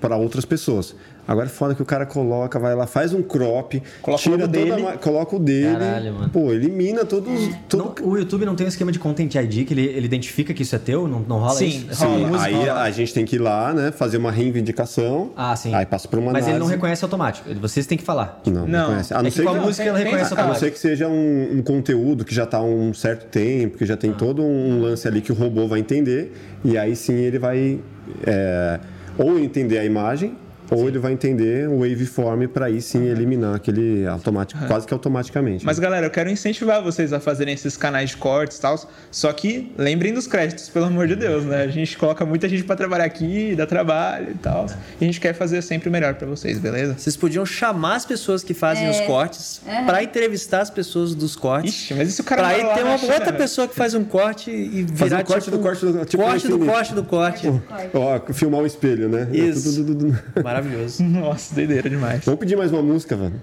para 0.02 0.16
outras 0.18 0.46
pessoas. 0.46 0.96
Agora 1.28 1.48
é 1.48 1.50
foda 1.50 1.74
que 1.74 1.82
o 1.82 1.86
cara 1.86 2.06
coloca, 2.06 2.60
vai 2.60 2.76
lá, 2.76 2.86
faz 2.86 3.12
um 3.12 3.24
crop, 3.24 3.82
Coloca 4.00 4.22
o 4.22 4.24
tira 4.32 4.44
a 4.44 4.48
dele. 4.48 4.84
ma- 4.84 4.92
coloca 4.96 5.36
o 5.36 5.40
dele, 5.40 5.74
Caralho, 5.74 6.14
mano. 6.14 6.30
pô, 6.30 6.52
elimina 6.54 7.04
todos, 7.04 7.50
todo 7.68 7.96
Não, 8.00 8.08
o 8.12 8.16
YouTube 8.16 8.46
não 8.46 8.54
tem 8.56 8.64
um 8.64 8.70
esquema 8.70 8.92
de 8.92 9.00
Content 9.00 9.34
ID 9.34 9.66
que 9.66 9.74
ele, 9.74 9.86
ele 9.86 10.06
identifica 10.06 10.54
que 10.54 10.62
isso 10.62 10.76
é 10.76 10.78
teu? 10.78 11.08
Não, 11.08 11.22
não 11.22 11.40
rola 11.40 11.56
Sim, 11.56 11.88
isso? 11.90 12.06
rola. 12.06 12.18
Sim. 12.20 12.26
música 12.28 12.44
Aí 12.46 12.54
rola. 12.54 12.74
a 12.84 12.92
gente 12.92 13.12
tem 13.12 13.26
que 13.26 13.38
ir 13.38 13.40
lá, 13.40 13.74
né, 13.74 13.92
fazer 13.92 14.18
uma 14.18 14.32
reivindicação. 14.32 15.32
Ah, 15.36 15.56
sim. 15.56 15.74
Aí 15.74 15.84
passa 15.88 16.08
por 16.08 16.20
uma 16.20 16.32
Mas 16.32 16.48
ele 16.48 16.60
não 16.60 16.68
reconhece 16.68 17.04
automático. 17.04 17.50
Vocês 17.56 17.88
têm 17.88 17.98
que 17.98 18.04
falar. 18.04 18.40
Não, 18.46 18.54
não, 18.54 18.68
Não. 18.68 18.80
reconhece. 18.90 19.14
A 19.16 19.18
não 19.18 19.26
É 19.28 19.32
que 19.32 19.36
ser 19.36 19.48
a 19.48 19.52
que, 19.52 19.60
música 19.60 19.84
ela 19.90 19.98
reconhece 19.98 20.36
tem- 20.36 20.44
a 20.44 20.48
não 20.48 20.54
ser 20.56 20.72
que 20.72 20.78
seja 20.80 21.08
um, 21.08 21.58
um 21.58 21.64
conteúdo 21.64 22.24
que 22.24 22.36
já 22.36 22.44
está 22.44 22.58
há 22.60 22.64
um 22.64 22.94
certo 22.94 23.26
tempo, 23.32 23.80
que 23.80 23.86
já 23.88 23.98
tem 23.98 24.14
todo 24.14 24.44
um 24.44 24.80
lance 24.80 25.08
ali 25.08 25.22
que 25.22 25.32
o 25.32 25.36
robô 25.36 25.68
vai 25.68 25.80
entender, 25.80 26.34
e 26.64 26.78
aí 26.78 26.96
sim 26.96 27.16
ele 27.16 27.40
vai 27.40 27.80
é, 28.24 28.80
ou 29.18 29.40
entender 29.40 29.78
a 29.78 29.86
imagem 29.86 30.36
ou 30.72 30.88
ele 30.88 31.00
vai 31.00 31.12
entender 31.14 31.68
o 31.70 31.80
waveform 31.80 32.48
para 32.48 32.66
aí 32.68 32.82
sim 32.82 33.06
eliminar 33.06 33.56
aquele 33.56 34.06
automático, 34.08 34.66
quase 34.68 34.86
que 34.88 34.94
automaticamente. 34.94 35.66
Mas 35.66 35.80
galera, 35.80 36.06
eu 36.06 36.10
quero 36.10 36.30
incentivar 36.30 36.82
vocês 36.82 37.14
a 37.14 37.20
fazerem 37.20 37.54
esses 37.54 37.78
canais 37.78 38.12
de 38.12 38.18
cortes 38.18 38.58
e 38.58 38.62
tal. 38.62 38.76
Só 39.12 39.32
que 39.34 39.72
lembrem 39.78 40.14
dos 40.14 40.28
créditos, 40.28 40.70
pelo 40.70 40.86
amor 40.86 41.08
de 41.08 41.16
Deus, 41.16 41.44
né? 41.46 41.64
A 41.64 41.68
gente 41.68 41.98
coloca 41.98 42.26
muita 42.26 42.48
gente 42.50 42.64
pra 42.64 42.76
trabalhar 42.76 43.06
aqui, 43.06 43.56
dá 43.56 43.66
trabalho 43.66 44.32
e 44.32 44.38
tal. 44.38 44.66
E 45.00 45.04
a 45.04 45.08
gente 45.08 45.20
quer 45.20 45.34
fazer 45.34 45.62
sempre 45.62 45.90
o 45.90 45.92
melhor 45.92 46.16
pra 46.16 46.28
vocês, 46.28 46.60
beleza? 46.60 46.96
Vocês 46.98 47.16
podiam 47.16 47.46
chamar 47.46 47.96
as 47.96 48.06
pessoas 48.06 48.44
que 48.44 48.54
fazem 48.54 48.86
É. 48.88 48.92
os 48.92 49.00
cortes 49.02 49.62
Aham. 49.68 49.86
pra 49.86 50.04
entrevistar 50.04 50.62
as 50.62 50.70
pessoas 50.70 51.14
dos 51.16 51.36
cortes. 51.36 51.74
Ixi, 51.74 51.94
mas 51.94 52.10
e 52.10 52.12
se 52.12 52.22
o 52.22 52.24
cara 52.24 52.42
Pra 52.44 52.74
ter 52.76 52.84
uma 52.84 52.98
China, 52.98 53.14
outra 53.14 53.26
velho? 53.26 53.38
pessoa 53.38 53.68
que 53.68 53.76
faz 53.76 53.94
um 53.94 54.04
corte 54.04 54.52
e 54.52 54.84
virar 54.84 55.22
o 55.22 55.26
corte 55.26 55.46
tipo, 55.46 55.58
do 55.58 55.64
corte 55.64 55.86
do- 55.86 56.06
tipo 56.06 56.24
corte 56.24 56.48
do 56.48 56.60
corte 56.60 56.96
do 56.96 57.04
corte. 57.04 57.48
Ó, 57.94 58.34
filmar 58.34 58.62
o 58.62 58.66
espelho, 58.66 59.10
né? 59.10 59.28
Isso. 59.32 59.64
Tudo, 59.76 59.96
tudo, 59.96 60.12
tudo. 60.16 60.44
Maravilhoso. 60.56 61.04
Nossa, 61.04 61.54
doideira 61.56 61.90
demais. 61.90 62.24
Vamos 62.24 62.40
pedir 62.40 62.56
mais 62.56 62.72
uma 62.72 62.82
música, 62.82 63.16
velho. 63.16 63.42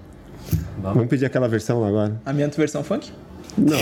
Vamos 0.81 1.07
pedir 1.07 1.25
aquela 1.25 1.47
versão 1.47 1.79
lá 1.79 1.87
agora. 1.87 2.21
A 2.25 2.33
minha 2.33 2.47
versão 2.49 2.83
funk? 2.83 3.11
Não, 3.55 3.77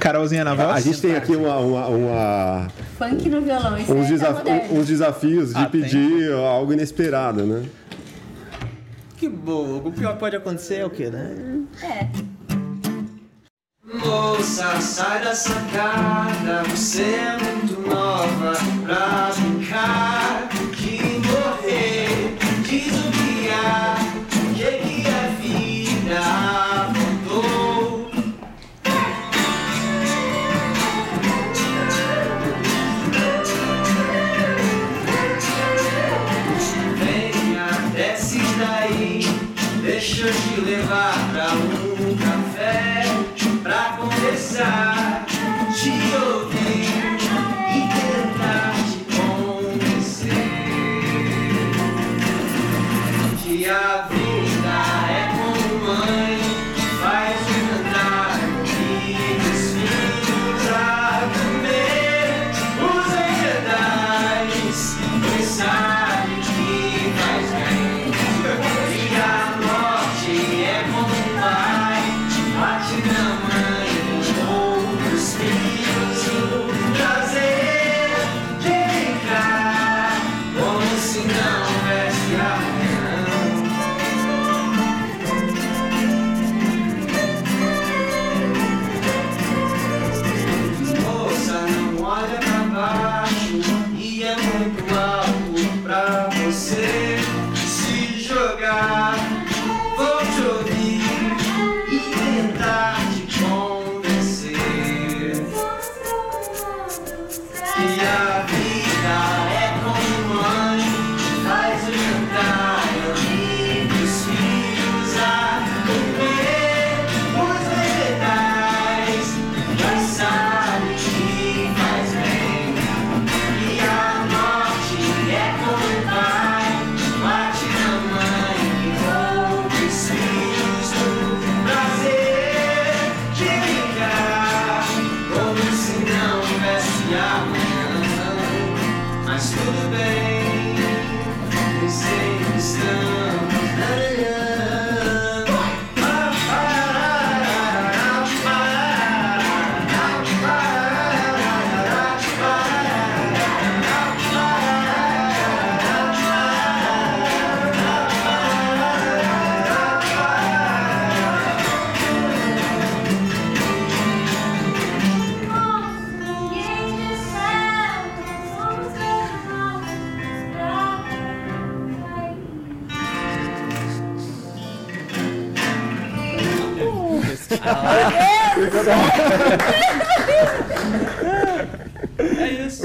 Carolzinha 0.00 0.42
na 0.42 0.54
voz? 0.54 0.70
a 0.70 0.80
gente 0.80 1.00
tem 1.02 1.14
aqui 1.14 1.36
uma, 1.36 1.58
uma- 1.58 1.86
uma- 1.88 2.68
Funk 2.98 3.28
no 3.28 3.42
violão, 3.42 3.76
isso 3.78 3.92
uns, 3.92 4.06
é 4.06 4.08
desaf- 4.08 4.42
uns 4.72 4.86
desafios 4.86 5.50
de 5.50 5.56
Ah, 5.58 5.66
tem. 5.66 5.82
pedir 5.82 6.32
algo 6.32 6.72
inesperado, 6.72 7.44
né? 7.44 7.62
Que 9.18 9.28
bom. 9.28 9.82
O 9.84 9.92
pior 9.92 10.14
que 10.14 10.18
pode 10.20 10.34
acontecer 10.34 10.76
é 10.76 10.86
o 10.86 10.90
quê, 10.90 11.10
né? 11.10 11.60
É. 11.82 12.06
Moça, 13.98 14.80
sai 14.80 15.22
da 15.22 15.34
sacada, 15.34 16.62
você 16.70 17.02
é 17.02 17.36
muito 17.38 17.80
nova 17.86 18.52
pra 18.84 19.30
brincar 19.36 20.48
de 20.48 20.66
deixa 40.02 40.26
eu 40.26 40.32
te 40.32 40.60
levar 40.62 41.14
pra 41.32 41.52
um 41.52 42.16
café 42.16 43.04
pra 43.62 43.96
conversar, 43.96 44.91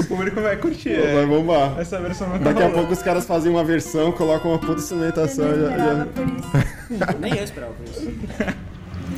O 0.00 0.04
público 0.06 0.40
vai 0.40 0.56
curtir. 0.56 0.96
Vai 1.00 1.22
É. 1.22 1.26
bombar. 1.26 1.78
Essa 1.78 2.00
versão 2.00 2.28
vai 2.28 2.38
Daqui 2.38 2.62
a 2.62 2.68
pouco 2.70 2.92
os 2.92 3.02
caras 3.02 3.24
fazem 3.24 3.50
uma 3.50 3.64
versão, 3.64 4.12
colocam 4.12 4.50
uma 4.50 4.58
puta 4.58 4.80
instrumentação. 4.80 5.46
Eu 5.46 5.70
Já, 5.70 5.76
já... 5.76 6.06
por 6.06 6.26
isso. 6.26 7.18
Nem 7.20 7.36
eu 7.36 7.44
esperava 7.44 7.72
por 7.72 7.84
isso. 7.84 7.87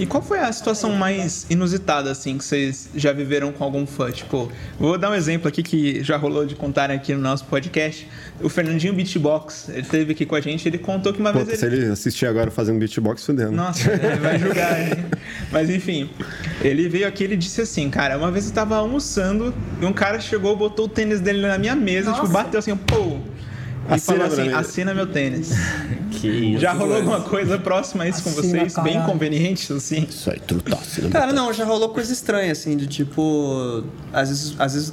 E 0.01 0.07
qual 0.07 0.23
foi 0.23 0.39
a 0.39 0.51
situação 0.51 0.93
mais 0.95 1.45
inusitada, 1.51 2.11
assim, 2.11 2.39
que 2.39 2.45
vocês 2.45 2.89
já 2.95 3.13
viveram 3.13 3.53
com 3.53 3.63
algum 3.63 3.87
fã? 3.87 4.11
Tipo, 4.11 4.51
vou 4.79 4.97
dar 4.97 5.11
um 5.11 5.15
exemplo 5.15 5.47
aqui 5.47 5.63
que 5.63 6.03
já 6.03 6.17
rolou 6.17 6.47
de 6.47 6.55
contar 6.55 6.91
aqui 6.91 7.13
no 7.13 7.21
nosso 7.21 7.45
podcast. 7.45 8.09
O 8.41 8.49
Fernandinho 8.49 8.95
Beatbox, 8.95 9.69
ele 9.69 9.81
esteve 9.83 10.13
aqui 10.13 10.25
com 10.25 10.35
a 10.35 10.41
gente, 10.41 10.67
ele 10.67 10.79
contou 10.79 11.13
que 11.13 11.21
uma 11.21 11.35
Pô, 11.35 11.45
vez 11.45 11.59
se 11.59 11.67
ele... 11.67 11.77
ele 11.77 11.93
assistir 11.93 12.25
agora 12.25 12.51
fazendo 12.51 12.79
beatbox, 12.79 13.27
fudendo. 13.27 13.53
Nossa, 13.53 13.93
ele 13.93 14.17
vai 14.17 14.39
julgar, 14.39 14.81
hein? 14.81 15.05
Mas 15.53 15.69
enfim, 15.69 16.09
ele 16.63 16.89
veio 16.89 17.07
aqui 17.07 17.25
e 17.25 17.27
ele 17.27 17.37
disse 17.37 17.61
assim, 17.61 17.91
cara, 17.91 18.17
uma 18.17 18.31
vez 18.31 18.47
eu 18.47 18.55
tava 18.55 18.77
almoçando 18.77 19.53
e 19.83 19.85
um 19.85 19.93
cara 19.93 20.19
chegou, 20.19 20.57
botou 20.57 20.87
o 20.87 20.89
tênis 20.89 21.21
dele 21.21 21.43
na 21.47 21.59
minha 21.59 21.77
mesa, 21.77 22.11
tipo, 22.13 22.23
Nossa. 22.23 22.33
bateu 22.33 22.59
assim, 22.59 22.75
pô. 22.75 23.19
E 23.89 23.95
Assina 23.95 24.19
falou 24.19 24.33
assim, 24.33 24.49
mim. 24.49 24.55
assina 24.55 24.95
meu 24.95 25.07
tênis. 25.07 25.51
Que 26.11 26.29
isso. 26.29 26.61
Já 26.61 26.73
rolou 26.73 26.97
alguma 26.97 27.21
coisa 27.23 27.57
próxima 27.59 28.05
a 28.05 28.09
isso 28.09 28.23
com 28.23 28.31
Assina, 28.31 28.43
vocês? 28.61 28.75
Bem 28.75 28.93
caralho. 28.95 29.03
inconveniente, 29.09 29.73
assim? 29.73 30.07
Isso 30.11 30.31
aí, 30.31 30.39
trutaço. 30.41 31.01
né? 31.03 31.09
Cara, 31.11 31.33
não, 31.33 31.51
já 31.53 31.65
rolou 31.65 31.89
coisa 31.91 32.13
estranha, 32.13 32.53
assim, 32.53 32.77
de 32.77 32.87
tipo. 32.87 33.83
Às 34.13 34.29
vezes, 34.29 34.55
às 34.59 34.75
vezes, 34.75 34.93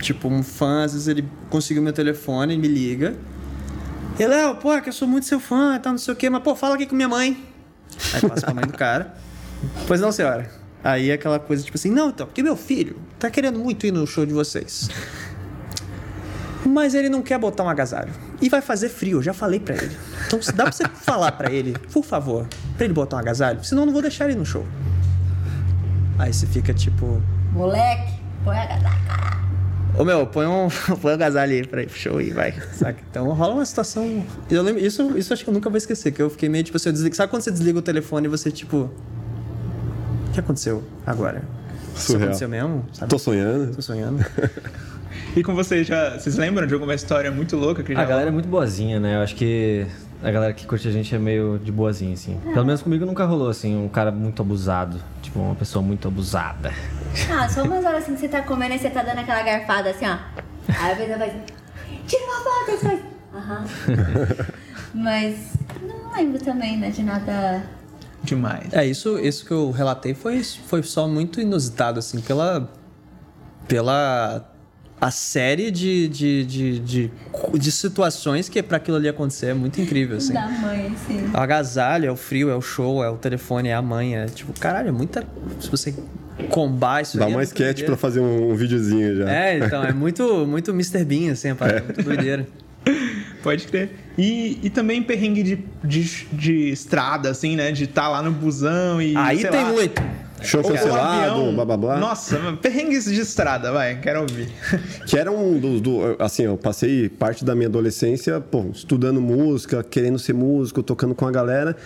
tipo, 0.00 0.26
um 0.28 0.42
fã, 0.42 0.82
às 0.84 0.92
vezes 0.94 1.06
ele 1.06 1.24
conseguiu 1.48 1.82
meu 1.82 1.92
telefone 1.92 2.54
e 2.54 2.58
me 2.58 2.66
liga. 2.66 3.14
E 4.18 4.26
Léo, 4.26 4.56
pô, 4.56 4.80
que 4.80 4.88
eu 4.88 4.92
sou 4.92 5.06
muito 5.06 5.26
seu 5.26 5.38
fã 5.38 5.76
e 5.76 5.78
tal, 5.78 5.92
não 5.92 5.98
sei 5.98 6.14
o 6.14 6.16
quê, 6.16 6.28
mas 6.30 6.42
pô, 6.42 6.56
fala 6.56 6.74
aqui 6.74 6.86
com 6.86 6.96
minha 6.96 7.08
mãe. 7.08 7.44
Aí 8.14 8.20
passa 8.22 8.46
pra 8.46 8.54
mãe 8.54 8.66
do 8.66 8.72
cara. 8.72 9.14
Pois 9.86 10.00
não, 10.00 10.10
senhora. 10.12 10.50
Aí 10.82 11.08
é 11.10 11.14
aquela 11.14 11.38
coisa 11.38 11.62
tipo 11.62 11.76
assim, 11.76 11.90
não, 11.90 12.10
então, 12.10 12.26
porque 12.26 12.42
meu 12.42 12.54
filho 12.56 12.96
tá 13.18 13.30
querendo 13.30 13.58
muito 13.58 13.86
ir 13.86 13.92
no 13.92 14.06
show 14.06 14.26
de 14.26 14.34
vocês. 14.34 14.90
Mas 16.66 16.94
ele 16.94 17.08
não 17.08 17.22
quer 17.22 17.38
botar 17.38 17.62
um 17.64 17.68
agasalho. 17.68 18.12
E 18.40 18.48
vai 18.48 18.62
fazer 18.62 18.88
frio, 18.88 19.18
eu 19.18 19.22
já 19.22 19.34
falei 19.34 19.60
pra 19.60 19.74
ele. 19.74 19.96
Então 20.26 20.40
dá 20.54 20.64
pra 20.64 20.72
você 20.72 20.84
falar 21.02 21.32
pra 21.32 21.52
ele, 21.52 21.74
por 21.92 22.04
favor, 22.04 22.46
pra 22.76 22.84
ele 22.84 22.94
botar 22.94 23.16
um 23.16 23.20
agasalho, 23.20 23.62
senão 23.62 23.82
eu 23.82 23.86
não 23.86 23.92
vou 23.92 24.02
deixar 24.02 24.24
ele 24.28 24.38
no 24.38 24.46
show. 24.46 24.64
Aí 26.18 26.32
você 26.32 26.46
fica 26.46 26.72
tipo. 26.72 27.20
Moleque, 27.52 28.12
põe 28.44 28.56
a 28.56 28.66
casaca. 28.66 29.44
Ô 29.96 30.04
meu, 30.04 30.26
põe 30.26 30.46
um, 30.46 30.68
põe 31.00 31.12
um 31.12 31.14
agasalho 31.14 31.52
aí 31.52 31.66
pra 31.66 31.82
ir 31.82 31.86
pro 31.86 31.96
show 31.96 32.20
e 32.20 32.30
vai, 32.30 32.52
saca? 32.72 33.00
Então 33.10 33.28
rola 33.32 33.54
uma 33.54 33.64
situação. 33.64 34.24
Eu 34.50 34.62
lembro, 34.62 34.84
isso, 34.84 35.16
isso 35.16 35.32
acho 35.32 35.44
que 35.44 35.50
eu 35.50 35.54
nunca 35.54 35.70
vou 35.70 35.76
esquecer, 35.76 36.12
que 36.12 36.20
eu 36.20 36.30
fiquei 36.30 36.48
meio 36.48 36.64
tipo 36.64 36.76
assim, 36.76 36.88
eu 36.88 36.92
desligo. 36.92 37.14
Sabe 37.14 37.30
quando 37.30 37.42
você 37.42 37.50
desliga 37.50 37.78
o 37.78 37.82
telefone 37.82 38.26
e 38.26 38.28
você, 38.28 38.50
tipo. 38.50 38.90
O 40.28 40.32
que 40.32 40.40
aconteceu 40.40 40.82
agora? 41.06 41.42
Isso 41.94 42.16
aconteceu 42.16 42.48
mesmo? 42.48 42.84
Sabe? 42.92 43.08
Tô 43.08 43.18
sonhando. 43.18 43.74
Tô 43.74 43.82
sonhando. 43.82 44.24
E 45.36 45.42
com 45.42 45.54
vocês, 45.54 45.86
já, 45.86 46.18
vocês 46.18 46.36
lembram 46.36 46.66
de 46.66 46.74
alguma 46.74 46.94
história 46.94 47.30
muito 47.30 47.56
louca 47.56 47.82
que 47.82 47.92
já 47.94 48.00
A 48.00 48.04
galera 48.04 48.28
é 48.28 48.32
muito 48.32 48.48
boazinha, 48.48 49.00
né? 49.00 49.16
Eu 49.16 49.20
acho 49.22 49.34
que 49.34 49.86
a 50.22 50.30
galera 50.30 50.52
que 50.52 50.66
curte 50.66 50.88
a 50.88 50.90
gente 50.90 51.14
é 51.14 51.18
meio 51.18 51.58
de 51.58 51.70
boazinha, 51.70 52.14
assim. 52.14 52.40
É. 52.46 52.52
Pelo 52.52 52.64
menos 52.64 52.82
comigo 52.82 53.04
nunca 53.04 53.24
rolou, 53.24 53.48
assim, 53.48 53.76
um 53.76 53.88
cara 53.88 54.10
muito 54.10 54.40
abusado. 54.40 54.98
Tipo, 55.22 55.40
uma 55.40 55.54
pessoa 55.54 55.82
muito 55.82 56.08
abusada. 56.08 56.72
Ah, 57.30 57.48
só 57.48 57.62
umas 57.62 57.84
horas 57.84 58.04
assim 58.04 58.14
que 58.14 58.20
você 58.20 58.28
tá 58.28 58.42
comendo 58.42 58.74
e 58.74 58.78
você 58.78 58.90
tá 58.90 59.02
dando 59.02 59.18
aquela 59.18 59.42
garfada 59.42 59.90
assim, 59.90 60.06
ó. 60.06 60.16
Aí 60.68 60.92
a 60.92 60.96
pessoa 60.96 61.18
faz. 61.18 61.32
Tira 62.06 62.22
uma 62.24 62.40
foto, 62.40 62.70
você 62.70 62.86
faz. 62.86 63.00
Aham. 63.34 63.64
Mas 64.94 65.36
não 65.82 66.14
lembro 66.14 66.38
também, 66.42 66.78
né, 66.78 66.90
de 66.90 67.02
nada. 67.02 67.64
demais. 68.22 68.72
É, 68.72 68.86
isso, 68.86 69.18
isso 69.18 69.44
que 69.44 69.50
eu 69.50 69.70
relatei 69.70 70.14
foi, 70.14 70.42
foi 70.42 70.82
só 70.82 71.06
muito 71.08 71.40
inusitado, 71.40 71.98
assim, 71.98 72.20
pela. 72.20 72.70
pela. 73.68 74.50
A 75.00 75.10
série 75.10 75.70
de, 75.70 76.08
de, 76.08 76.44
de, 76.44 76.78
de, 76.78 77.10
de 77.54 77.72
situações 77.72 78.48
que 78.48 78.62
pra 78.62 78.76
aquilo 78.78 78.96
ali 78.96 79.08
acontecer 79.08 79.46
é 79.46 79.54
muito 79.54 79.80
incrível, 79.80 80.16
assim. 80.16 80.32
Da 80.32 80.48
mãe, 80.48 80.94
assim. 80.94 81.30
É 81.32 81.36
o 81.36 81.40
agasalho, 81.40 82.06
é 82.06 82.10
o 82.10 82.16
frio, 82.16 82.48
é 82.50 82.54
o 82.54 82.62
show, 82.62 83.04
é 83.04 83.10
o 83.10 83.16
telefone, 83.16 83.68
é 83.68 83.74
a 83.74 83.82
mãe, 83.82 84.16
é 84.16 84.26
tipo, 84.26 84.58
caralho, 84.58 84.88
é 84.88 84.92
muita. 84.92 85.24
Se 85.60 85.68
você 85.70 85.94
combar 86.48 87.02
isso 87.02 87.18
Dá 87.18 87.26
aí, 87.26 87.32
é 87.32 87.34
uma 87.34 87.38
muito 87.38 87.48
sketch 87.48 87.66
doideira. 87.66 87.86
pra 87.86 87.96
fazer 87.96 88.20
um, 88.20 88.52
um 88.52 88.54
videozinho 88.54 89.16
já. 89.16 89.30
É, 89.30 89.58
então, 89.58 89.84
é 89.84 89.92
muito, 89.92 90.46
muito 90.46 90.70
Mr. 90.70 91.04
Bean, 91.04 91.32
assim, 91.32 91.50
a 91.50 91.54
parada, 91.54 91.78
é 91.78 91.82
muito 91.82 92.02
doideira. 92.02 92.46
Pode 93.42 93.66
crer. 93.66 93.90
E, 94.16 94.58
e 94.62 94.70
também 94.70 95.02
perrengue 95.02 95.42
de, 95.42 95.64
de, 95.84 96.26
de 96.32 96.70
estrada, 96.70 97.28
assim, 97.30 97.56
né? 97.56 97.72
De 97.72 97.84
estar 97.84 98.08
lá 98.08 98.22
no 98.22 98.30
busão 98.30 99.02
e. 99.02 99.14
Aí 99.16 99.40
sei 99.40 99.50
tem 99.50 99.64
lá, 99.64 99.70
muito. 99.70 100.02
Show 100.42 100.62
cancelado, 100.62 101.32
avião. 101.32 101.54
blá 101.54 101.64
blá 101.64 101.76
blá. 101.76 101.96
Nossa, 101.98 102.38
perrengues 102.60 103.04
de 103.04 103.20
estrada, 103.20 103.72
vai, 103.72 103.98
quero 104.00 104.20
ouvir. 104.20 104.48
Que 105.06 105.18
era 105.18 105.30
um 105.30 105.58
dos. 105.58 105.80
Do, 105.80 106.16
assim, 106.18 106.44
eu 106.44 106.56
passei 106.56 107.08
parte 107.08 107.44
da 107.44 107.54
minha 107.54 107.68
adolescência, 107.68 108.40
pô, 108.40 108.66
estudando 108.72 109.20
música, 109.20 109.82
querendo 109.82 110.18
ser 110.18 110.32
músico, 110.34 110.82
tocando 110.82 111.14
com 111.14 111.26
a 111.26 111.30
galera. 111.30 111.76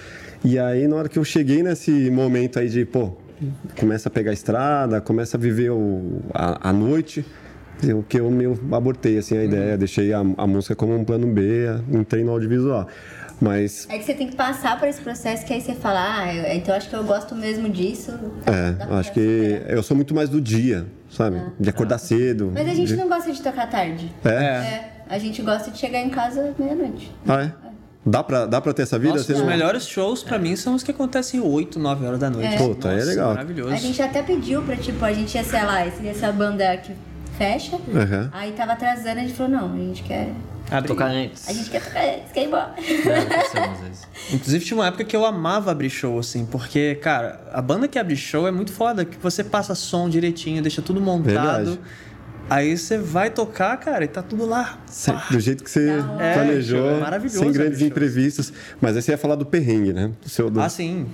E 0.44 0.59
aí, 0.59 0.86
na 0.88 0.96
hora 0.96 1.09
que 1.09 1.18
eu 1.18 1.24
cheguei 1.24 1.62
nesse 1.62 2.11
momento 2.11 2.59
aí 2.59 2.68
de, 2.68 2.84
pô, 2.84 3.16
começa 3.78 4.09
a 4.09 4.11
pegar 4.11 4.30
a 4.30 4.34
estrada, 4.34 5.01
começa 5.01 5.36
a 5.36 5.40
viver 5.40 5.70
o, 5.70 6.20
a, 6.32 6.70
a 6.70 6.72
noite. 6.72 7.24
O 7.94 8.03
que 8.03 8.18
eu 8.18 8.28
meio 8.28 8.59
abortei 8.72 9.18
assim, 9.18 9.36
a 9.36 9.44
ideia, 9.44 9.78
deixei 9.78 10.12
a, 10.12 10.18
a 10.18 10.46
música 10.49 10.74
como 10.74 10.96
um 10.96 11.05
plano 11.05 11.28
B, 11.28 11.66
entrei 11.92 12.24
no 12.24 12.32
audiovisual. 12.32 12.88
Mas 13.41 13.86
É 13.89 13.99
que 13.99 14.05
você 14.05 14.14
tem 14.14 14.28
que 14.28 14.34
passar 14.36 14.78
por 14.78 14.89
esse 14.89 15.01
processo 15.01 15.45
que 15.47 15.53
aí 15.53 15.61
você 15.61 15.74
fala, 15.74 16.01
ah, 16.24 16.34
eu- 16.34 16.57
então 16.57 16.74
acho 16.74 16.89
que 16.89 16.97
eu 16.97 17.05
gosto 17.05 17.34
mesmo 17.34 17.68
disso. 17.68 18.12
é, 18.47 18.72
Dá 18.72 18.86
pra 18.86 18.97
acho 18.99 19.12
que 19.12 19.20
superar. 19.55 19.70
eu 19.76 19.82
sou 19.82 19.97
muito 19.97 20.14
mais 20.14 20.28
do 20.28 20.41
dia, 20.41 20.86
sabe? 21.11 21.41
De 21.59 21.68
acordar 21.70 21.99
cedo. 21.99 22.51
Mas 22.53 22.66
a 22.68 22.74
gente 22.74 22.89
de... 22.89 22.97
não 22.97 23.09
gosta 23.09 23.30
de 23.32 23.41
tocar 23.43 23.68
tarde. 23.70 24.12
É? 24.24 24.30
É, 24.30 24.91
a 25.09 25.18
gente 25.18 25.41
gosta 25.43 25.70
de 25.70 25.78
chegar 25.78 26.01
em 26.01 26.11
casa 26.11 26.53
meia-noite. 26.59 27.12
Ah, 27.28 27.43
é? 27.43 27.53
Dá 28.07 28.24
pra, 28.24 28.47
dá 28.47 28.61
pra 28.61 28.72
ter 28.72 28.82
essa 28.82 28.99
vida? 28.99 29.12
Nossa, 29.14 29.24
Você 29.24 29.32
os 29.34 29.41
não- 29.41 29.47
melhores 29.47 29.86
shows 29.86 30.22
pra 30.22 30.39
mim 30.39 30.57
são 30.57 30.74
os 30.74 30.82
que 30.82 30.91
acontecem 30.91 31.41
8, 31.41 31.78
9 31.78 32.07
horas 32.07 32.18
da 32.18 32.30
noite. 32.30 32.55
É. 32.55 32.57
Puta, 32.57 32.89
aí 32.89 32.95
é 32.95 32.97
Nossa, 32.99 33.11
legal. 33.11 33.28
Maravilhoso. 33.34 33.72
A 33.74 33.76
gente 33.76 34.01
até 34.03 34.22
pediu 34.22 34.62
pra, 34.62 34.76
tipo, 34.76 35.05
a 35.05 35.12
gente 35.12 35.34
ia, 35.36 35.45
sei 35.45 35.62
lá, 35.62 35.86
esse- 35.86 36.09
essa 36.09 36.32
banda 36.32 36.76
que 36.78 36.93
fecha. 37.36 37.76
Aham. 37.95 38.30
Aí 38.32 38.53
tava 38.53 38.72
atrasando, 38.72 39.18
a 39.18 39.22
gente 39.22 39.34
falou, 39.34 39.53
não, 39.53 39.74
a 39.74 39.76
gente 39.78 40.03
quer. 40.03 40.30
Abre- 40.71 40.89
Tocar 40.89 41.07
antes. 41.11 41.49
A 41.49 41.53
gente 41.53 41.71
quer 41.71 41.83
tocar 41.83 42.05
antes, 42.05 42.33
quer 42.33 42.43
ir 42.43 42.47
embora. 42.47 42.75
É. 42.79 44.35
Inclusive 44.35 44.64
tinha 44.64 44.77
uma 44.79 44.87
época 44.87 45.05
que 45.05 45.16
eu 45.16 45.25
amava 45.25 45.71
abrir 45.71 45.89
show, 45.91 46.19
assim, 46.19 46.45
porque, 46.45 46.95
cara, 46.97 47.41
a 47.53 47.62
banda 47.62 47.89
que 47.89 47.99
abre 47.99 48.16
show 48.16 48.47
é 48.47 48.51
muito 48.51 48.73
foda, 48.73 49.05
que 49.05 49.16
você 49.19 49.43
passa 49.43 49.75
som 49.75 50.09
direitinho, 50.09 50.61
deixa 50.62 50.83
tudo 50.83 51.01
montado. 51.01 51.25
Verdade. 51.64 51.81
Aí 52.51 52.77
você 52.79 52.97
vai 52.97 53.29
tocar, 53.31 53.77
cara, 53.77 54.05
e 54.05 54.09
tá 54.09 54.23
tudo 54.23 54.47
lá. 54.47 54.79
pá. 55.07 55.27
Do 55.31 55.39
jeito 55.39 55.62
que 55.62 55.71
você 55.71 55.91
É, 56.19 56.35
planejou, 56.35 56.91
é 56.97 57.01
maravilhoso 57.01 57.39
sem 57.41 57.53
grandes 57.53 57.75
abrir 57.77 57.87
imprevistos. 57.89 58.53
Mas 58.81 58.97
aí 58.97 59.03
você 59.03 59.11
ia 59.12 59.19
falar 59.19 59.35
do 59.35 59.45
perrengue, 59.45 59.93
né? 59.93 60.12
Do 60.23 60.29
seu, 60.31 60.49
do... 60.49 60.59
Ah, 60.61 60.69
sim. 60.69 61.07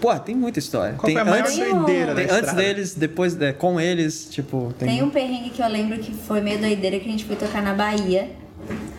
Pô, 0.00 0.14
tem 0.18 0.34
muita 0.34 0.60
história. 0.60 0.94
Qual 0.94 1.06
tem 1.06 1.14
foi 1.16 1.22
a 1.22 1.24
maior 1.24 1.44
antes, 1.46 1.58
doideira 1.58 2.14
da 2.14 2.22
tem 2.24 2.30
antes 2.30 2.52
deles, 2.54 2.94
depois, 2.94 3.38
é, 3.40 3.52
com 3.52 3.80
eles, 3.80 4.28
tipo, 4.30 4.72
tem... 4.78 4.88
Tem 4.88 5.02
um 5.02 5.10
perrengue 5.10 5.50
que 5.50 5.60
eu 5.60 5.68
lembro 5.68 5.98
que 5.98 6.12
foi 6.14 6.40
meio 6.40 6.58
doideira 6.58 6.98
que 7.00 7.08
a 7.08 7.10
gente 7.10 7.24
foi 7.24 7.36
tocar 7.36 7.60
na 7.60 7.74
Bahia. 7.74 8.30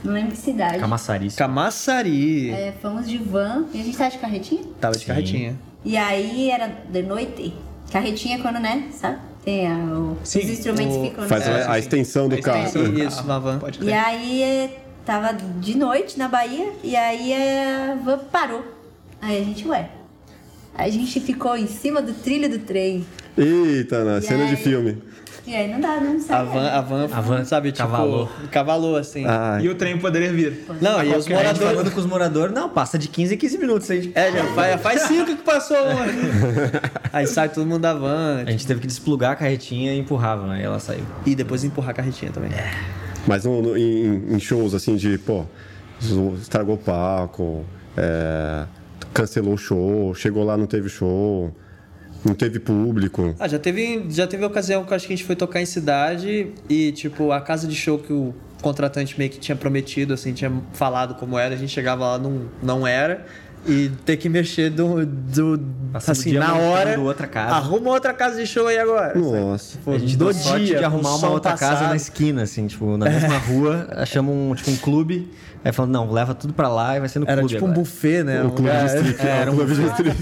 Não 0.03 0.13
lembro 0.13 0.31
que 0.31 0.37
cidade. 0.37 0.79
Camaçari. 0.79 1.29
Camaçari. 1.31 2.49
É, 2.51 2.73
fomos 2.81 3.07
de 3.07 3.17
van 3.17 3.65
e 3.73 3.81
a 3.81 3.83
gente 3.83 3.97
tava 3.97 4.11
de 4.11 4.17
carretinha. 4.19 4.61
Tava 4.79 4.97
de 4.97 5.05
carretinha. 5.05 5.55
E 5.83 5.97
aí 5.97 6.49
era 6.49 6.67
de 6.89 7.01
noite. 7.03 7.53
Carretinha 7.91 8.39
quando, 8.41 8.59
né? 8.59 8.87
Sabe? 8.91 9.17
Tem 9.43 9.67
a, 9.67 9.75
o, 9.75 10.17
Sim, 10.23 10.39
os 10.39 10.49
instrumentos 10.49 10.95
o- 10.95 11.03
ficam 11.03 11.27
Faz 11.27 11.45
no 11.47 11.53
a, 11.53 11.71
a 11.73 11.79
extensão 11.79 12.27
do 12.27 12.35
A 12.35 12.41
carro. 12.41 12.65
extensão 12.65 12.91
do 12.91 13.03
Isso, 13.03 13.27
na 13.27 13.37
van. 13.39 13.59
Pode 13.59 13.77
E 13.77 13.81
crer. 13.81 13.93
aí 13.93 14.41
é, 14.41 14.79
tava 15.05 15.33
de 15.33 15.77
noite 15.77 16.17
na 16.17 16.27
Bahia 16.27 16.71
e 16.83 16.95
aí 16.95 17.31
a 17.33 17.95
van 18.03 18.17
parou. 18.31 18.63
Aí 19.21 19.39
a 19.39 19.43
gente, 19.43 19.67
ué. 19.67 19.89
Aí 20.73 20.89
a 20.89 20.93
gente 20.93 21.19
ficou 21.19 21.55
em 21.55 21.67
cima 21.67 22.01
do 22.01 22.13
trilho 22.13 22.49
do 22.49 22.59
trem. 22.59 23.05
Eita, 23.37 24.03
na 24.03 24.17
E 24.17 24.21
cena 24.21 24.45
de 24.45 24.51
aí? 24.55 24.57
filme. 24.57 24.97
E 25.47 25.53
aí 25.55 25.71
não 25.71 25.79
dá, 25.79 25.99
não 25.99 26.15
A 26.15 26.19
sai. 26.19 26.45
van, 26.45 26.67
a 26.67 26.81
van, 26.81 27.03
A 27.11 27.21
van 27.21 27.45
sabe, 27.45 27.71
tipo, 27.71 27.87
cavalou. 27.87 28.29
cavalou, 28.51 28.95
assim. 28.95 29.25
Ai, 29.25 29.63
E 29.63 29.69
o 29.69 29.75
trem 29.75 29.97
poderia 29.99 30.33
vir. 30.33 30.65
Não, 30.81 31.03
e 31.03 31.13
os 31.15 31.27
A 31.27 31.29
moradores... 31.29 31.59
falando 31.71 31.91
com 31.91 31.99
os 31.99 32.05
moradores, 32.07 32.53
não, 32.55 32.67
passa 32.69 32.97
de 32.97 33.07
15 33.07 33.35
em 33.35 33.37
15 33.37 33.57
minutos. 33.59 33.91
A 33.91 33.95
gente, 33.95 34.11
É, 34.15 34.31
já 34.31 34.43
faz, 34.55 34.71
já 34.71 34.77
faz 34.79 35.01
cinco 35.03 35.25
que 35.35 35.43
passou. 35.43 35.77
mano. 35.93 36.11
Aí 37.13 37.27
sai 37.27 37.49
todo 37.49 37.65
mundo 37.65 37.81
da 37.81 37.93
van. 37.93 38.43
a 38.47 38.51
gente 38.51 38.65
teve 38.65 38.79
que 38.81 38.87
desplugar 38.87 39.33
a 39.33 39.35
carretinha 39.35 39.93
e 39.93 39.99
empurrava, 39.99 40.47
né? 40.47 40.61
E 40.61 40.63
ela 40.63 40.79
saiu. 40.79 41.05
E 41.25 41.35
depois 41.35 41.63
empurrar 41.63 41.91
a 41.91 41.93
carretinha 41.93 42.31
também. 42.31 42.49
Mas 43.27 43.45
no- 43.45 43.61
no- 43.61 43.77
em, 43.77 44.33
em 44.35 44.39
shows 44.39 44.73
assim 44.73 44.95
de, 44.95 45.17
pô, 45.19 45.45
estragou 46.41 46.75
o 46.75 46.77
palco, 46.77 47.63
é, 47.95 48.65
cancelou 49.13 49.53
o 49.53 49.57
show, 49.57 50.13
chegou 50.15 50.43
lá, 50.43 50.57
não 50.57 50.65
teve 50.67 50.89
show, 50.89 51.51
não 52.25 52.33
teve 52.35 52.59
público. 52.59 53.35
Ah, 53.39 53.47
já 53.47 53.59
teve, 53.59 54.05
já 54.09 54.25
teve 54.25 54.43
ocasião 54.43 54.83
que 54.83 54.93
acho 54.93 55.07
que 55.07 55.13
a 55.13 55.15
gente 55.15 55.25
foi 55.25 55.35
tocar 55.35 55.61
em 55.61 55.65
cidade 55.65 56.51
e, 56.67 56.91
tipo, 56.91 57.31
a 57.31 57.39
casa 57.39 57.67
de 57.67 57.75
show 57.75 57.99
que 57.99 58.11
o 58.11 58.33
contratante 58.61 59.17
meio 59.17 59.29
que 59.29 59.37
tinha 59.37 59.55
prometido, 59.55 60.13
assim, 60.13 60.33
tinha 60.33 60.51
falado 60.73 61.15
como 61.15 61.37
era, 61.37 61.53
a 61.53 61.57
gente 61.57 61.71
chegava 61.71 62.05
lá, 62.05 62.17
não, 62.17 62.49
não 62.63 62.87
era. 62.87 63.25
E 63.67 63.89
ter 64.05 64.17
que 64.17 64.29
mexer 64.29 64.69
do, 64.69 65.05
do 65.05 65.59
assim, 65.93 66.33
na 66.33 66.53
hora. 66.55 66.99
outra 66.99 67.25
casa. 67.25 67.55
Arruma 67.55 67.89
outra 67.89 68.13
casa 68.13 68.35
de 68.39 68.45
show 68.45 68.67
aí 68.67 68.77
agora. 68.77 69.17
Nossa. 69.17 69.77
Pô, 69.83 69.93
a 69.93 69.97
gente 69.97 70.15
do 70.15 70.25
deu 70.25 70.33
sorte 70.33 70.65
dia, 70.65 70.77
de 70.77 70.83
arrumar 70.85 71.15
uma 71.15 71.29
outra 71.29 71.53
casa 71.53 71.73
passado. 71.73 71.89
na 71.89 71.95
esquina, 71.95 72.43
assim, 72.43 72.67
tipo, 72.67 72.95
na 72.97 73.09
mesma 73.09 73.37
rua, 73.39 73.87
achamos 73.91 74.33
um, 74.35 74.53
tipo, 74.53 74.69
um 74.71 74.77
clube. 74.77 75.31
Aí 75.63 75.71
falando, 75.71 75.93
não, 75.93 76.11
leva 76.11 76.35
tudo 76.35 76.53
pra 76.53 76.67
lá 76.67 76.95
e 76.95 76.99
vai 76.99 77.09
ser 77.09 77.17
no 77.17 77.25
Era 77.27 77.37
clube. 77.41 77.53
tipo 77.55 77.65
um 77.65 77.69
agora. 77.71 77.81
buffet, 77.81 78.23
né? 78.23 78.43
O 78.43 78.51
clube 78.51 78.69
lugar- 78.69 78.85
de 78.87 78.95
strip. 78.97 79.25
É, 79.25 79.29
era 79.41 79.51
um 79.51 79.55
clube 79.55 79.73
de 79.73 79.81
strip. 79.87 80.15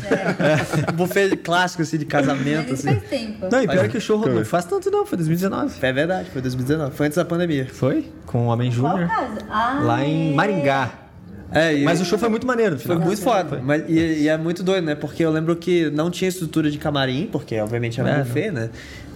um 0.93 0.95
buffet 0.95 1.35
clássico, 1.37 1.81
assim, 1.81 1.97
de 1.97 2.05
casamento, 2.05 2.73
assim. 2.73 2.87
faz 2.95 3.03
tempo. 3.09 3.47
Não, 3.51 3.61
e 3.61 3.67
pior 3.67 3.89
que 3.89 3.97
o 3.97 4.01
show 4.01 4.25
não 4.25 4.45
faz 4.45 4.63
tanto 4.63 4.89
não, 4.89 5.05
foi 5.05 5.17
2019. 5.17 5.75
É 5.81 5.91
verdade, 5.91 6.29
foi 6.31 6.41
2019. 6.41 6.95
Foi 6.95 7.07
antes 7.07 7.17
da 7.17 7.25
pandemia. 7.25 7.67
Foi? 7.69 8.09
Com 8.25 8.47
o 8.47 8.47
Homem 8.47 8.71
Júnior. 8.71 9.05
casa? 9.09 9.37
Ah, 9.49 9.81
Lá 9.83 10.05
em 10.05 10.31
é. 10.31 10.33
Maringá. 10.33 10.91
É, 11.53 11.75
e 11.75 11.83
Mas 11.83 12.01
o 12.01 12.05
show 12.05 12.17
foi 12.17 12.29
muito 12.29 12.47
maneiro 12.47 12.79
Foi 12.79 12.97
muito 12.97 13.21
foda. 13.21 13.61
Mas, 13.63 13.83
e, 13.87 14.23
e 14.23 14.27
é 14.27 14.37
muito 14.37 14.63
doido, 14.63 14.85
né? 14.85 14.95
Porque 14.95 15.23
eu 15.23 15.31
lembro 15.31 15.55
que 15.55 15.89
não 15.91 16.09
tinha 16.09 16.27
estrutura 16.27 16.71
de 16.71 16.77
camarim, 16.77 17.29
porque 17.31 17.59
obviamente 17.59 17.99
era 17.99 18.09
um 18.09 18.13
É, 18.13 18.23
buffet, 18.23 18.51
né? 18.51 18.69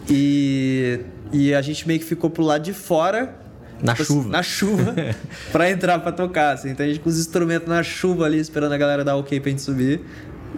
E, 0.10 1.00
e 1.34 1.54
a 1.54 1.62
gente 1.62 1.88
meio 1.88 2.00
que 2.00 2.06
ficou 2.06 2.30
pro 2.30 2.44
lado 2.44 2.64
de 2.64 2.74
fora. 2.74 3.36
Na 3.82 3.94
tipo, 3.94 4.06
chuva. 4.06 4.30
Na 4.30 4.44
chuva. 4.44 4.96
pra 5.52 5.70
entrar 5.70 6.00
pra 6.00 6.12
tocar, 6.12 6.54
assim. 6.54 6.70
Então 6.70 6.86
a 6.86 6.90
gente 6.90 7.00
com 7.00 7.10
os 7.10 7.20
instrumentos 7.20 7.68
na 7.68 7.84
chuva 7.84 8.26
ali, 8.26 8.40
esperando 8.40 8.72
a 8.72 8.78
galera 8.78 9.04
dar 9.04 9.16
ok 9.16 9.40
pra 9.40 9.50
gente 9.50 9.62
subir. 9.62 10.02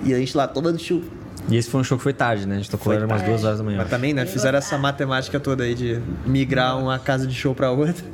E 0.04 0.14
a 0.14 0.18
gente 0.18 0.36
lá 0.36 0.48
tomando 0.48 0.80
chuva. 0.80 1.19
E 1.50 1.58
esse 1.58 1.70
foi 1.70 1.82
um 1.82 1.84
show 1.84 1.98
que 1.98 2.04
foi 2.04 2.14
tarde, 2.14 2.46
né? 2.46 2.56
A 2.56 2.58
gente 2.58 2.70
tocou 2.70 2.94
era 2.94 3.06
umas 3.06 3.22
duas 3.22 3.44
horas 3.44 3.58
da 3.58 3.64
manhã. 3.64 3.78
Mas 3.80 3.90
também, 3.90 4.14
né? 4.14 4.26
Fizeram 4.26 4.58
essa 4.58 4.78
matemática 4.78 5.40
toda 5.40 5.64
aí 5.64 5.74
de 5.74 6.00
migrar 6.26 6.78
uma 6.78 7.00
casa 7.00 7.26
de 7.26 7.34
show 7.34 7.56
pra 7.56 7.72
outra. 7.72 8.06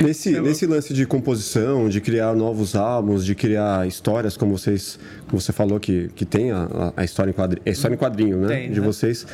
Nesse, 0.00 0.40
nesse 0.40 0.66
lance 0.66 0.94
de 0.94 1.06
composição, 1.06 1.88
de 1.88 2.00
criar 2.00 2.34
novos 2.34 2.74
álbuns, 2.74 3.24
de 3.24 3.34
criar 3.34 3.86
histórias, 3.86 4.36
como 4.36 4.56
vocês, 4.56 4.98
como 5.28 5.40
você 5.40 5.52
falou 5.52 5.78
que, 5.78 6.08
que 6.14 6.24
tem 6.24 6.52
a, 6.52 6.92
a 6.96 7.04
história 7.04 7.30
em 7.30 7.34
quadrinho, 7.34 7.62
é 7.66 7.70
história 7.70 7.94
em 7.94 7.98
quadrinho, 7.98 8.38
né? 8.38 8.48
Tem, 8.48 8.72
de 8.72 8.80
né? 8.80 8.86
vocês. 8.86 9.26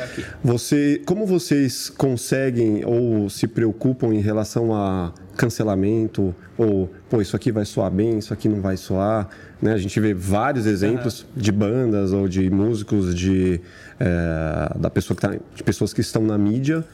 Você, 0.42 1.00
como 1.06 1.26
vocês 1.26 1.88
conseguem 1.90 2.84
ou 2.84 3.30
se 3.30 3.46
preocupam 3.46 4.12
em 4.12 4.20
relação 4.20 4.74
a 4.74 5.12
cancelamento 5.40 6.34
ou 6.58 6.90
pô 7.08 7.20
isso 7.20 7.34
aqui 7.34 7.50
vai 7.50 7.64
soar 7.64 7.90
bem, 7.90 8.18
isso 8.18 8.32
aqui 8.32 8.48
não 8.48 8.60
vai 8.60 8.76
soar, 8.76 9.28
né? 9.60 9.72
A 9.72 9.78
gente 9.78 9.98
vê 9.98 10.12
vários 10.12 10.66
exemplos 10.66 11.26
de 11.36 11.50
bandas 11.50 12.12
ou 12.12 12.28
de 12.28 12.50
músicos 12.50 13.14
de 13.14 13.60
eh, 13.98 14.72
da 14.78 14.90
pessoa 14.90 15.14
que 15.16 15.22
tá, 15.22 15.34
de 15.54 15.62
pessoas 15.64 15.92
que 15.94 16.00
estão 16.02 16.22
na 16.22 16.36
mídia 16.36 16.84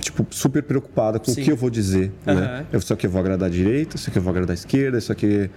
tipo, 0.00 0.26
super 0.30 0.62
preocupada 0.62 1.18
com 1.18 1.30
Sim. 1.32 1.40
o 1.42 1.44
que 1.44 1.52
eu 1.52 1.56
vou 1.56 1.70
dizer, 1.70 2.12
né? 2.24 2.32
Aham. 2.32 2.66
Eu- 2.72 2.78
Isso 2.78 2.92
aqui 2.92 3.06
eu 3.06 3.10
vou 3.10 3.20
agradar 3.20 3.48
a 3.48 3.52
direita, 3.52 3.96
isso 3.96 4.08
aqui 4.08 4.18
eu 4.18 4.22
vou 4.22 4.30
agradar 4.30 4.52
a 4.52 4.54
esquerda, 4.54 4.98
isso 4.98 5.12
aqui... 5.12 5.50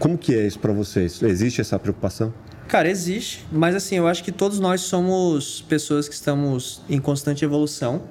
Como 0.00 0.18
que 0.18 0.34
é 0.34 0.44
isso 0.44 0.58
pra 0.58 0.72
vocês? 0.72 1.22
Existe 1.22 1.60
essa 1.60 1.78
preocupação? 1.78 2.34
Cara, 2.66 2.90
existe, 2.90 3.46
mas 3.52 3.76
assim, 3.76 3.96
eu 3.96 4.08
acho 4.08 4.24
que 4.24 4.32
todos 4.32 4.58
nós 4.58 4.80
somos 4.80 5.64
pessoas 5.68 6.08
que 6.08 6.14
estamos 6.14 6.82
em 6.90 6.98
constante 6.98 7.44
evolução, 7.44 8.02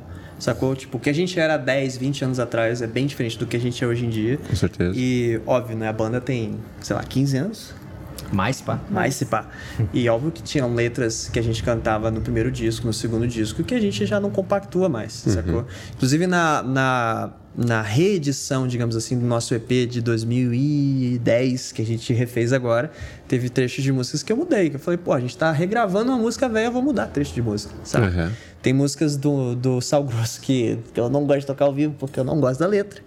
sacou? 0.44 0.76
Tipo, 0.76 0.98
o 0.98 1.00
que 1.00 1.10
a 1.10 1.14
gente 1.14 1.40
era 1.40 1.58
10, 1.58 1.98
20 1.98 2.26
anos 2.26 2.40
atrás 2.40 2.82
é 2.82 2.88
bem 2.88 3.06
diferente 3.06 3.38
do 3.38 3.46
que 3.46 3.58
a 3.58 3.60
gente 3.60 3.84
é 3.84 3.88
hoje 3.88 4.06
em 4.06 4.10
dia. 4.10 4.38
Com 4.38 4.56
certeza. 4.56 4.94
E, 4.96 5.42
óbvio, 5.46 5.78
né? 5.78 5.88
A 5.88 5.94
banda 5.94 6.22
tem, 6.22 6.56
sei 6.82 6.96
lá, 6.96 7.04
15 7.04 7.38
anos, 7.38 7.74
Mais, 8.34 8.62
pá. 8.62 8.80
mais 8.90 9.16
se 9.16 9.26
pá. 9.26 9.48
E 9.94 10.08
óbvio 10.10 10.32
que 10.32 10.42
tinham 10.42 10.74
letras 10.74 11.30
que 11.32 11.40
a 11.40 11.42
gente 11.42 11.64
cantava 11.64 12.10
no 12.10 12.22
primeiro 12.22 12.52
disco, 12.52 12.86
no 12.88 12.94
segundo 12.94 13.28
disco, 13.28 13.64
que 13.64 13.76
a 13.76 13.80
gente 13.80 14.06
já 14.06 14.20
não 14.20 14.30
compactua 14.30 14.90
mais, 14.90 15.14
sacou? 15.14 15.66
Inclusive 15.96 16.28
na, 16.28 16.64
na, 16.64 17.32
na 17.56 17.82
reedição, 17.82 18.68
digamos 18.68 18.96
assim, 18.96 19.18
do 19.18 19.26
nosso 19.26 19.54
EP 19.54 19.88
de 19.88 20.02
2010, 20.02 21.72
que 21.72 21.82
a 21.82 21.86
gente 21.86 22.12
refez 22.14 22.52
agora, 22.52 22.92
teve 23.28 23.50
trechos 23.50 23.84
de 23.84 23.92
músicas 23.92 24.24
que 24.24 24.32
eu 24.32 24.38
mudei. 24.38 24.70
Que 24.70 24.76
eu 24.76 24.80
falei, 24.80 24.98
pô, 24.98 25.14
a 25.14 25.20
gente 25.20 25.38
tá 25.38 25.52
regravando 25.52 26.12
uma 26.12 26.18
música 26.18 26.50
velha, 26.50 26.66
eu 26.66 26.72
vou 26.72 26.82
mudar 26.82 27.08
trecho 27.08 27.34
de 27.34 27.42
música, 27.42 27.74
sabe? 27.84 28.08
Uhum. 28.08 28.32
Tem 28.62 28.74
músicas 28.74 29.18
do, 29.18 29.56
do 29.56 29.82
Sal 29.82 30.04
Grosso 30.04 30.42
que 30.42 30.80
eu 30.96 31.10
não 31.10 31.26
gosto 31.26 31.42
de 31.42 31.48
tocar 31.48 31.66
ao 31.66 31.74
vivo 31.74 31.96
porque 32.00 32.20
eu 32.20 32.24
não 32.24 32.40
gosto 32.40 32.60
da 32.60 32.68
letra. 32.68 33.02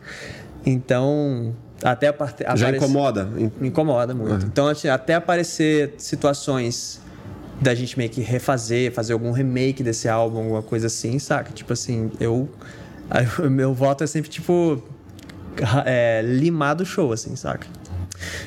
Então, 0.65 1.55
até. 1.83 2.15
Já 2.57 2.71
incomoda? 2.71 3.25
Me 3.25 3.69
incomoda 3.69 4.15
muito. 4.15 4.47
Então, 4.47 4.69
assim, 4.69 4.89
até 4.89 5.15
aparecer 5.15 5.95
situações 5.99 7.01
da 7.61 7.75
gente 7.75 7.97
meio 7.97 8.11
que 8.11 8.21
refazer, 8.21 8.93
fazer 8.93 9.13
algum 9.13 9.31
remake 9.33 9.83
desse 9.83 10.09
álbum, 10.09 10.39
alguma 10.39 10.63
coisa 10.63 10.87
assim, 10.89 11.19
saca? 11.19 11.53
Tipo 11.53 11.73
assim, 11.73 12.11
eu. 12.21 12.49
meu 13.51 13.73
voto 13.75 14.05
é 14.05 14.07
sempre, 14.07 14.31
tipo. 14.31 14.83
É, 15.87 16.21
limar 16.23 16.75
do 16.75 16.85
show, 16.85 17.13
assim, 17.13 17.35
saca? 17.35 17.67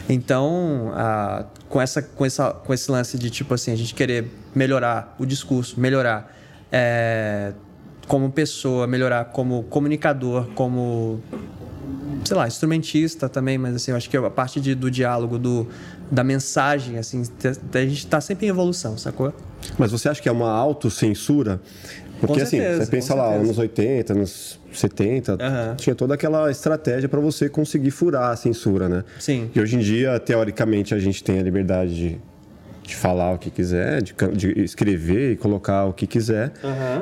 Então, 0.08 0.92
a- 0.96 1.46
com, 1.68 1.82
essa, 1.82 2.02
com, 2.02 2.26
essa, 2.26 2.52
com 2.52 2.74
esse 2.74 2.92
lance 2.92 3.18
de, 3.18 3.30
tipo 3.30 3.54
assim, 3.54 3.72
a 3.72 3.76
gente 3.76 3.94
querer 3.96 4.26
melhorar 4.54 5.16
o 5.20 5.26
discurso, 5.26 5.80
melhorar 5.80 6.36
é, 6.72 7.54
como 8.08 8.32
pessoa, 8.32 8.86
melhorar 8.88 9.26
como 9.26 9.64
comunicador, 9.64 10.48
como 10.56 11.20
sei 12.30 12.38
lá, 12.38 12.48
instrumentista 12.48 13.28
também, 13.28 13.58
mas 13.58 13.74
assim, 13.76 13.90
eu 13.90 13.98
acho 13.98 14.08
que 14.08 14.16
a 14.16 14.30
parte 14.30 14.62
de- 14.62 14.76
do 14.76 14.92
diálogo, 14.92 15.40
do, 15.40 15.68
da 16.12 16.24
mensagem, 16.24 17.00
assim, 17.00 17.24
a 17.74 17.78
gente 17.80 18.06
tá 18.06 18.22
sempre 18.22 18.46
em 18.46 18.50
evolução, 18.50 18.96
sacou? 19.00 19.34
Mas 19.80 19.92
você 19.92 20.08
acha 20.10 20.22
que 20.22 20.30
é 20.30 20.32
uma 20.32 20.52
autocensura? 20.52 21.60
Porque 22.20 22.36
Com 22.36 22.42
assim, 22.44 22.58
certeza, 22.58 22.86
você 22.86 22.92
pensa 22.92 23.16
lá, 23.16 23.24
certeza. 23.30 23.44
anos 23.46 23.58
80, 23.58 24.14
anos 24.14 24.60
70, 24.74 25.38
Aham. 25.42 25.76
tinha 25.76 25.96
toda 25.96 26.14
aquela 26.14 26.52
estratégia 26.52 27.10
para 27.10 27.20
você 27.20 27.50
conseguir 27.50 27.90
furar 27.90 28.30
a 28.32 28.36
censura, 28.36 28.88
né? 28.88 29.04
Sim. 29.20 29.50
E 29.56 29.60
hoje 29.60 29.76
em 29.78 29.80
dia, 29.80 30.20
teoricamente, 30.20 30.94
a 30.94 31.00
gente 31.00 31.24
tem 31.24 31.40
a 31.40 31.42
liberdade 31.44 31.96
de, 31.96 32.20
de 32.90 32.96
falar 32.96 33.34
o 33.34 33.38
que 33.38 33.50
quiser, 33.50 34.02
de, 34.02 34.14
de 34.36 34.60
escrever 34.62 35.34
e 35.34 35.36
colocar 35.36 35.86
o 35.86 35.94
que 35.94 36.08
quiser, 36.08 36.52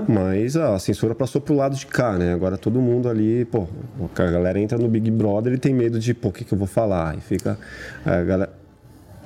mas 0.08 0.56
a 0.58 0.78
censura 0.78 1.16
passou 1.16 1.42
pro 1.42 1.56
lado 1.56 1.76
de 1.76 1.86
cá, 1.86 2.14
né? 2.14 2.34
Agora 2.34 2.58
todo 2.58 2.80
mundo 2.82 3.10
ali, 3.10 3.46
pô, 3.46 3.68
a 4.16 4.32
galera 4.32 4.60
entra 4.60 4.78
no 4.78 4.88
Big 4.88 5.10
Brother 5.10 5.54
e 5.54 5.58
tem 5.58 5.74
medo 5.74 6.00
de, 6.00 6.14
pô, 6.14 6.30
o 6.30 6.32
que, 6.32 6.44
que 6.44 6.54
eu 6.54 6.58
vou 6.58 6.68
falar? 6.68 7.18
E 7.18 7.22
fica. 7.22 7.58
A 8.06 8.22
galera, 8.24 8.52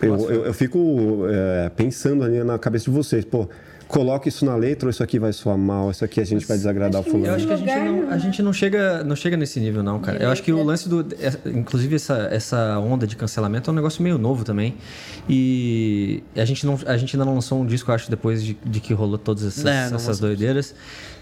eu, 0.01 0.15
eu, 0.29 0.45
eu 0.45 0.53
fico 0.53 1.25
é, 1.29 1.69
pensando 1.69 2.23
ali 2.23 2.43
na 2.43 2.57
cabeça 2.57 2.85
de 2.85 2.91
vocês, 2.91 3.25
pô, 3.25 3.49
coloca 3.91 4.29
isso 4.29 4.45
na 4.45 4.55
letra 4.55 4.87
ou 4.87 4.89
isso 4.89 5.03
aqui 5.03 5.19
vai 5.19 5.33
soar 5.33 5.57
mal, 5.57 5.91
isso 5.91 6.03
aqui 6.05 6.19
a 6.21 6.23
gente 6.23 6.45
vai 6.45 6.57
desagradar 6.57 7.01
o 7.01 7.03
fulano. 7.03 7.25
Eu 7.27 7.35
acho 7.35 7.45
que 7.45 7.53
a 7.53 7.57
gente 7.57 7.75
não, 7.75 8.09
a 8.09 8.17
gente 8.17 8.41
não 8.41 8.53
chega, 8.53 9.03
não 9.03 9.15
chega 9.15 9.35
nesse 9.37 9.59
nível, 9.59 9.83
não, 9.83 9.99
cara. 9.99 10.23
Eu 10.23 10.31
acho 10.31 10.41
que 10.41 10.51
o 10.51 10.63
lance 10.63 10.87
do. 10.87 11.05
é- 11.19 11.49
Inclusive, 11.49 11.95
essa, 11.95 12.29
essa 12.31 12.79
onda 12.79 13.05
de 13.05 13.15
cancelamento 13.15 13.69
é 13.69 13.73
um 13.73 13.75
negócio 13.75 14.01
meio 14.01 14.17
novo 14.17 14.43
também. 14.43 14.75
E 15.29 16.23
a 16.35 16.45
gente, 16.45 16.65
não, 16.65 16.79
a 16.85 16.97
gente 16.97 17.15
ainda 17.15 17.25
não 17.25 17.35
lançou 17.35 17.61
um 17.61 17.65
disco, 17.65 17.91
eu 17.91 17.95
acho, 17.95 18.09
depois 18.09 18.43
de, 18.43 18.57
de 18.65 18.79
que 18.79 18.93
rolou 18.93 19.17
todas 19.17 19.45
essas, 19.45 19.65
É, 19.65 19.93
essas 19.93 20.19
doideiras. 20.19 20.73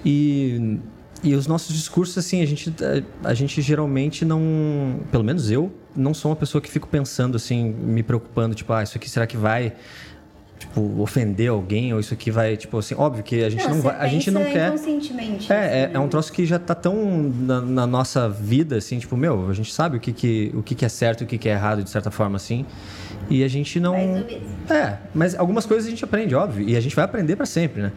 E. 0.06 0.78
E 1.22 1.36
os 1.36 1.48
nossos 1.48 1.76
discursos, 1.76 2.18
assim, 2.18 2.42
a 2.42 2.46
gente, 2.46 2.74
a 3.26 3.34
gente 3.34 3.62
geralmente 3.62 4.24
não. 4.24 5.02
Pelo 5.12 5.22
menos 5.22 5.52
eu, 5.52 5.70
não 5.94 6.14
sou 6.14 6.32
uma 6.32 6.36
pessoa 6.38 6.62
que 6.62 6.72
fico 6.72 6.88
pensando, 6.88 7.36
assim, 7.36 7.74
me 7.74 8.02
preocupando, 8.02 8.56
tipo, 8.56 8.72
ah, 8.72 8.84
isso 8.84 8.98
aqui 8.98 9.10
será 9.10 9.28
que 9.28 9.36
vai. 9.36 9.74
Tipo, 10.60 11.02
ofender 11.02 11.50
alguém, 11.50 11.94
ou 11.94 12.02
isso 12.02 12.14
aqui 12.14 12.30
vai, 12.30 12.58
tipo 12.58 12.78
assim, 12.78 12.94
óbvio 12.94 13.24
que 13.24 13.44
a 13.46 13.50
gente 13.50 13.66
não, 13.66 13.76
você 13.76 13.82
vai. 13.82 13.96
A 13.96 14.08
gente 14.08 14.30
não 14.30 14.44
quer. 14.44 14.68
inconscientemente. 14.68 15.52
É, 15.52 15.56
é, 15.56 15.86
assim, 15.86 15.96
é 15.96 16.00
um 16.00 16.04
né? 16.04 16.10
troço 16.10 16.34
que 16.34 16.46
já 16.46 16.60
tá 16.60 16.76
tão 16.76 17.32
na, 17.40 17.62
na 17.62 17.88
nossa 17.88 18.28
vida, 18.28 18.76
assim, 18.76 19.00
tipo, 19.00 19.16
meu, 19.16 19.50
a 19.50 19.54
gente 19.54 19.74
sabe 19.74 19.96
o 19.96 20.00
que, 20.02 20.12
que, 20.12 20.52
o 20.54 20.62
que, 20.62 20.76
que 20.76 20.84
é 20.84 20.90
certo 20.90 21.22
e 21.22 21.24
o 21.24 21.28
que, 21.28 21.38
que 21.38 21.48
é 21.48 21.54
errado, 21.54 21.82
de 21.82 21.90
certa 21.90 22.12
forma, 22.12 22.36
assim. 22.36 22.66
E 23.30 23.44
a 23.44 23.48
gente 23.48 23.80
não. 23.80 23.94
Mais 23.94 24.10
ou 24.10 24.26
menos. 24.26 24.50
É, 24.70 24.98
mas 25.14 25.34
algumas 25.34 25.66
coisas 25.66 25.88
a 25.88 25.90
gente 25.90 26.04
aprende, 26.04 26.36
óbvio. 26.36 26.68
E 26.68 26.76
a 26.76 26.82
gente 26.82 26.96
vai 26.96 27.06
aprender 27.06 27.36
pra 27.36 27.46
sempre, 27.46 27.82
né? 27.82 27.92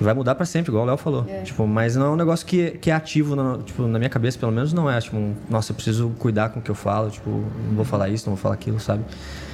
E 0.00 0.04
vai 0.04 0.14
mudar 0.14 0.34
pra 0.34 0.44
sempre, 0.46 0.70
igual 0.70 0.84
o 0.84 0.86
Léo 0.86 0.96
falou. 0.96 1.26
Tipo, 1.44 1.66
mas 1.66 1.94
não 1.96 2.06
é 2.06 2.10
um 2.10 2.16
negócio 2.16 2.44
que, 2.46 2.72
que 2.72 2.90
é 2.90 2.94
ativo, 2.94 3.36
na, 3.36 3.58
tipo, 3.58 3.82
na 3.86 3.98
minha 3.98 4.08
cabeça, 4.10 4.38
pelo 4.38 4.50
menos, 4.52 4.72
não 4.72 4.90
é. 4.90 5.00
Tipo, 5.00 5.16
um, 5.16 5.34
nossa, 5.48 5.72
eu 5.72 5.74
preciso 5.76 6.10
cuidar 6.18 6.48
com 6.50 6.60
o 6.60 6.62
que 6.62 6.70
eu 6.70 6.74
falo, 6.74 7.10
tipo, 7.10 7.28
não 7.30 7.76
vou 7.76 7.84
falar 7.84 8.08
isso, 8.08 8.26
não 8.28 8.34
vou 8.34 8.42
falar 8.42 8.54
aquilo, 8.54 8.80
sabe? 8.80 9.04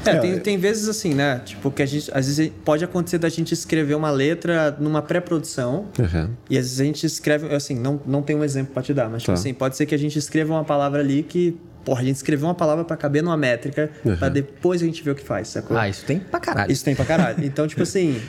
É, 0.06 0.10
É, 0.10 0.18
tem, 0.18 0.38
tem 0.38 0.58
vezes 0.58 0.88
assim, 0.88 1.12
né? 1.14 1.40
Tipo, 1.44 1.70
que 1.70 1.82
a 1.82 1.86
gente. 1.86 2.10
Às 2.14 2.26
vezes 2.26 2.52
pode 2.64 2.84
acontecer 2.84 3.18
da 3.18 3.28
gente 3.28 3.52
escrever 3.52 3.94
uma 3.94 4.10
letra 4.10 4.74
numa 4.78 5.02
pré-produção. 5.02 5.86
Uhum. 5.98 6.30
E 6.48 6.56
às 6.56 6.64
vezes 6.64 6.80
a 6.80 6.84
gente 6.84 7.04
escreve, 7.04 7.54
assim, 7.54 7.74
não, 7.74 8.00
não 8.06 8.22
tem 8.22 8.36
um 8.36 8.44
exemplo 8.44 8.72
pra 8.72 8.82
te 8.82 8.94
dar, 8.94 9.08
mas 9.10 9.22
tipo 9.22 9.32
Tá. 9.34 9.38
assim, 9.40 9.52
pode 9.52 9.76
ser 9.76 9.86
que 9.86 9.94
a 9.94 9.98
gente 9.98 10.18
escreva 10.18 10.54
uma 10.54 10.64
palavra 10.64 11.00
ali 11.00 11.22
que, 11.22 11.56
porra, 11.84 12.00
a 12.00 12.04
gente 12.04 12.16
escreveu 12.16 12.46
uma 12.48 12.54
palavra 12.54 12.84
pra 12.84 12.96
caber 12.96 13.22
numa 13.22 13.36
métrica, 13.36 13.90
pra 14.18 14.28
depois 14.28 14.80
a 14.82 14.84
gente 14.86 15.02
ver 15.02 15.10
o 15.10 15.14
que 15.14 15.24
faz, 15.24 15.48
sacou? 15.48 15.76
Ah, 15.76 15.88
isso 15.88 16.04
tem 16.06 16.18
pra 16.20 16.38
caralho. 16.40 16.70
Isso 16.72 16.84
tem 16.84 16.94
pra 16.94 17.04
caralho. 17.04 17.44
Então, 17.44 17.66
tipo 17.66 17.82
assim, 17.82 18.20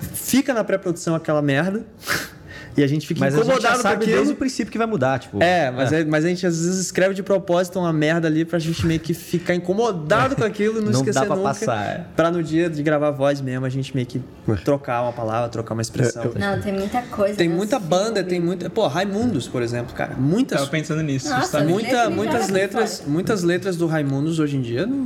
fica 0.00 0.52
na 0.54 0.64
pré-produção 0.64 1.14
aquela 1.14 1.42
merda 1.42 1.84
e 2.76 2.82
a 2.82 2.86
gente 2.86 3.06
fica 3.06 3.20
Mas 3.20 3.34
a 3.34 3.38
gente 3.38 3.46
incomodado 3.46 3.82
sabe 3.82 4.02
aquilo. 4.04 4.16
desde 4.16 4.32
o 4.32 4.36
princípio 4.36 4.70
que 4.72 4.78
vai 4.78 4.86
mudar, 4.86 5.18
tipo. 5.18 5.42
É, 5.42 5.70
mas, 5.70 5.92
é, 5.92 6.04
mas 6.04 6.24
a 6.24 6.28
gente 6.28 6.46
às 6.46 6.56
vezes 6.56 6.78
escreve 6.78 7.14
de 7.14 7.22
propósito 7.22 7.78
uma 7.78 7.92
merda 7.92 8.28
ali 8.28 8.44
pra 8.44 8.58
gente 8.58 8.86
meio 8.86 9.00
que 9.00 9.12
ficar 9.12 9.54
incomodado 9.54 10.36
com 10.36 10.44
aquilo 10.44 10.78
e 10.78 10.84
não, 10.84 10.92
Não 10.92 11.00
esquecer 11.00 11.20
dá 11.20 11.26
pra 11.26 11.36
nunca. 11.36 11.48
passar, 11.48 11.84
é. 11.86 12.04
Pra 12.14 12.30
no 12.30 12.42
dia 12.42 12.70
de 12.70 12.82
gravar 12.82 13.08
a 13.08 13.10
voz 13.10 13.40
mesmo, 13.40 13.66
a 13.66 13.68
gente 13.68 13.94
meio 13.94 14.06
que 14.06 14.20
trocar 14.64 15.02
uma 15.02 15.12
palavra, 15.12 15.48
trocar 15.48 15.74
uma 15.74 15.82
expressão. 15.82 16.32
Não, 16.38 16.60
tem 16.60 16.72
muita 16.72 17.02
coisa. 17.02 17.34
Tem 17.36 17.48
né? 17.48 17.54
muita 17.54 17.78
banda, 17.78 18.22
tem 18.22 18.40
muita. 18.40 18.70
Pô, 18.70 18.86
Raimundos, 18.86 19.46
por 19.48 19.62
exemplo, 19.62 19.94
cara. 19.94 20.14
Muitas. 20.16 20.58
Tava 20.60 20.70
pensando 20.70 21.02
nisso, 21.02 21.28
Nossa, 21.28 21.62
Muita, 21.64 22.08
muitas 22.08 22.48
letras, 22.48 22.98
fora. 22.98 23.10
muitas 23.10 23.42
letras 23.42 23.76
do 23.76 23.86
Raimundos 23.86 24.38
hoje 24.38 24.56
em 24.56 24.62
dia 24.62 24.86
não, 24.86 25.04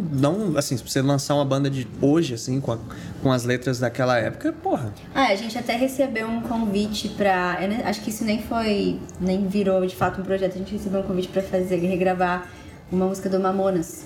não 0.48 0.58
assim, 0.58 0.76
se 0.76 0.82
você 0.86 1.00
lançar 1.02 1.34
uma 1.34 1.44
banda 1.44 1.68
de 1.70 1.86
hoje 2.00 2.34
assim 2.34 2.60
com, 2.60 2.72
a- 2.72 2.78
com 3.24 3.32
as 3.32 3.42
letras 3.44 3.78
daquela 3.80 4.18
época, 4.18 4.52
porra. 4.52 4.92
Ah, 5.14 5.28
a 5.28 5.34
gente 5.34 5.56
até 5.58 5.74
recebeu 5.76 6.28
um 6.28 6.42
convite 6.42 7.08
pra. 7.08 7.58
eu 7.62 7.86
acho 7.88 8.02
que 8.02 8.10
isso 8.10 8.22
nem 8.22 8.42
foi. 8.42 8.98
nem 9.18 9.46
virou 9.48 9.84
de 9.86 9.96
fato 9.96 10.20
um 10.20 10.24
projeto. 10.24 10.54
A 10.54 10.58
gente 10.58 10.72
recebeu 10.74 11.00
um 11.00 11.04
convite 11.04 11.28
pra 11.28 11.42
fazer, 11.42 11.76
regravar 11.76 12.46
uma 12.92 13.06
música 13.06 13.30
do 13.30 13.40
Mamonas. 13.40 14.04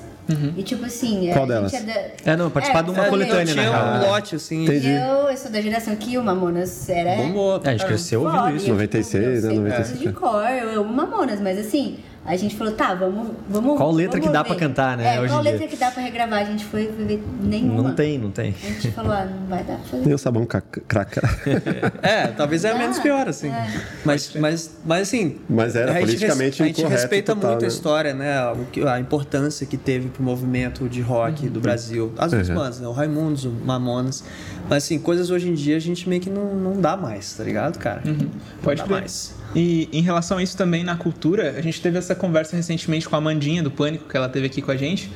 E 0.56 0.62
tipo 0.62 0.84
assim. 0.84 1.30
Qual 1.32 1.44
a 1.46 1.48
delas? 1.48 1.72
Gente 1.72 1.90
é, 1.90 1.94
da- 2.24 2.32
É, 2.32 2.36
não, 2.36 2.48
participar 2.50 2.82
de 2.82 2.90
uma 2.90 3.02
eu- 3.04 3.08
coletânea, 3.10 3.50
eu 3.50 3.56
né, 3.56 3.62
Tinha 3.64 3.84
um 4.06 4.10
lote 4.10 4.36
assim. 4.36 4.64
Entendi. 4.64 4.88
Eu, 4.90 5.30
eu 5.30 5.36
sou 5.36 5.50
da 5.50 5.60
geração 5.60 5.96
que 5.96 6.16
o 6.16 6.22
Mamonas 6.22 6.88
era. 6.88 7.16
Bombou. 7.16 7.60
É, 7.64 7.68
a 7.70 7.72
gente 7.72 7.86
cresceu 7.86 8.22
ouvindo 8.22 8.54
isso. 8.56 8.66
e 8.66 8.68
eu, 8.68 8.74
96, 8.74 9.24
tipo, 9.24 9.26
eu 9.26 9.32
né, 9.32 9.40
sei 9.40 9.58
96. 9.58 9.88
coisas 9.88 9.98
de 9.98 10.12
cor, 10.12 10.48
eu 10.50 10.80
amo 10.82 10.92
Mamonas, 10.92 11.40
mas 11.40 11.58
assim, 11.58 11.98
a 12.26 12.36
gente 12.36 12.56
falou, 12.56 12.74
tá, 12.74 12.94
vamos. 12.94 13.28
vamos 13.48 13.76
Qual 13.78 13.90
letra 13.90 14.12
vamos 14.20 14.26
que 14.26 14.32
dá 14.32 14.42
ver. 14.42 14.48
pra 14.48 14.56
cantar, 14.56 14.96
né, 14.98 15.14
É, 15.16 15.20
hoje 15.20 15.32
qual 15.32 15.42
dia? 15.42 15.52
letra 15.52 15.66
que 15.66 15.76
dá 15.76 15.90
pra 15.90 16.02
regravar? 16.02 16.40
A 16.40 16.44
gente 16.44 16.64
foi 16.64 16.86
ver 16.86 17.22
nenhuma. 17.42 17.82
Não 17.82 17.94
tem, 17.94 18.18
não 18.18 18.30
tem. 18.30 18.54
A 18.62 18.66
gente 18.66 18.90
falou, 18.90 19.12
ah, 19.12 19.24
não 19.24 19.46
vai 19.46 19.64
dar 19.64 19.76
pra 19.76 19.84
fazer. 19.84 20.04
Nem 20.04 20.14
o 20.14 20.18
sabão 20.18 20.44
ca- 20.44 20.60
craca. 20.60 21.22
É, 22.02 22.26
talvez 22.28 22.64
é 22.64 22.72
Ah, 22.72 22.78
menos 22.78 22.98
pior, 22.98 23.26
assim. 23.28 23.48
é. 23.48 23.80
Mas, 24.04 24.34
mas, 24.34 24.70
mas 24.84 25.02
assim. 25.02 25.36
Mas 25.48 25.74
era 25.74 25.92
a 25.92 25.94
gente 25.94 26.04
politicamente 26.06 26.50
res- 26.58 26.60
A 26.60 26.64
gente 26.66 26.80
incorreto 26.80 27.00
respeita 27.02 27.34
total, 27.34 27.50
muito 27.52 27.62
né? 27.62 27.66
a 27.66 27.70
história, 27.70 28.14
né? 28.14 28.44
O 28.52 28.64
que- 28.66 28.82
a 28.86 29.00
importância 29.00 29.66
que 29.66 29.76
teve 29.78 30.08
pro 30.08 30.22
movimento 30.22 30.88
de 30.88 31.00
rock 31.00 31.48
do 31.48 31.60
Brasil. 31.60 32.12
As 32.18 32.32
duas 32.32 32.48
Uhum. 32.48 32.54
bandas, 32.54 32.80
né? 32.80 32.88
O 32.88 32.92
Raimundos, 32.92 33.44
o 33.46 33.50
Mamonas. 33.50 34.22
Mas 34.68 34.84
assim, 34.84 34.98
coisas 34.98 35.30
hoje 35.30 35.48
em 35.48 35.54
dia 35.54 35.76
a 35.76 35.80
gente 35.80 36.06
meio 36.08 36.20
que 36.20 36.28
não, 36.28 36.54
não 36.54 36.78
dá 36.80 36.94
mais, 36.96 37.32
tá 37.34 37.42
ligado, 37.42 37.78
cara? 37.78 38.02
Pode 38.62 38.82
não 38.82 38.88
dá 38.88 38.94
mais. 39.00 39.34
E 39.54 39.88
em 39.92 40.02
relação 40.02 40.36
a 40.38 40.42
isso 40.42 40.56
também 40.56 40.84
na 40.84 40.94
cultura, 40.96 41.54
a 41.56 41.62
gente 41.62 41.80
teve 41.80 41.96
essa 41.96 42.14
conversa 42.14 42.54
recentemente 42.54 43.08
com 43.08 43.16
a 43.16 43.20
Mandinha 43.20 43.62
do 43.62 43.70
Pânico, 43.70 44.06
que 44.08 44.16
ela 44.16 44.28
teve 44.28 44.46
aqui 44.46 44.60
com 44.60 44.70
a 44.70 44.76
gente. 44.76 45.10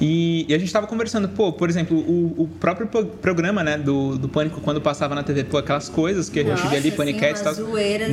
E, 0.00 0.44
e 0.48 0.54
a 0.54 0.58
gente 0.58 0.72
tava 0.72 0.86
conversando, 0.88 1.28
pô, 1.28 1.52
por 1.52 1.70
exemplo, 1.70 1.96
o, 1.96 2.34
o 2.42 2.48
próprio 2.58 2.88
pro- 2.88 3.06
programa, 3.06 3.62
né, 3.62 3.78
do, 3.78 4.18
do 4.18 4.28
Pânico, 4.28 4.60
quando 4.60 4.80
passava 4.80 5.14
na 5.14 5.22
TV, 5.22 5.44
pô, 5.44 5.58
aquelas 5.58 5.88
coisas 5.88 6.28
que 6.28 6.40
a 6.40 6.42
gente 6.42 6.50
Nossa, 6.56 6.68
via 6.68 6.78
ali, 6.78 6.90
sim, 6.90 6.96
Paniquetes 6.96 7.40
e 7.40 7.44
tal, 7.44 7.54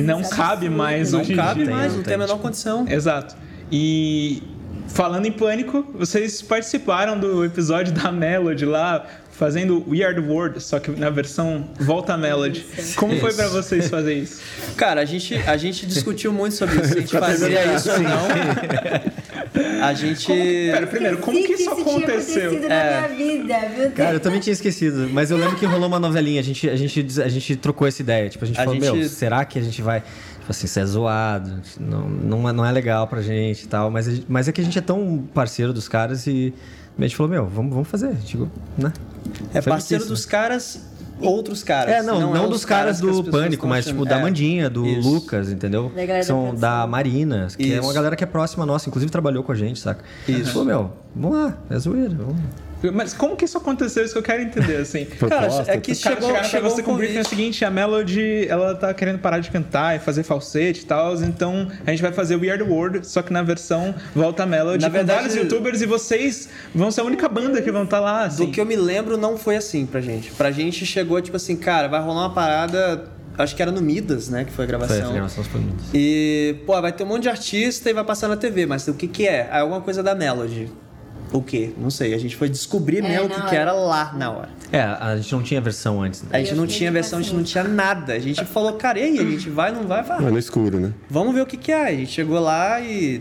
não 0.02 0.22
cabe 0.22 0.68
mais 0.70 1.12
Não 1.12 1.24
cabe 1.26 1.64
dia. 1.64 1.74
mais, 1.74 1.90
não 1.92 1.98
não 1.98 2.04
tem, 2.04 2.14
a 2.14 2.18
menor 2.18 2.38
condição. 2.38 2.86
Exato. 2.88 3.34
E 3.70 4.42
falando 4.88 5.26
em 5.26 5.32
pânico, 5.32 5.84
vocês 5.94 6.40
participaram 6.40 7.18
do 7.18 7.44
episódio 7.44 7.92
da 7.92 8.12
Melody 8.12 8.64
lá, 8.64 9.04
fazendo 9.36 9.84
Weird 9.88 10.20
World, 10.20 10.60
só 10.62 10.78
que 10.78 10.90
na 10.92 11.10
versão 11.10 11.66
Volta 11.80 12.16
Melody. 12.16 12.64
Como 12.96 13.18
foi 13.20 13.32
pra 13.34 13.48
vocês 13.48 13.88
fazer 13.88 14.14
isso? 14.14 14.40
Cara, 14.76 15.00
a 15.00 15.04
gente, 15.04 15.34
a 15.34 15.56
gente 15.56 15.86
discutiu 15.86 16.32
muito 16.32 16.54
sobre 16.54 16.76
isso, 16.80 16.88
se 16.88 16.98
a 16.98 17.00
gente 17.00 17.18
fazia 17.18 17.74
isso 17.74 17.90
ou 17.90 17.98
não. 17.98 18.26
A 19.82 19.92
gente. 19.94 20.26
Pera, 20.26 20.86
primeiro, 20.86 21.18
como 21.18 21.36
que 21.44 21.52
isso 21.52 21.70
aconteceu? 21.70 22.50
acontecido 22.50 22.72
É. 22.72 23.00
na 23.00 23.08
minha 23.08 23.36
vida, 23.38 23.60
meu 23.68 23.78
Deus. 23.78 23.94
Cara, 23.94 24.16
eu 24.16 24.20
também 24.20 24.40
tinha 24.40 24.52
esquecido, 24.52 25.08
mas 25.12 25.30
eu 25.30 25.36
lembro 25.36 25.56
que 25.56 25.66
rolou 25.66 25.86
uma 25.86 26.00
novelinha, 26.00 26.40
a 26.40 26.44
gente, 26.44 26.68
a 26.68 26.76
gente, 26.76 27.06
a 27.22 27.28
gente 27.28 27.56
trocou 27.56 27.86
essa 27.86 28.02
ideia. 28.02 28.28
Tipo, 28.28 28.44
a 28.44 28.46
gente 28.48 28.60
A 28.60 28.64
falou, 28.64 28.80
gente- 28.80 28.92
meu, 28.98 29.08
será 29.08 29.44
que 29.44 29.58
a 29.58 29.62
gente 29.62 29.80
vai. 29.82 30.00
Tipo 30.00 30.50
assim, 30.50 30.66
isso 30.66 30.78
é 30.78 30.84
zoado, 30.84 31.60
não, 31.80 32.08
não, 32.08 32.48
é, 32.48 32.52
não 32.52 32.66
é 32.66 32.70
legal 32.72 33.06
pra 33.06 33.22
gente 33.22 33.62
e 33.62 33.66
tal. 33.66 33.90
Mas, 33.90 34.08
a 34.08 34.10
gente- 34.10 34.26
mas 34.28 34.46
é 34.48 34.52
que 34.52 34.60
a 34.60 34.64
gente 34.64 34.78
é 34.78 34.82
tão 34.82 35.24
parceiro 35.32 35.72
dos 35.72 35.88
caras 35.88 36.26
e 36.26 36.52
a 36.98 37.02
gente 37.02 37.16
falou, 37.16 37.30
meu, 37.30 37.46
vamos, 37.46 37.72
vamos 37.72 37.88
fazer. 37.88 38.14
Tipo, 38.16 38.48
né? 38.78 38.92
É 39.52 39.60
Foi 39.60 39.72
parceiro 39.72 40.04
dos 40.06 40.24
caras, 40.26 40.80
outros 41.20 41.62
caras. 41.62 41.94
É, 41.94 42.02
não, 42.02 42.20
não, 42.20 42.44
é 42.44 42.48
dos 42.48 42.58
os 42.60 42.64
caras 42.64 43.00
que 43.00 43.08
as 43.08 43.16
do 43.16 43.24
Pânico, 43.24 43.66
mas 43.66 43.86
tipo 43.86 44.04
da 44.04 44.18
É. 44.18 44.22
Mandinha, 44.22 44.68
do 44.70 44.86
Isso. 44.86 45.08
Lucas, 45.08 45.50
entendeu? 45.50 45.90
Da 45.94 46.06
da 46.06 46.22
São 46.22 46.54
da 46.54 46.86
Marina, 46.86 47.48
que 47.56 47.72
é 47.72 47.76
Isso. 47.76 47.82
uma 47.86 47.92
galera 47.92 48.14
que 48.16 48.22
é 48.22 48.26
próxima 48.26 48.64
nossa, 48.66 48.88
inclusive 48.88 49.10
trabalhou 49.10 49.42
com 49.42 49.52
a 49.52 49.54
gente, 49.54 49.80
saca? 49.80 50.04
Isso. 50.28 50.52
Falou, 50.52 50.64
meu, 50.64 50.92
vamos 51.14 51.38
lá, 51.38 51.58
é 51.70 51.78
zoeira. 51.78 52.14
Vamos. 52.14 52.36
Mas 52.92 53.12
como 53.14 53.36
que 53.36 53.44
isso 53.44 53.56
aconteceu? 53.58 54.04
Isso 54.04 54.12
que 54.12 54.18
eu 54.18 54.22
quero 54.22 54.42
entender, 54.42 54.76
assim. 54.76 55.04
Cara, 55.28 55.46
é 55.66 55.76
que 55.78 55.94
caras 55.94 55.98
chegou, 55.98 56.28
chegaram 56.28 56.44
chegou 56.48 56.60
pra 56.68 56.76
você 56.76 56.82
com 56.82 56.92
o 56.92 56.96
briefing 56.96 57.18
é 57.18 57.20
o 57.20 57.24
seguinte, 57.28 57.64
a 57.64 57.70
Melody, 57.70 58.46
ela 58.48 58.74
tá 58.74 58.92
querendo 58.92 59.18
parar 59.18 59.38
de 59.38 59.50
cantar 59.50 59.96
e 59.96 59.98
fazer 59.98 60.22
falsete 60.22 60.82
e 60.82 60.84
tal, 60.84 61.14
então 61.16 61.68
a 61.86 61.90
gente 61.90 62.02
vai 62.02 62.12
fazer 62.12 62.36
Weird 62.36 62.62
World, 62.62 63.06
só 63.06 63.22
que 63.22 63.32
na 63.32 63.42
versão 63.42 63.94
Volta 64.14 64.42
a 64.42 64.46
Melody, 64.46 64.82
Na 64.82 64.88
com 64.90 64.94
verdade- 64.96 65.18
vários 65.20 65.34
youtubers 65.36 65.80
e 65.82 65.86
vocês 65.86 66.48
vão 66.74 66.90
ser 66.90 67.00
a 67.00 67.04
única 67.04 67.28
banda 67.28 67.60
que 67.62 67.70
vão 67.70 67.84
estar 67.84 68.00
lá, 68.00 68.24
assim. 68.24 68.46
Do 68.46 68.52
que 68.52 68.60
eu 68.60 68.66
me 68.66 68.76
lembro, 68.76 69.16
não 69.16 69.36
foi 69.36 69.56
assim 69.56 69.86
pra 69.86 70.00
gente. 70.00 70.30
Pra 70.32 70.50
gente 70.50 70.84
chegou, 70.84 71.20
tipo 71.20 71.36
assim, 71.36 71.56
cara, 71.56 71.88
vai 71.88 72.00
rolar 72.00 72.22
uma 72.22 72.34
parada. 72.34 73.04
Acho 73.36 73.56
que 73.56 73.62
era 73.62 73.72
no 73.72 73.82
Midas, 73.82 74.28
né? 74.28 74.44
Que 74.44 74.52
foi 74.52 74.64
a 74.64 74.68
Foi, 74.68 74.78
gravação. 74.78 75.10
a 75.10 75.12
gravação 75.12 75.42
foi 75.42 75.60
lindas. 75.60 75.86
E, 75.92 76.54
pô, 76.66 76.80
vai 76.80 76.92
ter 76.92 77.02
um 77.02 77.06
monte 77.06 77.22
de 77.22 77.28
artista 77.28 77.90
e 77.90 77.92
vai 77.92 78.04
passar 78.04 78.28
na 78.28 78.36
TV, 78.36 78.64
mas 78.64 78.86
o 78.86 78.94
que 78.94 79.08
que 79.08 79.26
é? 79.26 79.48
É 79.50 79.58
alguma 79.58 79.80
coisa 79.80 80.02
da 80.04 80.14
Melody. 80.14 80.70
O 81.34 81.42
quê? 81.42 81.72
Não 81.76 81.90
sei. 81.90 82.14
A 82.14 82.18
gente 82.18 82.36
foi 82.36 82.48
descobrir 82.48 82.98
É, 82.98 83.02
mesmo 83.02 83.26
o 83.26 83.28
que, 83.28 83.42
que 83.48 83.56
era 83.56 83.72
lá 83.72 84.14
na 84.16 84.30
hora. 84.30 84.50
É, 84.70 84.80
a 84.82 85.16
gente 85.16 85.32
não 85.34 85.42
tinha 85.42 85.60
versão 85.60 86.00
antes, 86.00 86.22
né? 86.22 86.28
A 86.32 86.38
gente 86.38 86.54
não 86.54 86.64
tinha 86.64 86.92
versão, 86.92 87.18
a 87.18 87.22
gente 87.22 87.34
não 87.34 87.42
tinha 87.42 87.64
nada. 87.64 88.12
A 88.12 88.20
gente 88.20 88.44
falou, 88.44 88.72
cara, 88.74 89.00
e 89.00 89.02
aí? 89.02 89.18
A 89.18 89.30
gente 89.30 89.50
vai, 89.50 89.72
não 89.72 89.82
vai? 89.82 90.04
Vai. 90.04 90.24
É 90.24 90.30
no 90.30 90.38
escuro, 90.38 90.78
né? 90.78 90.92
Vamos 91.10 91.34
ver 91.34 91.40
o 91.40 91.46
que 91.46 91.56
que 91.56 91.72
é. 91.72 91.88
A 91.88 91.90
gente 91.90 92.12
chegou 92.12 92.38
lá 92.38 92.80
e 92.80 93.20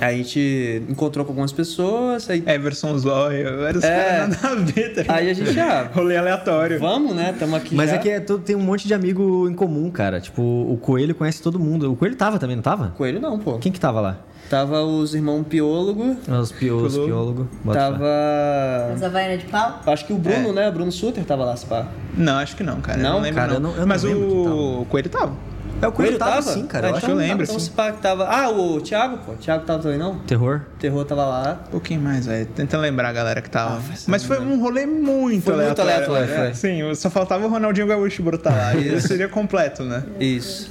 a 0.00 0.12
gente 0.12 0.82
encontrou 0.88 1.24
com 1.24 1.32
algumas 1.32 1.52
pessoas. 1.52 2.28
Aí, 2.30 2.42
É, 2.46 2.58
versão 2.58 2.96
zóio, 2.98 3.60
vários 3.60 3.82
É. 3.84 4.04
caras 4.18 4.42
nada 4.42 4.48
a 4.48 4.54
ver, 4.64 4.94
tá 5.04 5.14
aí 5.14 5.30
a 5.30 5.34
gente, 5.34 5.58
ah, 5.60 5.90
Rolê 5.92 6.16
aleatório. 6.16 6.78
vamos, 6.78 7.14
né? 7.14 7.34
Tamo 7.38 7.56
aqui 7.56 7.74
Mas 7.74 7.90
já. 7.90 7.96
é 7.96 7.98
que 7.98 8.08
é 8.10 8.20
tudo- 8.20 8.42
tem 8.44 8.56
um 8.56 8.60
monte 8.60 8.86
de 8.86 8.94
amigo 8.94 9.48
em 9.48 9.54
comum, 9.54 9.90
cara. 9.90 10.20
Tipo, 10.20 10.42
o 10.42 10.76
Coelho 10.80 11.14
conhece 11.14 11.42
todo 11.42 11.58
mundo. 11.58 11.90
O 11.92 11.96
Coelho 11.96 12.16
tava 12.16 12.38
também, 12.38 12.56
não 12.56 12.62
tava? 12.62 12.88
Coelho 12.96 13.20
não, 13.20 13.38
pô. 13.38 13.58
Quem 13.58 13.70
que 13.72 13.80
tava 13.80 14.00
lá? 14.00 14.18
Tava 14.50 14.82
os 14.82 15.14
irmãos 15.14 15.44
Piólogo, 15.48 16.16
Os 16.28 16.52
piólogos, 16.52 16.98
Piólogo. 16.98 17.48
bota 17.64 17.78
tava... 17.78 18.04
A 18.04 19.06
Havaiana 19.06 19.38
de 19.38 19.46
pau? 19.46 19.80
Acho 19.86 20.04
que 20.06 20.12
o 20.12 20.18
Bruno, 20.18 20.52
né? 20.52 20.68
O 20.68 20.72
Bruno 20.72 20.92
Suter 20.92 21.24
tava 21.24 21.44
lá, 21.44 21.56
se 21.56 21.64
pá. 21.64 21.86
Não, 22.14 22.34
acho 22.38 22.54
que 22.56 22.62
não, 22.62 22.80
cara. 22.80 22.98
Não? 22.98 23.08
eu 23.08 23.14
não 23.14 23.20
lembro, 23.22 23.36
Cara, 23.36 23.48
não. 23.48 23.54
eu 23.56 23.60
não- 23.60 23.70
eu 23.72 23.80
não 23.80 23.86
Mas 23.86 24.02
quem 24.04 24.14
o 24.14 24.86
Coelho 24.90 25.08
tava. 25.08 25.32
É, 25.82 25.86
o 25.88 25.92
Coelho 25.92 26.16
tava, 26.18 26.40
sim, 26.42 26.64
cara. 26.66 26.86
Ah, 26.86 26.90
Eu 26.90 26.96
acho 26.96 27.06
que 27.06 27.12
eu 27.12 27.16
lembro, 27.16 27.42
Então 27.44 27.58
sim. 27.58 27.64
se 27.66 27.70
pá 27.72 27.90
que 27.90 28.00
tava... 28.00 28.24
Ah, 28.28 28.48
o 28.50 28.80
Thiago, 28.80 29.18
pô. 29.18 29.32
O 29.32 29.36
Thiago 29.36 29.64
tava 29.66 29.82
também, 29.82 29.98
não? 29.98 30.18
Terror. 30.20 30.60
Terror 30.78 31.04
tava 31.04 31.24
lá. 31.26 31.60
Um 31.66 31.70
pouquinho 31.72 32.00
mais, 32.00 32.24
velho. 32.26 32.46
Tentando 32.46 32.80
lembrar 32.82 33.08
a 33.08 33.12
galera 33.12 33.42
que 33.42 33.50
tava. 33.50 33.82
Mas 34.06 34.24
foi 34.24 34.38
um 34.40 34.60
rolê 34.60 34.86
muito 34.86 35.42
Foi 35.44 35.56
muito 35.56 35.80
aleatório. 35.80 36.22
aleatório, 36.22 36.44
né? 36.48 36.54
Sim, 36.54 36.94
só 36.94 37.10
faltava 37.10 37.44
o 37.46 37.50
Ronaldinho 37.50 37.86
Gaúcho 37.88 38.22
brotar 38.22 38.56
lá. 38.56 38.74
E 38.76 38.94
isso 38.94 39.08
seria 39.08 39.28
completo, 39.28 39.82
né? 39.82 40.04
Isso. 40.20 40.70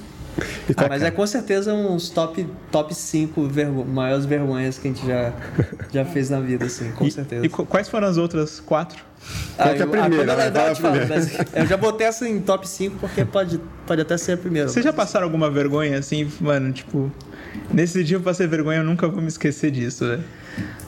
Qual- 0.77 0.88
Mas 0.88 1.03
é 1.03 1.11
com 1.11 1.27
certeza 1.27 1.73
uns 1.73 2.09
top, 2.09 2.47
top 2.71 2.95
5 2.95 3.43
vergo 3.49 3.83
maiores 3.83 4.23
vergonhas 4.25 4.77
que 4.77 4.88
a 4.88 4.91
gente 4.91 5.05
já, 5.05 5.33
já 5.91 6.05
fez 6.05 6.29
na 6.29 6.39
vida, 6.39 6.65
assim, 6.67 6.89
com 6.93 7.05
E- 7.05 7.11
certeza. 7.11 7.45
E, 7.45 7.49
qu- 7.49 7.65
quais 7.65 7.89
foram 7.89 8.07
as 8.07 8.15
outras 8.15 8.61
quatro? 8.61 9.03
Qual 9.57 9.73
que 9.75 9.81
é 9.81 9.83
a 9.83 9.88
primeira, 9.88 10.33
a 10.33 10.73
primeira. 10.73 11.05
mas 11.07 11.38
eu 11.53 11.65
já 11.67 11.75
botei 11.77 12.07
essa 12.07 12.27
em 12.27 12.39
top 12.39 12.67
5 12.67 12.95
porque 12.97 13.23
pode, 13.25 13.59
pode 13.91 14.01
até 14.01 14.18
ser 14.18 14.34
a 14.34 14.38
primeira. 14.38 14.69
Vocês 14.69 14.85
já 14.85 14.93
passaram 14.93 15.26
alguma 15.26 15.49
vergonha 15.49 15.99
assim, 15.99 16.31
mano? 16.39 16.72
Tipo, 16.72 17.11
nesse 17.73 18.01
dia 18.05 18.15
eu 18.15 18.22
passei 18.22 18.47
vergonha, 18.47 18.80
eu 18.80 18.85
nunca 18.85 19.05
vou 19.09 19.22
me 19.22 19.27
esquecer 19.27 19.69
disso, 19.69 20.07
velho. 20.07 20.23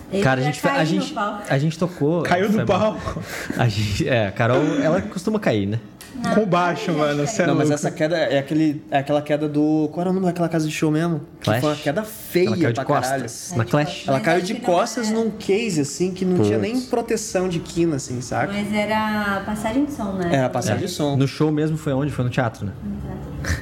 Ele 0.10 0.24
Cara, 0.24 0.40
a 0.40 0.44
gente, 0.44 0.60
a 0.60 0.70
caiu 0.70 0.80
no 0.80 0.86
gente, 0.86 1.16
a 1.50 1.58
gente 1.58 1.78
tocou. 1.78 2.24
Caiu 2.24 2.50
do 2.50 2.66
palco. 2.66 3.22
A 3.58 3.68
gente, 3.68 4.08
é, 4.08 4.28
a 4.28 4.32
Carol, 4.32 4.64
ela 4.82 5.02
costuma 5.02 5.38
cair, 5.38 5.66
né? 5.66 5.80
Não, 6.16 6.36
Com 6.36 6.46
baixo, 6.46 6.92
não, 6.92 7.00
mano. 7.00 7.16
não, 7.20 7.28
Você 7.28 7.42
é 7.42 7.48
Não, 7.48 7.56
mas 7.56 7.70
louco. 7.70 7.74
essa 7.74 7.92
queda 7.92 8.16
é, 8.18 8.38
aquele, 8.38 8.84
é 8.92 9.00
aquela 9.00 9.22
queda 9.22 9.48
do. 9.50 9.90
Qual 9.92 10.02
era 10.02 10.10
o 10.10 10.14
nome 10.14 10.26
daquela 10.26 10.48
casa 10.48 10.68
de 10.68 10.74
show 10.74 10.92
mesmo? 10.92 11.22
Que 11.40 11.46
Clash. 11.46 11.60
foi 11.62 11.70
uma 11.70 11.76
queda 11.76 12.04
feia 12.04 12.46
Ela 12.48 12.56
caiu 12.58 12.68
de 12.70 12.74
pra 12.76 12.86
caralho. 12.86 13.22
costas. 13.24 13.58
Na 13.58 13.66
Clash. 13.66 14.04
Ela 14.08 14.18
Mas 14.18 14.26
caiu 14.26 14.42
de 14.42 14.54
que 14.56 14.62
costas 14.62 15.10
é- 15.10 15.14
num 15.14 15.32
case, 15.32 15.82
assim, 15.82 16.12
que 16.12 16.24
não 16.24 16.44
tinha 16.44 16.58
nem 16.60 16.80
proteção 16.82 17.50
de 17.50 17.60
quina, 17.60 17.96
assim, 17.96 18.22
saca? 18.22 18.54
Mas 18.54 18.72
era 18.74 19.42
passagem 19.46 19.86
de 19.86 19.92
som, 19.94 20.12
né? 20.14 20.30
Era 20.36 20.50
passagem 20.50 20.86
de 20.86 20.92
som. 20.92 21.16
No 21.16 21.28
show 21.28 21.52
mesmo 21.52 21.78
foi 21.78 21.94
onde? 21.94 22.12
Foi 22.12 22.24
no 22.24 22.30
teatro, 22.30 22.66
né? 22.66 22.74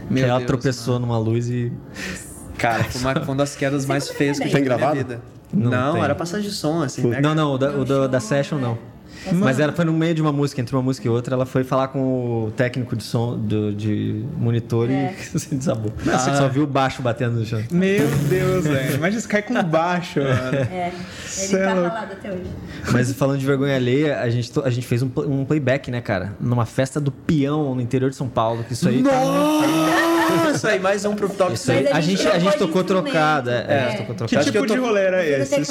Meu 0.09 0.23
que 0.25 0.29
ela 0.29 0.39
Deus, 0.39 0.47
tropeçou 0.47 0.99
numa 0.99 1.17
luz 1.17 1.49
e. 1.49 1.71
Cara, 2.57 2.83
foi 2.83 3.01
uma, 3.01 3.13
uma 3.23 3.35
das 3.35 3.55
quedas 3.55 3.85
mais 3.85 4.09
feias 4.09 4.37
que 4.37 4.43
eu 4.45 4.49
já 4.49 4.57
Tem 4.59 4.63
vi 4.63 4.69
na 4.69 4.91
vida. 4.91 5.21
Não 5.53 5.69
Não, 5.71 6.03
era 6.03 6.13
passagem 6.15 6.47
de 6.49 6.55
som, 6.55 6.81
assim. 6.83 7.05
né? 7.07 7.19
Não, 7.21 7.33
não, 7.33 7.53
o 7.53 7.57
da, 7.57 7.71
o 7.71 7.83
da, 7.83 8.07
da 8.07 8.19
session 8.19 8.57
não. 8.57 8.77
Mas 9.33 9.59
ela 9.59 9.71
foi 9.73 9.85
no 9.85 9.93
meio 9.93 10.13
de 10.15 10.21
uma 10.21 10.31
música, 10.31 10.59
entre 10.61 10.75
uma 10.75 10.81
música 10.81 11.07
e 11.07 11.09
outra, 11.09 11.35
ela 11.35 11.45
foi 11.45 11.63
falar 11.63 11.89
com 11.89 11.99
o 12.47 12.51
técnico 12.55 12.95
de 12.95 13.03
som 13.03 13.37
do, 13.37 13.71
de 13.73 14.23
monitor 14.37 14.89
É. 14.89 15.13
e 15.33 15.37
se 15.39 15.53
desabou. 15.55 15.91
Você 16.03 16.35
só 16.35 16.47
viu 16.47 16.63
o 16.63 16.67
baixo 16.67 17.01
batendo 17.01 17.39
no 17.39 17.45
chão. 17.45 17.61
Meu 17.71 18.07
Deus, 18.29 18.65
velho. 18.65 18.95
Imagina 18.95 19.21
se 19.21 19.27
cai 19.27 19.41
com 19.41 19.61
baixo, 19.63 20.19
mano. 20.23 20.57
É, 20.57 20.91
ele 21.39 21.55
é 21.55 21.65
tá 21.65 21.73
louco. 21.73 21.89
ralado 21.89 22.13
até 22.13 22.31
hoje. 22.31 22.43
Mas 22.91 23.13
falando 23.13 23.37
de 23.39 23.45
vergonha 23.45 23.75
alheia, 23.75 24.19
a 24.21 24.29
gente, 24.29 24.51
to- 24.51 24.63
a 24.65 24.69
gente 24.69 24.87
fez 24.87 25.03
um, 25.03 25.09
um 25.27 25.45
playback, 25.45 25.91
né, 25.91 26.01
cara? 26.01 26.33
Numa 26.39 26.65
festa 26.65 26.99
do 26.99 27.11
peão 27.11 27.75
no 27.75 27.81
interior 27.81 28.09
de 28.09 28.15
São 28.15 28.27
Paulo. 28.27 28.63
Que 28.63 28.73
isso 28.73 28.87
aí. 28.89 29.03
tá 29.03 29.11
Nossa, 30.45 30.69
aí 30.69 30.79
mais 30.79 31.05
um 31.05 31.15
pro 31.15 31.29
top 31.29 31.53
Isso 31.53 31.71
aí. 31.71 31.87
A 31.87 31.99
gente, 32.01 32.27
a 32.27 32.39
gente 32.39 32.57
tocou 32.57 32.83
trocado. 32.83 33.49
É, 33.49 33.65
É. 33.67 33.79
a 33.85 33.89
gente 33.89 33.97
tocou 33.99 34.15
Que 34.15 34.35
trocado. 34.35 34.45
Que 34.45 34.51
tipo 34.51 34.65
de 34.65 34.77
rolê 34.77 35.01
era 35.01 35.25
esse? 35.25 35.61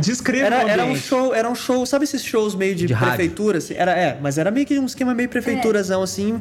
Descreva 0.00 0.46
Era, 0.46 0.70
era 0.70 0.84
um 0.84 0.94
show, 0.96 1.34
era 1.34 1.48
um 1.48 1.54
show, 1.54 1.84
sabe 1.86 2.04
esses 2.04 2.22
shows 2.22 2.54
meio 2.54 2.74
de, 2.74 2.91
De 2.92 2.98
rádio. 2.98 3.16
prefeitura? 3.16 3.58
Assim? 3.58 3.74
Era, 3.74 3.92
é, 3.92 4.18
mas 4.20 4.38
era 4.38 4.50
meio 4.50 4.66
que 4.66 4.78
um 4.78 4.86
esquema 4.86 5.14
meio 5.14 5.28
prefeiturazão, 5.28 6.02
assim. 6.02 6.40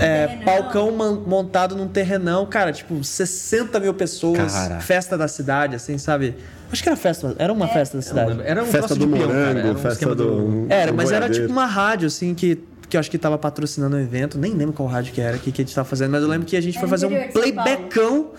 É, 0.00 0.38
palcão 0.44 0.92
montado 1.26 1.74
num 1.74 1.88
terrenão, 1.88 2.46
cara, 2.46 2.72
tipo, 2.72 3.02
60 3.02 3.80
mil 3.80 3.94
pessoas, 3.94 4.52
Cara. 4.52 4.80
festa 4.80 5.16
da 5.16 5.26
cidade, 5.26 5.74
assim, 5.76 5.98
sabe? 5.98 6.36
Acho 6.70 6.82
que 6.82 6.88
era 6.88 6.96
festa, 6.96 7.34
era 7.38 7.52
uma 7.52 7.66
festa 7.66 7.96
da 7.96 8.02
cidade. 8.02 8.40
Era 8.44 8.62
um 8.62 8.66
Festa 8.66 8.94
do 8.94 9.06
de 9.06 9.12
peão, 9.12 9.28
cara. 9.28 9.38
morango, 9.38 9.58
Era 9.58 9.70
um 9.70 9.74
festa 9.74 9.88
esquema 9.92 10.14
do... 10.14 10.66
Era, 10.68 10.90
do 10.92 10.96
mas 10.96 11.10
era 11.10 11.30
tipo 11.30 11.50
uma 11.50 11.64
rádio, 11.64 12.06
assim, 12.06 12.34
que, 12.34 12.62
que 12.88 12.96
eu 12.96 13.00
acho 13.00 13.10
que 13.10 13.18
tava 13.18 13.38
patrocinando 13.38 13.96
o 13.96 14.00
evento. 14.00 14.38
Nem 14.38 14.52
lembro 14.52 14.74
qual 14.74 14.88
rádio 14.88 15.12
que 15.12 15.20
era, 15.20 15.38
que, 15.38 15.50
que 15.50 15.62
a 15.62 15.64
gente 15.64 15.74
tava 15.74 15.88
fazendo, 15.88 16.10
mas 16.10 16.22
eu 16.22 16.28
lembro 16.28 16.46
que 16.46 16.56
a 16.56 16.60
gente 16.60 16.76
Era 16.76 16.80
foi 16.80 16.88
fazer 16.88 17.06
um 17.06 17.32
playbackão. 17.32 18.32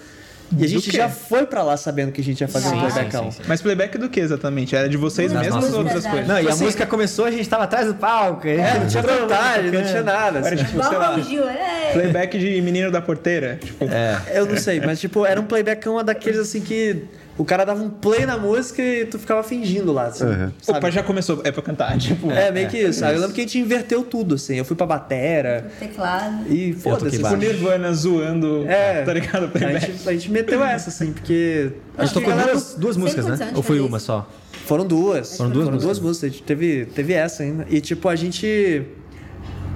E 0.58 0.66
a 0.66 0.68
gente 0.68 0.92
já 0.92 1.08
foi 1.10 1.46
pra 1.46 1.62
lá 1.64 1.78
sabendo 1.78 2.12
que 2.12 2.22
a 2.22 2.24
gente 2.24 2.42
ia 2.42 2.48
fazer 2.48 2.70
Sim, 2.70 2.76
um 2.76 2.80
sim, 2.86 2.92
playbackão. 2.92 3.30
Mas 3.48 3.62
playback 3.62 3.98
do 3.98 4.10
que 4.10 4.20
exatamente? 4.20 4.76
Era 4.76 4.90
de 4.90 4.98
vocês 4.98 5.32
Das 5.32 5.42
mesmos 5.42 5.72
ou 5.74 5.80
outras 5.80 6.06
coisas? 6.06 6.28
Não, 6.28 6.40
e 6.40 6.48
a 6.48 6.52
Assim- 6.52 6.64
música 6.64 6.86
começou, 6.86 7.26
a 7.26 7.32
gente 7.32 7.48
tava 7.48 7.66
atrás 7.66 7.88
do 7.88 7.94
palco. 7.94 8.48
É, 8.48 8.80
não 8.80 8.88
tinha 8.88 9.04
vontade, 9.04 9.72
não 9.72 9.84
tinha 9.84 10.02
nada. 10.04 10.40
Era 10.40 10.56
assim. 10.56 10.64
tipo, 10.66 10.84
sei 10.84 10.92
Igual 10.98 11.02
lá, 11.02 11.52
é. 11.54 11.92
playback 11.94 12.38
de 12.40 12.62
menino 12.62 12.92
da 12.92 13.02
porteira. 13.02 13.60
Tipo, 13.62 13.86
Eu 14.34 14.46
não 14.46 14.58
sei, 14.58 14.80
mas 14.80 15.00
tipo, 15.00 15.26
era 15.26 15.40
um 15.40 15.46
playbackão 15.46 16.04
daqueles 16.04 16.40
assim 16.40 16.62
que 16.62 17.04
o 17.40 17.46
cara 17.46 17.64
dava 17.66 17.82
um 17.82 17.90
play 17.90 18.26
na 18.26 18.38
música 18.38 18.82
e 18.84 19.06
tu 19.06 19.18
ficava 19.18 19.42
fingindo 19.42 19.92
lá, 19.92 20.08
assim, 20.08 20.26
Uhum. 20.26 20.52
sabe? 20.62 20.78
opa, 20.78 20.92
já 20.92 21.02
começou, 21.02 21.42
é 21.44 21.52
pra 21.52 21.62
cantar. 21.64 21.98
Tipo, 21.98 22.30
É, 22.32 22.52
meio 22.52 22.68
que 22.70 22.78
isso. 22.78 23.04
Aí 23.04 23.16
eu 23.16 23.20
lembro 23.22 23.34
que 23.34 23.42
a 23.42 23.44
gente 23.46 23.58
inverteu 23.58 24.04
tudo, 24.04 24.36
assim. 24.36 24.56
Eu 24.58 24.66
fui 24.66 24.76
pra 24.76 24.86
batera 24.86 25.72
Teclado. 25.80 26.46
e 26.54 26.74
foda-se. 26.74 27.18
tipo. 27.18 27.36
Nirvana 27.36 27.92
zoando, 27.94 28.66
É. 28.68 29.04
tá 29.04 29.14
ligado? 29.14 29.50
A 29.56 29.80
gente, 29.80 30.10
a 30.10 30.12
gente 30.14 30.32
meteu 30.32 30.64
essa, 30.64 30.90
assim, 30.90 31.12
porque. 31.14 31.72
A 31.98 32.06
gente 32.06 32.14
tocou 32.14 32.34
duas, 32.34 32.76
duas 32.76 32.98
músicas, 32.98 33.26
né? 33.26 33.52
Ou 33.56 33.64
foi 33.64 33.80
uma 33.80 34.00
só? 34.00 34.28
Foram 34.66 34.86
duas. 34.86 35.36
Foram 35.38 35.50
duas 35.50 36.00
músicas. 36.00 36.24
A 36.30 36.32
gente 36.34 36.44
teve, 36.44 36.86
teve 36.94 37.14
essa 37.14 37.42
ainda. 37.44 37.66
E 37.70 37.80
tipo, 37.82 38.08
a 38.10 38.16
gente. 38.16 38.84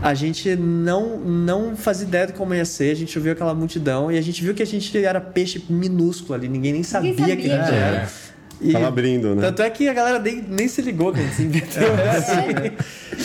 A 0.03 0.13
gente 0.13 0.55
não, 0.57 1.17
não 1.19 1.75
fazia 1.77 2.05
ideia 2.05 2.27
de 2.27 2.33
como 2.33 2.53
ia 2.53 2.65
ser, 2.65 2.91
a 2.91 2.95
gente 2.95 3.17
viu 3.19 3.31
aquela 3.31 3.53
multidão 3.53 4.11
e 4.11 4.17
a 4.17 4.21
gente 4.21 4.43
viu 4.43 4.53
que 4.53 4.61
a 4.61 4.65
gente 4.65 4.95
era 5.03 5.21
peixe 5.21 5.63
minúsculo 5.69 6.33
ali, 6.35 6.49
ninguém 6.49 6.73
nem 6.73 6.83
sabia, 6.83 7.15
sabia 7.17 7.35
que 7.37 7.49
a 7.49 7.55
gente 7.57 7.69
quem 7.69 7.77
era. 7.77 8.09
E- 8.61 8.71
Tava 8.71 8.87
abrindo, 8.87 9.35
né? 9.35 9.41
Tanto 9.41 9.61
é 9.61 9.69
que 9.69 9.89
a 9.89 9.93
galera 9.93 10.19
nem, 10.19 10.41
nem 10.41 10.67
se 10.69 10.81
ligou 10.81 11.11
que 11.11 11.19
a 11.19 11.23
gente 11.23 11.35
se 11.35 11.43
inventou. 11.43 11.83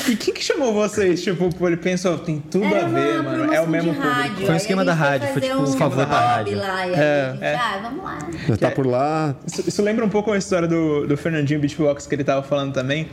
E 0.08 0.16
quem 0.16 0.34
que 0.34 0.42
chamou 0.42 0.72
vocês? 0.72 1.22
Tipo, 1.22 1.48
ele 1.66 1.76
pensou, 1.76 2.18
tem 2.18 2.40
tudo 2.40 2.64
Era 2.64 2.86
a 2.86 2.88
ver, 2.88 3.20
uma 3.20 3.22
mano. 3.22 3.52
É 3.54 3.60
o 3.60 3.68
mesmo 3.68 3.90
de 3.92 3.96
público. 3.98 4.16
rádio. 4.16 4.46
Foi 4.46 4.54
um 4.54 4.56
esquema 4.56 4.84
da 4.84 4.94
rádio, 4.94 5.28
foi 5.28 5.42
tipo 5.42 5.56
um 5.56 5.62
um 5.62 5.66
favor 5.66 6.06
pra 6.06 6.18
rádio. 6.18 6.56
Lá, 6.58 6.86
É. 6.86 7.30
gente, 7.32 7.44
É. 7.44 7.54
ah, 7.54 7.78
vamos 7.82 8.04
lá. 8.04 8.18
Já 8.48 8.56
tá 8.56 8.70
por 8.70 8.86
lá. 8.86 9.36
Isso, 9.46 9.64
isso 9.68 9.82
lembra 9.82 10.04
um 10.04 10.08
pouco 10.08 10.32
a 10.32 10.38
história 10.38 10.66
do, 10.66 11.06
do 11.06 11.16
Fernandinho 11.16 11.60
Beatbox 11.60 12.06
que 12.06 12.14
ele 12.14 12.24
tava 12.24 12.42
falando 12.42 12.72
também, 12.72 13.08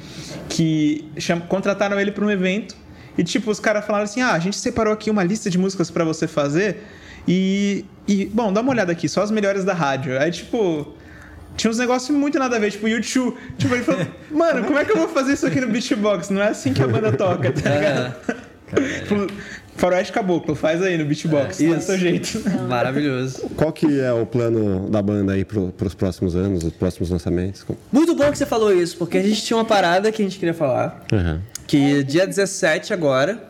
que 0.50 1.08
cham- 1.18 1.42
contrataram 1.42 2.00
ele 2.00 2.12
pra 2.12 2.26
um 2.26 2.32
evento 2.32 2.76
e 3.18 3.24
tipo 3.24 3.52
os 3.52 3.60
caras 3.60 3.86
falaram 3.86 4.06
assim: 4.06 4.22
"Ah, 4.22 4.34
a 4.34 4.40
gente 4.40 4.58
separou 4.58 4.94
aqui 4.94 5.10
uma 5.10 5.24
lista 5.24 5.50
de 5.50 5.58
músicas 5.58 5.90
pra 5.90 6.04
você 6.04 6.28
fazer 6.28 6.84
e 7.28 7.86
e 8.08 8.26
bom, 8.26 8.54
dá 8.54 8.62
uma 8.62 8.72
olhada 8.72 8.92
aqui, 8.92 9.10
só 9.10 9.22
as 9.22 9.32
melhores 9.32 9.64
da 9.64 9.74
rádio". 9.74 10.20
Aí 10.20 10.32
tipo 10.32 10.94
tinha 11.56 11.72
uns 11.72 11.78
negócios 11.78 12.16
muito 12.16 12.38
nada 12.38 12.58
a 12.58 12.60
ver, 12.60 12.72
tipo 12.72 12.88
YouTube. 12.88 13.36
Tipo, 13.58 13.76
ele 13.76 13.84
falou, 13.84 14.06
mano, 14.30 14.66
como 14.66 14.78
é 14.78 14.86
que 14.86 14.92
eu 14.92 14.98
vou 14.98 15.08
fazer 15.08 15.34
isso 15.34 15.48
aqui 15.48 15.62
no 15.62 15.68
beatbox? 15.68 16.30
Não 16.30 16.42
é 16.42 16.50
assim 16.50 16.74
que 16.74 16.84
a 16.84 16.88
banda 16.88 17.12
toca, 17.14 17.52
tá 17.52 17.70
ligado? 17.70 18.16
Tipo, 19.04 19.28
Faroeste 19.76 20.12
Caboclo, 20.12 20.56
faz 20.56 20.82
aí 20.82 20.98
no 20.98 21.06
beatbox, 21.06 21.62
é, 21.62 21.76
do 21.76 21.82
seu 21.82 21.98
jeito. 21.98 22.42
Maravilhoso. 22.68 23.50
Qual 23.56 23.72
que 23.72 24.00
é 24.00 24.12
o 24.12 24.26
plano 24.26 24.90
da 24.90 25.02
banda 25.02 25.34
aí 25.34 25.44
pro, 25.44 25.72
pros 25.72 25.94
próximos 25.94 26.36
anos, 26.36 26.64
os 26.64 26.74
próximos 26.74 27.10
lançamentos? 27.10 27.66
Muito 27.92 28.16
bom 28.16 28.32
que 28.32 28.38
você 28.38 28.46
falou 28.46 28.74
isso, 28.74 28.98
porque 28.98 29.18
a 29.18 29.24
gente 29.24 29.44
tinha 29.44 29.58
uma 29.58 29.66
parada 29.66 30.12
que 30.12 30.22
a 30.22 30.26
gente 30.26 30.40
queria 30.40 30.54
falar. 30.54 31.06
Uhum. 31.12 31.40
Que 31.68 32.04
dia 32.04 32.28
17 32.28 32.94
agora 32.94 33.44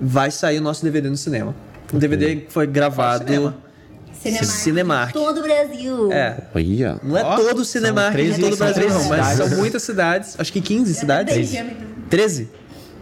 vai 0.00 0.30
sair 0.30 0.58
o 0.58 0.62
nosso 0.62 0.84
DVD 0.84 1.08
no 1.08 1.16
cinema. 1.16 1.54
O 1.92 1.98
DVD 1.98 2.36
que 2.36 2.52
foi 2.52 2.66
gravado. 2.66 3.24
Cinemark. 3.26 4.44
Cinemark. 4.44 5.12
Todo 5.12 5.38
o 5.38 5.42
Brasil. 5.42 6.12
É. 6.12 6.36
Olha. 6.54 6.98
Não 7.02 7.16
é 7.16 7.22
Ó, 7.22 7.36
todo 7.36 7.60
o 7.60 7.64
Cinemark 7.64 8.16
de 8.16 8.40
todo 8.40 8.54
o 8.54 8.56
Brasil, 8.56 8.88
não, 8.88 9.04
mas 9.04 9.36
são 9.36 9.48
muitas 9.50 9.82
cidades. 9.82 10.34
Acho 10.38 10.52
que 10.52 10.60
15 10.60 10.94
cidades. 10.94 11.34
Benjamin. 11.34 11.76
13? 12.10 12.48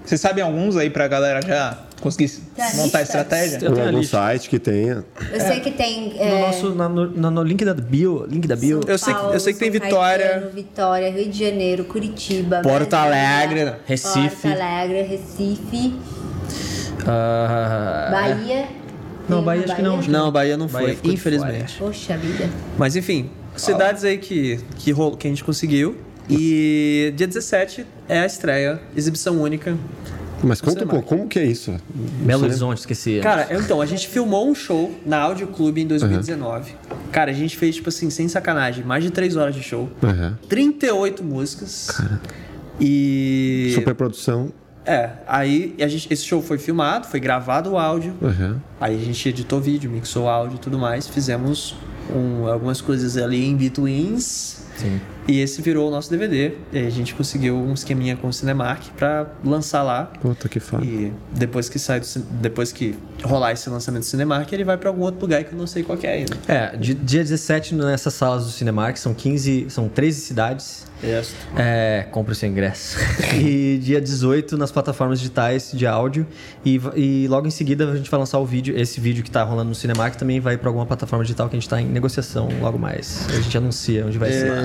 Vocês 0.05 0.21
sabem 0.21 0.45
alguns 0.45 0.77
aí 0.77 0.91
pra 0.91 1.09
galera 1.09 1.41
já 1.41 1.79
conseguir 2.05 2.31
Tá, 2.57 2.71
montar 2.77 2.99
a 2.99 3.03
estratégia? 3.03 3.59
Eu 3.61 3.73
tenho 3.75 3.87
algum 3.89 4.03
site 4.05 4.49
que 4.49 4.59
tenha. 4.61 5.05
Eu 5.33 5.41
sei 5.41 5.59
que 5.61 5.73
tem. 5.73 6.11
No, 6.11 6.21
é, 6.21 6.41
nosso, 6.43 6.75
na- 6.75 6.89
no, 6.89 7.07
no- 7.11 7.31
no 7.33 7.43
link 7.43 7.65
da 7.65 7.75
bio, 7.75 8.25
link 8.29 8.47
da 8.47 8.55
bio. 8.55 8.81
São 8.83 8.91
Eu 8.93 8.99
sei 8.99 9.15
que- 9.15 9.21
eu 9.35 9.41
sei 9.41 9.53
que 9.55 9.59
tem 9.59 9.73
São 9.73 9.81
Vitória. 9.81 10.29
Caetano, 10.29 10.51
Vitória, 10.53 11.11
Rio 11.11 11.29
de 11.29 11.45
Janeiro, 11.45 11.85
Curitiba, 11.85 12.61
Porto 12.63 12.95
Alegre, 12.95 13.73
Recife. 13.87 14.49
Porto 14.49 14.61
Alegre, 14.63 15.03
Recife, 15.03 15.95
Ah, 17.07 18.09
Bahia. 18.13 18.69
Não, 19.29 19.43
Bahia 19.43 19.65
acho 19.65 19.77
que 19.77 19.83
não, 19.83 20.01
Não, 20.03 20.31
Bahia 20.31 20.57
não 20.57 20.67
Bahia 20.67 20.97
foi, 21.03 21.11
infelizmente. 21.13 21.77
Poxa 21.79 22.17
vida. 22.17 22.49
Mas 22.79 22.95
enfim, 22.97 23.31
cidades 23.57 24.05
aí 24.05 24.19
que, 24.19 24.61
que, 24.79 24.91
rolo, 24.93 25.17
que 25.17 25.27
a 25.27 25.31
gente 25.31 25.43
conseguiu. 25.43 25.97
E 26.29 27.13
dia 27.17 27.27
17 27.27 27.85
é 28.09 28.21
a 28.21 28.27
estreia, 28.27 28.81
exibição 28.97 29.41
única. 29.41 29.77
Mas 30.47 30.61
conta 30.61 30.85
um 30.85 30.89
pouco, 30.89 31.09
como 31.09 31.29
que 31.29 31.39
é 31.39 31.45
isso? 31.45 31.75
Belo 31.95 32.45
Horizonte, 32.45 32.79
esqueci. 32.79 33.21
Cara, 33.23 33.49
então, 33.51 33.81
a 33.81 33.87
gente 33.87 34.07
filmou 34.09 34.49
um 34.49 34.55
show 34.55 34.93
na 35.07 35.19
Audio 35.19 35.47
Clube 35.49 35.81
em 35.83 35.87
2019. 35.87 36.73
Cara, 37.13 37.31
a 37.31 37.35
gente 37.35 37.57
fez, 37.57 37.77
tipo 37.77 37.89
assim, 37.89 38.11
sem 38.11 38.29
sacanagem, 38.29 38.85
mais 38.85 39.03
de 39.05 39.11
3 39.11 39.37
horas 39.37 39.55
de 39.55 39.63
show. 39.63 39.89
Uhum. 40.03 40.35
38 40.49 41.23
músicas. 41.25 41.89
E. 42.81 43.73
Superprodução. 43.75 44.53
É, 44.87 45.11
aí 45.27 45.75
a 45.81 45.89
gente, 45.89 46.13
esse 46.13 46.25
show 46.25 46.43
foi 46.43 46.59
filmado, 46.59 47.07
foi 47.07 47.19
gravado 47.19 47.71
o 47.71 47.79
áudio. 47.79 48.15
Uhum. 48.21 48.57
Aí 48.81 48.95
a 49.01 49.05
gente 49.05 49.29
editou 49.29 49.61
vídeo, 49.61 49.91
mixou 49.91 50.29
áudio 50.29 50.57
e 50.57 50.59
tudo 50.59 50.79
mais. 50.79 51.09
Fizemos 51.09 51.75
um- 52.15 52.47
algumas 52.47 52.81
coisas 52.83 53.17
ali 53.17 53.45
em 53.47 53.57
betweens. 53.57 54.59
Sim. 54.77 55.01
E 55.27 55.41
esse 55.41 55.63
virou 55.63 55.89
o 55.89 55.91
nosso 55.91 56.11
DVD. 56.11 56.53
E 56.73 56.79
a 56.87 56.91
gente 56.91 57.15
conseguiu 57.15 57.57
um 57.57 57.73
esqueminha 57.73 58.17
com 58.17 58.29
o 58.29 58.33
Cinemark 58.33 58.89
pra 58.97 59.27
lançar 59.45 59.83
lá. 59.83 60.05
Puta 60.21 60.49
que 60.49 60.61
foda. 60.61 60.85
E 60.85 61.13
depois 61.33 61.69
que 61.69 61.79
sai 61.79 62.01
do, 62.01 62.07
depois 62.41 62.73
que 62.73 62.95
rolar 63.23 63.53
esse 63.53 63.69
lançamento 63.71 64.03
do 64.03 64.07
Cinemark, 64.07 64.51
ele 64.53 64.65
vai 64.65 64.77
pra 64.77 64.91
algum 64.91 65.03
outro 65.03 65.21
lugar 65.23 65.43
que 65.45 65.53
eu 65.53 65.59
não 65.59 65.67
sei 65.67 65.83
qual 65.83 65.97
que 65.97 66.07
é 66.07 66.13
ainda. 66.15 66.37
É, 66.47 66.77
di- 66.77 66.95
dia 66.95 67.23
17 67.23 67.75
nessas 67.75 68.13
salas 68.15 68.45
do 68.45 68.51
Cinemark, 68.51 68.97
são 68.99 69.15
15, 69.15 69.67
são 69.71 69.89
13 69.89 70.21
cidades. 70.21 70.85
É, 71.57 72.07
compre 72.11 72.33
o 72.33 72.35
seu 72.35 72.49
ingresso. 72.49 72.97
e 73.39 73.79
dia 73.83 74.01
18 74.01 74.57
nas 74.57 74.71
plataformas 74.73 75.19
digitais 75.19 75.71
de 75.73 75.87
áudio. 75.87 76.27
E, 76.65 76.81
e 76.97 77.29
logo 77.29 77.47
em 77.47 77.51
seguida 77.51 77.91
a 77.91 77.97
gente 77.97 78.11
vai 78.11 78.19
lançar 78.21 78.39
o 78.39 78.47
vídeo. 78.47 78.77
Esse 78.79 79.01
vídeo 79.01 79.23
que 79.23 79.31
tá 79.31 79.43
rolando 79.43 79.69
no 79.71 79.75
Cinemark 79.75 80.17
também 80.17 80.41
vai 80.41 80.57
pra 80.57 80.69
alguma 80.71 80.87
plataforma 80.87 81.23
digital 81.25 81.49
que 81.49 81.57
a 81.57 81.59
gente 81.61 81.69
tá 81.69 81.81
em 81.81 81.87
negociação 81.87 82.49
logo 82.61 82.79
mais. 82.79 83.27
A 83.31 83.41
gente 83.41 83.57
anuncia 83.57 84.07
onde 84.07 84.17
vai 84.19 84.33
ser 84.33 84.51
lá. 84.51 84.57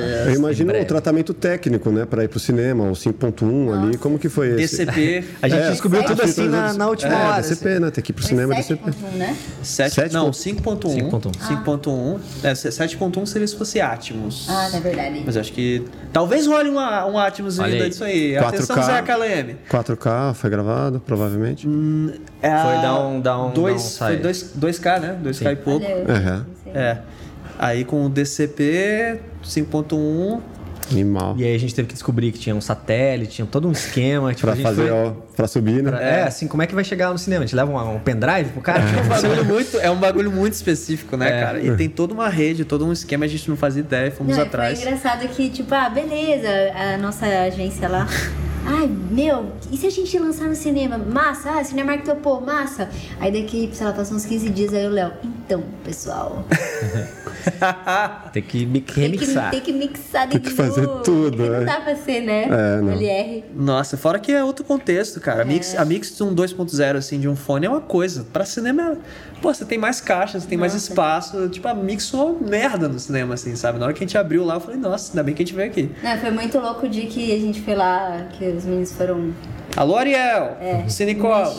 Imagino 0.49 0.71
Em 0.76 0.81
o 0.81 0.85
tratamento 0.85 1.34
técnico, 1.34 1.91
né? 1.91 2.05
Pra 2.05 2.23
ir 2.23 2.27
pro 2.27 2.39
cinema, 2.39 2.85
o 2.85 2.93
5.1 2.93 3.73
ali. 3.73 3.97
Como 3.97 4.17
que 4.17 4.30
foi 4.30 4.61
esse? 4.61 4.84
DCP 4.85 5.23
A 5.41 5.47
gente 5.47 5.61
É, 5.61 5.69
descobriu 5.71 6.03
tudo 6.03 6.21
Acho 6.23 6.34
que 6.34 6.41
assim 6.41 6.49
na, 6.49 6.61
todos- 6.63 6.77
na 6.77 6.88
última 6.89 7.13
é, 7.13 7.15
hora. 7.27 7.41
DCP, 7.41 7.80
né? 7.80 7.91
Tem 7.91 8.03
que 8.03 8.11
ir 8.11 8.13
pro 8.13 8.23
Foi 8.23 8.30
cinema 8.30 8.55
DCP. 8.55 8.84
7.1, 8.91 9.17
né? 9.17 9.38
7, 9.63 9.93
Sete 9.95 10.13
não, 10.13 10.26
ponto- 10.26 10.38
5.1. 10.38 11.09
5.1. 11.09 11.31
5.1. 11.39 12.19
É, 12.43 12.53
7.1 12.53 13.26
seria 13.26 13.47
se 13.47 13.55
fosse 13.55 13.80
Atmos. 13.80 14.47
Ah, 14.49 14.69
é 14.73 14.80
verdade. 14.80 15.23
Mas 15.26 15.38
acho 15.38 15.53
que. 15.53 15.85
Talvez 16.11 16.47
role 16.47 16.69
uma, 16.69 17.05
um 17.05 17.17
Atmos 17.17 17.59
ainda 17.59 17.84
aí. 17.84 17.89
disso 17.89 18.03
aí. 18.03 18.34
4K. 18.34 18.47
Atenção, 18.47 18.84
Zé 18.84 19.01
KLM. 19.01 19.55
4K 19.69 20.34
foi 20.34 20.49
gravado, 20.49 20.99
provavelmente. 21.05 21.67
É 22.41 22.49
Foi 22.49 22.76
a- 22.76 22.81
dar 22.81 22.99
um- 23.07 23.21
dar 23.21 23.43
um- 23.43 23.51
dois, 23.51 23.97
foi 23.97 24.07
sai. 24.07 24.17
2, 24.17 24.51
2K, 24.55 24.99
né? 24.99 25.17
2K 25.21 25.51
e 25.51 25.55
pouco. 25.55 25.85
Olha, 25.85 25.93
eu 25.93 26.09
Aham. 26.15 26.45
não 26.47 26.73
sei. 26.73 26.81
É. 26.81 26.97
Aí 27.61 27.84
com 27.84 28.05
o 28.05 28.09
DCP 28.09 29.19
5.1. 29.43 30.39
Animal. 30.91 31.35
E 31.37 31.43
aí 31.43 31.53
a 31.53 31.59
gente 31.59 31.75
teve 31.75 31.87
que 31.87 31.93
descobrir 31.93 32.31
que 32.31 32.39
tinha 32.39 32.55
um 32.55 32.61
satélite, 32.61 33.33
tinha 33.33 33.45
todo 33.45 33.67
um 33.67 33.71
esquema. 33.71 34.33
Tipo, 34.33 34.41
Pra 34.47 34.53
a 34.53 34.55
gente 34.55 34.63
fazer, 34.63 34.81
foi- 34.87 34.91
ó, 34.91 35.11
pra 35.35 35.47
subir, 35.47 35.83
né? 35.83 35.91
pra- 35.91 36.01
é. 36.01 36.23
assim, 36.23 36.47
como 36.47 36.63
é 36.63 36.65
que 36.67 36.73
vai 36.73 36.83
chegar 36.83 37.11
no 37.11 37.17
cinema? 37.19 37.43
A 37.43 37.45
gente 37.45 37.55
leva 37.55 37.71
um, 37.71 37.95
um 37.95 37.99
pendrive 37.99 38.49
pro 38.49 38.59
cara? 38.61 38.81
É 38.81 38.99
um 39.03 39.07
bagulho 39.07 39.45
muito, 39.45 39.77
é 39.77 39.91
um 39.91 39.95
bagulho 39.97 40.31
muito 40.31 40.53
específico, 40.53 41.15
né, 41.15 41.27
É. 41.27 41.43
cara? 41.43 41.59
E 41.59 41.75
tem 41.77 41.87
toda 41.87 42.11
uma 42.11 42.27
rede, 42.27 42.65
todo 42.65 42.87
um 42.87 42.91
esquema, 42.91 43.25
a 43.25 43.27
gente 43.27 43.47
não 43.47 43.55
fazia 43.55 43.81
ideia, 43.81 44.09
fomos 44.09 44.35
Não, 44.35 44.43
e 44.43 44.47
atrás. 44.47 44.79
Foi 44.81 44.87
engraçado 44.91 45.27
que, 45.27 45.49
tipo, 45.51 45.71
ah, 45.75 45.89
beleza, 45.89 46.47
a 46.75 46.97
nossa 46.97 47.27
agência 47.27 47.87
lá. 47.87 48.07
Ai, 48.65 48.88
meu, 48.88 49.52
e 49.72 49.77
se 49.77 49.88
a 49.88 49.90
gente 49.90 50.18
lançar 50.19 50.48
no 50.48 50.56
cinema? 50.56 50.98
Massa, 50.98 51.52
ah, 51.60 51.64
Cinemark 51.64 52.03
topou, 52.06 52.40
massa. 52.41 52.90
Aí 53.19 53.31
daqui, 53.31 53.69
sei 53.73 53.88
lá, 53.88 53.94
passou 53.94 54.15
uns 54.15 54.26
15 54.26 54.49
dias, 54.49 54.73
aí 54.73 54.86
o 54.86 54.90
Léo, 54.91 55.11
então, 55.23 55.64
pessoal, 55.84 56.45
Tem 58.34 58.44
que 58.44 58.65
me- 58.65 58.81
tem 58.81 58.94
que, 58.94 58.99
remixar. 59.02 59.52
tem 59.52 59.61
que 59.61 59.72
mixar 59.73 60.27
Tem 60.30 60.40
de 60.40 60.49
que 60.49 60.56
fazer 60.56 60.81
novo. 60.81 61.03
tudo, 61.03 61.38
Porque 61.38 61.49
é. 61.53 61.57
Não 61.60 61.65
dá 61.65 61.81
pra 61.81 61.95
ser, 61.95 62.22
né? 62.22 62.44
É, 62.44 62.81
não. 62.81 62.91
LR. 62.94 63.44
Nossa, 63.56 63.98
fora 63.98 64.19
que 64.19 64.31
é 64.31 64.44
outro 64.44 64.64
contexto, 64.64 65.19
cara. 65.19 65.41
A 65.41 65.45
Mix, 65.45 65.73
É. 65.73 65.77
a 65.77 65.86
Mix 65.86 66.15
de 66.15 66.22
um 66.23 66.34
2.0, 66.36 66.98
assim, 66.98 67.19
de 67.19 67.27
um 67.27 67.36
fone 67.36 67.65
é 67.65 67.69
uma 67.69 67.81
coisa. 67.81 68.26
Pra 68.31 68.45
cinema, 68.45 68.98
pô, 69.41 69.53
você 69.53 69.65
tem 69.65 69.77
mais 69.77 69.99
caixas, 70.02 70.45
tem 70.45 70.57
mais 70.57 70.73
Nossa. 70.73 70.90
espaço. 70.91 71.49
Tipo, 71.49 71.68
a 71.69 71.73
Mix 71.73 72.03
soou 72.03 72.38
merda 72.40 72.88
no 72.88 72.99
cinema, 72.99 73.34
assim, 73.34 73.56
sabe? 73.56 73.80
Na 73.80 73.86
hora 73.86 73.94
que 73.94 74.03
a 74.03 74.06
gente 74.07 74.18
abriu 74.18 74.44
lá, 74.45 74.56
eu 74.56 74.60
falei, 74.60 74.77
nossa, 74.80 75.11
ainda 75.11 75.23
bem 75.23 75.34
que 75.34 75.41
a 75.41 75.45
gente 75.45 75.56
veio 75.56 75.69
aqui. 75.69 75.90
Não, 76.03 76.18
foi 76.18 76.31
muito 76.31 76.60
louco 76.60 76.86
o 76.86 76.90
dia 76.90 77.07
que 77.07 77.34
a 77.34 77.40
gente 77.40 77.61
foi 77.61 77.73
lá, 77.76 78.27
que 78.38 78.45
os 78.60 78.65
meninos 78.65 78.91
foram 78.94 79.34
Alô, 79.76 79.95
Ariel! 79.98 80.57
é, 80.61 80.84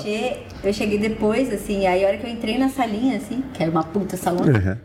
mexer. 0.04 0.46
Eu 0.62 0.72
cheguei 0.72 0.98
depois, 0.98 1.52
assim, 1.52 1.86
aí 1.86 2.04
a 2.04 2.08
hora 2.08 2.18
que 2.18 2.26
eu 2.26 2.30
entrei 2.30 2.58
na 2.58 2.68
salinha, 2.68 3.16
assim, 3.16 3.42
que 3.54 3.62
era 3.62 3.70
uma 3.70 3.82
puta 3.82 4.16
salão, 4.16 4.44
Uhum. 4.46 4.76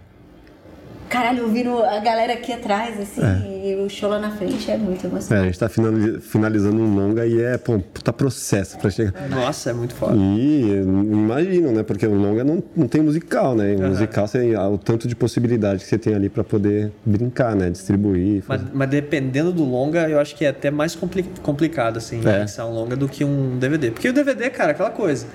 Caralho, 1.10 1.44
ouvindo 1.44 1.82
a 1.84 2.00
galera 2.00 2.34
aqui 2.34 2.52
atrás, 2.52 3.00
assim, 3.00 3.22
e 3.64 3.76
o 3.76 3.90
show 3.90 4.10
lá 4.10 4.20
na 4.20 4.32
frente 4.32 4.70
é 4.70 4.78
muito 4.78 5.06
É, 5.06 5.10
emocionante. 5.10 5.44
a 5.44 5.46
gente 5.52 5.60
tá 5.60 5.70
finali- 5.70 6.20
finalizando 6.22 6.78
um 6.82 6.96
longa 6.96 7.26
e 7.26 7.42
é, 7.42 7.58
pô, 7.58 7.74
um 7.74 7.80
puta 7.80 8.12
processo 8.14 8.78
pra 8.78 8.90
chegar. 8.90 9.14
Nossa, 9.30 9.70
é 9.70 9.74
muito 9.74 9.94
foda. 9.96 10.16
E 10.16 10.82
imagino, 10.84 11.72
né? 11.72 11.84
Porque 11.84 12.06
o 12.06 12.14
longa 12.16 12.44
não, 12.44 12.64
não 12.76 12.88
tem 12.88 13.02
musical, 13.02 13.56
né? 13.56 13.76
O 13.76 13.90
musical, 13.90 14.28
você, 14.28 14.56
o 14.56 14.78
tanto 14.78 15.08
de 15.08 15.16
possibilidade 15.16 15.84
que 15.84 15.88
você 15.90 15.98
tem 15.98 16.14
ali 16.16 16.30
pra 16.30 16.44
poder 16.44 16.92
brincar, 17.06 17.56
né? 17.56 17.70
Distribuir. 17.70 18.44
Mas, 18.48 18.62
fazer. 18.62 18.72
mas 18.74 18.90
dependendo 18.90 19.52
do 19.52 19.64
longa, 19.64 20.10
eu 20.10 20.20
acho 20.20 20.36
que 20.36 20.46
é 20.46 20.50
até 20.50 20.70
mais 20.72 20.96
compli- 20.96 21.26
complicado, 21.42 21.98
assim, 21.98 22.22
É. 22.26 22.64
um 22.64 22.72
longa 22.74 22.96
do 22.96 23.08
que 23.08 23.24
um 23.24 23.58
DVD. 23.58 23.92
Porque 23.92 24.10
o 24.10 24.14
DVD, 24.14 24.50
cara, 24.50 24.72
aquela 24.72 24.90
coisa. 24.90 25.26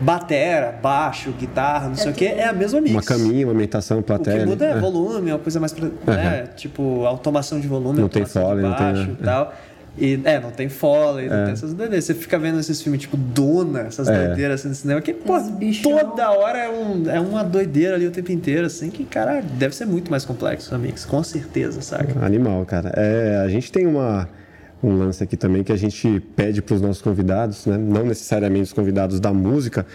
Batera, 0.00 0.78
baixo, 0.82 1.32
guitarra, 1.32 1.88
não 1.88 1.96
sei 1.96 2.10
o 2.10 2.14
que, 2.14 2.24
é 2.26 2.46
a 2.48 2.52
mesma 2.52 2.80
mix. 2.80 2.92
Uma 2.94 3.02
caminha, 3.02 3.46
uma 3.46 3.52
ambientação, 3.52 3.98
O 3.98 4.02
plateia. 4.02 4.40
que 4.40 4.46
muda 4.46 4.64
é 4.66 4.74
né? 4.74 4.80
volume, 4.80 5.32
uma 5.32 5.38
coisa 5.38 5.58
mais 5.58 5.72
pra, 5.72 5.88
né? 6.14 6.46
Tipo, 6.56 7.04
automação 7.04 7.58
de 7.58 7.66
volume, 7.66 8.00
Não 8.00 8.08
tem 8.08 8.22
automação 8.22 8.42
foley, 8.48 8.62
de 8.64 8.70
não 8.70 8.76
tem, 8.76 8.86
baixo 8.86 9.10
né? 9.10 9.16
e 9.20 9.24
tal. 9.24 9.54
E, 10.00 10.20
é, 10.22 10.38
não 10.38 10.52
tem 10.52 10.68
foley, 10.68 11.28
não 11.28 11.42
tem 11.44 11.52
essas 11.54 11.74
doideiras. 11.74 12.04
Você 12.04 12.14
fica 12.14 12.38
vendo 12.38 12.60
esses 12.60 12.80
filmes 12.80 13.00
tipo 13.00 13.16
Duna, 13.16 13.80
essas 13.80 14.06
É. 14.08 14.26
doideiras 14.28 14.60
assim 14.60 14.68
no 14.68 14.74
cinema, 14.76 15.00
que, 15.00 15.12
pô, 15.12 15.34
toda 15.82 16.30
hora 16.30 16.58
é, 16.58 16.68
um, 16.68 17.10
é 17.10 17.18
uma 17.18 17.42
doideira 17.42 17.96
ali 17.96 18.06
o 18.06 18.12
tempo 18.12 18.30
inteiro, 18.30 18.64
assim, 18.66 18.90
que, 18.90 19.04
cara, 19.04 19.42
deve 19.42 19.74
ser 19.74 19.86
muito 19.86 20.08
mais 20.12 20.24
complexo 20.24 20.72
a 20.72 20.78
mix, 20.78 21.04
com 21.04 21.20
certeza, 21.24 21.80
saca? 21.82 22.24
Animal, 22.24 22.64
cara. 22.64 22.92
É, 22.96 23.42
a 23.44 23.48
gente 23.48 23.72
tem 23.72 23.84
uma, 23.88 24.28
um 24.82 24.96
lance 24.96 25.22
aqui 25.22 25.36
também 25.36 25.64
que 25.64 25.72
a 25.72 25.76
gente 25.76 26.20
pede 26.36 26.62
para 26.62 26.74
os 26.74 26.80
nossos 26.80 27.02
convidados, 27.02 27.66
né? 27.66 27.76
não 27.76 28.04
necessariamente 28.04 28.64
os 28.64 28.72
convidados 28.72 29.20
da 29.20 29.32
música, 29.32 29.86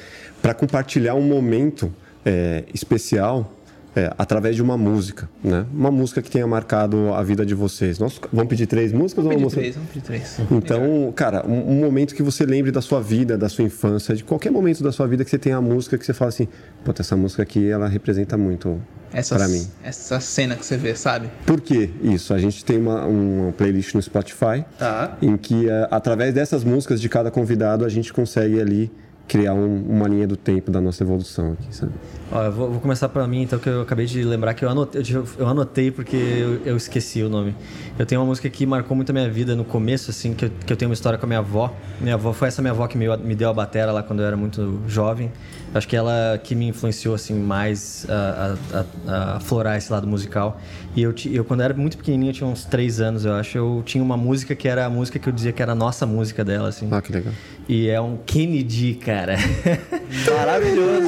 para 0.41 0.53
compartilhar 0.53 1.15
um 1.15 1.21
momento 1.21 1.93
é, 2.25 2.63
especial 2.73 3.51
é, 3.95 4.11
através 4.17 4.55
de 4.55 4.61
uma 4.61 4.77
música, 4.77 5.29
né? 5.43 5.65
Uma 5.73 5.91
música 5.91 6.21
que 6.21 6.29
tenha 6.31 6.47
marcado 6.47 7.13
a 7.13 7.21
vida 7.21 7.45
de 7.45 7.53
vocês. 7.53 7.99
Nós 7.99 8.19
vamos 8.31 8.49
pedir 8.49 8.65
três 8.65 8.91
músicas 8.91 9.23
ou 9.25 9.31
uma 9.31 9.37
Vamos 9.37 9.53
música? 9.55 9.61
pedir 9.61 9.73
três, 10.01 10.35
vamos 10.37 10.49
pedir 10.53 10.65
três. 10.65 10.77
Então, 10.83 11.13
cara, 11.15 11.45
um, 11.47 11.71
um 11.73 11.79
momento 11.81 12.15
que 12.15 12.23
você 12.23 12.45
lembre 12.45 12.71
da 12.71 12.81
sua 12.81 12.99
vida, 13.01 13.37
da 13.37 13.47
sua 13.49 13.63
infância, 13.63 14.15
de 14.15 14.23
qualquer 14.23 14.51
momento 14.51 14.81
da 14.83 14.91
sua 14.91 15.07
vida 15.07 15.23
que 15.23 15.29
você 15.29 15.37
tenha 15.37 15.57
a 15.57 15.61
música 15.61 15.97
que 15.97 16.05
você 16.05 16.13
fala 16.13 16.29
assim, 16.29 16.47
puta, 16.83 17.01
essa 17.01 17.15
música 17.15 17.43
aqui, 17.43 17.69
ela 17.69 17.87
representa 17.87 18.37
muito 18.37 18.81
pra 19.29 19.47
mim. 19.47 19.67
essa 19.83 20.19
cena 20.19 20.55
que 20.55 20.65
você 20.65 20.75
vê, 20.75 20.95
sabe? 20.95 21.29
Por 21.45 21.61
que 21.61 21.91
isso? 22.01 22.33
A 22.33 22.39
gente 22.39 22.65
tem 22.65 22.77
uma, 22.79 23.05
uma 23.05 23.51
playlist 23.51 23.93
no 23.93 24.01
Spotify 24.01 24.65
Tá. 24.79 25.17
em 25.21 25.37
que, 25.37 25.69
eh, 25.69 25.87
através 25.91 26.33
dessas 26.33 26.63
músicas 26.63 26.99
de 26.99 27.07
cada 27.07 27.29
convidado, 27.29 27.85
a 27.85 27.89
gente 27.89 28.11
consegue 28.11 28.59
ali 28.59 28.91
criar 29.27 29.53
um- 29.53 29.83
uma 29.87 30.07
linha 30.07 30.27
do 30.27 30.35
tempo 30.35 30.69
da 30.71 30.81
nossa 30.81 31.03
evolução 31.03 31.53
aqui, 31.53 31.67
sabe? 31.75 31.91
Ó, 32.33 32.41
eu 32.41 32.51
vou, 32.51 32.71
vou 32.71 32.79
começar 32.79 33.07
por 33.09 33.27
mim, 33.27 33.43
então, 33.43 33.59
que 33.59 33.69
eu 33.69 33.81
acabei 33.83 34.07
de 34.07 34.23
lembrar 34.23 34.55
que 34.55 34.65
eu 34.65 34.69
anotei, 34.69 35.03
eu, 35.07 35.23
eu 35.37 35.47
anotei 35.47 35.91
porque 35.91 36.15
eu, 36.15 36.61
eu 36.65 36.75
esqueci 36.75 37.21
o 37.21 37.29
nome. 37.29 37.55
Eu 37.97 38.07
tenho 38.07 38.21
uma 38.21 38.25
música 38.25 38.49
que 38.49 38.65
marcou 38.65 38.95
muito 38.95 39.11
a 39.11 39.13
minha 39.13 39.29
vida 39.29 39.55
no 39.55 39.63
começo, 39.63 40.09
assim, 40.09 40.33
que 40.33 40.45
eu, 40.45 40.51
que 40.65 40.73
eu 40.73 40.75
tenho 40.75 40.89
uma 40.89 40.95
história 40.95 41.19
com 41.19 41.27
a 41.27 41.27
minha 41.27 41.39
avó. 41.39 41.71
Minha 42.01 42.15
avó 42.15 42.33
foi 42.33 42.47
essa 42.47 42.59
minha 42.59 42.71
avó 42.71 42.87
que 42.87 42.97
me, 42.97 43.05
me 43.17 43.35
deu 43.35 43.51
a 43.51 43.53
batera 43.53 43.91
lá 43.91 44.01
quando 44.01 44.21
eu 44.21 44.25
era 44.25 44.35
muito 44.35 44.81
jovem. 44.87 45.31
Acho 45.75 45.87
que 45.87 45.95
ela 45.95 46.39
que 46.43 46.55
me 46.55 46.67
influenciou, 46.67 47.13
assim, 47.13 47.35
mais 47.35 48.07
a, 48.09 48.57
a, 48.73 48.79
a, 48.79 49.15
a 49.15 49.35
aflorar 49.37 49.77
esse 49.77 49.91
lado 49.91 50.07
musical. 50.07 50.59
E 50.95 51.03
eu, 51.03 51.13
eu, 51.31 51.45
quando 51.45 51.59
eu 51.59 51.65
era 51.65 51.73
muito 51.75 51.97
pequenininho, 51.97 52.31
eu 52.31 52.33
tinha 52.33 52.47
uns 52.47 52.65
três 52.65 52.99
anos, 52.99 53.25
eu 53.25 53.33
acho, 53.33 53.57
eu 53.57 53.83
tinha 53.85 54.03
uma 54.03 54.17
música 54.17 54.55
que 54.55 54.67
era 54.67 54.85
a 54.85 54.89
música 54.89 55.19
que 55.19 55.27
eu 55.27 55.33
dizia 55.33 55.51
que 55.51 55.61
era 55.61 55.71
a 55.71 55.75
nossa 55.75 56.05
música 56.05 56.43
dela, 56.43 56.69
assim. 56.69 56.87
Ah, 56.91 57.01
que 57.01 57.11
legal. 57.11 57.33
E 57.67 57.89
é 57.89 57.99
um 58.01 58.17
Kennedy, 58.17 58.95
cara. 58.95 59.35
Maravilhoso. 60.35 61.07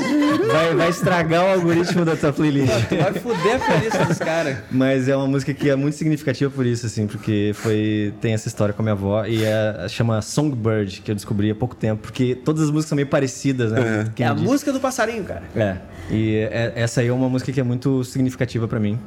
Vai, 0.52 0.74
vai 0.74 0.90
estragar 0.90 1.15
o 1.24 1.54
algoritmo 1.54 2.04
da 2.06 2.16
tua 2.16 2.34
playlist. 2.34 2.72
Tu 2.90 2.96
vai 2.98 3.14
fuder 3.14 3.56
a 3.56 3.60
playlist 3.60 4.08
dos 4.08 4.18
caras. 4.18 4.58
Mas 4.72 5.08
é 5.08 5.16
uma 5.16 5.28
música 5.28 5.54
que 5.54 5.70
é 5.70 5.76
muito 5.76 5.96
significativa 5.96 6.50
por 6.52 6.66
isso, 6.66 6.86
assim, 6.86 7.08
porque 7.08 7.52
foi 7.56 8.14
tem 8.22 8.34
essa 8.34 8.48
história 8.48 8.74
com 8.74 8.82
a 8.82 8.84
minha 8.84 8.94
avó 8.94 9.26
e 9.26 9.44
é, 9.44 9.88
chama 9.90 10.22
Songbird, 10.22 11.02
que 11.02 11.12
eu 11.12 11.16
descobri 11.16 11.50
há 11.52 11.56
pouco 11.56 11.76
tempo, 11.76 12.02
porque 12.02 12.36
todas 12.36 12.64
as 12.64 12.70
músicas 12.70 12.90
são 12.90 12.96
meio 12.96 13.08
parecidas, 13.08 13.72
né? 13.72 13.80
É 13.82 14.02
a 14.02 14.06
Kennedy. 14.12 14.42
música 14.44 14.72
do 14.74 14.80
passarinho, 14.80 15.24
cara. 15.24 15.44
É. 15.56 15.78
E 16.10 16.36
é- 16.52 16.74
essa 16.76 17.02
aí 17.02 17.08
é 17.08 17.14
uma 17.14 17.30
música 17.30 17.52
que 17.52 17.60
é 17.60 17.64
muito 17.64 18.04
significativa 18.04 18.68
pra 18.68 18.80
mim. 18.80 19.00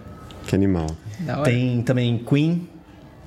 Que 0.46 0.54
animal. 0.54 0.86
Da 1.20 1.34
hora. 1.40 1.44
Tem 1.50 1.82
também 1.82 2.18
Queen, 2.18 2.68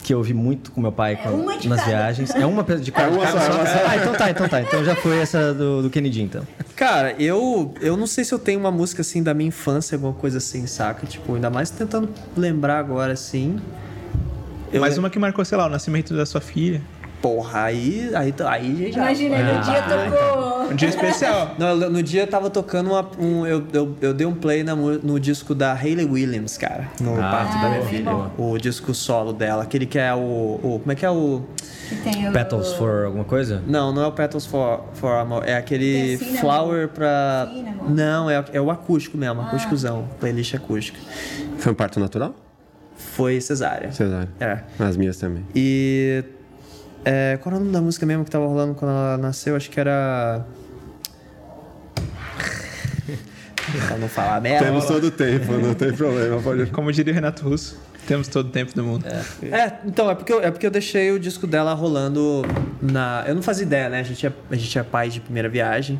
que 0.03 0.13
eu 0.13 0.17
ouvi 0.17 0.33
muito 0.33 0.71
com 0.71 0.81
meu 0.81 0.91
pai 0.91 1.15
quando- 1.21 1.41
uma 1.41 1.57
de 1.57 1.67
nas 1.69 1.79
cada. 1.79 1.89
viagens. 1.91 2.33
É 2.35 2.45
uma 2.45 2.63
de 2.63 2.91
cada. 2.93 3.11
uma 3.11 3.25
só, 3.27 3.37
é 3.37 3.49
uma 3.49 3.65
só. 3.65 3.79
Ah, 3.87 3.97
então 3.97 4.13
tá, 4.13 4.29
então 4.31 4.49
tá. 4.49 4.61
Então 4.61 4.83
já 4.83 4.95
foi 4.95 5.17
essa 5.19 5.53
do, 5.53 5.83
do 5.83 5.89
Kennedy, 5.89 6.21
então. 6.23 6.45
Cara, 6.75 7.13
eu, 7.19 7.73
eu 7.79 7.95
não 7.95 8.07
sei 8.07 8.23
se 8.23 8.33
eu 8.33 8.39
tenho 8.39 8.59
uma 8.59 8.71
música 8.71 9.01
assim 9.01 9.21
da 9.21 9.33
minha 9.33 9.49
infância, 9.49 9.95
alguma 9.95 10.13
coisa 10.13 10.39
assim, 10.39 10.65
saca? 10.65 11.05
Tipo, 11.05 11.35
ainda 11.35 11.49
mais 11.49 11.69
tentando 11.69 12.09
lembrar 12.35 12.79
agora 12.79 13.13
assim. 13.13 13.59
Eu 14.73 14.81
Mais 14.81 14.97
uma 14.97 15.09
que 15.09 15.19
marcou, 15.19 15.43
sei 15.45 15.57
lá, 15.57 15.65
o 15.67 15.69
nascimento 15.69 16.15
da 16.15 16.25
sua 16.25 16.39
filha. 16.41 16.81
Porra, 17.21 17.63
aí, 17.65 18.09
aí, 18.15 18.33
aí 18.47 18.91
já. 18.91 19.01
Imagina, 19.03 19.37
no 19.53 19.61
dia 19.61 19.81
tocou. 19.83 20.71
Um 20.71 20.75
dia 20.75 20.89
especial. 20.89 21.55
Não, 21.59 21.75
no 21.75 22.01
dia 22.01 22.21
eu 22.23 22.27
tava 22.27 22.49
tocando 22.49 22.89
uma, 22.91 23.07
um. 23.19 23.45
Eu, 23.45 23.63
eu, 23.73 23.95
eu 24.01 24.13
dei 24.13 24.25
um 24.25 24.33
play 24.33 24.63
na 24.63 24.75
no 24.75 25.19
disco 25.19 25.53
da 25.53 25.73
Hayley 25.73 26.05
Williams, 26.05 26.57
cara. 26.57 26.87
No 26.99 27.15
parto 27.17 27.53
da 27.61 27.69
minha 27.69 27.81
Ah, 27.81 27.85
filha. 27.85 28.11
bom. 28.11 28.31
O 28.53 28.57
disco 28.57 28.93
solo 28.95 29.33
dela, 29.33 29.61
aquele 29.63 29.85
que 29.85 29.99
é 29.99 30.11
o. 30.13 30.17
o- 30.63 30.79
como 30.79 30.91
é 30.91 30.95
que 30.95 31.05
é 31.05 31.09
o. 31.11 31.43
Que 31.89 31.95
tem 31.97 32.27
o- 32.29 32.31
Petals 32.31 32.73
for 32.73 33.05
alguma 33.05 33.23
coisa? 33.25 33.61
Não, 33.67 33.93
não 33.93 34.01
é 34.01 34.07
o 34.07 34.11
Petals 34.13 34.45
for, 34.47 34.85
for 34.93 35.11
Amor. 35.11 35.43
É 35.47 35.55
aquele 35.57 36.17
Cinnamon. 36.17 36.39
Flower 36.39 36.87
pra. 36.87 37.49
Cinnamon. 37.53 37.89
Não, 37.89 38.29
é, 38.29 38.43
é 38.53 38.61
o 38.61 38.71
acústico 38.71 39.15
mesmo, 39.17 39.41
Ah. 39.41 39.45
acústicozão. 39.47 40.07
Playlist 40.19 40.55
acústica. 40.55 40.97
Foi 41.59 41.71
um 41.71 41.75
parto 41.75 41.99
natural? 41.99 42.33
Foi 42.95 43.39
cesárea. 43.41 43.91
Cesárea. 43.91 44.29
É. 44.39 44.59
As 44.79 44.95
minhas 44.97 45.17
também. 45.17 45.45
E. 45.53 46.23
É, 47.03 47.37
qual 47.41 47.53
era 47.53 47.61
o 47.61 47.65
nome 47.65 47.73
da 47.73 47.81
música 47.81 48.05
mesmo 48.05 48.23
que 48.23 48.31
tava 48.31 48.45
rolando 48.45 48.75
quando 48.75 48.91
ela 48.91 49.17
nasceu? 49.17 49.55
Acho 49.55 49.69
que 49.69 49.79
era. 49.79 50.45
pra 53.87 53.97
não 53.97 54.07
falar 54.07 54.41
merda. 54.41 54.65
Temos 54.65 54.85
todo 54.85 55.05
o 55.05 55.11
tempo, 55.11 55.53
não 55.53 55.73
tem 55.73 55.93
problema. 55.93 56.41
Pode... 56.41 56.67
Como 56.67 56.91
diria 56.91 57.11
o 57.11 57.15
Renato 57.15 57.47
Russo, 57.47 57.79
temos 58.07 58.27
todo 58.27 58.47
o 58.47 58.51
tempo 58.51 58.73
do 58.75 58.83
mundo. 58.83 59.05
É, 59.07 59.73
então, 59.85 60.09
é 60.09 60.15
porque, 60.15 60.31
eu, 60.31 60.41
é 60.41 60.51
porque 60.51 60.65
eu 60.65 60.71
deixei 60.71 61.11
o 61.11 61.19
disco 61.19 61.47
dela 61.47 61.73
rolando 61.73 62.43
na. 62.81 63.23
Eu 63.27 63.35
não 63.35 63.41
fazia 63.41 63.65
ideia, 63.65 63.89
né? 63.89 63.99
A 63.99 64.03
gente 64.03 64.25
é, 64.25 64.31
a 64.49 64.55
gente 64.55 64.77
é 64.77 64.83
pai 64.83 65.09
de 65.09 65.19
primeira 65.19 65.49
viagem. 65.49 65.99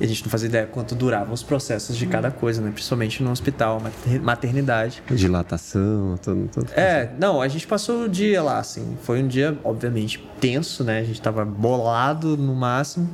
E 0.00 0.04
a 0.04 0.08
gente 0.08 0.24
não 0.24 0.30
fazia 0.30 0.48
ideia 0.48 0.66
quanto 0.66 0.94
duravam 0.94 1.32
os 1.32 1.42
processos 1.42 1.96
de 1.96 2.06
cada 2.06 2.30
coisa, 2.30 2.60
né? 2.60 2.70
Principalmente 2.72 3.22
no 3.22 3.30
hospital, 3.30 3.80
mater- 3.80 4.20
maternidade. 4.20 5.02
Dilatação, 5.10 6.18
tudo. 6.20 6.48
tudo. 6.52 6.66
É, 6.74 7.10
não, 7.18 7.40
a 7.40 7.46
gente 7.46 7.66
passou 7.66 8.04
o 8.04 8.08
dia 8.08 8.42
lá, 8.42 8.58
assim. 8.58 8.96
Foi 9.02 9.22
um 9.22 9.28
dia, 9.28 9.56
obviamente, 9.62 10.26
tenso, 10.40 10.82
né? 10.82 10.98
A 10.98 11.04
gente 11.04 11.20
tava 11.22 11.44
bolado 11.44 12.36
no 12.36 12.54
máximo. 12.54 13.08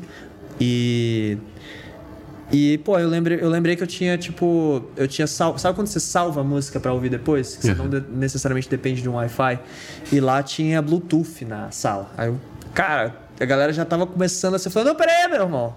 E. 0.61 1.37
E, 2.53 2.79
pô, 2.79 2.99
eu 2.99 3.09
lembrei, 3.09 3.39
eu 3.41 3.49
lembrei 3.49 3.77
que 3.77 3.83
eu 3.83 3.87
tinha, 3.87 4.19
tipo. 4.19 4.83
Eu 4.97 5.07
tinha 5.07 5.27
sal, 5.27 5.57
Sabe 5.59 5.75
quando 5.77 5.87
você 5.87 6.01
salva 6.01 6.41
a 6.41 6.45
música 6.45 6.81
pra 6.81 6.93
ouvir 6.93 7.09
depois? 7.09 7.57
Que 7.57 7.63
você 7.63 7.75
não 7.75 7.89
de- 7.89 8.05
necessariamente 8.11 8.69
depende 8.69 9.03
de 9.03 9.09
um 9.09 9.15
Wi-Fi. 9.15 9.61
E 10.11 10.19
lá 10.19 10.43
tinha 10.43 10.83
Bluetooth 10.83 11.45
na 11.45 11.71
sala. 11.71 12.11
Aí 12.19 12.27
eu. 12.29 12.41
Cara, 12.75 13.15
a 13.39 13.45
galera 13.45 13.73
já 13.73 13.85
tava 13.85 14.07
começando 14.07 14.55
a 14.55 14.59
se 14.59 14.69
falar: 14.71 14.87
não, 14.87 14.95
peraí, 14.97 15.29
meu 15.31 15.43
irmão. 15.43 15.75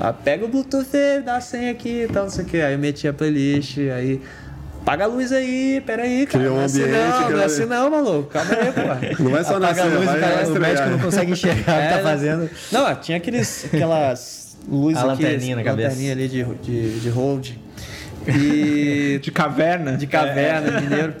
Ah, 0.00 0.12
pega 0.12 0.44
o 0.44 0.48
Bluetooth, 0.48 0.88
dá 1.24 1.36
a 1.36 1.40
senha 1.40 1.70
aqui 1.70 2.02
e 2.02 2.08
tal, 2.08 2.24
não 2.24 2.30
sei 2.30 2.44
o 2.44 2.48
que. 2.48 2.60
Aí 2.60 2.72
eu 2.74 2.78
meti 2.78 3.06
a 3.08 3.12
playlist, 3.12 3.78
aí. 3.78 4.20
Paga 4.84 5.04
a 5.04 5.06
luz 5.06 5.32
aí, 5.32 5.82
peraí, 5.86 6.26
cara. 6.26 6.44
Cria 6.44 6.52
um 6.52 6.56
não 6.56 6.62
é 6.62 6.64
assim 6.66 6.80
não, 6.86 7.30
não 7.30 7.40
é 7.40 7.44
assim 7.44 7.64
não, 7.64 7.90
maluco. 7.90 8.28
Calma 8.28 8.50
aí, 8.52 8.72
pô. 8.72 9.22
Não 9.24 9.30
vai 9.30 9.42
só 9.44 9.56
Apaga 9.56 9.66
nascer, 9.68 9.80
a 9.82 9.84
luz, 9.98 10.04
vai 10.04 10.16
o, 10.18 10.20
cara- 10.20 10.36
o 10.36 10.42
estrear. 10.42 10.60
médico 10.60 10.88
não 10.90 10.98
consegue 10.98 11.32
enxergar 11.32 11.60
o 11.62 11.64
que 11.64 11.70
É, 11.70 11.88
tá 11.88 11.96
né? 11.96 12.02
fazendo. 12.02 12.50
Não, 12.70 12.94
tinha 12.96 13.16
aqueles, 13.16 13.64
aquelas 13.64 14.56
luzes 14.68 14.98
A 14.98 15.00
aqui. 15.00 15.08
lanterninha 15.24 15.56
na 15.56 15.62
cabeça. 15.64 15.88
Lanterninha 15.88 16.12
ali 16.12 16.28
de, 16.28 16.44
de, 16.44 17.00
de 17.00 17.08
hold. 17.08 17.50
E... 18.28 19.18
De 19.24 19.30
caverna. 19.30 19.96
de 19.96 20.06
caverna, 20.06 20.80
mineiro. 20.82 21.14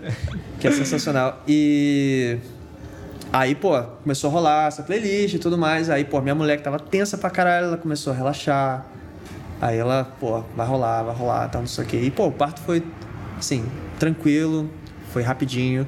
Que 0.60 0.68
é 0.68 0.70
sensacional. 0.70 1.42
E... 1.48 2.36
Aí, 3.34 3.52
pô, 3.52 3.82
começou 4.04 4.30
a 4.30 4.32
rolar 4.32 4.68
essa 4.68 4.84
playlist 4.84 5.34
e 5.34 5.38
tudo 5.40 5.58
mais. 5.58 5.90
Aí, 5.90 6.04
pô, 6.04 6.20
minha 6.20 6.36
mulher 6.36 6.56
que 6.56 6.62
tava 6.62 6.78
tensa 6.78 7.18
pra 7.18 7.28
caralho, 7.28 7.66
ela 7.66 7.76
começou 7.76 8.12
a 8.12 8.16
relaxar. 8.16 8.86
Aí 9.60 9.76
ela, 9.76 10.04
pô, 10.20 10.44
vai 10.56 10.64
rolar, 10.64 11.02
vai 11.02 11.16
rolar, 11.16 11.48
tal, 11.48 11.62
não 11.62 11.66
sei 11.66 11.84
o 11.84 11.86
quê. 11.88 11.96
E, 11.96 12.12
pô, 12.12 12.28
o 12.28 12.32
parto 12.32 12.60
foi, 12.60 12.80
assim, 13.36 13.64
tranquilo, 13.98 14.70
foi 15.12 15.22
rapidinho. 15.24 15.84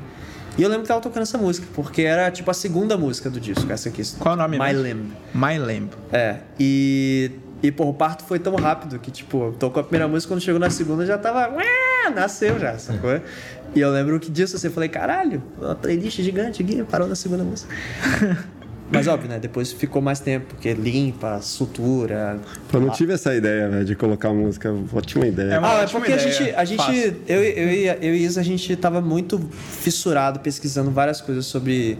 E 0.59 0.62
eu 0.64 0.68
lembro 0.68 0.82
que 0.82 0.89
tava 0.89 1.01
tocando 1.01 1.23
essa 1.23 1.39
música, 1.39 1.68
porque 1.73 2.02
era, 2.02 2.28
tipo, 2.32 2.51
a 2.51 2.55
segunda 2.55 2.98
música 2.98 3.31
do 3.31 3.39
disco, 3.39 3.70
essa 3.70 3.90
aqui. 3.90 4.02
Qual 4.18 4.35
é 4.35 4.36
o 4.36 4.43
nome 4.43 4.59
My 4.59 4.64
mesmo? 4.64 4.82
Limb. 4.82 5.12
My 5.32 5.59
Lamb. 5.59 5.90
É, 6.12 6.39
e... 6.59 7.31
E, 7.62 7.70
pô, 7.70 7.85
o 7.85 7.94
parto 7.94 8.24
foi 8.24 8.40
tão 8.40 8.56
rápido 8.56 8.98
que, 8.98 9.10
tipo, 9.10 9.55
tocou 9.59 9.81
a 9.81 9.85
primeira 9.85 10.09
música, 10.09 10.35
quando 10.35 10.43
chegou 10.43 10.59
na 10.59 10.68
segunda 10.68 11.06
já 11.06 11.16
tava... 11.16 11.48
ué, 11.55 12.10
Nasceu 12.14 12.59
já, 12.59 12.77
sacou? 12.78 13.20
E 13.76 13.80
eu 13.80 13.90
lembro 13.90 14.18
que 14.18 14.30
disso, 14.30 14.56
assim, 14.56 14.68
eu 14.68 14.72
falei, 14.72 14.88
caralho, 14.88 15.42
uma 15.60 15.74
playlist 15.74 16.18
gigante 16.22 16.62
aqui, 16.62 16.82
parou 16.82 17.06
na 17.06 17.14
segunda 17.14 17.44
música. 17.44 17.74
Mas 18.90 19.06
óbvio, 19.06 19.28
né? 19.28 19.38
Depois 19.38 19.70
ficou 19.70 20.00
mais 20.00 20.18
tempo, 20.18 20.46
porque 20.54 20.72
limpa, 20.72 21.40
sutura. 21.42 22.38
Eu 22.72 22.80
não 22.80 22.90
tive 22.90 23.12
essa 23.12 23.34
ideia, 23.34 23.68
velho, 23.68 23.84
de 23.84 23.94
colocar 23.94 24.32
música. 24.32 24.72
Ótima 24.94 25.26
ideia. 25.26 25.54
É 25.54 25.58
uma 25.58 25.80
Ah, 25.80 25.82
é 25.82 25.86
porque 25.88 26.12
a 26.12 26.16
gente, 26.16 26.54
a 26.54 26.64
gente 26.64 26.78
Fácil. 26.78 27.16
eu, 27.26 27.42
eu, 27.42 27.68
e, 27.68 27.86
eu 27.86 28.14
e 28.14 28.24
Isa, 28.24 28.40
a 28.40 28.44
gente 28.44 28.74
tava 28.76 29.00
muito 29.02 29.38
fissurado 29.50 30.40
pesquisando 30.40 30.90
várias 30.90 31.20
coisas 31.20 31.44
sobre 31.44 31.98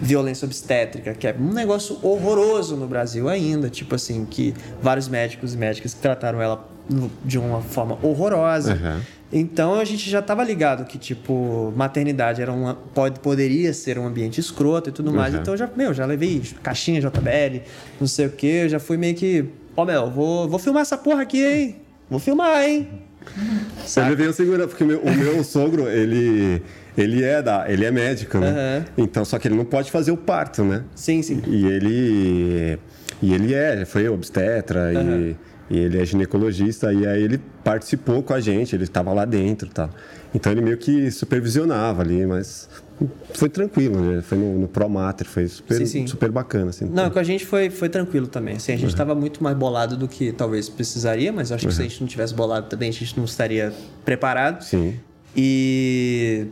violência 0.00 0.46
obstétrica, 0.46 1.14
que 1.14 1.28
é 1.28 1.36
um 1.38 1.52
negócio 1.52 1.98
horroroso 2.02 2.76
no 2.76 2.88
Brasil 2.88 3.28
ainda, 3.28 3.68
tipo 3.68 3.94
assim, 3.94 4.24
que 4.24 4.54
vários 4.82 5.06
médicos 5.06 5.54
e 5.54 5.56
médicas 5.56 5.92
trataram 5.92 6.42
ela 6.42 6.66
de 7.24 7.38
uma 7.38 7.60
forma 7.60 7.96
horrorosa. 8.02 8.72
Aham. 8.72 9.00
Então 9.32 9.74
a 9.76 9.84
gente 9.84 10.10
já 10.10 10.20
tava 10.20 10.44
ligado 10.44 10.84
que, 10.84 10.98
tipo, 10.98 11.72
maternidade 11.74 12.42
era 12.42 12.52
uma, 12.52 12.74
pode, 12.74 13.18
poderia 13.20 13.72
ser 13.72 13.98
um 13.98 14.06
ambiente 14.06 14.38
escroto 14.38 14.90
e 14.90 14.92
tudo 14.92 15.10
mais. 15.10 15.32
Uhum. 15.32 15.40
Então 15.40 15.56
já, 15.56 15.68
meu, 15.74 15.94
já 15.94 16.04
levei 16.04 16.42
caixinha 16.62 17.00
JBL, 17.00 17.62
não 17.98 18.06
sei 18.06 18.26
o 18.26 18.30
que, 18.30 18.46
eu 18.46 18.68
já 18.68 18.78
fui 18.78 18.98
meio 18.98 19.14
que. 19.14 19.46
Ó, 19.74 19.86
meu, 19.86 20.10
vou, 20.10 20.48
vou 20.48 20.58
filmar 20.58 20.82
essa 20.82 20.98
porra 20.98 21.22
aqui, 21.22 21.42
hein? 21.42 21.76
Vou 22.10 22.20
filmar, 22.20 22.62
hein? 22.62 22.88
Eu 23.96 24.08
levei 24.08 24.26
o 24.26 24.32
segura, 24.32 24.68
porque 24.68 24.84
o 24.84 24.86
meu, 24.86 25.00
o 25.00 25.14
meu 25.14 25.42
sogro, 25.44 25.88
ele, 25.88 26.62
ele 26.96 27.22
é 27.22 27.40
da, 27.40 27.70
ele 27.70 27.84
é 27.86 27.90
médico, 27.90 28.38
né? 28.38 28.48
Aham. 28.48 28.84
Então, 28.98 29.24
só 29.24 29.38
que 29.38 29.48
ele 29.48 29.54
não 29.54 29.64
pode 29.64 29.90
fazer 29.90 30.10
o 30.10 30.16
parto, 30.16 30.62
né? 30.62 30.84
Sim, 30.94 31.22
sim. 31.22 31.40
E 31.46 31.66
ele, 31.66 32.78
e 33.22 33.32
ele 33.32 33.54
é, 33.54 33.72
ele 33.72 33.84
foi 33.86 34.08
obstetra 34.08 34.92
e, 34.92 35.36
e 35.72 35.78
ele 35.78 35.98
é 35.98 36.04
ginecologista 36.04 36.92
e 36.92 37.06
aí 37.06 37.22
ele 37.22 37.40
participou 37.64 38.22
com 38.22 38.34
a 38.34 38.40
gente, 38.40 38.76
ele 38.76 38.84
estava 38.84 39.10
lá 39.12 39.24
dentro, 39.24 39.70
tal. 39.70 39.88
Então 40.34 40.52
ele 40.52 40.60
meio 40.60 40.76
que 40.76 41.10
supervisionava 41.10 42.02
ali, 42.02 42.26
mas 42.26 42.68
foi 43.32 43.48
tranquilo, 43.48 43.98
né? 43.98 44.20
Foi 44.20 44.36
no, 44.36 44.58
no 44.58 44.68
Pro 44.68 44.86
Mater, 44.86 45.26
foi 45.26 45.48
super, 45.48 45.78
Sim, 45.78 45.86
sim. 45.86 46.06
super 46.06 46.30
bacana, 46.30 46.68
assim. 46.68 46.84
Não, 46.84 47.10
com 47.10 47.18
a 47.18 47.22
gente 47.22 47.46
foi, 47.46 47.70
foi 47.70 47.88
tranquilo 47.88 48.26
também. 48.26 48.56
Assim, 48.56 48.72
a 48.72 48.76
gente 48.76 48.90
estava 48.90 49.14
muito 49.14 49.42
mais 49.42 49.56
bolado 49.56 49.96
do 49.96 50.06
que 50.06 50.30
talvez 50.30 50.68
precisaria, 50.68 51.32
mas 51.32 51.50
acho 51.50 51.66
que 51.66 51.72
se 51.72 51.80
a 51.80 51.84
gente 51.84 52.02
não 52.02 52.06
tivesse 52.06 52.34
bolado 52.34 52.68
também, 52.68 52.90
a 52.90 52.92
gente 52.92 53.16
não 53.16 53.24
estaria 53.24 53.72
preparado. 54.04 54.62
Sim. 54.62 54.94
E. 55.34 56.46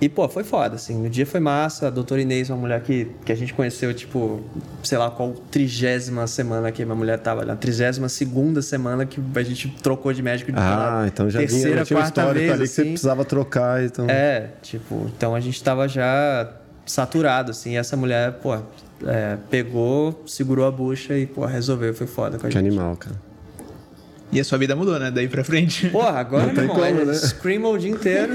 E, 0.00 0.08
pô, 0.08 0.28
foi 0.28 0.44
foda, 0.44 0.76
assim. 0.76 1.02
No 1.02 1.08
dia 1.10 1.26
foi 1.26 1.40
massa. 1.40 1.88
A 1.88 1.90
doutora 1.90 2.20
Inês, 2.20 2.50
uma 2.50 2.56
mulher 2.56 2.80
que, 2.82 3.10
que 3.24 3.32
a 3.32 3.34
gente 3.34 3.52
conheceu, 3.52 3.92
tipo, 3.92 4.40
sei 4.82 4.96
lá 4.96 5.10
qual 5.10 5.32
trigésima 5.50 6.26
semana 6.26 6.70
que 6.70 6.82
a 6.82 6.86
minha 6.86 6.94
mulher 6.94 7.18
tava 7.18 7.44
na 7.44 7.56
trigésima 7.56 8.08
segunda 8.08 8.62
semana 8.62 9.04
que 9.04 9.20
a 9.34 9.42
gente 9.42 9.68
trocou 9.82 10.12
de 10.12 10.22
médico 10.22 10.52
de 10.52 10.58
Ah, 10.58 11.04
então 11.06 11.28
já, 11.28 11.40
vinha, 11.40 11.50
terceira, 11.50 11.78
já 11.78 11.84
tinha 11.84 11.98
um 11.98 12.02
quarta 12.02 12.32
vez, 12.32 12.52
ali 12.52 12.60
que 12.62 12.68
você 12.68 12.80
assim. 12.82 12.90
precisava 12.90 13.24
trocar, 13.24 13.82
então... 13.82 14.06
É, 14.08 14.50
tipo, 14.62 15.10
então 15.16 15.34
a 15.34 15.40
gente 15.40 15.62
tava 15.62 15.88
já 15.88 16.48
saturado, 16.86 17.50
assim. 17.50 17.72
E 17.72 17.76
essa 17.76 17.96
mulher, 17.96 18.34
pô, 18.34 18.54
é, 19.04 19.36
pegou, 19.50 20.22
segurou 20.26 20.66
a 20.66 20.70
bucha 20.70 21.16
e, 21.18 21.26
pô, 21.26 21.44
resolveu. 21.44 21.92
Foi 21.92 22.06
foda 22.06 22.38
com 22.38 22.46
a 22.46 22.48
Que 22.50 22.54
gente. 22.56 22.66
animal, 22.66 22.96
cara. 22.96 23.16
E 24.30 24.38
a 24.40 24.44
sua 24.44 24.58
vida 24.58 24.76
mudou, 24.76 24.98
né? 24.98 25.10
Daí 25.10 25.26
pra 25.28 25.42
frente. 25.42 25.88
Porra, 25.90 26.18
agora, 26.20 26.46
Não 26.46 26.52
meu 26.52 26.54
tem 26.56 26.64
irmão, 26.70 26.84
é 26.84 26.92
como, 26.92 27.04
né? 27.06 27.14
Screamo 27.14 27.72
o 27.72 27.78
dia 27.78 27.90
inteiro. 27.90 28.32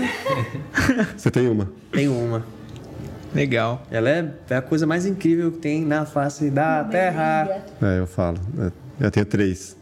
Você 1.16 1.30
tem 1.30 1.48
uma? 1.48 1.70
Tem 1.92 2.08
uma. 2.08 2.44
Legal. 3.34 3.86
Ela 3.92 4.10
é, 4.10 4.32
é 4.50 4.56
a 4.56 4.62
coisa 4.62 4.86
mais 4.88 5.06
incrível 5.06 5.52
que 5.52 5.58
tem 5.60 5.86
na 5.86 6.06
face 6.06 6.50
da 6.50 6.84
Terra. 6.84 7.64
É, 7.82 8.00
eu 8.00 8.08
falo. 8.08 8.38
É, 8.60 9.06
Eu 9.06 9.12
tenho 9.12 9.26
três. 9.26 9.76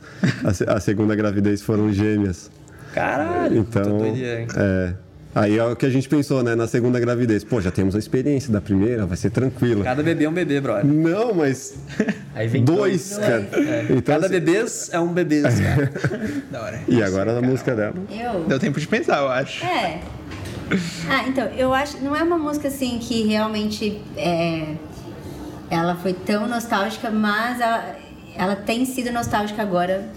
A, 0.67 0.75
a 0.75 0.79
segunda 0.79 1.15
gravidez 1.15 1.61
foram 1.61 1.91
gêmeas. 1.91 2.49
Caralho, 2.93 3.57
Então, 3.59 3.97
doideira, 3.99 4.41
hein? 4.41 4.47
é. 4.55 4.93
Aí 5.33 5.57
é 5.57 5.63
o 5.63 5.75
que 5.75 5.85
a 5.85 5.89
gente 5.89 6.09
pensou, 6.09 6.43
né? 6.43 6.55
Na 6.55 6.67
segunda 6.67 6.99
gravidez. 6.99 7.43
Pô, 7.43 7.61
já 7.61 7.71
temos 7.71 7.95
a 7.95 7.99
experiência 7.99 8.51
da 8.51 8.59
primeira, 8.59 9.05
vai 9.05 9.15
ser 9.15 9.29
tranquila. 9.29 9.83
Cada 9.83 10.03
bebê 10.03 10.25
é 10.25 10.29
um 10.29 10.33
bebê, 10.33 10.59
brother. 10.59 10.85
Não, 10.85 11.33
mas 11.33 11.75
Aí 12.35 12.47
vem 12.47 12.63
dois, 12.65 13.17
cara. 13.17 13.47
Então, 13.89 14.01
Cada 14.01 14.25
assim, 14.25 14.39
bebê 14.39 14.65
é 14.91 14.99
um 14.99 15.13
bebê, 15.13 15.41
cara. 15.43 15.91
Da 16.51 16.61
hora. 16.61 16.81
E 16.87 17.01
agora 17.01 17.37
a 17.37 17.41
música 17.41 17.73
dela. 17.73 17.95
Eu? 18.09 18.43
Deu 18.43 18.59
tempo 18.59 18.79
de 18.79 18.87
pensar, 18.87 19.19
eu 19.19 19.29
acho. 19.29 19.65
É. 19.65 20.01
Ah, 21.09 21.27
então, 21.27 21.45
eu 21.57 21.73
acho. 21.73 21.97
Não 22.03 22.15
é 22.15 22.23
uma 22.23 22.37
música 22.37 22.67
assim 22.67 22.99
que 22.99 23.23
realmente. 23.23 24.01
É, 24.17 24.75
ela 25.69 25.95
foi 25.95 26.13
tão 26.13 26.47
nostálgica, 26.47 27.09
mas 27.09 27.61
ela, 27.61 27.95
ela 28.35 28.55
tem 28.57 28.85
sido 28.85 29.11
nostálgica 29.13 29.61
agora. 29.61 30.09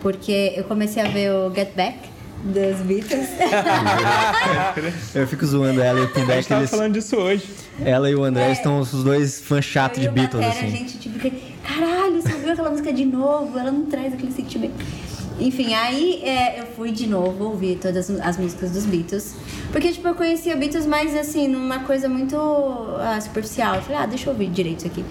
Porque 0.00 0.52
eu 0.56 0.64
comecei 0.64 1.02
a 1.02 1.08
ver 1.08 1.32
o 1.32 1.52
Get 1.54 1.74
Back 1.74 1.98
dos 2.44 2.80
Beatles. 2.80 3.28
Eu 5.14 5.26
fico 5.26 5.44
zoando 5.46 5.80
ela 5.80 6.00
e 6.00 6.02
o 6.02 6.06
A 6.06 6.08
Pinback, 6.08 6.34
gente 6.36 6.48
tava 6.48 6.60
eles, 6.62 6.70
falando 6.70 6.92
disso 6.94 7.16
hoje. 7.16 7.48
ela 7.84 8.10
e 8.10 8.14
o 8.14 8.24
André 8.24 8.52
estão 8.52 8.80
os 8.80 8.92
dois 9.04 9.40
fãs 9.40 9.64
chatos 9.64 10.00
de 10.00 10.08
Beatles, 10.08 10.44
Batera, 10.44 10.66
assim. 10.66 10.74
A 10.74 10.78
gente, 10.78 10.98
tipo, 10.98 11.18
fica, 11.18 11.36
caralho, 11.66 12.20
você 12.20 12.32
ouviu 12.32 12.52
aquela 12.52 12.70
música 12.70 12.92
de 12.92 13.04
novo? 13.04 13.58
Ela 13.58 13.70
não 13.70 13.86
traz 13.86 14.12
aquele 14.12 14.32
sentimento. 14.32 14.74
Enfim, 15.40 15.72
aí 15.72 16.20
é, 16.24 16.60
eu 16.60 16.66
fui 16.66 16.90
de 16.90 17.06
novo 17.06 17.44
ouvir 17.44 17.76
todas 17.76 18.10
as 18.10 18.36
músicas 18.36 18.72
dos 18.72 18.84
Beatles. 18.84 19.36
Porque, 19.70 19.92
tipo, 19.92 20.08
eu 20.08 20.14
conhecia 20.14 20.56
Beatles, 20.56 20.86
mas 20.86 21.14
assim, 21.14 21.46
numa 21.46 21.80
coisa 21.80 22.08
muito 22.08 22.36
ah, 22.36 23.20
superficial. 23.20 23.76
Eu 23.76 23.82
falei, 23.82 23.98
ah, 23.98 24.06
deixa 24.06 24.28
eu 24.28 24.32
ouvir 24.32 24.48
direito 24.48 24.78
isso 24.78 24.86
aqui. 24.88 25.04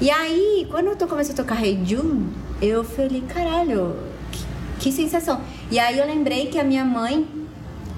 E 0.00 0.10
aí, 0.10 0.66
quando 0.70 0.86
eu 0.86 0.96
tô, 0.96 1.06
comecei 1.06 1.32
a 1.32 1.36
tocar 1.36 1.62
Hey 1.62 1.78
Jude, 1.84 2.24
eu 2.60 2.84
falei, 2.84 3.22
caralho, 3.28 3.96
que, 4.78 4.92
sensação. 4.92 5.40
E 5.70 5.78
aí 5.78 5.98
eu 5.98 6.06
lembrei 6.06 6.46
que 6.46 6.58
a 6.58 6.64
minha 6.64 6.84
mãe 6.84 7.26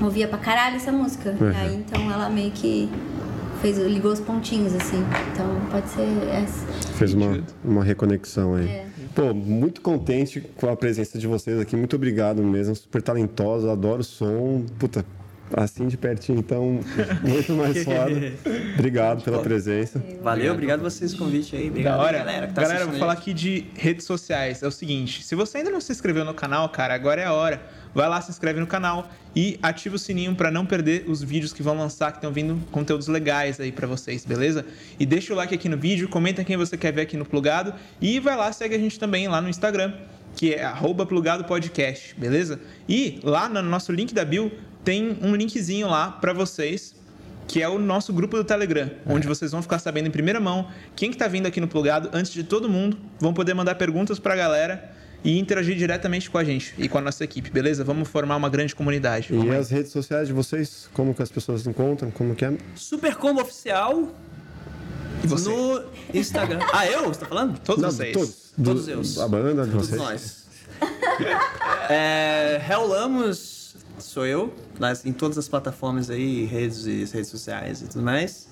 ouvia 0.01 0.29
pra 0.29 0.39
caralho 0.39 0.77
essa 0.77 0.93
música. 0.93 1.37
Uhum. 1.41 1.51
E 1.51 1.57
aí, 1.57 1.77
então, 1.77 2.11
ela 2.11 2.29
meio 2.29 2.51
que 2.51 2.89
fez, 3.61 3.79
ligou 3.79 4.13
os 4.13 4.21
pontinhos, 4.21 4.75
assim. 4.75 5.05
Então, 5.33 5.61
pode 5.71 5.89
ser 5.89 6.07
essa. 6.31 6.67
Fez 6.95 7.15
uma, 7.15 7.43
uma 7.65 7.85
reconexão 7.85 8.55
aí. 8.55 8.69
É. 8.69 8.87
Pô, 9.15 9.35
muito 9.35 9.81
contente 9.81 10.41
com 10.41 10.69
a 10.71 10.77
presença 10.77 11.19
de 11.19 11.27
vocês 11.27 11.59
aqui. 11.59 11.75
Muito 11.75 11.97
obrigado 11.97 12.43
mesmo. 12.43 12.75
Super 12.77 13.03
talentosos, 13.03 13.69
adoro 13.69 14.01
o 14.01 14.05
som. 14.05 14.65
Puta, 14.79 15.05
assim 15.55 15.87
de 15.89 15.97
pertinho, 15.97 16.39
então, 16.39 16.81
muito 17.23 17.53
mais 17.55 17.83
foda. 17.85 18.33
Obrigado 18.75 19.23
pela 19.23 19.41
presença. 19.43 20.03
Valeu, 20.23 20.53
obrigado 20.53 20.81
vocês 20.81 21.13
pelo 21.13 21.25
convite 21.27 21.57
aí. 21.57 21.69
Obrigado, 21.69 21.97
da 21.97 22.03
hora. 22.03 22.19
galera. 22.19 22.47
Que 22.47 22.55
tá 22.55 22.63
galera, 22.63 22.87
vou 22.87 22.99
falar 22.99 23.13
aqui 23.13 23.33
de 23.33 23.67
redes 23.75 24.05
sociais. 24.05 24.63
É 24.63 24.67
o 24.67 24.71
seguinte: 24.71 25.23
se 25.23 25.35
você 25.35 25.59
ainda 25.59 25.71
não 25.71 25.81
se 25.81 25.93
inscreveu 25.93 26.25
no 26.25 26.35
canal, 26.35 26.69
cara, 26.69 26.95
agora 26.95 27.21
é 27.21 27.25
a 27.25 27.33
hora. 27.33 27.61
Vai 27.95 28.09
lá, 28.09 28.21
se 28.21 28.31
inscreve 28.31 28.61
no 28.61 28.67
canal 28.67 29.11
e 29.35 29.59
ativa 29.63 29.97
o 29.97 29.99
sininho 29.99 30.35
pra 30.35 30.51
não 30.51 30.67
perder 30.67 31.05
os 31.09 31.23
vídeos 31.23 31.53
que 31.53 31.63
vão 31.63 31.77
lançar, 31.77 32.13
que 32.13 32.19
estão 32.19 32.31
vindo 32.31 32.61
conteúdos 32.71 33.09
legais 33.09 33.59
aí 33.59 33.73
pra 33.73 33.87
vocês, 33.87 34.25
beleza? 34.25 34.65
E 35.01 35.07
deixa 35.07 35.33
o 35.33 35.37
like 35.37 35.55
aqui 35.55 35.69
no 35.69 35.77
vídeo, 35.77 36.09
comenta 36.09 36.45
quem 36.45 36.57
você 36.57 36.77
quer 36.77 36.93
ver 36.93 37.03
aqui 37.03 37.17
no 37.17 37.25
Plugado 37.25 37.73
e 38.01 38.21
vai 38.21 38.37
lá, 38.37 38.53
segue 38.53 38.75
a 38.75 38.79
gente 38.79 38.99
também 38.99 39.27
lá 39.27 39.41
no 39.41 39.49
Instagram, 39.49 39.95
que 40.37 40.55
é 40.55 40.65
arroba 40.65 41.07
Plugado 41.07 41.45
Podcast, 41.45 42.15
beleza? 42.17 42.61
E 42.89 43.19
lá 43.23 43.49
no 43.49 43.63
nosso 43.63 43.91
link 43.91 44.13
da 44.13 44.25
bio 44.25 44.53
tem 44.85 45.19
um 45.23 45.35
linkzinho 45.35 45.89
lá 45.89 46.11
pra 46.13 46.33
vocês 46.33 46.95
que 47.47 47.63
é 47.63 47.69
o 47.69 47.79
nosso 47.79 48.13
grupo 48.13 48.37
do 48.37 48.45
Telegram, 48.45 48.91
onde 49.07 49.27
vocês 49.27 49.51
vão 49.53 49.63
ficar 49.63 49.79
sabendo 49.79 50.07
em 50.07 50.11
primeira 50.11 50.39
mão 50.39 50.69
quem 50.95 51.11
que 51.11 51.17
tá 51.17 51.27
vindo 51.27 51.47
aqui 51.47 51.61
no 51.63 51.67
Plugado 51.67 52.11
antes 52.13 52.31
de 52.31 52.45
todo 52.45 52.69
mundo, 52.69 52.99
vão 53.19 53.33
poder 53.33 53.55
mandar 53.55 53.75
perguntas 53.77 54.19
pra 54.19 54.37
galera 54.37 54.93
e 55.25 55.39
interagir 55.39 55.75
diretamente 55.77 56.29
com 56.29 56.37
a 56.37 56.45
gente 56.45 56.75
e 56.77 56.89
com 56.91 56.99
a 56.99 57.01
nossa 57.01 57.25
equipe, 57.25 57.51
beleza? 57.51 57.83
Vamos 57.83 58.07
formar 58.09 58.37
uma 58.37 58.51
grande 58.51 58.75
comunidade. 58.75 59.31
E 59.33 59.51
as 59.51 59.71
redes 59.71 59.91
sociais 59.93 60.29
de 60.29 60.35
vocês, 60.35 60.91
como 60.93 61.15
que 61.15 61.23
as 61.23 61.31
pessoas 61.31 61.67
encontram? 61.67 62.11
Como 62.11 62.35
que 62.35 62.45
é? 62.45 62.53
Super 62.77 63.17
Combo 63.17 63.41
Oficial 63.41 64.13
E 65.25 65.27
você? 65.27 65.49
no 65.49 65.83
Instagram. 66.13 66.61
Ah, 66.73 66.87
eu? 66.87 67.05
Você 67.09 67.21
tá 67.21 67.27
falando? 67.27 67.59
Todos 67.61 67.83
Não, 67.83 67.91
vocês. 67.91 68.13
Todos. 68.13 68.53
Todos 68.63 68.85
Do- 68.85 68.91
eus. 68.93 69.19
A 69.19 69.27
banda 69.27 69.65
de 69.65 69.71
Todos 69.73 69.89
vocês. 69.89 69.99
nós. 70.01 70.47
é, 71.91 72.61
Hel 72.69 72.87
Lamos 72.87 73.58
sou 73.99 74.27
eu, 74.27 74.53
nas, 74.79 75.05
em 75.05 75.13
todas 75.13 75.39
as 75.39 75.49
plataformas 75.49 76.11
aí, 76.11 76.45
redes 76.45 76.87
e 76.87 77.05
redes 77.05 77.29
sociais 77.29 77.83
e 77.83 77.89
tudo 77.89 78.03
mais. 78.05 78.49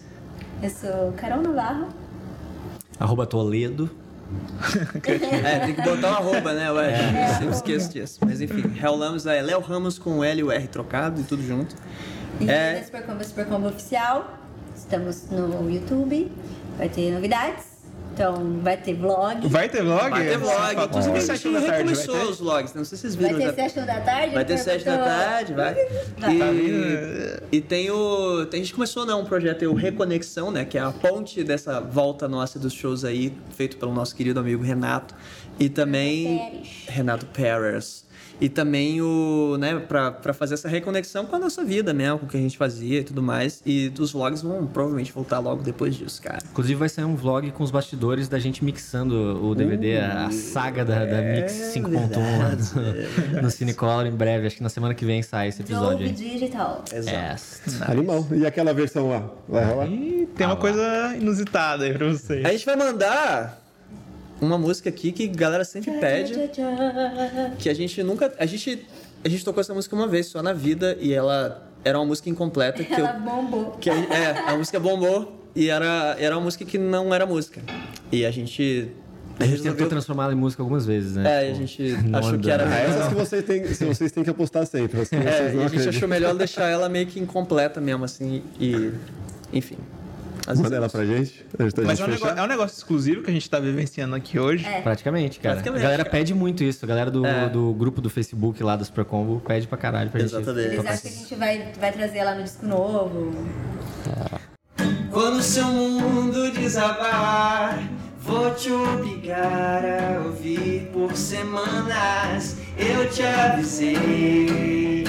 Eu 0.62 0.70
sou 0.70 1.12
Carol 1.16 1.42
Navarro. 1.42 1.88
Arroba 2.98 3.26
Toledo. 3.26 3.90
É, 5.44 5.60
tem 5.60 5.74
que 5.76 5.82
botar 5.82 6.10
um 6.10 6.14
arroba, 6.14 6.52
né? 6.52 6.72
Ué, 6.72 7.34
sempre 7.38 7.54
esqueço 7.54 7.92
disso. 7.92 8.18
Mas 8.26 8.40
enfim, 8.40 8.76
Hel 8.82 8.96
Lamos 8.96 9.24
é 9.24 9.40
Léo 9.40 9.60
Ramos 9.60 10.00
com 10.00 10.18
o 10.18 10.24
L 10.24 10.40
e 10.40 10.42
o 10.42 10.50
R 10.50 10.66
trocado 10.66 11.20
e 11.20 11.24
tudo 11.24 11.44
junto. 11.46 11.76
E 12.40 12.50
É. 12.50 12.78
é. 12.78 12.82
Super 12.82 13.06
Combo 13.06 13.24
Super 13.24 13.46
Combo 13.46 13.68
Oficial. 13.68 14.36
Estamos 14.74 15.30
no 15.30 15.70
YouTube. 15.70 16.32
Vai 16.76 16.88
ter 16.88 17.12
novidades. 17.12 17.75
Então, 18.16 18.60
vai 18.62 18.78
ter 18.78 18.94
vlog. 18.94 19.46
Vai 19.46 19.68
ter 19.68 19.82
vlog? 19.82 20.08
Vai 20.08 20.26
ter 20.26 20.38
vlog. 20.38 20.84
Inclusive, 20.86 21.16
a 21.16 21.20
gente 21.20 21.26
Sete 21.26 21.44
da 21.52 21.60
tarde, 21.60 21.66
vai 21.68 21.76
recomeçou 21.76 22.14
ter? 22.18 22.24
os 22.24 22.38
vlogs. 22.38 22.74
Não 22.74 22.82
sei 22.84 22.96
se 22.96 23.02
vocês 23.02 23.14
Vai 23.14 23.26
viram. 23.34 23.38
ter 23.40 23.46
já- 23.46 23.68
sete 23.68 23.86
da 23.86 24.00
tarde. 24.00 24.34
Vai 24.34 24.44
ter 24.46 24.52
ele 24.54 24.62
sete 24.62 24.84
da 24.86 24.90
perguntou. 24.92 25.18
tarde, 25.18 25.52
vai. 25.54 25.74
Vai. 25.74 26.38
Tá 26.38 26.52
E, 26.52 27.40
e 27.52 27.60
tem 27.60 27.90
o. 27.90 28.48
A 28.50 28.56
gente 28.56 28.72
começou 28.72 29.04
né, 29.04 29.12
um 29.14 29.24
projeto, 29.26 29.66
o 29.66 29.74
Reconexão, 29.74 30.50
né? 30.50 30.64
Que 30.64 30.78
é 30.78 30.80
a 30.80 30.90
ponte 30.90 31.44
dessa 31.44 31.78
volta 31.78 32.26
nossa 32.26 32.58
dos 32.58 32.72
shows 32.72 33.04
aí, 33.04 33.36
feito 33.54 33.76
pelo 33.76 33.92
nosso 33.92 34.16
querido 34.16 34.40
amigo 34.40 34.62
Renato. 34.62 35.14
E 35.60 35.68
também. 35.68 36.38
Pérez. 36.38 36.68
Renato 36.88 37.26
Pérez. 37.26 38.05
E 38.40 38.48
também 38.48 39.00
o, 39.00 39.56
né, 39.58 39.78
pra, 39.78 40.10
pra 40.10 40.32
fazer 40.34 40.54
essa 40.54 40.68
reconexão 40.68 41.24
com 41.24 41.36
a 41.36 41.38
nossa 41.38 41.64
vida 41.64 41.94
mesmo, 41.94 42.18
com 42.20 42.26
o 42.26 42.28
que 42.28 42.36
a 42.36 42.40
gente 42.40 42.56
fazia 42.58 43.00
e 43.00 43.04
tudo 43.04 43.22
mais. 43.22 43.62
E 43.64 43.92
os 43.98 44.12
vlogs 44.12 44.42
vão 44.42 44.66
provavelmente 44.66 45.12
voltar 45.12 45.38
logo 45.38 45.62
depois 45.62 45.94
disso, 45.94 46.20
cara. 46.22 46.38
Inclusive 46.50 46.74
vai 46.74 46.88
sair 46.88 47.04
um 47.04 47.16
vlog 47.16 47.50
com 47.52 47.64
os 47.64 47.70
bastidores 47.70 48.28
da 48.28 48.38
gente 48.38 48.64
mixando 48.64 49.44
o 49.44 49.54
DVD, 49.54 49.98
a, 49.98 50.26
a 50.26 50.30
saga 50.30 50.84
da, 50.84 51.04
da 51.04 51.22
Mix 51.22 51.52
5.1 51.74 53.40
no 53.42 53.50
Cinecolor 53.50 54.06
em 54.06 54.12
breve. 54.12 54.46
Acho 54.46 54.56
que 54.56 54.62
na 54.62 54.68
semana 54.68 54.94
que 54.94 55.04
vem 55.04 55.22
sai 55.22 55.48
esse 55.48 55.62
episódio 55.62 56.06
Dolby. 56.06 56.12
Digital. 56.12 56.84
Yes. 56.92 57.80
Animal. 57.88 58.26
E 58.32 58.46
aquela 58.46 58.74
versão 58.74 59.08
lá? 59.08 59.30
Vai 59.48 59.64
rolar? 59.64 59.88
Tem 60.36 60.46
uma 60.46 60.56
coisa 60.56 61.16
inusitada 61.16 61.84
aí 61.84 61.94
pra 61.94 62.08
vocês. 62.08 62.44
A 62.44 62.50
gente 62.50 62.66
vai 62.66 62.76
mandar 62.76 63.65
uma 64.40 64.58
música 64.58 64.88
aqui 64.88 65.12
que 65.12 65.24
a 65.24 65.32
galera 65.32 65.64
sempre 65.64 65.92
pede. 65.98 66.34
que 67.58 67.68
a 67.68 67.74
gente 67.74 68.02
nunca. 68.02 68.32
A 68.38 68.46
gente, 68.46 68.86
a 69.24 69.28
gente 69.28 69.44
tocou 69.44 69.60
essa 69.60 69.72
música 69.74 69.94
uma 69.96 70.06
vez 70.06 70.26
só 70.26 70.42
na 70.42 70.52
vida 70.52 70.96
e 71.00 71.12
ela 71.12 71.62
era 71.84 71.98
uma 71.98 72.04
música 72.06 72.28
incompleta 72.28 72.82
que 72.84 72.92
Ela 72.92 73.14
eu. 73.16 73.20
bombou. 73.20 73.70
Que 73.80 73.88
a, 73.90 73.94
é, 73.94 74.50
a 74.50 74.56
música 74.56 74.78
bombou 74.80 75.40
e 75.54 75.68
era, 75.70 76.16
era 76.18 76.36
uma 76.36 76.44
música 76.44 76.64
que 76.64 76.78
não 76.78 77.14
era 77.14 77.24
música. 77.26 77.60
E 78.12 78.24
a 78.26 78.30
gente. 78.30 78.90
A 79.38 79.42
gente 79.44 79.50
resolveu- 79.52 79.72
tentou 79.74 79.88
transformá-la 79.88 80.32
em 80.32 80.36
música 80.36 80.62
algumas 80.62 80.86
vezes, 80.86 81.14
né? 81.16 81.22
É, 81.28 81.50
a 81.50 81.52
Tipo, 81.52 81.66
gente 81.66 81.96
achou 82.16 82.38
que 82.38 82.50
era. 82.50 82.66
Ah, 82.66 82.78
essas 82.78 83.08
que 83.08 83.14
vocês 83.14 83.44
têm, 83.44 83.62
vocês 83.64 84.10
têm 84.12 84.24
que 84.24 84.30
apostar 84.30 84.66
sempre. 84.66 85.00
As 85.02 85.08
que 85.10 85.16
É, 85.16 85.20
vocês 85.20 85.30
e 85.30 85.40
não 85.42 85.46
a 85.46 85.50
gente 85.50 85.64
acreditam. 85.66 85.88
achou 85.90 86.08
melhor 86.08 86.34
deixar 86.34 86.68
ela 86.68 86.88
meio 86.88 87.06
que 87.06 87.20
incompleta 87.20 87.78
mesmo, 87.80 88.04
assim. 88.04 88.42
E. 88.58 88.92
Enfim. 89.52 89.76
Às 90.46 90.60
Manda 90.60 90.76
ela 90.76 90.88
pra 90.88 91.04
gente. 91.04 91.44
A 91.58 91.62
gente, 91.64 91.80
a 91.80 91.82
Mas 91.84 91.98
gente 91.98 92.02
é 92.02 92.04
um, 92.06 92.14
negócio, 92.14 92.38
é 92.38 92.42
um 92.42 92.46
negócio 92.46 92.76
exclusivo 92.76 93.22
que 93.22 93.30
a 93.30 93.32
gente 93.32 93.50
tá 93.50 93.58
vivenciando 93.58 94.14
aqui 94.14 94.38
hoje. 94.38 94.64
Praticamente, 94.82 95.40
cara. 95.40 95.56
Praticamente, 95.56 95.80
a 95.80 95.82
galera 95.82 96.04
cara. 96.04 96.16
pede 96.16 96.32
muito 96.34 96.62
isso. 96.62 96.84
A 96.84 96.88
galera 96.88 97.10
do, 97.10 97.26
É. 97.26 97.48
do 97.48 97.72
grupo 97.74 98.00
do 98.00 98.08
Facebook 98.08 98.62
lá 98.62 98.76
do 98.76 98.84
Super 98.84 99.04
Combo 99.04 99.42
pede 99.46 99.66
pra 99.66 99.76
caralho 99.76 100.08
pra 100.10 100.20
gente 100.20 100.34
Exatamente. 100.34 100.66
Eles 100.66 100.76
tocar 100.76 100.92
acham 100.92 101.02
que 101.02 101.08
a 101.08 101.20
gente 101.20 101.34
vai, 101.34 101.72
vai 101.80 101.92
trazer 101.92 102.18
ela 102.18 102.34
no 102.36 102.44
disco 102.44 102.64
novo. 102.64 103.32
Quando 105.10 105.42
seu 105.42 105.64
mundo 105.66 106.52
desabar, 106.52 107.82
vou 108.20 108.54
te 108.54 108.70
obrigar 108.70 109.82
a 109.84 110.24
ouvir 110.26 110.90
por 110.92 111.16
semanas. 111.16 112.56
Eu 112.78 113.08
te 113.10 113.22
avisei. 113.22 115.04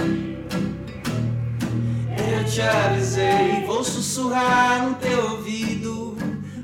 Eu 2.37 2.43
te 2.43 2.61
avisei, 2.61 3.65
vou 3.65 3.83
sussurrar 3.83 4.87
no 4.87 4.93
teu 4.95 5.31
ouvido 5.31 6.15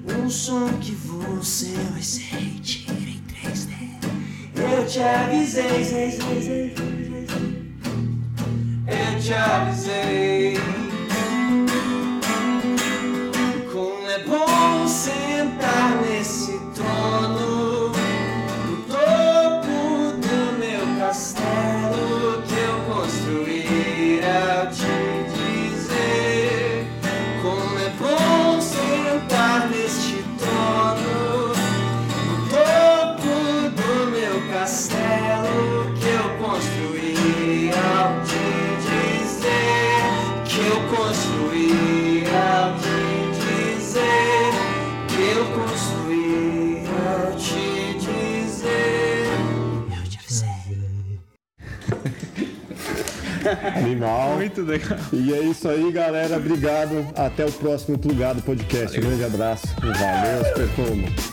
um 0.07 0.29
som 0.29 0.67
que 0.79 0.91
você 0.91 1.73
vai 1.91 2.01
sentir 2.03 2.91
em 2.91 3.23
3D. 3.27 3.71
Eu 4.55 4.85
te 4.85 4.99
avisei, 4.99 5.83
sei, 5.83 6.11
sei, 6.11 6.11
sei, 6.11 6.75
sei, 6.75 6.75
sei. 6.75 7.75
eu 8.85 9.19
te 9.19 9.33
avisei. 9.33 10.57
Como 13.71 14.07
é 14.07 14.19
bom 14.25 14.87
sentar 14.87 16.01
nesse 16.03 16.51
trono, 16.75 17.52
Animal. 53.77 54.35
Muito 54.35 54.61
legal. 54.61 54.97
E 55.11 55.33
é 55.33 55.39
isso 55.41 55.67
aí, 55.67 55.91
galera. 55.91 56.37
Obrigado. 56.37 57.05
Até 57.15 57.45
o 57.45 57.51
próximo 57.51 57.97
Plugado 57.97 58.41
Podcast. 58.41 58.97
Um 58.99 59.01
grande 59.01 59.23
abraço. 59.23 59.67
Valeu, 59.81 60.45
Supercombo. 60.45 61.32